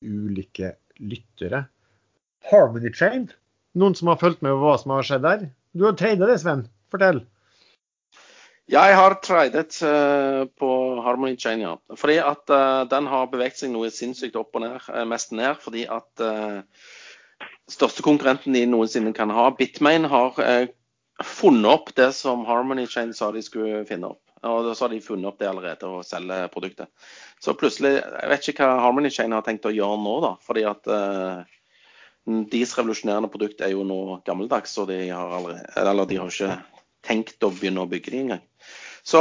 ulike 0.02 0.74
lyttere. 1.00 1.64
Harmony 2.50 2.92
Chain. 2.94 3.28
Noen 3.78 3.94
som 3.94 4.10
har 4.10 4.20
fulgt 4.20 4.42
med 4.42 4.54
på 4.56 4.62
hva 4.64 4.78
som 4.80 4.94
har 4.96 5.06
skjedd 5.06 5.26
der? 5.26 5.44
Du 5.76 5.84
har 5.86 5.98
tradet 5.98 6.28
det, 6.28 6.38
Sven. 6.42 6.64
Fortell. 6.90 7.22
Jeg 8.70 8.94
har 8.94 9.16
tradet 9.24 9.76
uh, 9.82 10.46
på 10.58 10.70
Harmony 11.02 11.36
Chain, 11.38 11.62
ja. 11.64 11.74
Fordi 11.98 12.20
at 12.22 12.52
uh, 12.54 12.86
den 12.90 13.08
har 13.10 13.30
beveget 13.32 13.58
seg 13.58 13.72
noe 13.72 13.90
sinnssykt 13.90 14.38
opp 14.38 14.54
og 14.54 14.62
ned. 14.62 14.76
eh, 14.94 15.06
mest 15.10 15.34
ned 15.34 15.58
fordi 15.58 15.88
at 15.90 16.22
uh, 16.22 16.62
største 17.70 18.04
konkurrenten 18.06 18.54
de 18.54 18.62
noensinne 18.70 19.12
kan 19.16 19.32
ha, 19.34 19.48
Bitmain, 19.58 20.06
har 20.10 20.38
funnet 21.24 21.70
opp 21.70 21.90
det 21.96 22.12
som 22.14 22.44
Harmony 22.46 22.86
Chain 22.86 23.12
sa 23.14 23.30
de 23.34 23.42
skulle 23.42 23.84
finne 23.88 24.12
opp. 24.14 24.29
Og 24.48 24.70
så 24.72 24.86
har 24.86 24.92
de 24.94 25.02
funnet 25.04 25.28
opp 25.28 25.40
det 25.40 25.48
allerede 25.50 25.88
og 25.88 26.04
selger 26.06 26.48
produktet. 26.52 26.88
Så 27.42 27.52
plutselig 27.58 27.98
Jeg 27.98 28.30
vet 28.30 28.48
ikke 28.48 28.68
hva 28.68 28.80
Harmony 28.86 29.10
Chain 29.12 29.34
har 29.36 29.44
tenkt 29.44 29.68
å 29.68 29.74
gjøre 29.74 30.00
nå, 30.00 30.14
da. 30.24 30.34
Fordi 30.46 30.64
at 30.68 30.88
eh, 30.88 31.42
deres 32.52 32.76
revolusjonerende 32.78 33.30
produkt 33.32 33.60
er 33.60 33.74
jo 33.74 33.84
nå 33.84 34.20
gammeldags, 34.24 34.76
og 34.80 34.88
de 34.92 35.02
har 35.10 35.36
allerede 35.40 35.84
Eller 35.84 36.08
de 36.08 36.20
har 36.22 36.32
ikke 36.32 36.56
tenkt 37.04 37.44
å 37.44 37.52
begynne 37.52 37.84
å 37.84 37.90
bygge 37.90 38.12
de 38.14 38.22
engang. 38.24 38.44
Så 39.04 39.20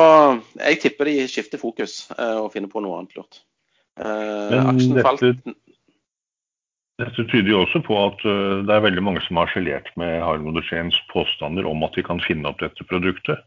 jeg 0.59 0.81
tipper 0.83 1.07
de 1.07 1.27
skifter 1.31 1.59
fokus 1.59 2.05
eh, 2.17 2.37
og 2.39 2.51
finner 2.55 2.71
på 2.71 2.83
noe 2.83 2.99
annet 2.99 3.15
lurt. 3.19 3.41
Eh, 3.99 4.59
aksjen 4.59 4.95
dette- 4.95 5.07
falt 5.07 5.55
Dette 6.99 7.23
tyder 7.31 7.47
jo 7.47 7.61
også 7.63 7.79
på 7.87 7.95
at 7.95 8.23
eh, 8.27 8.57
det 8.67 8.75
er 8.75 8.83
veldig 8.83 9.03
mange 9.05 9.21
som 9.23 9.39
har 9.39 9.47
harselert 9.47 9.87
med 9.99 10.17
Harmony 10.19 10.63
Chains 10.67 10.97
påstander 11.13 11.67
om 11.67 11.85
at 11.87 11.95
de 11.95 12.03
kan 12.03 12.19
finne 12.25 12.51
opp 12.51 12.59
dette 12.59 12.83
produktet, 12.91 13.39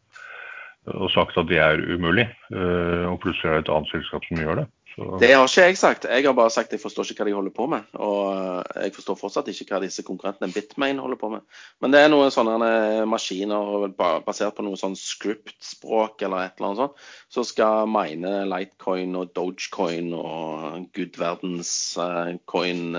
og 0.91 1.11
sagt 1.15 1.37
at 1.39 1.49
det 1.51 1.59
er 1.63 1.83
umulig. 1.95 2.29
Eh, 2.53 3.05
og 3.11 3.21
plutselig 3.23 3.51
er 3.51 3.59
det 3.61 3.67
et 3.67 3.75
annet 3.75 3.93
selskap 3.93 4.25
som 4.29 4.41
gjør 4.41 4.63
det. 4.63 4.69
Så, 4.93 5.07
Det 5.23 5.31
har 5.33 5.47
ikke 5.47 5.65
jeg 5.65 5.77
sagt. 5.81 6.05
Jeg 6.05 6.25
har 6.27 6.35
bare 6.37 6.51
sagt 6.53 6.69
at 6.69 6.75
jeg 6.77 6.83
forstår 6.83 7.09
ikke 7.09 7.23
hva 7.23 7.29
de 7.31 7.37
holder 7.37 7.55
på 7.57 7.67
med. 7.71 7.87
Og 7.95 8.35
eh, 8.35 8.83
jeg 8.89 8.95
forstår 8.97 9.21
fortsatt 9.21 9.49
ikke 9.49 9.71
hva 9.71 9.81
disse 9.85 10.05
konkurrentene 10.05 10.53
Bitmain 10.53 11.01
holder 11.01 11.21
på 11.21 11.31
med. 11.33 11.47
Men 11.81 11.95
det 11.95 12.03
er 12.03 12.13
noen 12.13 12.35
sånne 12.35 12.59
eh, 12.67 13.05
maskiner 13.09 13.89
basert 13.97 14.59
på 14.59 14.67
noe 14.67 14.81
sånn 14.81 14.99
script-språk 14.99 16.27
eller 16.27 16.49
et 16.49 16.59
eller 16.59 16.73
annet 16.73 16.83
sånt, 16.83 17.09
som 17.33 17.47
skal 17.47 17.89
mine 17.89 18.43
Litecoin 18.51 19.17
og 19.23 19.33
Dogecoin 19.39 20.13
og 20.19 20.91
gud 20.93 21.17
verdens 21.21 21.73
coin 22.51 22.93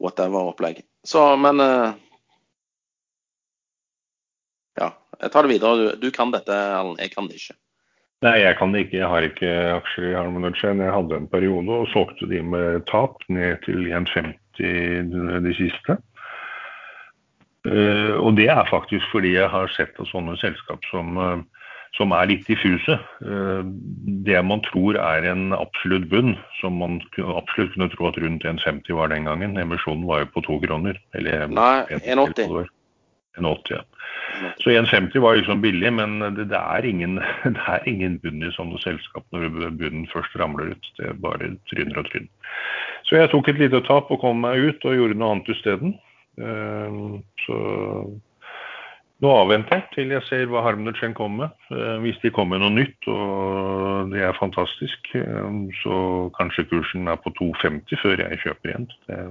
whatever-opplegg. 0.00 0.82
Så, 1.04 1.26
men 1.36 1.60
eh, 1.60 1.92
Ja, 4.74 4.88
jeg 5.20 5.34
tar 5.34 5.46
det 5.46 5.54
videre. 5.54 5.76
Du, 5.76 6.06
du 6.06 6.10
kan 6.14 6.32
dette, 6.34 6.54
Allen. 6.54 6.96
Jeg 7.02 7.14
kan 7.14 7.28
det 7.30 7.40
ikke. 7.40 7.58
Nei, 8.24 8.38
jeg 8.40 8.56
kan 8.56 8.72
det 8.72 8.86
ikke. 8.86 8.98
Jeg 9.02 9.10
har 9.10 9.26
ikke 9.26 9.52
aksjer 9.74 10.08
i 10.08 10.16
Harman 10.16 10.48
Jeg 10.48 10.94
hadde 10.96 11.16
en 11.18 11.28
periode 11.28 11.80
og 11.82 11.90
solgte 11.92 12.28
de 12.30 12.40
med 12.42 12.86
tap 12.88 13.20
ned 13.28 13.60
til 13.66 13.90
1,50 13.92 15.44
de 15.44 15.54
siste. 15.58 15.98
Uh, 17.64 18.20
og 18.20 18.36
det 18.36 18.50
er 18.52 18.68
faktisk 18.68 19.04
fordi 19.08 19.38
jeg 19.38 19.48
har 19.48 19.70
sett 19.72 19.96
at 19.96 20.08
sånne 20.10 20.36
selskap 20.36 20.84
som, 20.90 21.16
uh, 21.16 21.40
som 21.96 22.12
er 22.12 22.28
litt 22.28 22.44
diffuse. 22.48 22.98
Uh, 23.24 23.64
det 24.26 24.36
man 24.44 24.60
tror 24.68 24.98
er 25.00 25.24
en 25.30 25.56
absolutt 25.56 26.10
bunn, 26.12 26.34
som 26.60 26.76
man 26.80 27.00
absolutt 27.16 27.72
kunne 27.72 27.88
tro 27.94 28.10
at 28.10 28.20
rundt 28.20 28.44
1,50 28.44 28.92
var 28.98 29.12
den 29.12 29.28
gangen. 29.30 29.56
Emisjonen 29.60 30.04
var 30.08 30.24
jo 30.24 30.32
på 30.36 30.44
to 30.44 30.60
kroner. 30.66 31.00
Eller, 31.16 31.48
Nei, 31.48 31.86
1,80. 31.96 32.68
1,80, 33.40 33.72
ja. 33.72 33.82
Så 34.60 34.70
1,50 34.70 35.18
var 35.22 35.36
liksom 35.36 35.60
billig, 35.62 35.92
men 35.92 36.18
det, 36.20 36.48
det, 36.50 36.58
er 36.58 36.86
ingen, 36.88 37.20
det, 37.44 37.64
er 37.66 37.88
ingen, 37.88 38.18
bunn 38.22 38.42
i 38.42 38.52
sånne 38.56 38.80
selskap 38.82 39.24
når 39.34 39.50
bunnen 39.78 40.08
først 40.12 40.34
ramler 40.40 40.74
ut. 40.74 40.90
Det 40.98 41.10
er 41.10 41.22
bare 41.22 41.54
tryner 41.70 42.02
og 42.02 42.10
tryn. 42.10 42.28
Så 43.04 43.18
jeg 43.18 43.30
tok 43.32 43.50
et 43.50 43.60
lite 43.60 43.82
tap 43.86 44.10
og 44.10 44.22
kom 44.22 44.40
meg 44.44 44.62
ut 44.70 44.86
og 44.88 44.96
gjorde 44.96 45.18
noe 45.18 45.34
annet 45.36 45.50
isteden. 45.54 45.98
Uh, 46.40 47.20
så 47.44 47.56
nå 49.22 49.30
avventer 49.30 49.78
jeg 49.78 49.84
til 49.92 50.14
jeg 50.16 50.26
ser 50.26 50.48
hva 50.50 50.64
Harmnerchen 50.64 51.14
kommer 51.14 51.44
med. 51.46 51.68
Uh, 51.70 52.00
hvis 52.02 52.18
de 52.24 52.32
kommer 52.34 52.58
med 52.58 52.64
noe 52.64 52.74
nytt 52.80 53.10
og 53.12 54.10
det 54.10 54.24
er 54.26 54.40
fantastisk, 54.40 55.12
uh, 55.20 55.60
så 55.82 55.98
kanskje 56.40 56.66
kursen 56.72 57.12
er 57.12 57.20
på 57.22 57.32
2,50 57.38 58.02
før 58.02 58.24
jeg 58.24 58.42
kjøper 58.42 58.72
igjen. 58.72 58.88
Det 59.06 59.20
er 59.20 59.30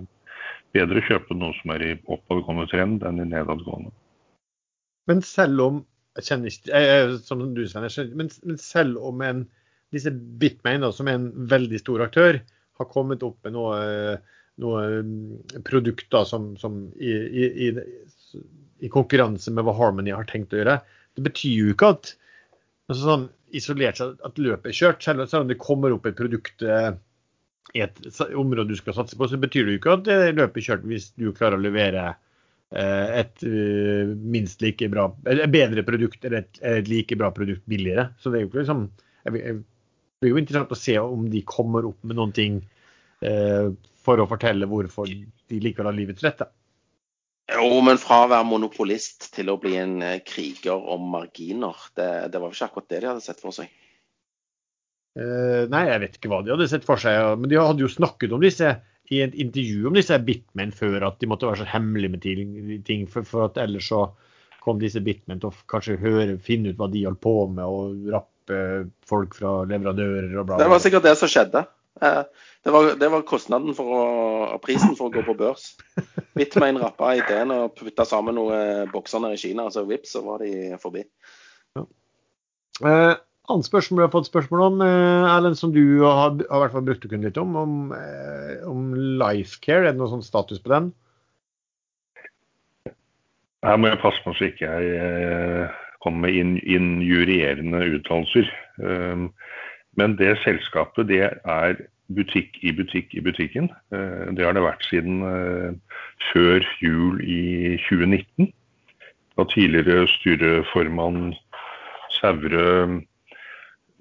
bedre 0.77 1.01
å 1.01 1.07
kjøpe 1.09 1.37
noe 1.37 1.57
som 1.59 1.75
er 1.75 1.85
i 1.89 1.91
oppovergående 2.05 2.69
trend 2.71 3.03
enn 3.09 3.21
i 3.25 3.29
nedadgående. 3.33 3.91
Men 5.09 5.21
selv 5.25 5.63
om 5.63 5.81
jeg 6.17 6.27
kjenner 6.27 6.53
ikke, 6.53 6.81
jeg, 6.85 7.13
som 7.25 7.41
du 7.55 7.63
kjenner, 7.65 7.93
men, 8.13 8.29
men, 8.45 8.57
selv 8.61 8.99
om 9.01 9.21
en, 9.25 9.43
disse 9.93 10.13
Bitmain, 10.13 10.83
da, 10.85 10.91
som 10.93 11.09
er 11.09 11.17
en 11.17 11.29
veldig 11.49 11.79
stor 11.81 12.03
aktør, 12.05 12.39
har 12.79 12.89
kommet 12.89 13.25
opp 13.25 13.39
med 13.45 13.55
noe, 13.55 13.77
noe 14.61 14.83
mm, 15.05 15.61
produkter 15.65 16.27
som, 16.29 16.51
som 16.61 16.83
i, 16.97 17.13
i, 17.13 17.47
i, 17.67 18.41
i, 18.85 18.91
konkurranse 18.93 19.53
med 19.53 19.65
hva 19.65 19.75
Harmony 19.77 20.13
har 20.13 20.29
tenkt 20.29 20.53
å 20.53 20.61
gjøre, 20.61 20.79
det 21.17 21.25
betyr 21.25 21.55
jo 21.65 21.73
ikke 21.73 21.93
at 21.95 22.13
altså 22.89 23.01
sånn, 23.07 23.25
isolert 23.53 23.99
seg 23.99 24.21
at 24.25 24.39
løpet 24.41 24.71
er 24.71 24.77
kjørt. 24.77 25.03
Selv, 25.05 25.25
selv 25.29 25.45
om 25.45 25.49
det 25.49 25.61
kommer 25.61 25.93
opp 25.93 26.07
et 26.09 26.17
produkt 26.17 26.65
eh, 26.65 26.91
i 27.77 27.83
et 27.85 27.99
område 28.37 28.73
du 28.73 28.77
skal 28.77 28.97
satse 28.97 29.17
på, 29.17 29.29
så 29.29 29.37
betyr 29.41 29.65
det 29.65 29.75
jo 29.75 29.81
ikke 29.81 29.97
at 29.99 30.09
løpet 30.37 30.61
er 30.61 30.67
kjørt 30.67 30.87
hvis 30.89 31.11
du 31.17 31.29
klarer 31.37 31.57
å 31.57 31.65
levere 31.65 32.07
eh, 32.11 32.17
et 32.73 33.43
eh, 33.45 34.13
minst 34.17 34.63
like 34.63 34.87
bra, 34.89 35.07
eller 35.29 35.51
bedre 35.51 35.83
produkt 35.85 36.25
eller 36.25 36.43
et, 36.43 36.61
et, 36.61 36.89
like 36.89 37.17
bra 37.19 37.29
produkt 37.35 37.65
billigere. 37.69 38.09
Så 38.19 38.31
det 38.31 38.39
er 38.39 38.45
jo 38.45 38.51
ikke 38.51 38.63
liksom 38.63 38.87
Det 39.23 39.33
blir 40.23 40.33
jo 40.33 40.39
interessant 40.41 40.73
å 40.73 40.79
se 40.79 40.97
om 40.99 41.27
de 41.29 41.43
kommer 41.47 41.85
opp 41.87 42.01
med 42.03 42.17
noen 42.17 42.33
ting 42.35 42.57
eh, 43.21 43.69
for 44.03 44.19
å 44.19 44.27
fortelle 44.27 44.67
hvorfor 44.67 45.07
de 45.07 45.61
likevel 45.63 45.91
har 45.91 45.97
livets 45.97 46.25
rett. 46.25 46.43
Jo, 47.53 47.69
men 47.83 47.99
fra 47.99 48.23
å 48.23 48.31
være 48.31 48.47
monopolist 48.47 49.29
til 49.35 49.51
å 49.51 49.59
bli 49.59 49.75
en 49.77 49.97
kriger 50.25 50.79
om 50.95 51.09
marginer, 51.11 51.75
det, 51.95 52.09
det 52.31 52.39
var 52.39 52.49
jo 52.49 52.57
ikke 52.57 52.69
akkurat 52.71 52.91
det 52.91 53.01
de 53.03 53.09
hadde 53.11 53.25
sett 53.25 53.43
for 53.43 53.55
seg. 53.55 53.71
Eh, 55.13 55.63
nei, 55.69 55.83
jeg 55.91 56.01
vet 56.01 56.15
ikke 56.17 56.31
hva 56.31 56.41
de 56.41 56.53
hadde 56.55 56.67
sett 56.71 56.85
for 56.87 57.01
seg. 57.01 57.37
Men 57.39 57.51
de 57.51 57.59
hadde 57.59 57.85
jo 57.85 57.91
snakket 57.91 58.33
om 58.33 58.41
disse 58.43 58.71
i 59.11 59.19
et 59.25 59.35
intervju 59.35 59.89
om 59.89 59.97
disse 59.97 60.17
bitmen 60.23 60.71
før, 60.75 61.09
at 61.09 61.19
de 61.19 61.27
måtte 61.29 61.49
være 61.49 61.63
så 61.63 61.71
hemmelige 61.73 62.13
med 62.13 62.85
ting. 62.87 63.03
For, 63.11 63.27
for 63.27 63.49
at 63.49 63.59
ellers 63.61 63.89
så 63.91 64.05
kom 64.63 64.79
disse 64.79 65.01
bitmen 65.03 65.41
til 65.41 65.51
å 65.51 65.67
kanskje 65.69 65.99
høre, 65.99 66.39
finne 66.41 66.71
ut 66.71 66.79
hva 66.79 66.87
de 66.91 67.03
holdt 67.07 67.21
på 67.23 67.35
med, 67.51 67.63
og 67.67 68.13
rappe 68.13 68.59
folk 69.07 69.35
fra 69.35 69.61
leverandører 69.67 70.31
og 70.31 70.45
bla, 70.47 70.55
bla. 70.55 70.61
Det 70.63 70.71
var 70.71 70.83
sikkert 70.83 71.07
det 71.07 71.17
som 71.19 71.31
skjedde. 71.31 71.65
Eh, 72.01 72.21
det 72.63 72.71
var, 72.71 72.93
det 72.99 73.09
var 73.11 73.25
kostnaden 73.27 73.75
for 73.77 73.91
å, 73.91 74.03
prisen 74.63 74.95
for 74.95 75.09
å 75.09 75.13
gå 75.13 75.25
på 75.27 75.35
børs. 75.39 75.73
Bitmain 76.37 76.79
rappa 76.81 77.11
ideen 77.19 77.51
og 77.53 77.75
putta 77.77 78.07
sammen 78.07 78.39
noen 78.39 78.89
bokser 78.93 79.27
i 79.29 79.39
Kina, 79.39 79.67
og 79.67 79.75
så 79.75 79.83
vips, 79.87 80.15
så 80.15 80.23
var 80.25 80.43
de 80.45 80.79
forbi. 80.81 81.03
Ja. 81.75 81.85
Uh, 82.83 83.13
annet 83.51 83.67
spørsmål 83.67 84.01
jeg 84.01 84.07
har 84.07 84.13
fått 84.13 84.29
spørsmål 84.29 84.61
om, 84.67 84.81
eh, 84.81 85.29
Erlend, 85.35 85.57
som 85.59 85.73
du 85.73 86.03
har, 86.03 86.31
har 86.49 86.61
hvert 86.63 86.75
fall 86.75 86.85
brukt 86.87 87.05
å 87.05 87.09
kunne 87.11 87.27
litt 87.27 87.37
om, 87.37 87.55
om, 87.59 87.91
eh, 87.91 88.63
om 88.69 88.93
Lifecare. 89.19 89.87
Er 89.87 89.91
det 89.91 89.99
noen 89.99 90.15
sånn 90.17 90.25
status 90.25 90.61
på 90.63 90.71
den? 90.71 90.91
Her 93.63 93.79
må 93.79 93.91
jeg 93.91 94.01
passe 94.01 94.23
på 94.23 94.33
så 94.35 94.49
ikke 94.49 94.67
jeg 94.67 94.95
eh, 94.99 95.75
kommer 96.03 96.27
med 96.27 96.63
injurierende 96.67 97.79
uttalelser. 97.95 98.49
Men 99.95 100.15
det 100.19 100.33
selskapet, 100.41 101.07
det 101.07 101.21
er 101.23 101.77
butikk 102.11 102.57
i 102.65 102.73
butikk 102.75 103.13
i 103.15 103.21
butikken. 103.23 103.69
Det 103.93 104.43
har 104.43 104.57
det 104.57 104.65
vært 104.65 104.83
siden 104.89 105.21
før 106.33 106.65
jul 106.81 107.21
i 107.23 107.77
2019. 107.85 108.49
Da 109.37 109.45
tidligere 109.53 110.09
styreformann 110.11 111.37
Sævre 112.19 112.99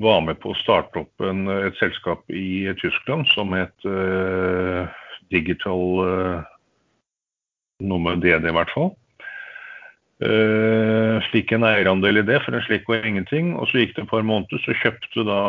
var 0.03 0.23
med 0.27 0.41
på 0.43 0.53
å 0.53 0.59
starte 0.61 1.05
opp 1.05 1.25
en, 1.25 1.47
et 1.51 1.77
selskap 1.81 2.25
i 2.33 2.67
Tyskland 2.81 3.29
som 3.33 3.55
het 3.57 3.87
uh, 3.89 4.89
Digital 5.33 5.85
uh, 6.03 6.43
Noe 7.83 7.99
med 7.99 8.21
DD, 8.23 8.47
i 8.47 8.55
hvert 8.55 8.71
fall. 8.71 8.93
Uh, 10.23 11.19
slik 11.27 11.51
en 11.51 11.65
eierandel 11.67 12.21
i 12.21 12.23
det, 12.23 12.37
for 12.45 12.55
en 12.55 12.63
slik 12.63 12.87
var 12.91 13.07
ingenting. 13.09 13.57
Og 13.59 13.67
så 13.71 13.81
gikk 13.81 13.97
det 13.97 14.05
et 14.05 14.13
par 14.13 14.23
måneder, 14.27 14.61
så 14.63 14.77
kjøpte 14.79 15.25
da 15.27 15.41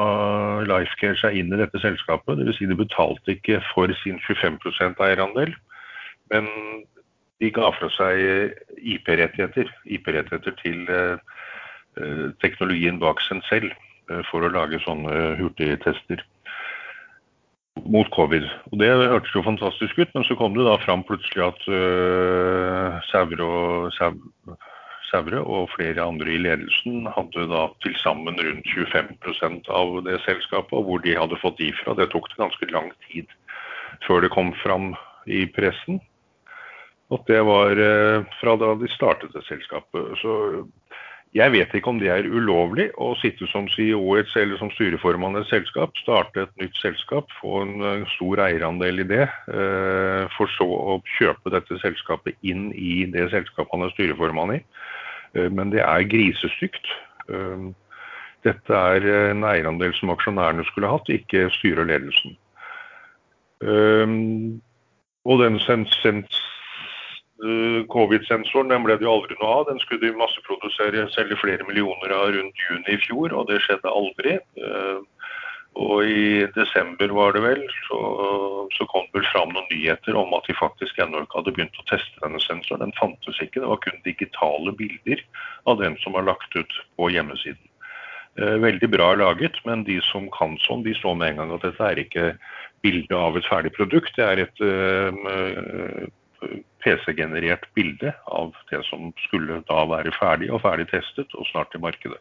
Lifecare 0.66 1.20
seg 1.22 1.38
inn 1.38 1.54
i 1.54 1.60
dette 1.62 1.82
selskapet. 1.84 2.40
Dvs. 2.40 2.58
Si 2.58 2.70
de 2.70 2.80
betalte 2.80 3.36
ikke 3.36 3.62
for 3.70 3.94
sin 4.02 4.18
25% 4.26 5.04
eierandel, 5.06 5.54
men 6.34 6.50
de 7.44 7.52
ga 7.54 7.70
fra 7.76 7.92
seg 7.94 8.58
IP-rettigheter. 8.82 9.70
IP-rettigheter 9.86 10.58
til 10.64 10.88
uh, 10.90 12.32
teknologien 12.42 12.98
bak 13.04 13.22
seg 13.28 13.46
selv. 13.52 13.74
Eh, 14.12 14.24
for 14.28 14.44
å 14.44 14.52
lage 14.52 14.82
sånne 14.84 15.36
hurtigtester 15.40 16.24
mot 17.90 18.10
covid. 18.14 18.46
Og 18.72 18.80
Det 18.82 18.90
hørtes 18.92 19.36
jo 19.36 19.46
fantastisk 19.46 19.98
ut, 19.98 20.12
men 20.14 20.26
så 20.28 20.36
kom 20.40 20.58
det 20.58 20.66
da 20.68 20.76
fram 20.84 21.04
plutselig 21.08 21.46
at 21.48 21.62
uh, 21.72 23.00
Sævre 23.10 23.48
og, 23.48 23.92
og 25.46 25.70
flere 25.76 26.02
andre 26.02 26.32
i 26.34 26.42
ledelsen 26.42 27.08
hadde 27.16 27.48
da 27.52 27.68
til 27.86 27.96
sammen 28.02 28.38
rundt 28.38 28.70
25% 28.70 29.70
av 29.70 30.00
det 30.08 30.20
selskapet. 30.26 30.74
Og 30.74 30.88
hvor 30.88 31.04
de 31.06 31.18
hadde 31.18 31.40
fått 31.42 31.60
de 31.62 31.70
fra, 31.82 31.96
det 31.98 32.10
tok 32.14 32.30
det 32.32 32.42
ganske 32.42 32.70
lang 32.74 32.90
tid 33.08 33.30
før 34.08 34.26
det 34.26 34.34
kom 34.34 34.54
fram 34.62 34.94
i 35.30 35.46
pressen. 35.54 36.02
At 37.14 37.26
det 37.30 37.42
var 37.46 37.78
uh, 37.78 38.26
fra 38.42 38.58
da 38.60 38.74
de 38.80 38.90
startet 38.92 39.34
det 39.34 39.46
selskapet. 39.48 40.18
Så 40.22 40.66
jeg 41.34 41.50
vet 41.50 41.72
ikke 41.74 41.90
om 41.90 41.98
det 41.98 42.12
er 42.14 42.28
ulovlig 42.30 42.92
å 43.02 43.16
sitte 43.18 43.48
som 43.50 43.66
CEO 43.74 44.02
eller 44.20 44.58
som 44.60 44.70
styreformann 44.76 45.40
i 45.40 45.42
et 45.42 45.50
selskap, 45.50 45.96
starte 45.98 46.44
et 46.46 46.54
nytt 46.62 46.78
selskap, 46.78 47.32
få 47.40 47.64
en 47.64 47.74
eh, 47.82 48.04
stor 48.14 48.44
eierandel 48.46 49.02
i 49.02 49.08
det, 49.10 49.26
eh, 49.50 50.30
for 50.36 50.52
så 50.54 50.68
å 50.68 51.00
kjøpe 51.16 51.54
dette 51.56 51.80
selskapet 51.82 52.38
inn 52.46 52.68
i 52.78 53.08
det 53.10 53.32
selskapet 53.34 53.74
han 53.74 53.88
er 53.88 53.96
styreformann 53.96 54.60
i. 54.60 54.62
Eh, 55.34 55.50
men 55.50 55.74
det 55.74 55.82
er 55.82 56.06
grisestygt. 56.06 56.94
Dette 58.44 58.76
er 58.76 59.06
en 59.32 59.46
eierandel 59.48 59.94
som 59.96 60.12
aksjonærene 60.12 60.66
skulle 60.68 60.92
hatt, 60.92 61.08
ikke 61.10 61.48
styret 61.56 61.86
og 61.86 61.88
ledelsen. 61.88 62.34
Og 65.24 65.40
den 65.40 65.56
sens 65.64 65.96
Covid-sensoren 67.92 68.70
den 68.72 68.86
ble 68.86 68.96
det 69.00 69.06
jo 69.08 69.16
aldri 69.18 69.36
noe 69.40 69.56
av. 69.58 69.66
Den 69.68 69.82
skulle 69.84 70.06
de 70.06 70.14
masseprodusere, 70.20 71.08
selge 71.16 71.40
flere 71.42 71.66
millioner 71.68 72.14
av 72.16 72.30
rundt 72.36 72.64
juni 72.70 72.96
i 72.96 73.02
fjor, 73.04 73.34
og 73.36 73.50
det 73.50 73.60
skjedde 73.66 73.92
aldri. 73.92 74.38
Eh, 74.40 75.02
og 75.84 76.06
i 76.06 76.46
desember 76.54 77.10
var 77.18 77.34
det 77.34 77.42
vel, 77.42 77.62
så, 77.88 78.00
så 78.76 78.86
kom 78.92 79.08
det 79.10 79.24
vel 79.24 79.30
fram 79.32 79.54
noen 79.56 79.66
nyheter 79.72 80.16
om 80.20 80.36
at 80.38 80.46
de 80.46 80.54
faktisk 80.60 81.00
ennå 81.02 81.24
ikke 81.24 81.40
hadde 81.40 81.54
begynt 81.58 81.80
å 81.82 81.88
teste 81.90 82.22
denne 82.22 82.42
sensoren. 82.46 82.86
Den 82.86 82.98
fantes 83.00 83.42
ikke, 83.42 83.64
det 83.64 83.72
var 83.72 83.82
kun 83.82 84.02
digitale 84.06 84.76
bilder 84.78 85.24
av 85.70 85.82
den 85.82 85.98
som 86.04 86.14
var 86.14 86.30
lagt 86.30 86.54
ut 86.56 86.80
på 87.00 87.10
hjemmesiden. 87.16 87.64
Eh, 88.38 88.58
veldig 88.62 88.92
bra 88.94 89.14
laget, 89.18 89.58
men 89.66 89.86
de 89.90 89.98
som 90.14 90.30
kan 90.38 90.60
sånn, 90.64 90.86
de 90.86 90.94
så 91.02 91.18
med 91.18 91.34
en 91.34 91.42
gang 91.42 91.56
at 91.58 91.66
dette 91.66 91.90
er 91.90 92.06
ikke 92.06 92.28
bilde 92.86 93.18
av 93.18 93.40
et 93.40 93.50
ferdig 93.50 93.74
produkt. 93.74 94.14
Det 94.16 94.30
er 94.30 94.46
et 94.46 94.64
PC-generert 96.84 97.66
bilde 97.78 98.14
av 98.28 98.54
det 98.72 98.82
som 98.90 99.12
skulle 99.26 99.62
da 99.70 99.84
være 99.90 100.14
ferdig 100.18 100.52
og 100.52 100.64
ferdig 100.66 100.90
testet 100.92 101.34
og 101.38 101.48
snart 101.52 101.76
i 101.76 101.82
markedet. 101.84 102.20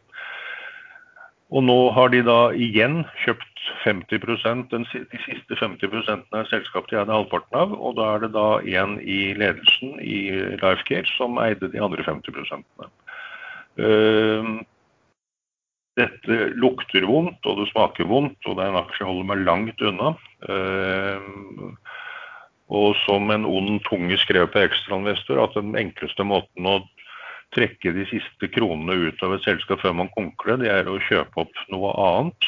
Og 1.53 1.61
nå 1.61 1.77
har 1.93 2.09
de 2.09 2.23
da 2.25 2.37
igjen 2.57 3.03
kjøpt 3.21 3.49
50% 3.83 4.71
den, 4.71 4.85
De 5.11 5.19
siste 5.25 5.57
50 5.59 6.09
av 6.33 6.47
selskapet 6.49 6.91
de 6.91 6.99
hadde 7.01 7.13
halvparten 7.13 7.59
av. 7.59 7.75
Og 7.77 7.97
da 7.99 8.09
er 8.15 8.23
det 8.23 8.31
da 8.33 8.47
en 8.81 8.97
i 8.99 9.33
ledelsen 9.37 9.99
i 10.01 10.19
Lifecare 10.57 11.05
som 11.13 11.37
eide 11.43 11.69
de 11.69 11.81
andre 11.83 12.03
50 12.03 12.33
uh, 13.77 14.53
dette 15.93 16.37
lukter 16.57 17.05
vondt, 17.05 17.45
og 17.45 17.59
det 17.59 17.69
smaker 17.69 18.07
vondt, 18.09 18.39
og 18.47 18.57
det 18.57 18.65
er 18.65 18.71
en 18.71 18.79
aksje 18.81 19.03
jeg 19.03 19.09
holder 19.11 19.27
meg 19.29 19.43
langt 19.45 19.83
unna. 19.85 20.13
Og 22.71 22.95
som 23.03 23.31
en 23.33 23.45
ond 23.45 23.81
tunge 23.87 24.17
skrev 24.21 24.47
på 24.53 24.63
Ekstrainvestor, 24.63 25.41
at 25.43 25.57
den 25.57 25.75
enkleste 25.79 26.23
måten 26.23 26.67
å 26.69 26.79
trekke 27.53 27.91
de 27.93 28.05
siste 28.09 28.49
kronene 28.49 28.95
ut 29.09 29.21
av 29.25 29.35
et 29.35 29.43
selskap 29.45 29.83
før 29.83 29.93
man 29.99 30.09
konkler, 30.15 30.57
det 30.61 30.71
er 30.73 30.89
å 30.89 31.01
kjøpe 31.05 31.43
opp 31.43 31.59
noe 31.69 31.91
annet, 32.01 32.47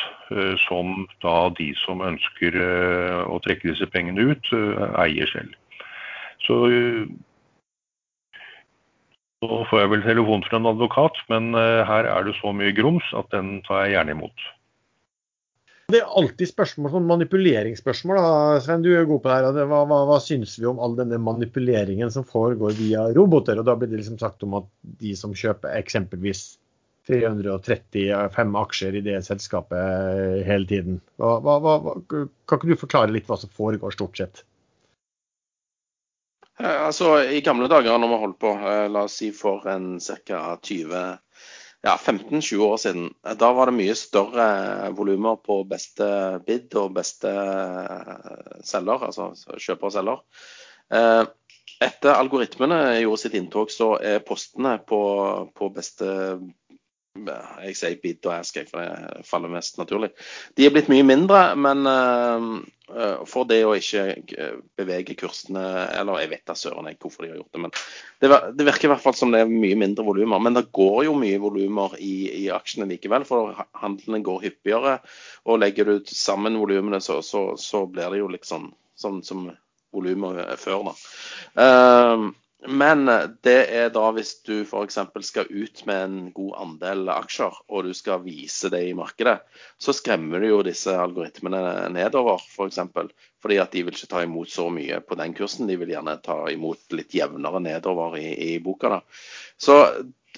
som 0.66 1.06
da 1.22 1.36
de 1.60 1.70
som 1.84 2.02
ønsker 2.02 2.58
å 3.30 3.38
trekke 3.46 3.70
disse 3.70 3.86
pengene 3.94 4.32
ut, 4.32 4.50
eier 5.04 5.30
selv. 5.30 5.54
Så 6.46 6.58
nå 9.46 9.62
får 9.70 9.84
jeg 9.84 9.94
vel 9.94 10.06
telefon 10.08 10.46
fra 10.48 10.58
en 10.58 10.72
advokat, 10.72 11.22
men 11.30 11.54
her 11.54 12.10
er 12.10 12.26
det 12.26 12.38
så 12.40 12.56
mye 12.56 12.74
grums 12.74 13.06
at 13.18 13.30
den 13.36 13.60
tar 13.68 13.86
jeg 13.86 14.00
gjerne 14.00 14.18
imot. 14.18 14.50
Det 15.94 16.00
er 16.02 16.14
alltid 16.18 16.50
spørsmål, 16.50 16.90
sånn 16.96 17.10
manipuleringsspørsmål. 17.12 18.18
Da. 18.18 18.62
Svein, 18.66 18.82
du 18.82 18.90
er 18.98 19.06
god 19.06 19.22
på 19.22 19.30
det 19.30 19.36
her. 19.38 19.68
Hva, 19.70 19.84
hva, 19.86 20.00
hva 20.10 20.18
syns 20.24 20.56
vi 20.58 20.66
om 20.66 20.80
all 20.82 20.96
denne 20.98 21.20
manipuleringen 21.22 22.10
som 22.14 22.26
foregår 22.26 22.74
via 22.80 23.04
roboter? 23.14 23.62
Og 23.62 23.68
da 23.68 23.76
blir 23.78 23.92
det 23.92 24.00
liksom 24.02 24.18
sagt 24.22 24.42
om 24.48 24.58
at 24.58 24.70
de 25.04 25.14
som 25.20 25.36
kjøper 25.38 25.78
eksempelvis 25.78 26.56
335 27.06 28.58
aksjer 28.64 28.98
i 28.98 29.04
det 29.06 29.20
selskapet 29.28 30.42
hele 30.48 30.66
tiden. 30.70 30.98
Hva, 31.22 31.60
kan 32.10 32.58
ikke 32.58 32.72
du 32.72 32.82
forklare 32.82 33.14
litt 33.14 33.30
hva 33.30 33.38
som 33.38 33.54
foregår 33.54 33.94
stort 33.94 34.18
sett? 34.18 34.42
Altså, 36.66 37.20
I 37.30 37.44
gamle 37.46 37.68
dager 37.70 38.00
når 38.00 38.10
vi 38.10 38.20
holdt 38.24 38.42
på, 38.42 38.56
la 38.90 39.06
oss 39.06 39.20
si 39.20 39.30
for 39.36 39.68
en 39.70 40.00
ca. 40.00 40.56
20 40.64 41.20
ja, 41.86 41.94
15-20 41.96 42.66
år 42.66 42.78
siden, 42.82 43.08
da 43.40 43.52
var 43.54 43.70
det 43.70 43.78
mye 43.78 43.96
større 43.98 44.46
volumer 44.98 45.38
på 45.46 45.60
beste 45.70 46.08
bid 46.48 46.74
og 46.82 46.96
beste 46.98 47.32
selger, 48.66 49.06
altså 49.10 49.32
kjøper 49.54 49.90
og 49.90 49.94
selger. 49.94 50.24
Etter 51.86 52.16
algoritmene 52.16 52.80
gjorde 53.04 53.22
sitt 53.22 53.36
inntog, 53.38 53.72
så 53.74 53.96
er 54.00 54.24
postene 54.26 54.78
på, 54.88 55.02
på 55.54 55.70
beste 55.76 56.10
jeg 57.16 57.76
sier 57.80 58.00
bid 58.02 58.26
og 58.28 58.34
ask, 58.36 58.58
for 58.70 58.84
det 58.84 59.26
faller 59.28 59.52
mest 59.52 59.78
naturlig. 59.80 60.12
De 60.58 60.66
er 60.66 60.74
blitt 60.76 60.90
mye 60.92 61.06
mindre, 61.08 61.42
men 61.60 61.88
uh, 61.88 63.24
for 63.30 63.48
det 63.50 63.62
å 63.66 63.74
ikke 63.78 64.04
bevege 64.78 65.16
kursene 65.18 65.64
Eller 65.96 66.20
jeg 66.22 66.30
vet 66.36 66.44
da 66.46 66.54
søren 66.60 66.90
hvorfor 66.92 67.26
de 67.26 67.32
har 67.32 67.40
gjort 67.40 67.56
det, 67.56 67.62
men 67.64 67.74
det, 68.22 68.30
det, 68.60 68.68
virker 68.68 68.90
i 68.90 68.92
hvert 68.94 69.02
fall 69.02 69.18
som 69.18 69.34
det 69.34 69.42
er 69.42 69.50
mye 69.50 69.80
mindre 69.80 70.06
volumer. 70.06 70.44
Men 70.44 70.58
det 70.60 70.68
går 70.76 71.06
jo 71.08 71.18
mye 71.18 71.42
volumer 71.42 71.98
i, 71.98 72.16
i, 72.44 72.46
aksjene 72.54 72.90
likevel, 72.92 73.26
for 73.28 73.56
handlene 73.82 74.24
går 74.26 74.48
hyppigere. 74.50 74.98
Og 75.48 75.62
legger 75.64 75.90
du 75.90 76.12
sammen 76.12 76.60
volumene, 76.60 77.02
så, 77.04 77.22
så, 77.26 77.48
så, 77.62 77.86
blir 77.90 78.12
det 78.12 78.24
jo 78.24 78.32
liksom 78.34 78.74
sånn 79.00 79.22
som 79.26 79.48
volumet 79.96 80.60
før, 80.60 80.92
da. 80.92 80.98
Uh, 81.56 82.34
men 82.68 83.06
det 83.46 83.58
er 83.78 83.92
da 83.94 84.10
hvis 84.16 84.34
du 84.48 84.54
f.eks. 84.64 84.98
skal 85.28 85.50
ut 85.50 85.84
med 85.86 86.02
en 86.04 86.18
god 86.36 86.56
andel 86.64 87.10
aksjer, 87.14 87.62
og 87.70 87.88
du 87.88 87.94
skal 87.98 88.24
vise 88.26 88.72
det 88.74 88.82
i 88.90 88.96
markedet, 88.98 89.38
så 89.78 89.94
skremmer 89.96 90.42
du 90.42 90.50
jo 90.50 90.64
disse 90.66 90.94
algoritmene 90.94 91.62
nedover, 91.94 92.42
f.eks. 92.42 92.56
For 92.56 92.72
eksempel, 92.72 93.12
fordi 93.46 93.60
at 93.62 93.76
de 93.76 93.84
vil 93.86 93.94
ikke 93.94 94.10
ta 94.10 94.24
imot 94.26 94.50
så 94.50 94.68
mye 94.74 94.98
på 95.06 95.18
den 95.20 95.36
kursen. 95.38 95.68
De 95.70 95.78
vil 95.78 95.92
gjerne 95.94 96.18
ta 96.26 96.40
imot 96.50 96.96
litt 96.98 97.14
jevnere 97.14 97.62
nedover 97.62 98.18
i, 98.18 98.30
i 98.56 98.60
boka. 98.64 98.96
da. 98.96 99.02
Så 99.62 99.76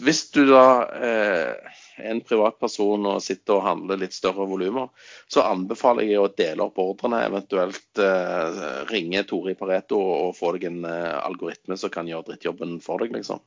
hvis 0.04 0.26
du 0.36 0.44
da 0.50 0.66
eh, 1.00 1.78
en 1.98 2.22
privatperson 2.22 3.08
og 3.10 3.24
sitter 3.24 3.58
og 3.58 3.66
handler 3.66 4.00
litt 4.02 4.16
større 4.16 4.46
volumer, 4.50 4.92
så 5.32 5.46
anbefaler 5.50 6.08
jeg 6.08 6.22
å 6.22 6.30
dele 6.38 6.68
opp 6.68 6.80
ordrene, 6.82 7.24
eventuelt 7.26 8.02
eh, 8.04 8.62
ringe 8.92 9.24
Tore 9.30 9.54
i 9.54 9.60
Pareto 9.60 10.00
og 10.00 10.36
få 10.38 10.54
deg 10.56 10.70
en 10.70 10.88
eh, 10.88 11.18
algoritme 11.20 11.78
som 11.80 11.94
kan 11.94 12.10
gjøre 12.10 12.32
drittjobben 12.32 12.78
for 12.86 13.04
deg, 13.04 13.16
liksom. 13.18 13.44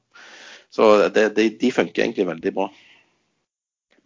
Så 0.71 0.93
det, 1.09 1.33
det, 1.39 1.49
de 1.61 1.73
funker 1.75 2.05
egentlig 2.05 2.29
veldig 2.29 2.55
bra. 2.59 2.69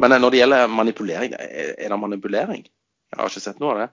Men 0.03 0.17
eh, 0.17 0.23
når 0.23 0.35
det 0.35 0.43
gjelder 0.43 0.73
manipulering, 0.73 1.37
er 1.41 1.85
det 1.89 2.01
manipulering? 2.01 2.65
Jeg 2.65 3.21
har 3.21 3.31
ikke 3.31 3.47
sett 3.49 3.63
noe 3.63 3.77
av 3.77 3.85
det. 3.85 3.93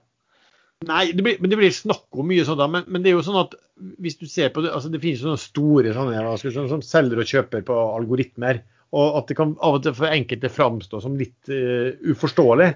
Nei, 0.88 1.12
det 1.14 1.22
blir, 1.22 1.38
men 1.38 1.52
det 1.52 1.58
blir 1.60 1.74
snakk 1.74 2.18
om 2.18 2.26
mye 2.26 2.44
sånn 2.46 2.58
da. 2.58 2.66
Men, 2.70 2.86
men, 2.90 3.04
det 3.04 3.12
er 3.12 3.16
jo 3.16 3.24
sånn 3.26 3.40
at 3.42 3.54
hvis 4.02 4.18
du 4.18 4.26
ser 4.30 4.50
på 4.54 4.64
det, 4.64 4.72
altså 4.74 4.90
det 4.92 5.00
finnes 5.02 5.22
sånne 5.22 5.40
store 5.40 5.92
sånne, 5.94 6.22
sånn, 6.42 6.70
som 6.70 6.84
selger 6.84 7.22
og 7.22 7.28
kjøper 7.28 7.64
på 7.68 7.76
algoritmer. 7.96 8.62
Og 8.92 9.20
at 9.20 9.28
det 9.30 9.36
kan 9.38 9.54
av 9.64 9.78
og 9.78 9.84
til 9.84 9.94
for 9.96 10.12
enkelte 10.12 10.50
framstå 10.52 11.02
som 11.04 11.18
litt 11.18 11.52
uh, 11.52 11.92
uforståelig. 12.12 12.72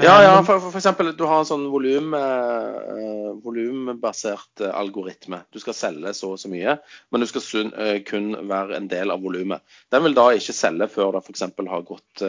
Ja, 0.00 0.14
ja, 0.24 0.32
for, 0.40 0.56
for, 0.56 0.70
for, 0.72 0.80
eksempel 0.80 1.10
du 1.12 1.26
har 1.28 1.42
en 1.42 1.48
sånn 1.48 1.66
volum, 1.68 2.14
uh, 2.16 3.34
volumbasert 3.44 4.64
algoritme. 4.72 5.42
Du 5.52 5.60
skal 5.60 5.76
selge 5.76 6.14
så 6.16 6.32
og 6.32 6.40
så 6.40 6.48
mye, 6.50 6.78
men 7.12 7.22
du 7.22 7.28
skal 7.28 7.44
sun, 7.44 7.72
uh, 7.76 7.98
kun 8.08 8.32
være 8.48 8.78
en 8.78 8.88
del 8.90 9.12
av 9.12 9.22
volumet. 9.22 9.62
Den 9.92 10.06
vil 10.08 10.16
da 10.16 10.30
ikke 10.32 10.56
selge 10.56 10.88
før 10.94 11.14
det 11.14 11.26
f.eks. 11.26 11.46
har 11.46 11.86
gått 11.86 12.26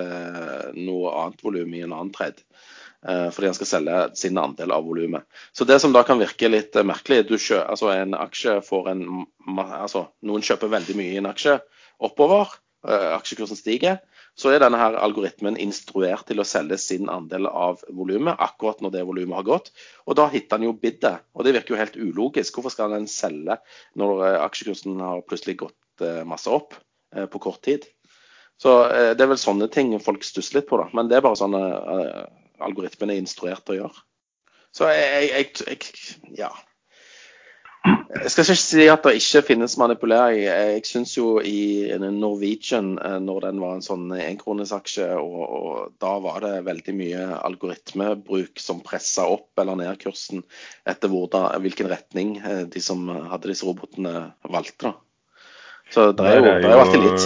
noe 0.77 1.17
annet 1.23 1.45
volum 1.45 1.73
i 1.73 1.85
en 1.87 1.95
annen 1.95 2.13
trade. 2.13 2.43
Eh, 3.07 3.29
fordi 3.29 3.47
han 3.47 3.55
skal 3.57 3.67
selge 3.67 3.95
sin 4.15 4.37
andel 4.39 4.71
av 4.71 4.85
volumet. 4.87 5.25
Så 5.51 5.67
det 5.67 5.79
som 5.83 5.91
da 5.91 6.05
kan 6.07 6.21
virke 6.21 6.47
litt 6.47 6.75
eh, 6.75 6.85
merkelig, 6.87 7.25
du 7.27 7.35
kjø, 7.35 7.59
altså 7.59 7.91
en 7.91 8.15
aksje 8.15 8.61
får 8.63 8.91
en 8.93 9.01
altså 9.59 10.05
Noen 10.23 10.45
kjøper 10.45 10.71
veldig 10.71 10.95
mye 10.95 11.11
i 11.11 11.19
en 11.19 11.27
aksje 11.27 11.57
oppover, 12.03 12.47
eh, 12.47 12.62
aksjekursen 12.83 13.59
stiger. 13.59 14.01
Så 14.35 14.49
er 14.49 14.63
denne 14.63 14.79
her 14.81 14.95
algoritmen 14.97 15.59
instruert 15.61 16.25
til 16.29 16.41
å 16.41 16.47
selge 16.47 16.79
sin 16.81 17.09
andel 17.11 17.45
av 17.47 17.83
volumet 17.93 18.39
akkurat 18.41 18.81
når 18.81 18.95
det 18.95 19.03
volumet 19.05 19.37
har 19.37 19.47
gått. 19.47 19.69
Og 20.09 20.17
da 20.17 20.25
hitter 20.33 20.57
han 20.57 20.67
jo 20.67 20.75
bidet. 20.77 21.15
Og 21.37 21.45
det 21.45 21.53
virker 21.57 21.75
jo 21.75 21.81
helt 21.81 21.99
ulogisk. 21.99 22.57
Hvorfor 22.57 22.73
skal 22.73 22.95
han 22.95 23.05
selge 23.11 23.59
når 23.99 24.23
aksjekursen 24.41 24.97
har 25.03 25.21
plutselig 25.27 25.59
gått 25.61 26.07
masse 26.25 26.49
opp 26.49 26.73
på 27.13 27.43
kort 27.45 27.61
tid? 27.65 27.85
Så 28.57 28.73
det 28.89 29.21
er 29.21 29.29
vel 29.29 29.41
sånne 29.41 29.69
ting 29.69 29.93
folk 30.01 30.25
stusser 30.25 30.59
litt 30.59 30.69
på, 30.69 30.81
da. 30.81 30.89
Men 30.97 31.09
det 31.11 31.19
er 31.19 31.25
bare 31.25 31.37
sånne 31.37 31.61
algoritmen 32.63 33.13
er 33.13 33.21
instruert 33.21 33.63
til 33.65 33.75
å 33.75 33.79
gjøre. 33.83 34.03
Så 34.73 34.89
jeg, 34.89 35.29
jeg, 35.29 35.49
jeg, 35.69 36.29
ja. 36.39 36.49
Jeg 37.83 38.31
skal 38.31 38.45
ikke 38.45 38.61
si 38.61 38.83
at 38.87 39.03
det 39.03 39.11
ikke 39.17 39.41
finnes 39.49 39.73
manipulering. 39.81 40.45
Jeg 40.45 40.83
syns 40.87 41.15
jo 41.17 41.41
i 41.43 41.91
Norwegian, 41.99 42.93
eh, 43.01 43.17
når 43.19 43.47
den 43.47 43.59
var 43.59 43.75
en 43.75 43.83
sånn 43.83 44.13
enkronesaksje, 44.15 45.09
og, 45.19 45.39
og 45.43 45.95
da 45.99 46.13
var 46.23 46.45
det 46.45 46.53
veldig 46.67 46.95
mye 46.95 47.25
algoritmebruk 47.43 48.61
som 48.63 48.83
pressa 48.85 49.25
opp 49.33 49.59
eller 49.59 49.79
ned 49.81 49.99
kursen 50.03 50.45
etter 50.87 51.11
hvordan, 51.11 51.49
hvilken 51.65 51.89
retning 51.91 52.37
eh, 52.39 52.63
de 52.69 52.83
som 52.83 53.09
hadde 53.11 53.51
disse 53.51 53.67
robotene, 53.67 54.29
valgte. 54.47 54.93
Da. 54.93 54.93
Så 55.91 56.11
det 56.15 56.29
er 56.29 56.39
jo, 56.39 56.45
det 56.47 56.69
er 56.69 56.77
jo 56.77 56.83
alltid 56.85 57.03
litt. 57.07 57.25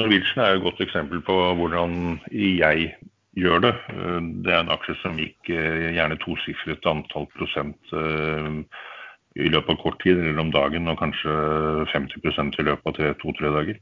Norwegian 0.00 0.44
er 0.44 0.54
jo 0.54 0.62
et 0.62 0.66
godt 0.70 0.80
eksempel 0.86 1.20
på 1.26 1.36
hvordan 1.58 1.98
jeg 2.32 2.94
gjør 3.36 3.66
det. 3.66 3.74
Eh, 3.92 4.16
det 4.46 4.56
er 4.56 4.62
en 4.62 4.72
aksje 4.72 4.96
som 5.02 5.20
gikk 5.20 5.52
gjerne 5.52 6.16
tosifret 6.24 6.88
antall 6.88 7.28
prosent 7.36 7.92
i 9.36 9.48
løpet 9.52 9.74
av 9.74 9.80
kort 9.80 10.00
tid, 10.02 10.18
eller 10.18 10.42
om 10.42 10.52
dagen, 10.52 10.88
og 10.90 11.00
kanskje 11.00 11.32
50% 11.92 12.58
i 12.60 12.66
løpet 12.68 13.00
av 13.00 13.16
to-tre 13.22 13.52
dager. 13.54 13.80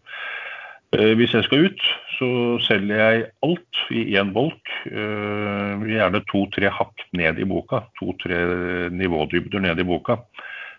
Hvis 0.90 1.34
jeg 1.36 1.46
skal 1.46 1.68
ut, 1.68 1.82
så 2.16 2.28
selger 2.66 2.98
jeg 2.98 3.26
alt 3.46 3.82
i 3.94 4.00
én 4.18 4.32
bolk. 4.34 4.72
Gjerne 4.90 6.22
to-tre 6.26 6.72
hakk 6.74 7.04
ned 7.14 7.38
i 7.38 7.46
boka. 7.46 7.84
To-tre 8.00 8.40
nivådybder 8.90 9.62
ned 9.68 9.78
i 9.78 9.86
boka. 9.86 10.18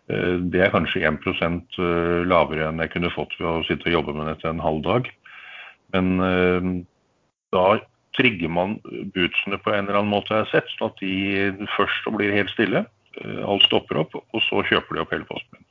Det 0.07 0.59
er 0.59 0.73
kanskje 0.73 1.05
1% 1.07 1.79
lavere 2.27 2.67
enn 2.67 2.83
jeg 2.83 2.91
kunne 2.91 3.13
fått 3.15 3.37
ved 3.39 3.47
å 3.47 3.63
sitte 3.63 3.87
og 3.87 3.95
jobbe 4.01 4.17
med 4.17 4.27
dette 4.33 4.51
en 4.51 4.59
halv 4.59 4.83
dag. 4.83 5.07
Men 5.95 6.83
da 7.55 7.65
trigger 8.17 8.51
man 8.51 8.81
bootsene 9.15 9.61
på 9.63 9.71
en 9.71 9.85
eller 9.85 10.01
annen 10.01 10.11
måte, 10.11 10.35
jeg 10.35 10.43
har 10.43 10.51
sett, 10.51 10.75
sånn 10.75 10.91
at 10.91 10.99
de 10.99 11.67
først 11.77 12.11
blir 12.17 12.35
helt 12.35 12.51
stille. 12.51 12.83
Eh, 13.17 13.41
alt 13.43 13.65
stopper 13.67 14.03
opp, 14.03 14.15
og 14.15 14.43
så 14.47 14.61
kjøper 14.69 14.95
de 14.95 15.03
opp 15.03 15.15
hele 15.15 15.27
posten. 15.27 15.65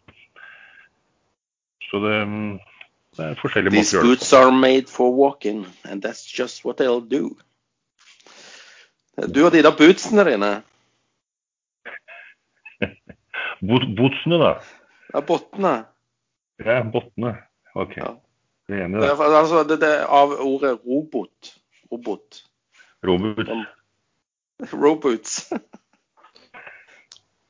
Så 1.90 2.00
det, 2.04 2.16
det 3.18 3.26
er 3.26 3.38
forskjellige 3.40 3.74
måter 3.74 3.86
å 3.86 4.02
gjøre 4.02 4.08
det 4.08 4.10
på. 4.10 4.18
These 4.18 4.30
boots 4.30 4.32
are 4.36 4.52
made 4.54 4.90
for 4.92 5.14
walking, 5.16 5.64
and 5.84 6.04
that's 6.04 6.26
just 6.38 6.64
what 6.64 6.78
they'll 6.78 7.00
do. 7.00 7.36
Du 9.20 9.42
og 9.44 9.52
de 9.52 9.62
der 9.64 9.74
bootsene 9.76 10.24
dine. 10.28 10.50
bootsene, 13.60 14.40
da? 14.40 14.52
Ja, 15.10 15.24
bottene. 15.26 15.74
Ja, 16.62 16.82
bottene. 16.86 17.34
OK. 17.74 17.96
Ja. 17.98 18.14
Det 18.70 18.84
ene, 18.84 19.00
det. 19.02 19.10
Altså, 19.10 19.64
det, 19.66 19.80
det, 19.82 19.96
av 20.06 20.36
ordet 20.38 20.76
robot 20.86 21.56
robot. 21.90 22.44
Robot. 23.02 23.48
Robots. 24.72 25.52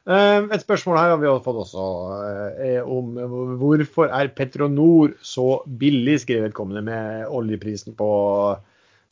Eh, 0.09 0.47
et 0.49 0.63
spørsmål 0.63 0.97
her 0.99 1.13
har 1.13 1.21
vi 1.21 1.31
fått 1.45 1.59
også, 1.61 1.83
eh, 2.25 2.61
er 2.71 2.89
om 2.89 3.13
hvorfor 3.61 4.09
er 4.09 4.33
Petronor 4.35 5.13
så 5.23 5.63
billig, 5.67 6.17
skrev 6.23 6.47
vedkommende, 6.49 6.83
med 6.83 7.29
oljeprisen 7.29 7.95
på 7.99 8.09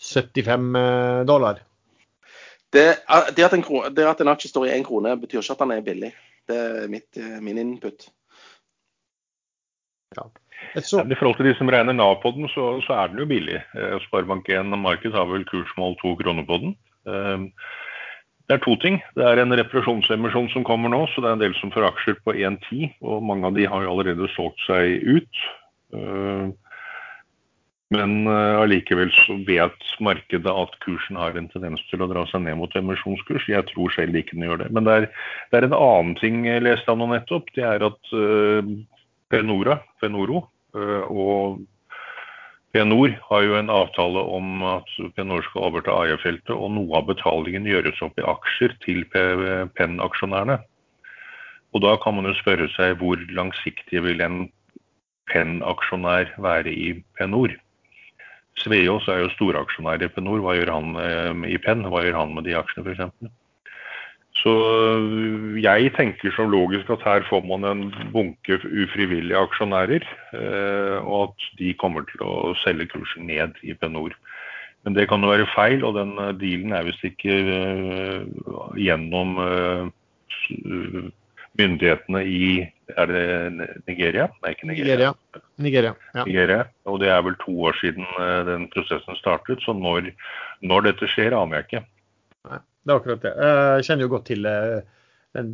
75 0.01 0.73
dollar. 1.29 1.61
Det, 2.73 2.87
det, 3.37 3.45
at 3.45 3.55
en, 3.55 3.65
det, 3.95 4.09
at 4.09 4.21
en, 4.21 4.33
aksje 4.33 4.51
står 4.51 4.69
i 4.69 4.75
én 4.75 4.85
krone, 4.85 5.15
betyr 5.21 5.41
ikke 5.41 5.57
at 5.57 5.63
den 5.63 5.77
er 5.77 5.87
billig. 5.87 6.13
Det 6.49 6.57
er 6.57 6.91
mitt, 6.91 7.21
min 7.45 7.61
input. 7.61 8.09
Ja. 10.17 10.27
Så... 10.83 11.05
I 11.05 11.17
forhold 11.17 11.37
til 11.37 11.49
de 11.49 11.55
som 11.57 11.71
regner 11.71 11.97
Nav 11.97 12.19
på 12.23 12.33
den, 12.37 12.49
så, 12.53 12.79
så 12.85 12.97
er 12.97 13.13
den 13.13 13.23
jo 13.23 13.29
billig. 13.29 13.61
Sparebank1 14.09 14.77
Marked 14.77 15.17
har 15.17 15.29
vel 15.31 15.47
kursmål 15.49 15.97
to 16.01 16.17
kroner 16.21 16.49
på 16.49 16.61
den. 16.65 16.77
Det 18.49 18.57
er 18.57 18.63
to 18.65 18.79
ting. 18.81 18.97
Det 19.13 19.25
er 19.29 19.43
en 19.43 19.53
reparasjonsemisjon 19.53 20.49
som 20.55 20.65
kommer 20.65 20.89
nå, 20.89 21.03
så 21.13 21.21
det 21.21 21.29
er 21.29 21.37
en 21.37 21.43
del 21.43 21.57
som 21.59 21.73
får 21.75 21.85
aksjer 21.91 22.17
på 22.25 22.33
1,10. 22.33 22.95
Og 23.05 23.21
mange 23.29 23.45
av 23.45 23.59
de 23.59 23.67
har 23.69 23.85
allerede 23.85 24.31
solgt 24.33 24.63
seg 24.65 25.05
ut. 25.05 25.43
Eh, 25.93 26.49
men 27.93 28.15
eh, 28.25 28.57
allikevel 28.63 29.13
så 29.13 29.37
vet 29.45 29.93
markedet 30.05 30.49
at 30.65 30.81
kursen 30.85 31.21
har 31.21 31.37
en 31.37 31.51
tendens 31.53 31.85
til 31.93 32.01
å 32.05 32.09
dra 32.09 32.25
seg 32.31 32.47
ned 32.47 32.57
mot 32.61 32.73
emisjonskurs. 32.81 33.51
Jeg 33.53 33.69
tror 33.69 33.93
selv 33.93 34.17
ikke 34.17 34.39
den 34.39 34.49
gjør 34.49 34.63
det. 34.65 34.73
Men 34.73 34.89
det 34.89 34.97
er, 34.97 35.09
det 35.53 35.61
er 35.61 35.69
en 35.69 35.81
annen 35.83 36.17
ting 36.21 36.45
jeg 36.49 36.65
leste 36.65 36.89
av 36.89 37.01
nå 37.01 37.13
nettopp. 37.13 37.53
Det 37.57 37.69
er 37.69 37.85
at 37.85 38.15
uh, 38.17 38.77
Penora, 39.29 39.83
Penoro 40.01 40.47
og 40.79 41.61
Penor 42.77 43.15
har 43.31 43.45
jo 43.47 43.55
en 43.57 43.71
avtale 43.73 44.21
om 44.21 44.63
at 44.69 44.91
Penor 45.17 45.45
skal 45.47 45.71
overta 45.71 45.95
Aia-feltet, 46.03 46.53
og 46.53 46.75
noe 46.75 46.99
av 46.99 47.07
betalingen 47.09 47.69
gjøres 47.69 48.03
opp 48.05 48.21
i 48.21 48.27
aksjer 48.29 48.75
til 48.85 49.07
Penn-aksjonærene. 49.13 50.59
Og 51.73 51.83
Da 51.85 51.97
kan 52.01 52.17
man 52.17 52.29
jo 52.29 52.37
spørre 52.37 52.69
seg 52.77 52.99
hvor 53.01 53.21
langsiktig 53.33 54.03
vil 54.05 54.21
en 54.25 54.39
Penn-aksjonær 55.33 56.37
være 56.41 56.73
i 56.73 56.93
Penor? 57.17 57.57
Sveås 58.59 59.09
er 59.09 59.23
jo 59.23 59.33
storaksjonær 59.37 60.03
i 60.03 60.13
Penor. 60.13 60.41
Hva 60.45 60.57
gjør 60.59 60.73
han 60.75 60.97
eh, 61.01 61.45
i 61.55 61.59
Penn? 61.63 61.85
Hva 61.89 62.03
gjør 62.05 62.21
han 62.21 62.35
med 62.37 62.49
de 62.49 62.57
aksjene 62.59 62.85
f.eks.? 62.85 63.31
Så 64.39 64.53
øh, 64.55 65.63
jeg 65.63 65.91
tenker 65.97 66.31
som 66.37 66.51
logisk 66.51 66.91
at 66.95 67.03
her 67.05 67.27
får 67.31 67.43
man 67.49 67.67
en 67.67 67.83
bunke 68.13 68.59
ufrivillige 68.83 69.39
aksjonærer, 69.39 70.07
øh, 70.35 70.99
og 71.03 71.23
at 71.23 71.49
de 71.59 71.75
kommer 71.75 72.07
til 72.07 72.23
å 72.23 72.55
selge 72.63 72.87
kursen 72.93 73.27
ned 73.27 73.59
i 73.63 73.75
Penor. 73.75 74.15
Men 74.87 74.95
det 74.95 75.09
kan 75.11 75.25
jo 75.25 75.33
være 75.33 75.51
feil, 75.57 75.83
og 75.85 75.99
den 75.99 76.15
øh, 76.23 76.35
dealen 76.39 76.73
er 76.73 76.87
visst 76.87 77.03
ikke 77.05 77.35
gjennom 78.79 79.35
myndighetene 81.59 82.23
i 82.23 82.49
er 82.95 83.11
det 83.11 83.25
Nigeria? 83.91 84.29
Nei, 84.41 84.55
ikke 84.55 84.71
Nigeria. 84.71 85.13
Nigeria. 85.59 85.93
ja. 86.15 86.25
Nigeria. 86.25 86.65
Og 86.87 87.03
det 87.03 87.11
er 87.11 87.25
vel 87.27 87.35
to 87.43 87.53
år 87.67 87.75
siden 87.83 88.07
den 88.47 88.71
prosessen 88.73 89.19
startet, 89.19 89.61
så 89.67 89.75
når, 89.75 90.13
når 90.63 90.93
dette 90.93 91.11
skjer, 91.11 91.35
aner 91.37 91.59
jeg 91.59 91.67
ikke. 91.67 91.87
Det 92.85 92.95
er 92.95 93.01
akkurat 93.01 93.25
det. 93.25 93.35
Jeg 93.43 93.87
kjenner 93.89 94.07
jo 94.07 94.13
godt 94.15 94.27
til 94.31 94.49
eh, 94.49 94.99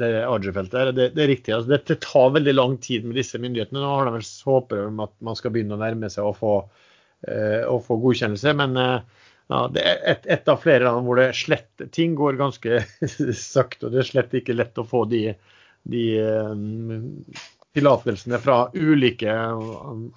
det 0.00 0.10
Arger-feltet. 0.22 0.94
Det, 0.96 1.08
det, 1.16 1.22
er 1.24 1.30
riktig. 1.32 1.54
Altså, 1.56 1.72
dette 1.74 1.98
tar 2.04 2.34
veldig 2.36 2.54
lang 2.54 2.78
tid 2.84 3.06
med 3.08 3.18
disse 3.18 3.40
myndighetene. 3.42 3.82
Nå 3.82 3.92
har 3.96 4.08
de 4.08 4.16
vel 4.18 4.26
håper 4.48 4.86
om 4.88 5.04
at 5.06 5.14
man 5.24 5.38
skal 5.38 5.54
begynne 5.54 5.78
å 5.78 5.82
nærme 5.82 6.10
seg 6.12 6.28
å 6.28 6.34
få, 6.36 6.54
uh, 7.28 7.62
å 7.70 7.80
få 7.82 7.98
godkjennelse. 8.04 8.54
Men 8.60 8.78
ja, 8.78 9.64
det 9.72 9.82
er 9.82 10.06
et, 10.14 10.28
et, 10.36 10.46
av 10.48 10.62
flere 10.62 10.86
land 10.86 11.04
hvor 11.08 11.20
det 11.20 11.32
slett 11.36 11.88
ting 11.92 12.14
går 12.18 12.38
ganske 12.40 12.84
sakte. 13.40 13.88
Og 13.88 13.96
det 13.96 14.04
er 14.04 14.12
slett 14.12 14.38
ikke 14.40 14.56
lett 14.56 14.80
å 14.80 14.86
få 14.88 15.04
de, 15.10 15.26
de 15.90 16.06
um, 16.22 17.24
tillatelsene 17.74 18.38
fra 18.38 18.68
ulike 18.74 19.32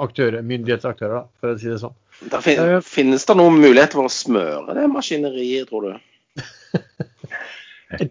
aktører, 0.04 0.44
myndighetsaktører, 0.46 1.26
for 1.40 1.54
å 1.54 1.58
si 1.60 1.72
det 1.72 1.80
sånn. 1.82 1.96
Der 2.32 2.82
finnes 2.86 3.26
det 3.28 3.36
noen 3.38 3.58
muligheter 3.60 4.00
for 4.00 4.10
å 4.10 4.14
smøre 4.14 4.78
det 4.78 4.86
maskineriet, 4.94 5.70
tror 5.70 5.90
du? 5.90 6.06
Jeg, 7.98 8.10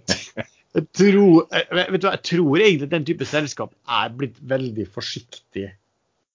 jeg, 0.77 0.85
tror, 0.97 1.47
vet 1.51 2.03
du, 2.03 2.09
jeg 2.09 2.23
tror 2.31 2.63
egentlig 2.63 2.91
den 2.93 3.07
type 3.09 3.29
selskap 3.29 3.75
er 3.99 4.15
blitt 4.17 4.39
veldig 4.49 4.87
forsiktig 4.95 5.69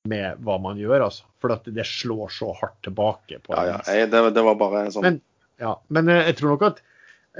med 0.10 0.40
hva 0.46 0.58
man 0.62 0.80
gjør, 0.82 1.08
altså. 1.10 1.28
For 1.42 1.54
at 1.54 1.68
det 1.74 1.86
slår 1.88 2.32
så 2.34 2.52
hardt 2.58 2.80
tilbake. 2.86 3.42
på 3.44 3.54
Ja, 3.54 3.78
ja. 3.86 4.06
Det, 4.10 4.24
det, 4.36 4.46
var 4.46 4.58
bare 4.60 4.88
sånn. 4.94 5.06
Men, 5.06 5.20
ja, 5.62 5.76
men 5.94 6.10
eh, 6.10 6.24
jeg 6.30 6.40
tror 6.40 6.56
nok 6.56 6.66
at 6.72 6.82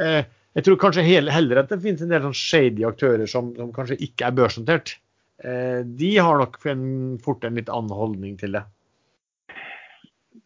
eh, 0.02 0.22
jeg 0.58 0.68
tror 0.68 0.82
kanskje 0.82 1.06
heller 1.06 1.62
at 1.62 1.72
det 1.72 1.80
finnes 1.84 2.04
en 2.04 2.12
del 2.12 2.26
sånn 2.28 2.38
shady 2.38 2.86
aktører 2.88 3.30
som, 3.30 3.54
som 3.58 3.72
kanskje 3.76 4.02
ikke 4.04 4.28
er 4.28 4.38
børsnotert. 4.38 4.96
Eh, 5.42 5.82
de 5.86 6.12
har 6.18 6.42
nok 6.42 6.60
en, 6.70 6.86
fort 7.24 7.46
en 7.48 7.58
litt 7.58 7.72
annen 7.72 7.94
holdning 7.96 8.38
til 8.42 8.58
det 8.58 8.66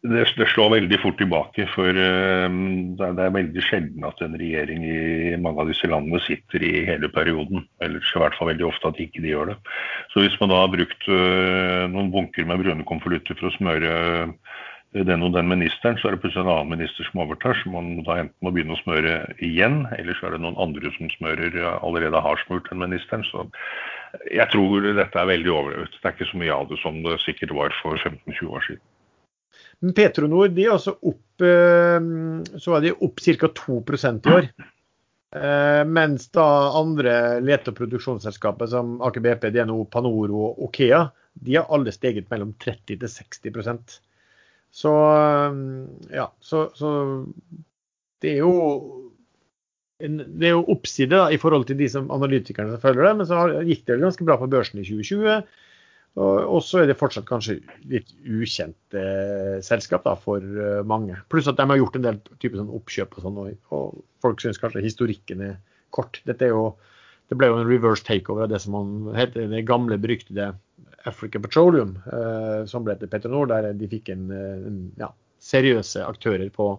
det, 0.04 0.26
det, 0.36 0.46
slår 0.52 0.70
veldig 0.74 0.98
fort 1.02 1.18
tilbake. 1.20 1.66
For 1.72 1.88
uh, 1.88 2.46
det, 2.98 3.24
er 3.24 3.34
veldig 3.34 3.64
sjelden 3.64 4.06
at 4.08 4.20
en 4.24 4.36
regjering 4.38 4.84
i 4.86 5.34
mange 5.40 5.64
av 5.64 5.72
disse 5.72 5.88
landene 5.90 6.20
sitter 6.26 6.64
i 6.66 6.84
hele 6.88 7.10
perioden. 7.12 7.64
Ellers 7.84 8.12
i 8.12 8.22
hvert 8.22 8.36
fall 8.38 8.52
veldig 8.52 8.68
ofte 8.68 8.92
at 8.92 9.02
ikke 9.02 9.24
de 9.24 9.34
gjør 9.34 9.52
det. 9.54 9.58
Så 10.12 10.22
hvis 10.24 10.38
man 10.42 10.52
da 10.52 10.62
har 10.62 10.72
brukt 10.72 11.10
uh, 11.10 11.84
noen 11.92 12.12
bunker 12.14 12.48
med 12.48 12.64
brune 12.64 12.88
konvolutter 12.88 13.38
for 13.38 13.50
å 13.50 13.56
smøre 13.58 13.92
uh, 14.30 14.64
den 14.96 15.26
og 15.26 15.34
den 15.34 15.50
ministeren, 15.50 15.98
så 16.00 16.08
er 16.08 16.14
det 16.14 16.22
plutselig 16.22 16.46
en 16.46 16.54
annen 16.54 16.72
minister 16.78 17.04
som 17.04 17.20
overtar, 17.20 17.58
så 17.58 17.68
man 17.68 17.98
da 18.06 18.20
enten 18.22 18.46
må 18.46 18.52
begynne 18.54 18.76
å 18.76 18.80
smøre 18.80 19.18
igjen, 19.44 19.82
eller 19.98 20.16
så 20.16 20.28
er 20.28 20.36
det 20.36 20.44
noen 20.44 20.56
andre 20.62 20.92
som 20.94 21.10
smører 21.18 21.58
allerede 21.74 22.22
har 22.24 22.40
smurt 22.46 22.70
den 22.70 22.80
ministeren. 22.80 23.26
Så 23.28 23.44
jeg 24.32 24.48
tror 24.54 24.86
dette 24.86 25.20
er 25.20 25.28
veldig 25.28 25.52
overlevd. 25.52 25.98
Det 25.98 26.08
er 26.08 26.16
ikke 26.16 26.30
så 26.30 26.40
mye 26.40 26.54
av 26.54 26.70
det 26.70 26.80
som 26.80 27.02
det 27.04 27.18
sikkert 27.26 27.52
var 27.58 27.76
for 27.82 28.00
15-20 28.00 28.54
år 28.56 28.64
siden. 28.70 28.84
Men 29.84 29.92
Petronor 29.96 30.48
de 30.54 30.64
er 30.64 30.72
også 30.74 30.96
opp, 30.96 31.44
eh, 31.44 31.98
så 32.62 32.72
var 32.72 32.84
de 32.84 32.94
opp 32.94 33.20
ca. 33.20 33.50
2% 33.60 34.26
i 34.26 34.34
år. 34.38 34.48
Eh, 35.36 35.82
mens 35.84 36.28
da 36.32 36.46
andre 36.78 37.40
lete- 37.44 37.72
og 37.72 37.76
produksjonsselskaper 37.80 38.70
som 38.72 38.96
Aker 39.04 39.24
BP, 39.24 39.50
DNO, 39.52 39.82
Panoro 39.92 40.44
og 40.48 40.62
Okea, 40.68 41.02
de 41.34 41.58
har 41.58 41.66
alle 41.74 41.92
steget 41.92 42.30
mellom 42.30 42.54
30 42.62 42.96
til 43.02 43.10
60% 43.10 43.98
Så 44.72 44.92
eh, 45.18 45.58
ja, 46.14 46.30
så, 46.40 46.70
så 46.74 46.94
det 48.22 48.36
er 48.36 48.40
jo 48.44 48.54
det 49.96 50.50
er 50.50 50.52
jo 50.52 50.64
oppside 50.72 51.14
da, 51.14 51.28
i 51.32 51.38
forhold 51.40 51.64
til 51.68 51.78
de 51.78 51.86
som 51.88 52.10
analytikerne 52.12 52.76
følger 52.80 53.06
det, 53.06 53.12
men 53.16 53.28
så 53.28 53.46
gikk 53.64 53.86
det 53.88 54.02
ganske 54.02 54.26
bra 54.28 54.36
på 54.36 54.48
børsen 54.52 54.82
i 54.82 54.84
2020. 54.84 55.38
Og 56.16 56.62
så 56.64 56.80
er 56.80 56.86
det 56.88 56.96
fortsatt 56.96 57.26
kanskje 57.28 57.58
litt 57.90 58.08
ukjent 58.24 58.96
eh, 58.96 59.58
selskap 59.64 60.06
da, 60.06 60.14
for 60.16 60.40
eh, 60.40 60.80
mange. 60.88 61.18
Pluss 61.28 61.48
at 61.50 61.58
de 61.58 61.66
har 61.68 61.76
gjort 61.76 61.98
en 61.98 62.06
del 62.06 62.20
type 62.40 62.56
sånn 62.56 62.72
oppkjøp 62.72 63.18
og 63.18 63.26
sånn, 63.26 63.40
og, 63.42 63.58
og, 63.76 63.98
folk 64.24 64.40
syns 64.40 64.60
kanskje 64.62 64.84
historikken 64.86 65.42
er 65.44 65.58
kort. 65.92 66.22
Dette 66.24 66.48
er 66.48 66.54
jo, 66.54 66.70
det 67.28 67.36
ble 67.36 67.50
jo 67.50 67.58
en 67.60 67.68
reverse 67.68 68.06
takeover 68.06 68.46
av 68.46 68.54
det 68.54 68.62
som 68.64 68.72
man 68.78 69.18
heter 69.18 69.50
det 69.52 69.66
gamle, 69.68 70.00
beryktede 70.00 70.54
Africa 71.04 71.42
Petroleum, 71.42 71.98
eh, 72.08 72.64
som 72.64 72.86
ble 72.86 72.96
til 72.96 73.12
Petronor, 73.12 73.52
der 73.52 73.68
de 73.76 73.90
fikk 73.92 74.08
en, 74.16 74.30
eh, 74.32 74.64
en 74.72 74.80
ja, 74.96 75.12
seriøse 75.44 76.00
aktører 76.06 76.48
på 76.48 76.72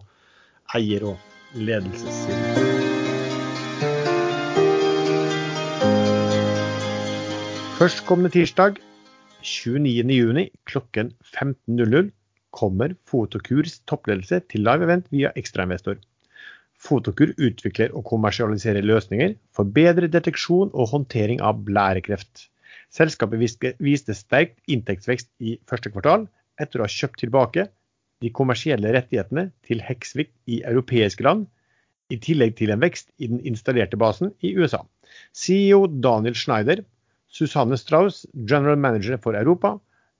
eier- 0.74 1.06
og 1.12 1.54
ledelsessiden. 1.54 2.66
Førstkommende 7.78 8.34
tirsdag 8.34 8.82
29.6 9.42 10.50
klokken 10.66 11.12
15.00 11.22 12.10
kommer 12.50 12.94
Fotokurs 13.06 13.78
toppledelse 13.86 14.40
til 14.50 14.64
live 14.66 14.86
event 14.88 15.06
via 15.14 15.30
ekstrainvestor. 15.38 15.98
Fotokur 16.78 17.32
utvikler 17.38 17.94
og 17.94 18.04
kommersialiserer 18.06 18.86
løsninger 18.86 19.34
for 19.54 19.64
bedre 19.64 20.08
deteksjon 20.10 20.70
og 20.72 20.90
håndtering 20.92 21.42
av 21.42 21.62
blærekreft. 21.66 22.48
Selskapet 22.94 23.42
viste 23.82 24.14
sterkt 24.16 24.58
inntektsvekst 24.70 25.30
i 25.42 25.58
første 25.68 25.92
kvartal 25.92 26.26
etter 26.58 26.80
å 26.80 26.86
ha 26.86 26.92
kjøpt 26.92 27.20
tilbake 27.22 27.68
de 28.22 28.30
kommersielle 28.34 28.90
rettighetene 28.94 29.48
til 29.66 29.82
Heksvik 29.84 30.32
i 30.50 30.62
europeiske 30.66 31.22
land, 31.26 31.46
i 32.08 32.16
tillegg 32.16 32.56
til 32.56 32.72
en 32.72 32.80
vekst 32.80 33.10
i 33.20 33.28
den 33.28 33.42
installerte 33.46 33.98
basen 34.00 34.32
i 34.40 34.54
USA. 34.56 34.80
CEO 35.36 35.84
Daniel 35.86 36.34
Schneider 36.38 36.80
Susanne 37.38 37.78
Strauss, 37.78 38.24
general 38.44 38.76
manager 38.76 39.18
for 39.22 39.38
Europa. 39.38 39.76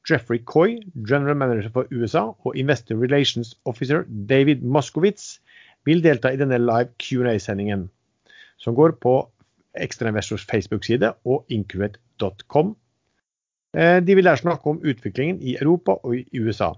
Jeffrey 0.09 0.39
Coy, 0.39 0.79
general 1.07 1.37
manager 1.37 1.71
for 1.75 1.89
USA. 1.91 2.29
Og 2.47 2.57
investor 2.57 2.97
relations 2.97 3.57
officer 3.65 4.05
David 4.29 4.63
Moskowitz 4.63 5.41
vil 5.85 6.03
delta 6.05 6.33
i 6.33 6.39
denne 6.41 6.59
live 6.63 6.93
Q&A-sendingen, 7.03 7.89
som 8.59 8.77
går 8.77 8.97
på 9.03 9.15
Ekstrainvestors 9.79 10.47
Facebook-side 10.49 11.13
og 11.25 11.45
incuate.com. 11.49 12.75
Eh, 13.77 13.99
de 14.05 14.15
vil 14.15 14.25
der 14.25 14.41
snakke 14.41 14.71
om 14.71 14.81
utviklingen 14.83 15.43
i 15.43 15.57
Europa 15.61 15.99
og 16.03 16.17
i 16.17 16.41
USA. 16.41 16.73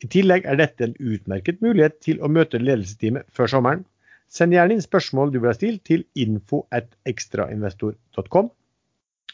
I 0.00 0.08
tillegg 0.08 0.46
er 0.48 0.56
dette 0.56 0.86
en 0.86 0.96
utmerket 1.00 1.60
mulighet 1.60 1.98
til 2.00 2.22
å 2.22 2.30
møte 2.32 2.60
ledelsesteamet 2.62 3.28
før 3.36 3.50
sommeren. 3.52 3.84
Send 4.30 4.54
gjerne 4.54 4.78
inn 4.78 4.84
spørsmål 4.84 5.32
du 5.34 5.40
vil 5.40 5.50
ha 5.50 5.56
stilt 5.56 5.82
til 5.88 6.06
info 6.14 6.62
at 6.72 6.88
ekstrainvestor.com. 7.10 8.48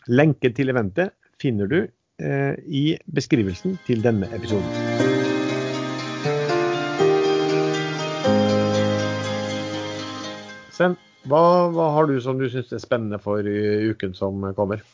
Lenke 0.06 0.52
til 0.54 0.70
eventet 0.70 1.16
finner 1.42 1.66
du 1.66 1.80
eh, 1.82 2.54
i 2.70 2.94
beskrivelsen 3.10 3.74
til 3.88 4.04
denne 4.04 4.28
episoden. 4.36 4.70
Sen, 10.76 10.94
hva, 11.26 11.42
hva 11.74 11.88
har 11.96 12.06
du 12.06 12.20
som 12.22 12.38
du 12.38 12.46
syns 12.52 12.70
er 12.70 12.84
spennende 12.84 13.18
for 13.18 13.42
i 13.42 13.90
uken 13.90 14.14
som 14.14 14.46
kommer? 14.54 14.84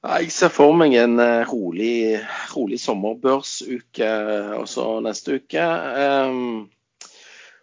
Jeg 0.00 0.32
ser 0.32 0.48
for 0.48 0.72
meg 0.72 0.96
en 0.96 1.20
eh, 1.20 1.44
rolig, 1.50 2.16
rolig 2.54 2.80
sommerbørsuke 2.80 4.12
også 4.56 5.02
neste 5.04 5.42
uke. 5.42 5.66
Um, 6.00 6.70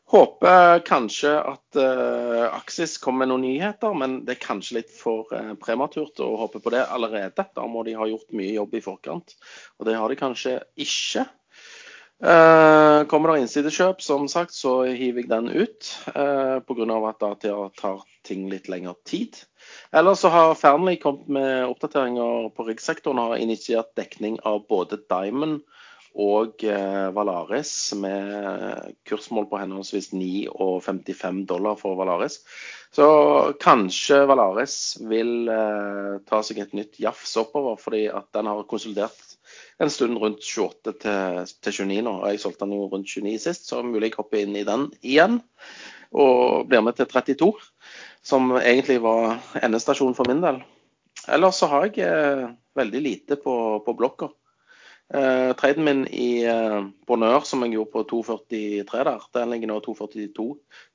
håper 0.08 0.80
kanskje 0.88 1.34
at 1.36 1.80
uh, 1.80 2.48
Aksis 2.56 2.96
kommer 3.04 3.26
med 3.26 3.34
noen 3.34 3.44
nyheter, 3.44 3.96
men 3.98 4.22
det 4.28 4.38
er 4.38 4.46
kanskje 4.46 4.80
litt 4.80 4.94
for 4.94 5.28
uh, 5.36 5.52
prematurt 5.60 6.22
å 6.24 6.30
håpe 6.44 6.62
på 6.64 6.72
det 6.72 6.86
allerede. 6.86 7.48
Da 7.56 7.66
må 7.68 7.84
de 7.84 7.98
ha 8.00 8.08
gjort 8.08 8.32
mye 8.38 8.54
jobb 8.56 8.78
i 8.78 8.84
forkant, 8.86 9.36
og 9.78 9.90
det 9.90 9.98
har 10.00 10.08
de 10.12 10.20
kanskje 10.20 10.62
ikke. 10.80 11.28
Uh, 12.18 13.04
kommer 13.12 13.36
det 13.36 13.44
innsidekjøp, 13.44 14.00
som 14.02 14.26
sagt, 14.32 14.56
så 14.56 14.80
hiver 14.88 15.22
jeg 15.22 15.30
den 15.30 15.52
ut. 15.54 15.92
Uh, 16.16 16.64
Pga. 16.66 17.02
at 17.12 17.44
det 17.44 17.54
tar 17.78 18.02
ting 18.26 18.48
litt 18.50 18.72
lengre 18.72 18.96
tid. 19.06 19.38
Ellers 19.92 20.24
så 20.24 20.32
har 20.34 20.56
Fearnley 20.56 20.98
kommet 21.04 21.28
med 21.28 21.68
oppdateringer 21.68 22.50
på 22.56 22.66
riggsektoren 22.72 23.20
og 23.22 23.36
har 23.36 23.44
initiert 23.44 23.92
dekning 24.00 24.40
av 24.48 24.64
både 24.72 25.04
Diamond 25.12 25.62
og 26.18 26.64
uh, 26.66 27.10
Valaris 27.14 27.72
med 28.00 28.96
kursmål 29.06 29.46
på 29.52 29.60
henholdsvis 29.62 30.12
9 30.18 30.48
og 30.50 30.80
55 30.86 31.44
dollar 31.50 31.78
for 31.78 31.98
Valaris. 32.00 32.40
Så 32.94 33.08
kanskje 33.62 34.24
Valaris 34.26 34.98
vil 35.06 35.50
uh, 35.52 36.18
ta 36.26 36.42
seg 36.42 36.64
et 36.64 36.74
nytt 36.78 36.98
jafs 37.04 37.36
oppover, 37.38 37.78
fordi 37.82 38.08
at 38.10 38.32
den 38.34 38.50
har 38.50 38.66
konsolidert 38.70 39.38
en 39.78 39.92
stund 39.94 40.18
rundt 40.18 40.42
28 40.42 40.96
til, 41.04 41.44
til 41.62 41.78
29 41.86 42.02
nå. 42.08 42.16
Jeg 42.32 42.42
solgte 42.42 42.66
den 42.66 42.78
jo 42.80 42.90
rundt 42.92 43.14
29 43.14 43.38
sist, 43.44 43.70
så 43.70 43.84
mulig 43.86 44.12
jeg 44.12 44.18
hopper 44.18 44.42
inn 44.42 44.58
i 44.58 44.66
den 44.68 44.90
igjen. 45.02 45.42
Og 46.18 46.66
blir 46.70 46.82
med 46.82 46.98
til 46.98 47.10
32, 47.12 47.52
som 48.26 48.56
egentlig 48.58 49.02
var 49.04 49.38
endestasjonen 49.62 50.18
for 50.18 50.30
min 50.30 50.42
del. 50.44 50.64
Ellers 51.28 51.60
så 51.60 51.68
har 51.72 51.88
jeg 51.88 52.06
eh, 52.08 52.48
veldig 52.78 53.02
lite 53.04 53.38
på, 53.42 53.54
på 53.84 53.96
blokka. 53.98 54.30
Eh, 55.14 55.54
traden 55.54 55.84
min 55.84 56.08
i 56.08 56.48
uh, 56.52 56.88
Bonheur, 57.08 57.46
som 57.48 57.62
jeg 57.64 57.78
gjorde 57.78 57.92
på 57.94 58.04
2,43 58.10 59.06
der, 59.08 59.28
den 59.38 59.54
ligger 59.54 59.72
nå 59.72 59.78
2,42 59.86 60.26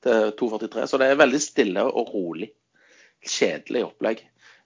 til 0.05 0.35
2,43. 0.37 0.85
Så 0.91 1.01
det 1.01 1.09
er 1.09 1.21
veldig 1.21 1.41
stille 1.41 1.85
og 1.89 2.13
rolig. 2.13 2.51
Kjedelig 3.25 3.87
opplegg. 3.87 4.21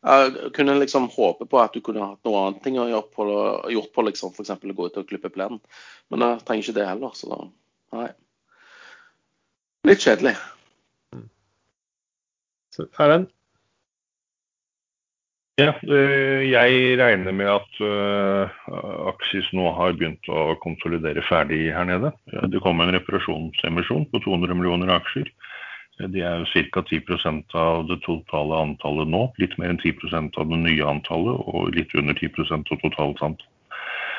Jeg 0.06 0.50
kunne 0.54 0.76
liksom 0.80 1.08
håpe 1.14 1.46
på 1.50 1.60
at 1.60 1.74
du 1.74 1.82
kunne 1.84 2.04
hatt 2.04 2.26
noe 2.26 2.42
annet 2.42 2.60
ting 2.64 2.78
å 2.78 2.88
gjøre 2.88 3.10
på, 3.14 3.28
gjort 3.74 3.94
på, 3.94 4.04
liksom, 4.06 4.34
f.eks. 4.34 4.52
å 4.54 4.76
gå 4.80 4.90
ut 4.90 4.98
og 5.00 5.08
klippe 5.08 5.30
plenen. 5.34 5.62
Men 6.10 6.26
jeg 6.26 6.44
trenger 6.46 6.66
ikke 6.66 6.76
det 6.80 6.90
heller, 6.90 7.16
så 7.18 7.30
da 7.30 7.40
nei. 7.96 8.10
Litt 9.86 10.02
kjedelig. 10.02 10.34
Erlend? 12.98 13.30
Ja, 15.56 15.72
jeg 15.80 16.96
regner 17.00 17.32
med 17.32 17.48
at 17.48 17.78
uh, 17.80 18.56
Axis 19.08 19.46
nå 19.56 19.70
har 19.72 19.94
begynt 19.96 20.28
å 20.28 20.50
konsolidere 20.60 21.22
ferdig 21.24 21.70
her 21.72 21.88
nede. 21.88 22.10
Det 22.52 22.60
kom 22.60 22.82
en 22.84 22.92
reparasjonsemisjon 22.92 24.04
på 24.12 24.20
200 24.26 24.52
millioner 24.58 24.92
aksjer. 24.98 25.30
Det 25.96 26.20
er 26.28 26.44
ca. 26.74 26.82
10% 26.84 27.56
av 27.56 27.86
det 27.88 28.02
totale 28.04 28.58
antallet 28.66 29.08
nå. 29.08 29.22
Litt 29.40 29.56
mer 29.56 29.72
enn 29.72 29.80
10% 29.80 30.36
av 30.36 30.50
det 30.50 30.58
nye 30.60 30.90
antallet, 30.92 31.40
og 31.48 31.72
litt 31.72 31.94
under 31.96 32.12
10% 32.12 32.72
av 32.76 32.82
totalt 32.82 33.24
antall. 33.24 33.52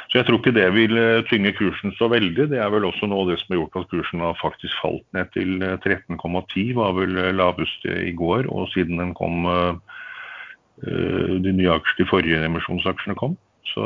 Så 0.07 0.17
jeg 0.17 0.25
tror 0.27 0.39
ikke 0.39 0.55
det 0.55 0.67
vil 0.71 0.97
eh, 0.97 1.23
tynge 1.27 1.51
kursen 1.53 1.91
så 1.99 2.07
veldig. 2.09 2.47
Det 2.49 2.61
er 2.63 2.71
vel 2.71 2.87
også 2.87 3.09
noe 3.11 3.25
av 3.25 3.31
det 3.33 3.41
som 3.41 3.53
har 3.53 3.59
gjort 3.59 3.77
at 3.81 3.89
kursen 3.91 4.23
har 4.23 4.37
faktisk 4.39 4.81
falt 4.81 5.03
ned 5.13 5.29
til 5.35 5.59
13,10. 5.61 6.17
Eh, 6.17 6.73
var 6.79 6.95
vel 6.97 7.17
eh, 7.19 7.33
laveste 7.35 7.97
i 8.07 8.13
går, 8.15 8.47
og 8.47 8.71
siden 8.73 9.03
den 9.03 9.13
kom 9.17 9.45
de 10.77 11.51
nye 11.57 11.71
aksjene, 11.73 11.97
de 12.03 12.09
forrige 12.09 12.41
emisjonsaksjene 12.45 13.17
kom. 13.17 13.33
Så 13.73 13.85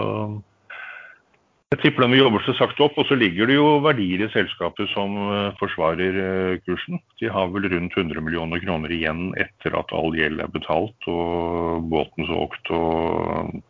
jeg 1.72 1.85
tipper 1.85 2.03
den 2.03 2.11
vil 2.11 2.26
jobbe 2.26 2.41
seg 2.43 2.57
sakte 2.57 2.84
opp. 2.84 2.97
Og 2.99 3.07
så 3.07 3.15
ligger 3.15 3.47
det 3.47 3.55
jo 3.55 3.68
verdier 3.85 4.26
i 4.26 4.31
selskapet 4.34 4.91
som 4.91 5.15
uh, 5.23 5.53
forsvarer 5.59 6.18
uh, 6.19 6.59
kursen. 6.65 6.99
De 7.22 7.31
har 7.31 7.47
vel 7.53 7.69
rundt 7.72 7.95
100 7.95 8.19
millioner 8.26 8.59
kroner 8.63 8.91
igjen 8.91 9.30
etter 9.39 9.77
at 9.80 9.93
all 9.95 10.11
gjeld 10.18 10.43
er 10.43 10.51
betalt 10.51 11.07
og 11.11 11.88
båten 11.91 12.27
solgt 12.27 12.73
og 12.76 13.61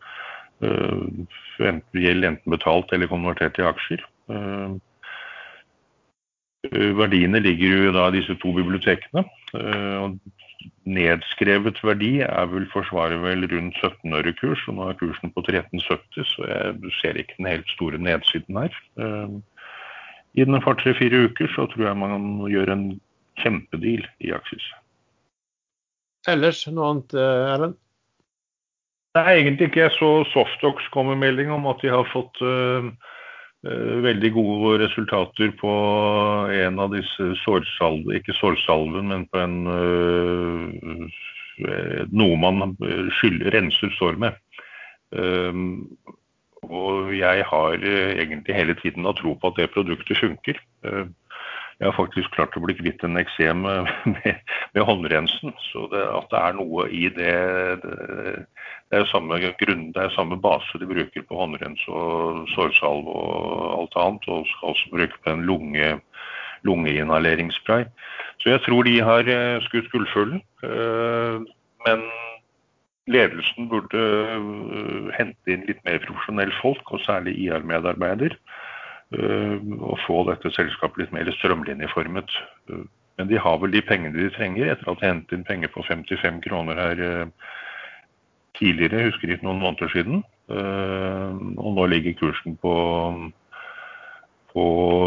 gjeld 1.98 2.26
enten 2.28 2.54
betalt 2.54 2.92
eller 2.94 3.10
konvertert 3.10 3.58
i 3.58 3.66
aksjer. 3.66 4.04
Verdiene 7.02 7.42
ligger 7.42 7.88
jo 7.88 7.94
da 7.96 8.04
i 8.10 8.20
disse 8.20 8.36
to 8.44 8.54
bibliotekene. 8.54 9.24
og 9.56 10.20
nedskrevet 10.90 11.80
verdi 11.86 12.12
er 12.26 12.50
vel 12.52 12.68
forsvarer 12.74 13.22
vel 13.24 13.46
rundt 13.52 13.78
17 13.80 14.18
øre 14.18 14.34
kurs, 14.38 14.64
og 14.68 14.78
nå 14.78 14.90
er 14.90 15.00
kursen 15.00 15.34
på 15.36 15.44
13,70, 15.46 16.28
så 16.34 16.50
jeg 16.50 16.94
ser 17.00 17.20
ikke 17.22 17.38
den 17.38 17.50
helt 17.52 17.70
store 17.76 18.02
nedsiden 18.02 18.60
her. 18.64 18.76
Uh, 19.00 19.40
Innen 20.40 20.56
et 20.56 20.64
par-tre-fire 20.64 21.26
uker 21.28 21.50
så 21.52 21.66
tror 21.68 21.90
jeg 21.90 22.00
man 22.00 22.28
gjør 22.48 22.70
en 22.72 22.86
kjempedeal 23.42 24.06
i 24.24 24.30
Aksis. 24.32 24.64
Ellers 26.32 26.62
noe 26.72 26.88
annet, 26.88 27.16
eh, 27.20 27.48
Erlend? 27.52 27.76
Nei, 29.18 29.26
egentlig 29.42 29.68
ikke. 29.68 29.82
Jeg 29.90 29.96
så 29.98 30.12
Softox 30.32 30.88
kom 30.94 31.10
med 31.12 31.20
melding 31.20 31.52
om 31.52 31.68
at 31.68 31.84
de 31.84 31.92
har 31.92 32.08
fått 32.14 32.40
uh, 32.46 32.88
Eh, 32.88 32.94
veldig 33.62 34.32
gode 34.34 34.80
resultater 34.82 35.52
på 35.60 35.72
en 36.50 36.80
av 36.82 36.96
disse 36.96 37.28
sårsalve, 37.44 38.16
ikke 38.18 38.34
sårsalven, 38.40 39.12
men 39.12 39.28
på 39.30 39.38
en 39.38 39.58
øh, 39.70 41.20
noe 42.10 42.40
man 42.42 42.74
skyller, 43.20 43.52
renser 43.54 43.92
sår 44.00 44.18
med. 44.18 44.40
Og 46.66 47.12
jeg 47.14 47.44
har 47.46 47.84
egentlig 47.86 48.56
hele 48.56 48.74
tiden 48.80 49.06
hatt 49.06 49.20
tro 49.22 49.36
på 49.38 49.52
at 49.52 49.60
det 49.60 49.74
produktet 49.76 50.18
funker. 50.18 50.58
Jeg 51.82 51.90
har 51.90 51.98
faktisk 51.98 52.30
klart 52.36 52.54
å 52.54 52.62
bli 52.62 52.76
kvitt 52.78 53.02
en 53.02 53.18
eksem 53.18 53.64
med, 53.66 53.88
med, 54.14 54.82
håndrensen. 54.86 55.56
Så 55.72 55.88
det, 55.90 56.04
at 56.06 56.28
det 56.30 56.42
er 56.42 56.58
noe 56.60 56.86
i 56.94 57.08
det, 57.16 57.34
det, 57.82 58.36
det 58.94 59.00
er 59.00 59.10
samme 59.10 59.40
grunn, 59.42 59.88
det 59.96 60.04
er 60.04 60.14
samme 60.14 60.38
base 60.38 60.78
de 60.78 60.90
bruker 60.90 61.26
på 61.26 61.40
håndrens 61.40 61.82
og 61.90 62.46
sårsalve 62.54 63.16
og 63.18 63.66
alt 63.80 63.98
annet. 64.04 64.30
Og 64.30 64.46
skal 64.54 64.76
også 64.76 64.94
bruke 64.94 65.22
på 65.26 65.34
en 65.34 65.46
lunge, 65.50 65.90
lungeinhaleringsspray. 66.70 67.90
Så 68.46 68.54
jeg 68.54 68.62
tror 68.68 68.86
de 68.86 69.00
har 69.02 69.26
eh, 69.26 69.58
skutt 69.66 69.90
gullfuglen. 69.90 70.46
Eh, 70.62 71.42
men 71.88 72.06
ledelsen 73.10 73.70
burde 73.74 74.06
eh, 74.30 75.12
hente 75.18 75.54
inn 75.54 75.66
litt 75.66 75.82
mer 75.88 76.02
profesjonelle 76.06 76.54
folk, 76.62 76.94
og 76.94 77.02
særlig 77.08 77.40
IR-medarbeider. 77.42 78.38
Eh, 79.12 79.56
å 79.84 79.98
få 80.06 80.22
dette 80.30 80.54
selskapet 80.56 81.02
litt 81.02 81.16
mer 81.16 81.28
strømlinjeformet. 81.36 82.36
Eh, 82.72 82.86
men 83.20 83.28
de 83.28 83.40
har 83.44 83.58
vel 83.60 83.74
de 83.74 83.82
pengene 83.84 84.16
de 84.16 84.30
trenger, 84.32 84.72
etter 84.72 84.88
at 84.88 85.02
de 85.02 85.10
hentet 85.10 85.36
inn 85.36 85.48
penger 85.48 85.72
på 85.74 85.84
55 85.84 86.40
kroner 86.46 86.80
her 86.80 87.02
eh, 87.04 87.52
tidligere, 88.56 89.02
jeg 89.02 89.12
husker 89.12 89.34
ikke 89.34 89.48
noen 89.50 89.64
måneder 89.64 89.92
siden. 89.92 90.24
Og 90.52 91.70
nå 91.78 91.86
ligger 91.88 92.18
kursen 92.20 92.58
på, 92.60 92.74
på 94.52 94.66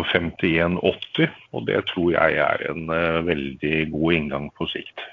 51,80, 0.08 1.34
og 1.52 1.66
det 1.68 1.82
tror 1.90 2.14
jeg 2.14 2.38
er 2.40 2.64
en 2.70 2.88
veldig 3.28 3.74
god 3.92 4.16
inngang 4.16 4.46
på 4.56 4.64
sikt. 4.72 5.04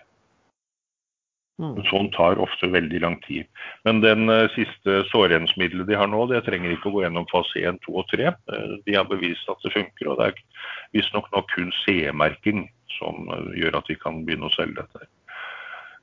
Mm. 1.61 1.77
Sånn 1.91 2.09
tar 2.15 2.39
ofte 2.41 2.71
veldig 2.73 2.99
lang 3.03 3.19
tid. 3.27 3.45
Men 3.85 4.01
den 4.01 4.25
uh, 4.31 4.49
siste 4.55 5.03
sårrensmiddelet 5.11 5.89
de 5.91 5.97
har 5.99 6.09
nå, 6.09 6.23
det 6.31 6.41
trenger 6.47 6.73
ikke 6.73 6.89
å 6.89 6.95
gå 6.95 7.03
gjennom 7.03 7.27
fase 7.29 7.61
1, 7.61 7.77
2 7.85 7.97
og 8.01 8.07
3. 8.09 8.31
Uh, 8.33 8.53
eh, 8.57 8.75
de 8.87 8.97
har 8.97 9.09
bevist 9.09 9.49
at 9.51 9.61
det 9.61 9.73
funker, 9.75 10.09
og 10.09 10.17
det 10.17 10.31
er 10.31 10.69
visstnok 10.97 11.29
nå 11.29 11.43
kun 11.53 11.69
CE-merking 11.83 12.65
som 12.97 13.29
uh, 13.29 13.51
gjør 13.57 13.77
at 13.77 13.91
de 13.91 13.97
kan 14.01 14.23
begynne 14.25 14.49
å 14.49 14.55
selge 14.55 14.81
dette. 14.81 15.09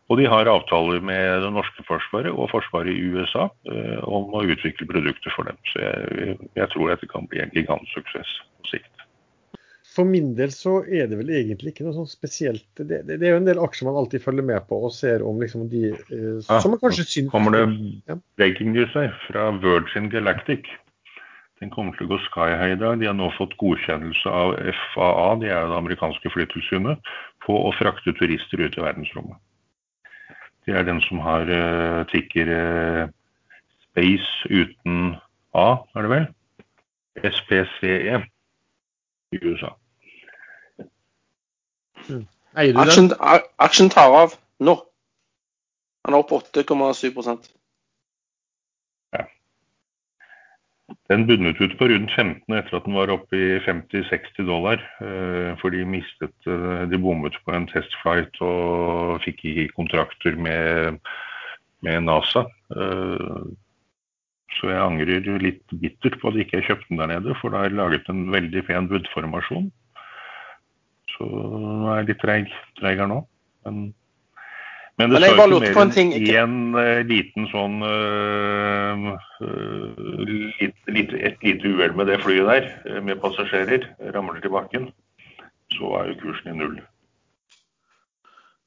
Og 0.09 0.17
de 0.21 0.29
har 0.31 0.49
avtaler 0.49 1.03
med 1.05 1.43
det 1.43 1.51
norske 1.53 1.83
forsvaret 1.85 2.33
og 2.33 2.49
forsvaret 2.49 2.95
i 2.95 3.11
USA 3.13 3.43
om 4.09 4.31
å 4.33 4.41
utvikle 4.41 4.87
produkter 4.89 5.35
for 5.35 5.45
dem. 5.45 5.59
Så 5.69 5.83
jeg, 5.83 6.39
jeg 6.57 6.73
tror 6.73 6.89
dette 6.89 7.11
kan 7.13 7.29
bli 7.29 7.43
en 7.45 7.53
gigantsuksess 7.53 8.31
på 8.57 8.71
sikt 8.71 8.98
for 9.99 10.07
min 10.07 10.35
del 10.39 10.53
så 10.55 10.79
er 10.87 11.09
det 11.11 11.19
vel 11.19 11.31
egentlig 11.35 11.73
ikke 11.73 11.87
noe 11.87 11.97
sånn 11.97 12.11
spesielt. 12.11 12.67
Det, 12.79 12.87
det, 12.87 13.17
det, 13.17 13.19
er 13.19 13.35
jo 13.35 13.41
en 13.41 13.49
del 13.49 13.63
aksjer 13.63 13.89
man 13.89 13.99
alltid 13.99 14.23
følger 14.23 14.47
med 14.47 14.67
på 14.71 14.79
og 14.87 14.93
ser 14.95 15.25
om 15.27 15.41
liksom 15.43 15.67
de 15.73 15.89
eh, 15.91 16.37
som 16.47 16.71
man 16.71 16.83
kanskje 16.83 17.07
syns 17.09 17.33
Kommer 17.33 17.57
det 17.57 18.19
breaking 18.39 18.71
news 18.77 18.95
her 18.95 19.11
fra 19.27 19.49
Virgin 19.59 20.07
Galactic. 20.13 20.71
Den 21.59 21.73
kommer 21.75 21.97
til 21.97 22.07
å 22.07 22.13
gå 22.13 22.21
sky 22.29 22.53
high 22.55 22.77
i 22.77 22.79
dag. 22.79 23.01
De 23.01 23.09
har 23.11 23.17
nå 23.19 23.33
fått 23.35 23.57
godkjennelse 23.59 24.31
av 24.31 24.55
FAA, 24.93 25.29
de 25.43 25.51
er 25.51 25.57
jo 25.57 25.73
det 25.73 25.81
amerikanske 25.81 26.31
flytilsynet, 26.31 27.11
på 27.43 27.57
å 27.59 27.75
frakte 27.75 28.15
turister 28.15 28.63
ut 28.63 28.79
i 28.79 28.85
verdensrommet. 28.85 29.41
Det 30.69 30.77
er 30.79 30.87
den 30.87 31.01
som 31.09 31.19
har 31.25 31.51
uh, 31.51 32.05
tikker 32.13 32.53
uh, 32.55 33.11
Space 33.89 34.47
uten 34.53 35.17
A, 35.59 35.69
er 35.97 36.07
det 36.07 36.13
vel? 36.13 36.31
SPCE 37.27 38.23
i 39.35 39.43
USA. 39.43 39.75
Mm. 42.09 42.27
Eier 42.59 42.73
du 42.75 42.81
Aksjen, 42.83 43.09
den? 43.13 43.47
aksjen 43.59 43.91
tar 43.93 44.15
av 44.23 44.35
nå. 44.65 44.75
Han 46.07 46.15
er 46.17 46.23
opp 46.25 46.33
8,7% 46.33 47.53
Den 51.09 51.27
bunnet 51.29 51.61
ut 51.61 51.75
på 51.81 51.87
rundt 51.89 52.13
15 52.17 52.55
etter 52.57 52.77
at 52.79 52.85
den 52.87 52.97
var 52.97 53.11
oppe 53.13 53.37
i 53.37 53.47
50-60 53.65 54.45
dollar. 54.49 54.81
eh, 55.05 55.55
For 55.61 55.73
de 55.73 55.85
mistet 55.89 56.49
eh, 56.49 56.85
De 56.89 57.01
bommet 57.01 57.37
på 57.45 57.53
en 57.57 57.67
testflight 57.69 58.37
og 58.45 59.21
fikk 59.25 59.45
ikke 59.51 59.67
kontrakter 59.77 60.37
med, 60.37 61.01
med 61.85 62.05
NASA. 62.09 62.45
Eh, 62.77 63.49
Så 64.59 64.71
jeg 64.73 64.81
angrer 64.81 65.27
litt 65.45 65.65
bittert 65.81 66.17
på 66.21 66.29
at 66.31 66.37
jeg 66.37 66.49
ikke 66.49 66.65
kjøpte 66.67 66.89
den 66.89 67.01
der 67.03 67.11
nede, 67.13 67.35
for 67.41 67.53
da 67.53 67.61
har 67.63 67.69
jeg 67.69 67.77
laget 67.79 68.09
en 68.09 68.25
veldig 68.33 68.63
pen 68.67 68.89
budformasjon. 68.89 69.69
Så 71.19 71.27
nå 71.27 71.89
er 71.91 72.03
jeg 72.03 72.13
litt 72.13 72.21
treig, 72.23 72.53
treig 72.79 73.01
her 73.01 73.11
nå. 73.11 73.23
Men, 73.67 73.89
men 74.99 75.15
det 75.15 75.21
jeg 75.25 75.35
ikke 75.35 75.49
mer 75.65 75.81
en 75.83 75.93
enn 76.03 76.13
én 76.31 76.79
eh, 76.79 77.01
liten 77.07 77.49
sånn 77.51 77.83
uh, 77.83 79.11
uh, 79.43 80.23
litt, 80.63 80.79
litt, 80.87 81.13
Et 81.19 81.45
lite 81.47 81.75
uhell 81.75 81.97
med 81.99 82.11
det 82.11 82.21
flyet 82.23 82.49
der, 82.49 82.71
eh, 82.87 83.03
med 83.03 83.21
passasjerer, 83.23 83.91
ramler 84.15 84.41
til 84.43 84.55
bakken, 84.55 84.89
så 85.75 85.93
er 86.01 86.13
jo 86.13 86.21
kursen 86.23 86.55
i 86.55 86.57
null. 86.59 86.79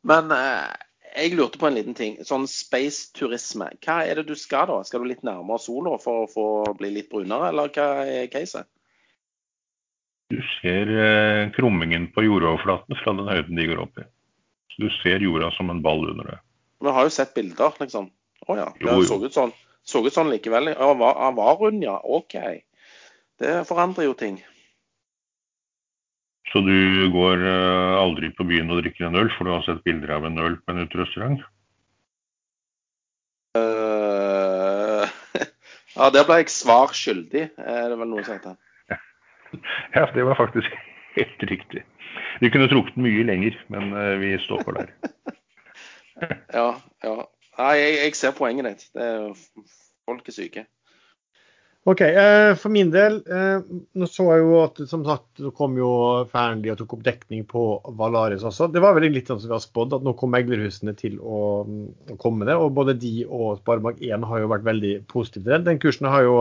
Men 0.07 0.32
eh, 0.36 0.68
jeg 1.15 1.36
lurte 1.36 1.60
på 1.61 1.68
en 1.69 1.78
liten 1.78 1.95
ting. 1.98 2.19
Sånn 2.28 2.48
space-turisme. 2.49 3.69
Hva 3.84 4.02
er 4.07 4.19
det 4.19 4.28
du 4.28 4.36
skal 4.40 4.68
da? 4.72 4.82
Skal 4.88 5.03
du 5.03 5.11
litt 5.11 5.26
nærmere 5.28 5.61
sola 5.61 5.98
for 6.03 6.26
å 6.26 6.32
få 6.32 6.48
bli 6.80 6.94
litt 6.95 7.11
brunere, 7.11 7.52
eller 7.52 7.72
hva 7.76 7.90
er 8.03 8.32
caset? 8.32 8.68
Du 10.31 10.39
ser 10.61 10.91
eh, 10.95 11.49
krummingen 11.51 12.07
på 12.15 12.23
jordoverflaten 12.23 12.95
fra 13.01 13.13
den 13.17 13.27
høyden 13.27 13.57
de 13.59 13.67
går 13.67 13.81
opp 13.83 13.99
i. 13.99 14.05
Så 14.71 14.85
du 14.85 14.93
ser 15.01 15.23
jorda 15.25 15.49
som 15.57 15.73
en 15.73 15.81
ball 15.83 16.05
under 16.13 16.29
det. 16.29 16.37
Vi 16.81 16.93
har 16.95 17.07
jo 17.07 17.11
sett 17.13 17.33
bilder, 17.35 17.75
liksom. 17.81 18.07
Å 18.47 18.57
ja. 18.57 18.69
Det 18.77 18.87
Jo, 18.87 19.01
jo. 19.01 19.09
så 19.09 19.17
ut 19.19 19.35
sånn, 19.35 19.51
så 19.83 20.01
ut 20.05 20.15
sånn 20.15 20.31
likevel. 20.31 20.71
Ja, 20.71 20.93
var, 20.97 21.19
var 21.35 21.59
rund, 21.59 21.83
ja. 21.83 21.97
OK. 21.99 22.37
Det 23.41 23.57
forandrer 23.67 24.07
jo 24.07 24.15
ting. 24.17 24.39
Så 26.51 26.63
du 26.63 27.11
går 27.11 27.43
eh, 27.47 27.99
aldri 27.99 28.31
på 28.35 28.47
byen 28.47 28.71
og 28.71 28.81
drikker 28.81 29.07
en 29.07 29.19
øl, 29.19 29.29
for 29.35 29.47
du 29.47 29.53
har 29.53 29.67
sett 29.67 29.83
bilder 29.87 30.15
av 30.17 30.27
en 30.27 30.39
øl 30.39 30.57
på 30.63 30.73
en 30.73 30.83
uterestaurant? 30.83 31.43
Uh, 33.59 35.07
ja, 35.97 36.09
der 36.15 36.27
ble 36.27 36.41
jeg 36.41 36.51
svar 36.55 36.95
skyldig, 36.95 37.49
er 37.55 37.87
det 37.91 37.99
vel 37.99 38.11
noe 38.11 38.23
som 38.23 38.35
heter. 38.39 38.59
Ja, 39.98 40.07
det 40.15 40.26
var 40.28 40.40
faktisk 40.40 40.73
helt 41.18 41.44
riktig. 41.52 41.86
Vi 42.40 42.49
kunne 42.52 42.69
trukket 42.72 42.98
den 42.98 43.06
mye 43.07 43.28
lenger, 43.28 43.57
men 43.73 43.94
eh, 43.94 44.15
vi 44.22 44.34
stopper 44.45 44.82
der. 44.82 44.95
Ja, 46.53 46.76
ja. 47.02 47.14
Nei, 47.57 47.72
jeg, 47.80 47.94
jeg 47.98 48.18
ser 48.19 48.34
poenget 48.38 48.68
ditt. 48.68 48.84
Det 48.94 49.06
er 49.07 49.32
Folk 50.06 50.28
er 50.30 50.36
syke. 50.36 50.64
OK. 51.90 52.02
Eh, 52.02 52.56
for 52.61 52.69
min 52.69 52.91
del, 52.94 53.15
eh, 53.26 53.64
nå 53.98 54.07
så 54.10 54.28
jeg 54.30 54.44
jo 54.44 54.57
at 54.61 54.82
som 54.90 55.06
sagt, 55.06 55.30
så 55.41 55.49
kom 55.56 55.80
jo 55.80 55.90
Fearnley 56.30 56.69
og 56.73 56.78
tok 56.78 56.94
opp 56.98 57.06
dekning 57.07 57.45
på 57.49 57.64
Valaris 57.98 58.45
også. 58.45 58.68
Det 58.69 58.84
var 58.84 58.94
vel 58.98 59.10
litt 59.10 59.32
sånn 59.32 59.40
som 59.41 59.49
vi 59.49 59.56
har 59.56 59.64
spådd, 59.64 59.95
at 59.98 60.06
nå 60.06 60.14
kom 60.19 60.34
meglerhusene 60.36 60.94
til 60.99 61.18
å, 61.18 61.40
å 61.65 62.18
komme 62.22 62.45
ned, 62.45 62.52
det. 62.52 62.60
Og 62.61 62.76
både 62.78 62.98
de 63.02 63.15
og 63.26 63.64
Sparebank1 63.64 64.28
har 64.30 64.44
jo 64.44 64.52
vært 64.53 64.68
veldig 64.68 64.94
positive 65.10 65.48
til 65.48 65.56
den. 65.56 65.65
Den 65.72 65.82
kursen 65.82 66.10
har 66.11 66.28
jo 66.28 66.36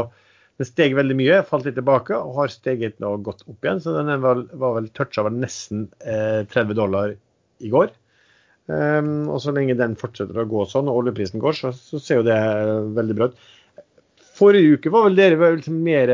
den 0.61 0.69
steg 0.69 0.93
veldig 0.99 1.17
mye, 1.17 1.41
falt 1.49 1.65
litt 1.65 1.79
tilbake 1.79 2.17
og 2.19 2.37
har 2.37 2.53
steget 2.53 3.01
og 3.07 3.25
gått 3.25 3.47
opp 3.49 3.65
igjen. 3.65 3.81
Så 3.81 3.95
den 3.97 4.13
var, 4.21 4.43
var 4.61 4.77
vel 4.77 4.91
toucha 4.97 5.25
vel 5.25 5.39
nesten 5.41 5.87
eh, 6.05 6.43
30 6.53 6.77
dollar 6.77 7.15
i 7.61 7.73
går. 7.73 7.95
Um, 8.71 9.27
og 9.33 9.41
så 9.43 9.55
lenge 9.57 9.75
den 9.75 9.97
fortsetter 9.99 10.37
å 10.39 10.47
gå 10.47 10.67
sånn, 10.69 10.91
og 10.93 11.01
oljeprisen 11.01 11.43
går, 11.43 11.57
så, 11.57 11.73
så 11.75 11.99
ser 11.99 12.21
jo 12.21 12.27
det 12.29 12.39
veldig 12.99 13.17
bra 13.19 13.31
ut. 13.31 13.41
Forrige 14.37 14.77
uke 14.77 14.93
var 14.93 15.09
vel 15.09 15.19
dere 15.19 15.41
vel 15.41 15.59
liksom 15.59 15.81
mer 15.85 16.13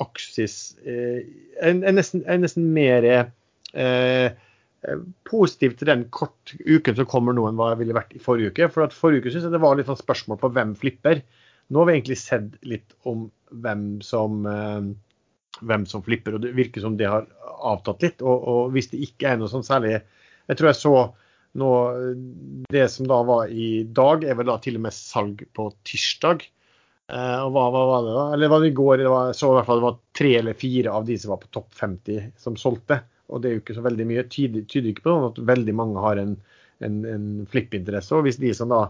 aksis 0.00 0.56
eh, 0.84 1.22
er, 1.60 1.72
er, 1.72 1.94
nesten, 1.94 2.22
nesten 2.42 2.68
mer 2.74 3.06
eh, 3.06 4.28
positiv 5.28 5.74
til 5.78 5.90
den 5.90 6.06
kort 6.14 6.54
uken 6.58 6.98
som 6.98 7.08
kommer 7.08 7.36
nå, 7.36 7.46
enn 7.48 7.58
hva 7.58 7.72
jeg 7.72 7.82
ville 7.82 7.96
vært 7.96 8.14
i 8.16 8.22
forrige 8.22 8.52
uke. 8.52 8.70
For 8.74 8.86
at 8.86 8.96
forrige 8.96 9.24
uke 9.24 9.34
synes 9.34 9.48
jeg 9.48 9.54
det 9.54 9.62
var 9.62 9.78
litt 9.78 9.90
sånn 9.90 10.00
spørsmål 10.00 10.40
på 10.42 10.52
hvem 10.56 10.76
flipper. 10.78 11.22
Nå 11.70 11.82
har 11.82 11.88
vi 11.88 11.96
egentlig 11.98 12.18
sett 12.20 12.56
litt 12.66 12.96
om 13.08 13.28
hvem 13.50 13.84
som, 14.04 14.44
eh, 14.46 15.60
hvem 15.60 15.86
som 15.88 16.04
flipper, 16.06 16.36
og 16.36 16.44
det 16.44 16.54
virker 16.56 16.84
som 16.84 16.96
det 16.96 17.10
har 17.10 17.26
avtatt 17.60 18.04
litt. 18.06 18.22
Og, 18.22 18.46
og 18.52 18.74
hvis 18.74 18.90
det 18.92 19.02
ikke 19.06 19.32
er 19.32 19.40
noe 19.40 19.50
sånn 19.52 19.66
særlig 19.66 19.98
Jeg 20.50 20.58
tror 20.58 20.70
jeg 20.70 20.78
så 20.80 20.94
nå 21.60 21.68
Det 22.70 22.84
som 22.90 23.08
da 23.10 23.20
var 23.26 23.50
i 23.50 23.82
dag, 23.84 24.24
er 24.24 24.38
vel 24.38 24.48
da 24.50 24.56
til 24.62 24.78
og 24.78 24.84
med 24.86 24.94
salg 24.94 25.42
på 25.54 25.66
tirsdag. 25.86 26.44
Eh, 27.10 27.38
og 27.42 27.50
hva, 27.54 27.64
hva 27.74 27.84
var 27.88 28.06
det 28.06 28.14
da? 28.14 28.26
Eller 28.36 28.52
var 28.52 28.62
det 28.62 28.70
i 28.70 28.76
går? 28.78 29.02
Det 29.02 29.10
var, 29.10 29.32
så 29.34 29.50
i 29.50 29.56
hvert 29.58 29.68
fall 29.68 29.82
det 29.82 29.88
var 29.88 29.98
tre 30.20 30.32
eller 30.38 30.58
fire 30.58 30.94
av 30.94 31.08
de 31.08 31.16
som 31.18 31.34
var 31.34 31.42
på 31.42 31.50
topp 31.56 31.74
50 31.80 32.30
som 32.38 32.58
solgte. 32.60 33.00
Og 33.30 33.42
det 33.42 33.50
er 33.50 33.56
jo 33.56 33.62
ikke 33.64 33.78
så 33.78 33.84
veldig 33.86 34.06
mye. 34.06 34.26
Tyder, 34.30 34.66
tyder 34.70 34.92
ikke 34.92 35.06
på 35.06 35.14
noe 35.14 35.30
at 35.32 35.42
veldig 35.50 35.74
mange 35.78 36.02
har 36.02 36.20
en, 36.22 36.36
en, 36.86 37.00
en 37.06 37.26
flipp-interesse. 37.50 38.14
Og 38.14 38.26
hvis 38.26 38.40
de 38.42 38.52
som 38.56 38.70
da 38.70 38.84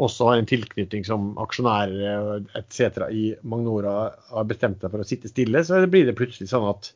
også 0.00 0.30
har 0.30 0.40
en 0.40 0.48
tilknytning 0.48 1.04
som 1.06 1.32
aksjonærer 1.42 2.46
etc. 2.58 3.02
i 3.12 3.24
Magnora 3.42 4.10
har 4.30 4.48
bestemt 4.48 4.80
seg 4.82 4.92
for 4.92 5.02
å 5.02 5.06
sitte 5.06 5.30
stille, 5.30 5.62
så 5.66 5.82
blir 5.90 6.08
det 6.08 6.16
plutselig 6.18 6.50
sånn 6.52 6.68
at 6.70 6.92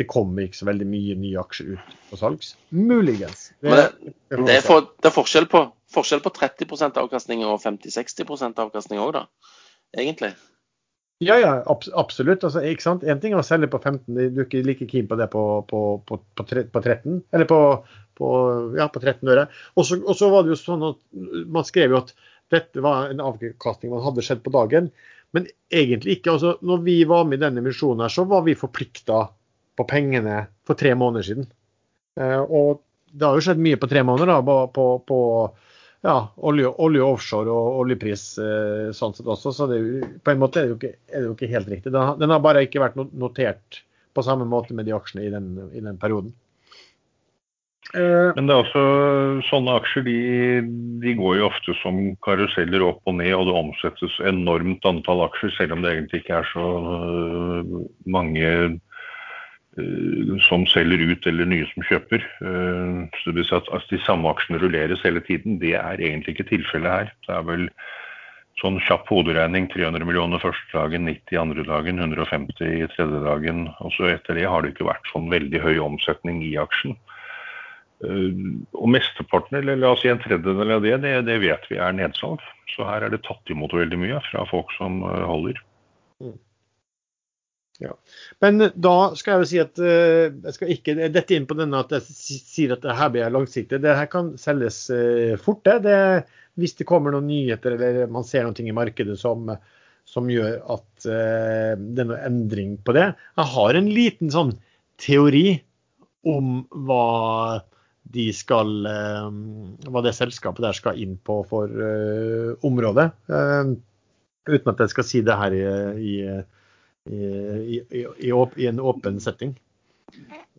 det 0.00 0.08
kommer 0.08 0.46
ikke 0.46 0.56
så 0.56 0.68
veldig 0.70 0.86
mye 0.88 1.16
nye 1.20 1.40
aksjer 1.42 1.74
ut 1.74 1.96
på 2.08 2.18
salgs. 2.20 2.54
Muligens. 2.72 3.50
Det, 3.60 3.74
det, 3.76 4.14
det, 4.38 4.54
er, 4.56 4.64
for, 4.64 4.88
det 5.02 5.10
er 5.10 5.14
forskjell 5.14 5.48
på, 5.52 5.66
forskjell 5.92 6.22
på 6.24 6.32
30% 6.38 7.00
avkastning 7.02 7.44
og 7.44 7.60
50-60% 7.62 8.62
avkastning 8.64 9.02
òg, 9.02 9.18
da. 9.18 9.26
Egentlig. 9.92 10.32
Ja, 11.22 11.36
ja, 11.38 11.52
ab 11.70 11.84
absolutt. 11.98 12.42
Altså, 12.46 12.62
ikke 12.66 12.84
sant? 12.84 13.04
En 13.06 13.20
ting 13.22 13.34
er 13.34 13.42
å 13.42 13.46
selge 13.46 13.70
på 13.70 13.78
15, 13.78 14.02
du 14.16 14.40
er 14.42 14.46
ikke 14.46 14.64
like 14.66 14.88
keen 14.90 15.08
på 15.10 15.18
det 15.20 15.28
på, 15.32 15.42
på, 15.70 15.80
på, 16.08 16.18
på, 16.38 16.46
på 16.74 16.82
13. 16.82 17.20
Eller 17.36 17.48
på, 17.50 17.60
ja, 18.78 18.88
på 18.90 19.02
13 19.02 19.30
øre. 19.30 19.46
Og 19.78 19.86
så 19.86 20.30
var 20.32 20.44
det 20.44 20.54
jo 20.54 20.60
sånn 20.60 20.84
at 20.90 21.00
man 21.54 21.68
skrev 21.68 21.94
jo 21.94 22.02
at 22.02 22.14
dette 22.52 22.82
var 22.84 23.12
en 23.12 23.22
avkastning 23.24 23.94
man 23.94 24.04
hadde 24.04 24.24
skjedd 24.26 24.42
på 24.44 24.52
dagen. 24.54 24.90
Men 25.32 25.48
egentlig 25.72 26.18
ikke. 26.18 26.34
altså 26.34 26.56
når 26.60 26.82
vi 26.84 26.96
var 27.08 27.24
med 27.28 27.40
i 27.40 27.44
denne 27.46 27.64
misjonen, 27.64 28.04
her, 28.04 28.12
så 28.12 28.26
var 28.28 28.44
vi 28.44 28.58
forplikta 28.58 29.24
på 29.78 29.86
pengene 29.88 30.42
for 30.68 30.78
tre 30.78 30.92
måneder 30.98 31.28
siden. 31.28 31.46
Eh, 32.20 32.40
og 32.42 32.82
det 33.12 33.24
har 33.24 33.38
jo 33.38 33.44
skjedd 33.46 33.62
mye 33.62 33.80
på 33.80 33.88
tre 33.88 34.02
måneder 34.04 34.34
da, 34.34 34.58
på 34.76 34.86
ja, 36.02 36.16
olje, 36.36 36.68
olje 36.82 37.02
offshore 37.06 37.52
og 37.52 37.80
oljepris 37.84 38.26
eh, 38.42 38.90
sånn 38.96 39.14
sett 39.14 39.28
også. 39.30 39.54
Så 39.54 39.68
det 39.70 39.80
på 40.24 40.34
en 40.34 40.42
måte 40.42 40.60
er 40.60 40.68
det 40.68 40.74
jo 40.74 40.78
ikke, 40.80 40.94
er 41.12 41.18
det 41.18 41.28
jo 41.28 41.34
ikke 41.36 41.52
helt 41.54 41.72
riktig. 41.72 41.94
Den 41.94 42.02
har, 42.02 42.16
den 42.20 42.34
har 42.34 42.42
bare 42.42 42.64
ikke 42.66 42.82
vært 42.82 42.98
notert 42.98 43.82
på 44.12 44.24
samme 44.26 44.46
måte 44.48 44.74
med 44.76 44.88
de 44.88 44.96
aksjene 44.96 45.26
i 45.26 45.32
den, 45.32 45.52
i 45.72 45.82
den 45.84 46.00
perioden. 46.00 46.34
Eh, 47.94 48.32
Men 48.36 48.48
det 48.48 48.54
er 48.54 48.62
også 48.62 48.84
sånne 49.50 49.78
aksjer 49.80 50.06
de, 50.06 50.18
de 51.02 51.14
går 51.18 51.38
jo 51.38 51.48
ofte 51.48 51.74
som 51.80 51.98
karuseller 52.24 52.84
opp 52.86 53.02
og 53.10 53.18
ned, 53.18 53.34
og 53.36 53.48
det 53.48 53.58
omsettes 53.58 54.18
enormt 54.28 54.86
antall 54.88 55.26
aksjer, 55.26 55.54
selv 55.58 55.76
om 55.76 55.84
det 55.84 55.94
egentlig 55.94 56.22
ikke 56.22 56.38
er 56.40 56.48
så 56.52 56.68
øh, 56.82 57.76
mange 58.10 58.48
som 60.44 60.66
selger 60.68 61.00
ut 61.00 61.26
eller 61.26 61.48
nye 61.48 61.66
som 61.70 61.84
kjøper. 61.88 62.24
Øh, 62.44 63.08
så 63.16 63.30
det 63.30 63.36
vil 63.38 63.46
si 63.48 63.56
at 63.56 63.88
de 63.88 64.00
samme 64.04 64.28
aksjene 64.28 64.60
rulleres 64.60 65.04
hele 65.04 65.22
tiden. 65.24 65.58
Det 65.62 65.74
er 65.78 65.96
egentlig 65.96 66.36
ikke 66.36 66.50
tilfellet 66.50 66.92
her. 66.92 67.12
Det 67.26 67.32
er 67.36 67.46
vel 67.48 67.68
sånn 68.60 68.76
kjapp 68.84 69.08
hoderegning 69.08 69.70
300 69.72 70.04
millioner 70.04 70.42
første 70.42 70.68
dagen, 70.76 71.08
90 71.08 71.40
andre 71.40 71.64
dagen, 71.64 72.02
150 72.04 72.68
i 72.68 72.90
tredje 72.92 73.22
dagen. 73.24 73.64
Og 73.80 73.96
så 73.96 74.12
etter 74.12 74.36
det 74.36 74.44
har 74.50 74.62
det 74.62 74.74
ikke 74.74 74.90
vært 74.90 75.08
sånn 75.12 75.32
veldig 75.32 75.64
høy 75.64 75.80
omsetning 75.88 76.44
i 76.44 76.52
aksjen. 76.60 76.98
Uh, 78.02 78.60
og 78.76 78.88
mesteparten, 78.90 79.60
eller 79.60 79.78
la 79.78 79.92
oss 79.94 80.02
si 80.02 80.10
en 80.10 80.20
tredjedel 80.20 80.74
av 80.74 80.82
det, 80.84 80.96
det, 81.04 81.14
det 81.28 81.38
vet 81.40 81.68
vi 81.70 81.78
er 81.80 81.96
nedsalg. 81.96 82.42
Så 82.74 82.84
her 82.84 83.06
er 83.06 83.14
det 83.14 83.22
tatt 83.24 83.52
imot 83.52 83.72
veldig 83.72 84.00
mye 84.04 84.20
fra 84.28 84.44
folk 84.50 84.74
som 84.76 85.00
uh, 85.06 85.22
holder. 87.80 88.20
Men 88.44 88.66
da 88.74 88.94
skal 89.18 89.34
jeg 89.34 89.42
jo 89.42 89.50
si 89.50 89.60
at 89.62 89.82
uh, 89.82 90.28
jeg 90.28 90.56
skal 90.56 90.72
ikke 90.74 90.96
dette 91.14 91.36
inn 91.36 91.48
på 91.50 91.58
denne 91.58 91.82
at 91.82 91.94
jeg 91.96 92.04
sier 92.06 92.76
at 92.76 92.84
det 92.84 92.96
her 92.98 93.12
blir 93.14 93.34
langsiktig. 93.34 93.80
Det 93.82 93.96
her 93.98 94.10
kan 94.12 94.34
selges 94.40 94.84
uh, 94.92 95.34
fort. 95.40 95.64
Det. 95.66 95.80
Det, 95.86 95.98
hvis 96.60 96.76
det 96.78 96.88
kommer 96.88 97.14
noen 97.14 97.30
nyheter 97.30 97.78
eller 97.78 98.12
man 98.12 98.26
ser 98.28 98.44
noe 98.44 98.60
i 98.60 98.76
markedet 98.76 99.16
som, 99.20 99.48
som 100.04 100.30
gjør 100.30 100.60
at 100.76 101.08
uh, 101.08 101.72
det 101.80 102.04
er 102.04 102.10
noe 102.12 102.22
endring 102.28 102.78
på 102.84 102.94
det. 102.96 103.12
Jeg 103.40 103.52
har 103.56 103.80
en 103.80 103.92
liten 103.92 104.32
sånn 104.34 104.56
teori 105.02 105.46
om 106.28 106.62
hva 106.86 107.62
de 108.12 108.28
skal 108.34 108.86
eh, 108.88 109.28
Hva 109.88 110.02
det 110.04 110.14
selskapet 110.16 110.64
der 110.64 110.76
skal 110.76 110.98
inn 111.00 111.16
på 111.24 111.40
for 111.48 111.70
eh, 111.70 112.52
området. 112.66 113.08
Eh, 113.30 113.72
uten 114.50 114.72
at 114.72 114.82
jeg 114.82 114.92
skal 114.92 115.06
si 115.06 115.22
det 115.24 115.38
her 115.38 115.54
i, 115.56 115.62
i, 116.02 116.14
i, 117.10 117.80
i 117.98 118.32
i 118.56 118.66
en 118.66 118.80
åpen 118.80 119.20
setting. 119.20 119.56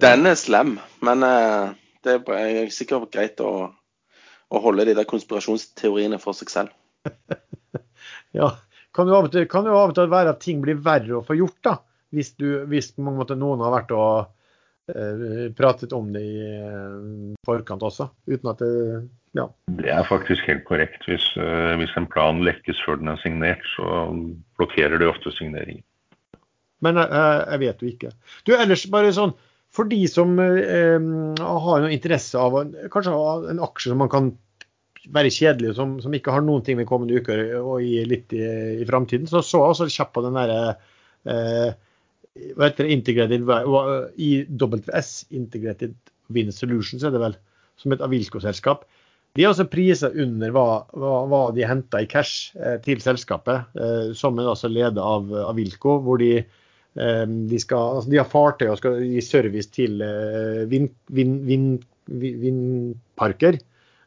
Den 0.01 0.25
er 0.27 0.35
slem, 0.39 0.75
men 1.05 1.23
uh, 1.23 1.71
det 2.03 2.17
er 2.35 2.71
sikkert 2.73 3.11
greit 3.13 3.39
å, 3.43 3.69
å 4.49 4.61
holde 4.63 4.87
de 4.89 4.95
der 4.97 5.07
konspirasjonsteoriene 5.09 6.19
for 6.21 6.37
seg 6.37 6.51
selv. 6.51 6.73
ja, 8.39 8.53
kan 8.95 9.09
jo 9.09 9.17
av 9.17 9.29
og 9.29 9.33
til, 9.33 9.47
kan 9.49 9.67
jo 9.69 9.77
av 9.77 9.93
og 9.93 9.97
til 9.97 10.11
være 10.11 10.33
at 10.35 10.43
ting 10.43 10.63
blir 10.63 10.81
verre 10.83 11.19
å 11.19 11.25
få 11.25 11.37
gjort, 11.39 11.59
da. 11.65 11.77
Hvis, 12.13 12.35
du, 12.37 12.47
hvis 12.69 12.91
måte, 13.01 13.37
noen 13.39 13.63
har 13.65 13.73
vært 13.73 13.93
og 13.97 14.27
uh, 14.93 15.47
pratet 15.57 15.95
om 15.97 16.11
det 16.13 16.21
i 16.21 16.43
uh, 16.61 17.33
forkant 17.47 17.85
også. 17.85 18.11
Uten 18.29 18.51
at 18.51 18.61
det 18.61 18.73
ja. 19.33 19.47
Det 19.79 19.89
er 19.89 20.05
faktisk 20.05 20.45
helt 20.45 20.61
korrekt. 20.67 21.07
Hvis, 21.09 21.25
uh, 21.41 21.73
hvis 21.79 21.95
en 21.97 22.05
plan 22.05 22.43
lekkes 22.45 22.83
før 22.85 22.99
den 23.01 23.09
er 23.09 23.21
signert, 23.23 23.65
så 23.73 24.05
blokkerer 24.59 25.01
det 25.01 25.09
ofte 25.09 25.33
signeringen. 25.33 25.81
Men 26.83 26.99
jeg 26.99 27.59
vet 27.63 27.83
jo 27.83 27.89
ikke. 27.89 28.13
Du, 28.47 28.53
ellers 28.57 28.85
bare 28.91 29.13
sånn, 29.15 29.35
For 29.73 29.89
de 29.89 30.03
som 30.05 30.35
har 30.37 30.99
noen 31.41 31.93
interesse 31.95 32.37
av 32.37 32.59
kanskje 32.93 33.13
en 33.49 33.61
aksje 33.65 33.89
som 33.89 34.03
man 34.03 34.11
kan 34.11 34.27
være 35.11 35.31
kjedelig, 35.33 35.73
som, 35.75 35.95
som, 36.03 36.13
ikke 36.13 36.31
har 36.31 36.43
noen 36.45 36.61
ting 36.63 36.77
med 36.79 36.87
kommende 36.87 37.17
uker 37.19 37.41
og 37.59 37.81
i, 37.83 38.03
litt 38.07 38.35
i, 38.37 38.43
i 38.83 38.85
framtiden, 38.87 39.27
så 39.27 39.41
så 39.41 39.59
jeg 39.63 39.73
også 39.73 39.89
kjapt 39.91 40.13
på 40.15 40.23
den 40.27 40.37
derre 40.37 40.59
eh, 41.27 41.73
hva 42.53 42.69
heter 42.69 42.87
det, 42.87 42.95
Integrated 42.95 43.45
IWS, 44.17 45.11
Integrated 45.37 45.95
Wind 46.33 46.55
Solutions, 46.55 47.03
er 47.03 47.13
det 47.13 47.21
vel, 47.21 47.37
som 47.77 47.93
et 47.93 48.01
Avilco-selskap. 48.01 48.87
De 49.37 49.43
er 49.43 49.49
også 49.49 49.65
priser 49.69 50.13
under 50.21 50.53
hva, 50.53 50.65
hva, 50.97 51.13
hva 51.29 51.43
de 51.53 51.65
henta 51.65 52.03
i 52.03 52.09
cash 52.09 52.53
eh, 52.57 52.79
til 52.85 53.01
selskapet, 53.01 53.69
eh, 53.77 54.11
som 54.17 54.37
er 54.39 54.49
altså 54.49 54.69
ledet 54.69 55.01
av 55.01 55.29
Avilco, 55.49 55.97
hvor 56.05 56.21
de, 56.21 56.35
eh, 56.41 56.61
de, 56.93 57.59
skal, 57.61 57.97
altså 57.97 58.11
de 58.11 58.19
har 58.21 58.29
fartøy 58.29 58.67
og 58.69 58.77
skal 58.77 58.99
gi 59.01 59.21
service 59.25 59.71
til 59.73 60.01
eh, 60.05 60.63
vind, 60.69 60.91
vind, 61.09 61.39
vind, 61.47 61.69
vindparker. 62.09 63.57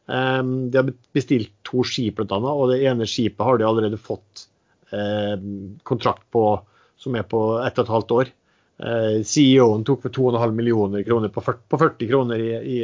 Um, 0.07 0.71
de 0.71 0.79
har 0.79 0.93
bestilt 1.17 1.51
to 1.67 1.83
skip, 1.83 2.21
annet, 2.23 2.47
og 2.47 2.71
det 2.71 2.83
ene 2.87 3.09
skipet 3.11 3.43
har 3.43 3.59
de 3.59 3.67
allerede 3.67 3.99
fått 3.99 4.47
um, 4.93 5.79
kontrakt 5.83 6.23
på 6.31 6.45
som 6.97 7.17
er 7.19 7.27
på 7.27 7.41
ett 7.65 7.79
og 7.81 7.85
et 7.85 7.95
halvt 7.97 8.15
år. 8.15 8.31
Uh, 8.77 9.17
CEO-en 9.27 9.83
tok 9.89 10.05
for 10.05 10.15
2,5 10.15 10.55
millioner 10.55 11.03
kroner 11.07 11.33
på 11.33 11.43
40, 11.43 11.65
på 11.67 11.81
40 11.83 12.11
kroner 12.13 12.45
i, 12.45 12.53
i, 12.55 12.79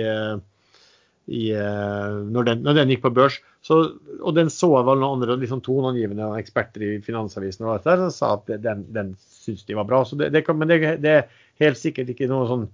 i 1.31 1.53
uh, 1.55 2.19
når, 2.27 2.47
den, 2.49 2.63
når, 2.67 2.77
den, 2.81 2.93
gikk 2.93 3.05
på 3.05 3.13
børs. 3.15 3.39
Så, 3.63 3.79
og 4.19 4.35
den 4.35 4.51
så 4.51 4.71
vel 4.75 4.99
noen 4.99 5.21
andre 5.21 5.39
liksom 5.39 5.63
toneangivende 5.63 6.33
eksperter 6.41 6.87
i 6.87 6.93
Finansavisen 7.05 7.67
og 7.67 7.77
alt 7.77 7.89
der, 7.89 8.05
som 8.05 8.15
sa 8.17 8.33
at 8.39 8.51
den, 8.65 8.87
den 8.95 9.15
syntes 9.21 9.67
de 9.69 9.79
var 9.79 9.87
bra. 9.89 10.03
Så 10.09 10.19
det, 10.19 10.33
det 10.35 10.45
kan, 10.47 10.59
men 10.59 10.73
det, 10.73 10.81
det, 11.05 11.15
er 11.21 11.63
helt 11.63 11.79
sikkert 11.79 12.11
ikke 12.13 12.31
noe 12.31 12.49
sånn 12.51 12.69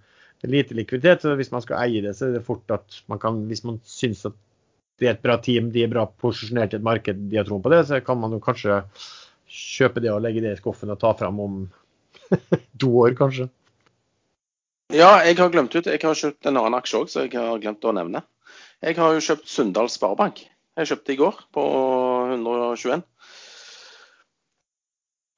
lite 0.48 0.76
likviditet. 0.78 1.24
så 1.24 1.36
Hvis 1.38 1.52
man 1.52 1.64
skal 1.64 1.82
eie 1.84 2.04
det, 2.04 2.16
så 2.16 2.28
er 2.28 2.38
det 2.38 2.46
fort 2.46 2.72
at 2.72 3.02
man 3.10 3.20
kan, 3.20 3.44
hvis 3.50 3.64
man 3.68 3.82
syns 3.88 4.24
at 4.28 4.36
det 4.98 5.06
er 5.06 5.14
et 5.14 5.22
bra 5.22 5.36
team, 5.42 5.68
de 5.74 5.84
er 5.84 5.92
bra 5.92 6.08
posisjonert 6.08 6.72
i 6.74 6.78
et 6.80 6.86
marked, 6.86 7.20
de 7.30 7.38
har 7.38 7.46
troen 7.46 7.62
på 7.62 7.70
det, 7.70 7.84
så 7.86 8.00
kan 8.02 8.18
man 8.18 8.32
jo 8.34 8.40
kanskje 8.42 8.80
kjøpe 9.48 10.02
det 10.02 10.10
og 10.10 10.24
legge 10.24 10.42
det 10.42 10.56
i 10.56 10.58
skuffen 10.58 10.90
og 10.90 10.98
ta 11.00 11.12
fram 11.16 11.38
om 11.44 11.60
to 12.82 12.90
år, 13.04 13.14
kanskje. 13.18 13.46
Ja, 14.88 15.18
jeg 15.20 15.36
har 15.36 15.50
glemt 15.52 15.74
ut. 15.76 15.86
Jeg 15.86 16.00
har 16.00 16.16
kjøpt 16.16 16.48
en 16.48 16.56
annen 16.56 16.78
aksje 16.78 17.02
òg, 17.02 17.10
så 17.12 17.26
jeg 17.26 17.36
har 17.36 17.60
glemt 17.60 17.84
å 17.84 17.92
nevne. 17.92 18.22
Jeg 18.82 18.94
har 18.94 19.14
jo 19.14 19.22
kjøpt 19.24 19.48
Sunndal 19.50 19.88
Sparebank. 19.90 20.44
Jeg 20.78 20.90
kjøpte 20.92 21.14
i 21.14 21.18
går 21.18 21.38
på 21.55 21.62
121. 22.30 23.00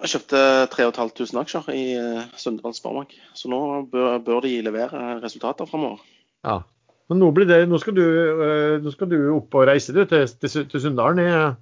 Jeg 0.00 0.12
kjøpte 0.14 0.42
3500 0.74 1.40
aksjer 1.40 1.70
i 1.72 1.84
eh, 1.96 2.26
Sunndal 2.40 2.76
Sparebank, 2.76 3.14
så 3.36 3.48
nå 3.52 3.60
bør, 3.92 4.18
bør, 4.24 4.44
de 4.44 4.60
levere 4.64 5.16
resultater 5.24 5.68
framover. 5.68 6.04
Ja. 6.44 6.60
Men 7.08 7.20
nå, 7.20 7.30
det, 7.48 7.62
nå, 7.68 7.80
skal 7.80 7.96
du, 7.96 8.04
eh, 8.04 8.76
nå, 8.84 8.92
skal 8.92 9.10
du, 9.10 9.18
opp 9.34 9.56
og 9.56 9.66
reise 9.68 9.96
du, 9.96 10.04
til, 10.08 10.28
til, 10.40 10.68
til 10.68 10.84
Sunndalen? 10.84 11.56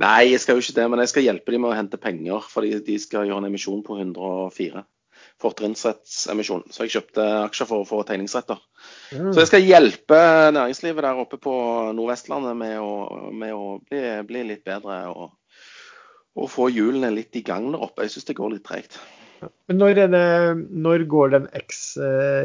Nei, 0.00 0.32
jeg 0.32 0.40
skal 0.40 0.56
jo 0.56 0.64
ikke 0.64 0.76
det, 0.80 0.88
men 0.90 1.04
jeg 1.04 1.12
skal 1.12 1.28
hjelpe 1.28 1.52
dem 1.52 1.64
med 1.64 1.72
å 1.72 1.78
hente 1.78 2.00
penger. 2.00 2.48
For 2.48 2.64
de 2.64 2.98
skal 3.00 3.28
gjøre 3.28 3.44
en 3.44 3.52
emisjon 3.52 3.84
på 3.84 4.00
104. 4.00 4.84
Fortrinnsrettsemisjon. 5.44 6.64
Så 6.72 6.86
jeg 6.86 6.96
kjøpte 6.96 7.24
aksjer 7.44 7.68
for 7.68 7.84
å 7.84 7.88
få 7.88 8.00
tegningsretter. 8.08 8.60
Mm. 9.12 9.30
Så 9.30 9.42
jeg 9.42 9.50
skal 9.50 9.66
hjelpe 9.68 10.20
næringslivet 10.56 11.04
der 11.04 11.20
oppe 11.20 11.38
på 11.42 11.54
Nordvestlandet 11.94 12.56
med 12.58 12.78
å, 12.80 12.92
med 13.32 13.52
å 13.52 13.78
bli, 13.84 14.04
bli, 14.28 14.44
litt 14.52 14.64
bedre. 14.66 15.00
og 15.12 15.32
og, 16.34 16.48
få 16.50 16.70
hjulene 16.74 17.12
litt 17.14 17.36
i 17.38 17.44
gang 17.46 17.68
der 17.70 17.82
oppe. 17.86 18.06
Jeg 18.06 18.16
syns 18.16 18.26
det 18.30 18.38
går 18.38 18.56
litt 18.56 18.64
tregt. 18.66 18.98
Men 19.68 19.78
når, 19.78 19.98
det, 19.98 20.22
når, 20.72 21.04
går 21.10 21.34
den 21.34 21.44
X 21.54 21.84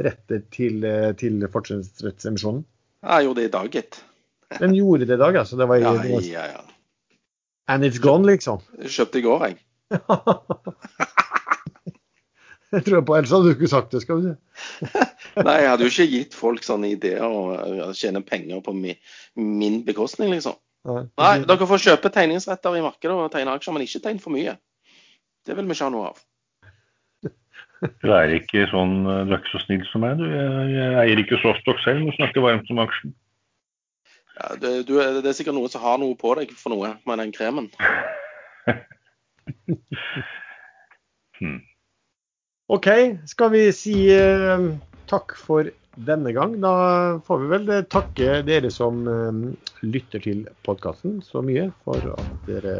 retter 0.05 0.43
til, 0.53 0.83
eh, 0.85 1.11
til 1.17 1.41
fortrinnsrettsemisjonen? 1.49 2.65
Jeg 3.05 3.25
gjorde 3.25 3.39
det 3.39 3.47
i 3.47 3.53
dag, 3.53 3.69
gitt. 3.73 4.01
Den 4.59 4.75
gjorde 4.75 5.07
det 5.07 5.15
i 5.15 5.21
dag, 5.21 5.39
altså? 5.41 5.57
Det 5.57 5.69
var 5.69 5.81
ja, 5.85 5.93
det 6.03 6.11
var... 6.11 6.27
ja, 6.27 6.45
ja. 6.57 6.61
And 7.69 7.85
it's 7.85 8.01
gone, 8.01 8.25
liksom? 8.27 8.61
Kjøpte 8.81 9.21
i 9.21 9.25
går, 9.25 9.47
jeg. 9.47 9.59
jeg 12.75 12.85
tror 12.85 13.03
på, 13.05 13.15
ellers 13.17 13.33
hadde 13.33 13.49
du 13.49 13.55
ikke 13.55 13.71
sagt 13.71 13.93
det, 13.95 14.01
skal 14.03 14.19
vi 14.19 14.29
si. 14.29 14.87
Nei, 15.47 15.57
jeg 15.63 15.69
hadde 15.71 15.85
jo 15.85 15.91
ikke 15.93 16.09
gitt 16.13 16.37
folk 16.37 16.65
sånne 16.65 16.91
ideer 16.93 17.25
og 17.25 17.93
tjene 17.97 18.21
penger 18.25 18.61
på 18.65 18.73
min, 18.77 18.97
min 19.37 19.81
bekostning, 19.87 20.33
liksom. 20.35 20.57
Nei, 20.87 21.35
dere 21.43 21.67
får 21.69 21.85
kjøpe 21.85 22.11
tegningsretter 22.13 22.77
i 22.77 22.83
markedet 22.83 23.15
og 23.15 23.31
tegne 23.33 23.55
aksjer, 23.57 23.75
men 23.75 23.85
ikke 23.85 24.01
tegne 24.03 24.23
for 24.23 24.35
mye. 24.35 24.55
Det 25.47 25.55
vil 25.57 25.67
vi 25.67 25.75
ikke 25.75 25.87
ha 25.89 25.93
noe 25.95 26.11
av. 26.13 26.21
Du 28.03 28.09
er 28.11 28.33
ikke 28.35 28.65
sånn, 28.67 29.05
du 29.07 29.31
er 29.31 29.37
ikke 29.37 29.53
så 29.53 29.61
snill 29.63 29.85
som 29.87 30.03
meg. 30.03 30.19
Du, 30.19 30.25
jeg, 30.27 30.71
jeg 30.75 30.95
eier 30.99 31.21
ikke 31.21 31.39
Sofstock 31.39 31.79
selv, 31.85 32.03
men 32.03 32.15
snakker 32.17 32.43
varmt 32.43 32.67
om 32.73 32.81
aksjen. 32.83 33.13
Ja, 34.35 34.49
det, 34.59 34.71
du, 34.87 34.97
det, 34.99 35.23
er 35.23 35.35
sikkert 35.35 35.55
noe 35.55 35.71
som 35.71 35.83
har 35.83 35.97
noe 35.99 36.15
på 36.19 36.33
deg 36.39 36.51
for 36.59 36.75
noe 36.75 36.93
med 37.07 37.23
den 37.23 37.31
kremen. 37.35 37.69
hmm. 41.39 41.59
OK, 42.69 42.87
skal 43.25 43.49
vi 43.55 43.63
si 43.73 43.95
uh, 44.13 44.69
takk 45.09 45.33
for 45.37 45.71
denne 46.05 46.31
gang. 46.35 46.55
Da 46.61 46.73
får 47.25 47.41
vi 47.41 47.49
vel 47.53 47.71
takke 47.91 48.39
dere 48.47 48.71
som 48.73 49.01
eh, 49.09 49.39
lytter 49.83 50.23
til 50.23 50.45
podkasten 50.67 51.19
så 51.25 51.43
mye 51.45 51.69
for 51.83 52.13
at 52.13 52.47
dere 52.47 52.75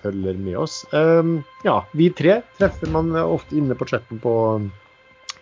følger 0.00 0.38
med 0.40 0.58
oss. 0.64 0.80
Ehm, 0.96 1.38
ja, 1.66 1.78
vi 1.94 2.10
tre 2.16 2.40
treffer 2.58 2.90
man 2.94 3.14
ofte 3.20 3.58
inne 3.58 3.76
på 3.78 3.88
chatten 3.92 4.20
på, 4.22 4.34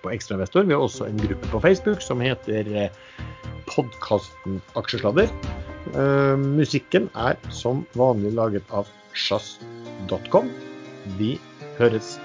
på 0.02 0.12
Ekstrainvestor. 0.12 0.68
Vi 0.68 0.76
har 0.76 0.84
også 0.84 1.08
en 1.08 1.20
gruppe 1.22 1.52
på 1.52 1.62
Facebook 1.64 2.04
som 2.04 2.22
heter 2.24 2.68
eh, 2.74 3.02
podkasten 3.72 4.60
Aksjesladder. 4.76 5.30
Ehm, 5.94 6.50
musikken 6.60 7.08
er 7.14 7.40
som 7.54 7.86
vanlig 7.98 8.34
laget 8.36 8.74
av 8.74 8.90
sjazz.com. 9.16 10.50
Vi 11.16 11.36
høres. 11.78 12.18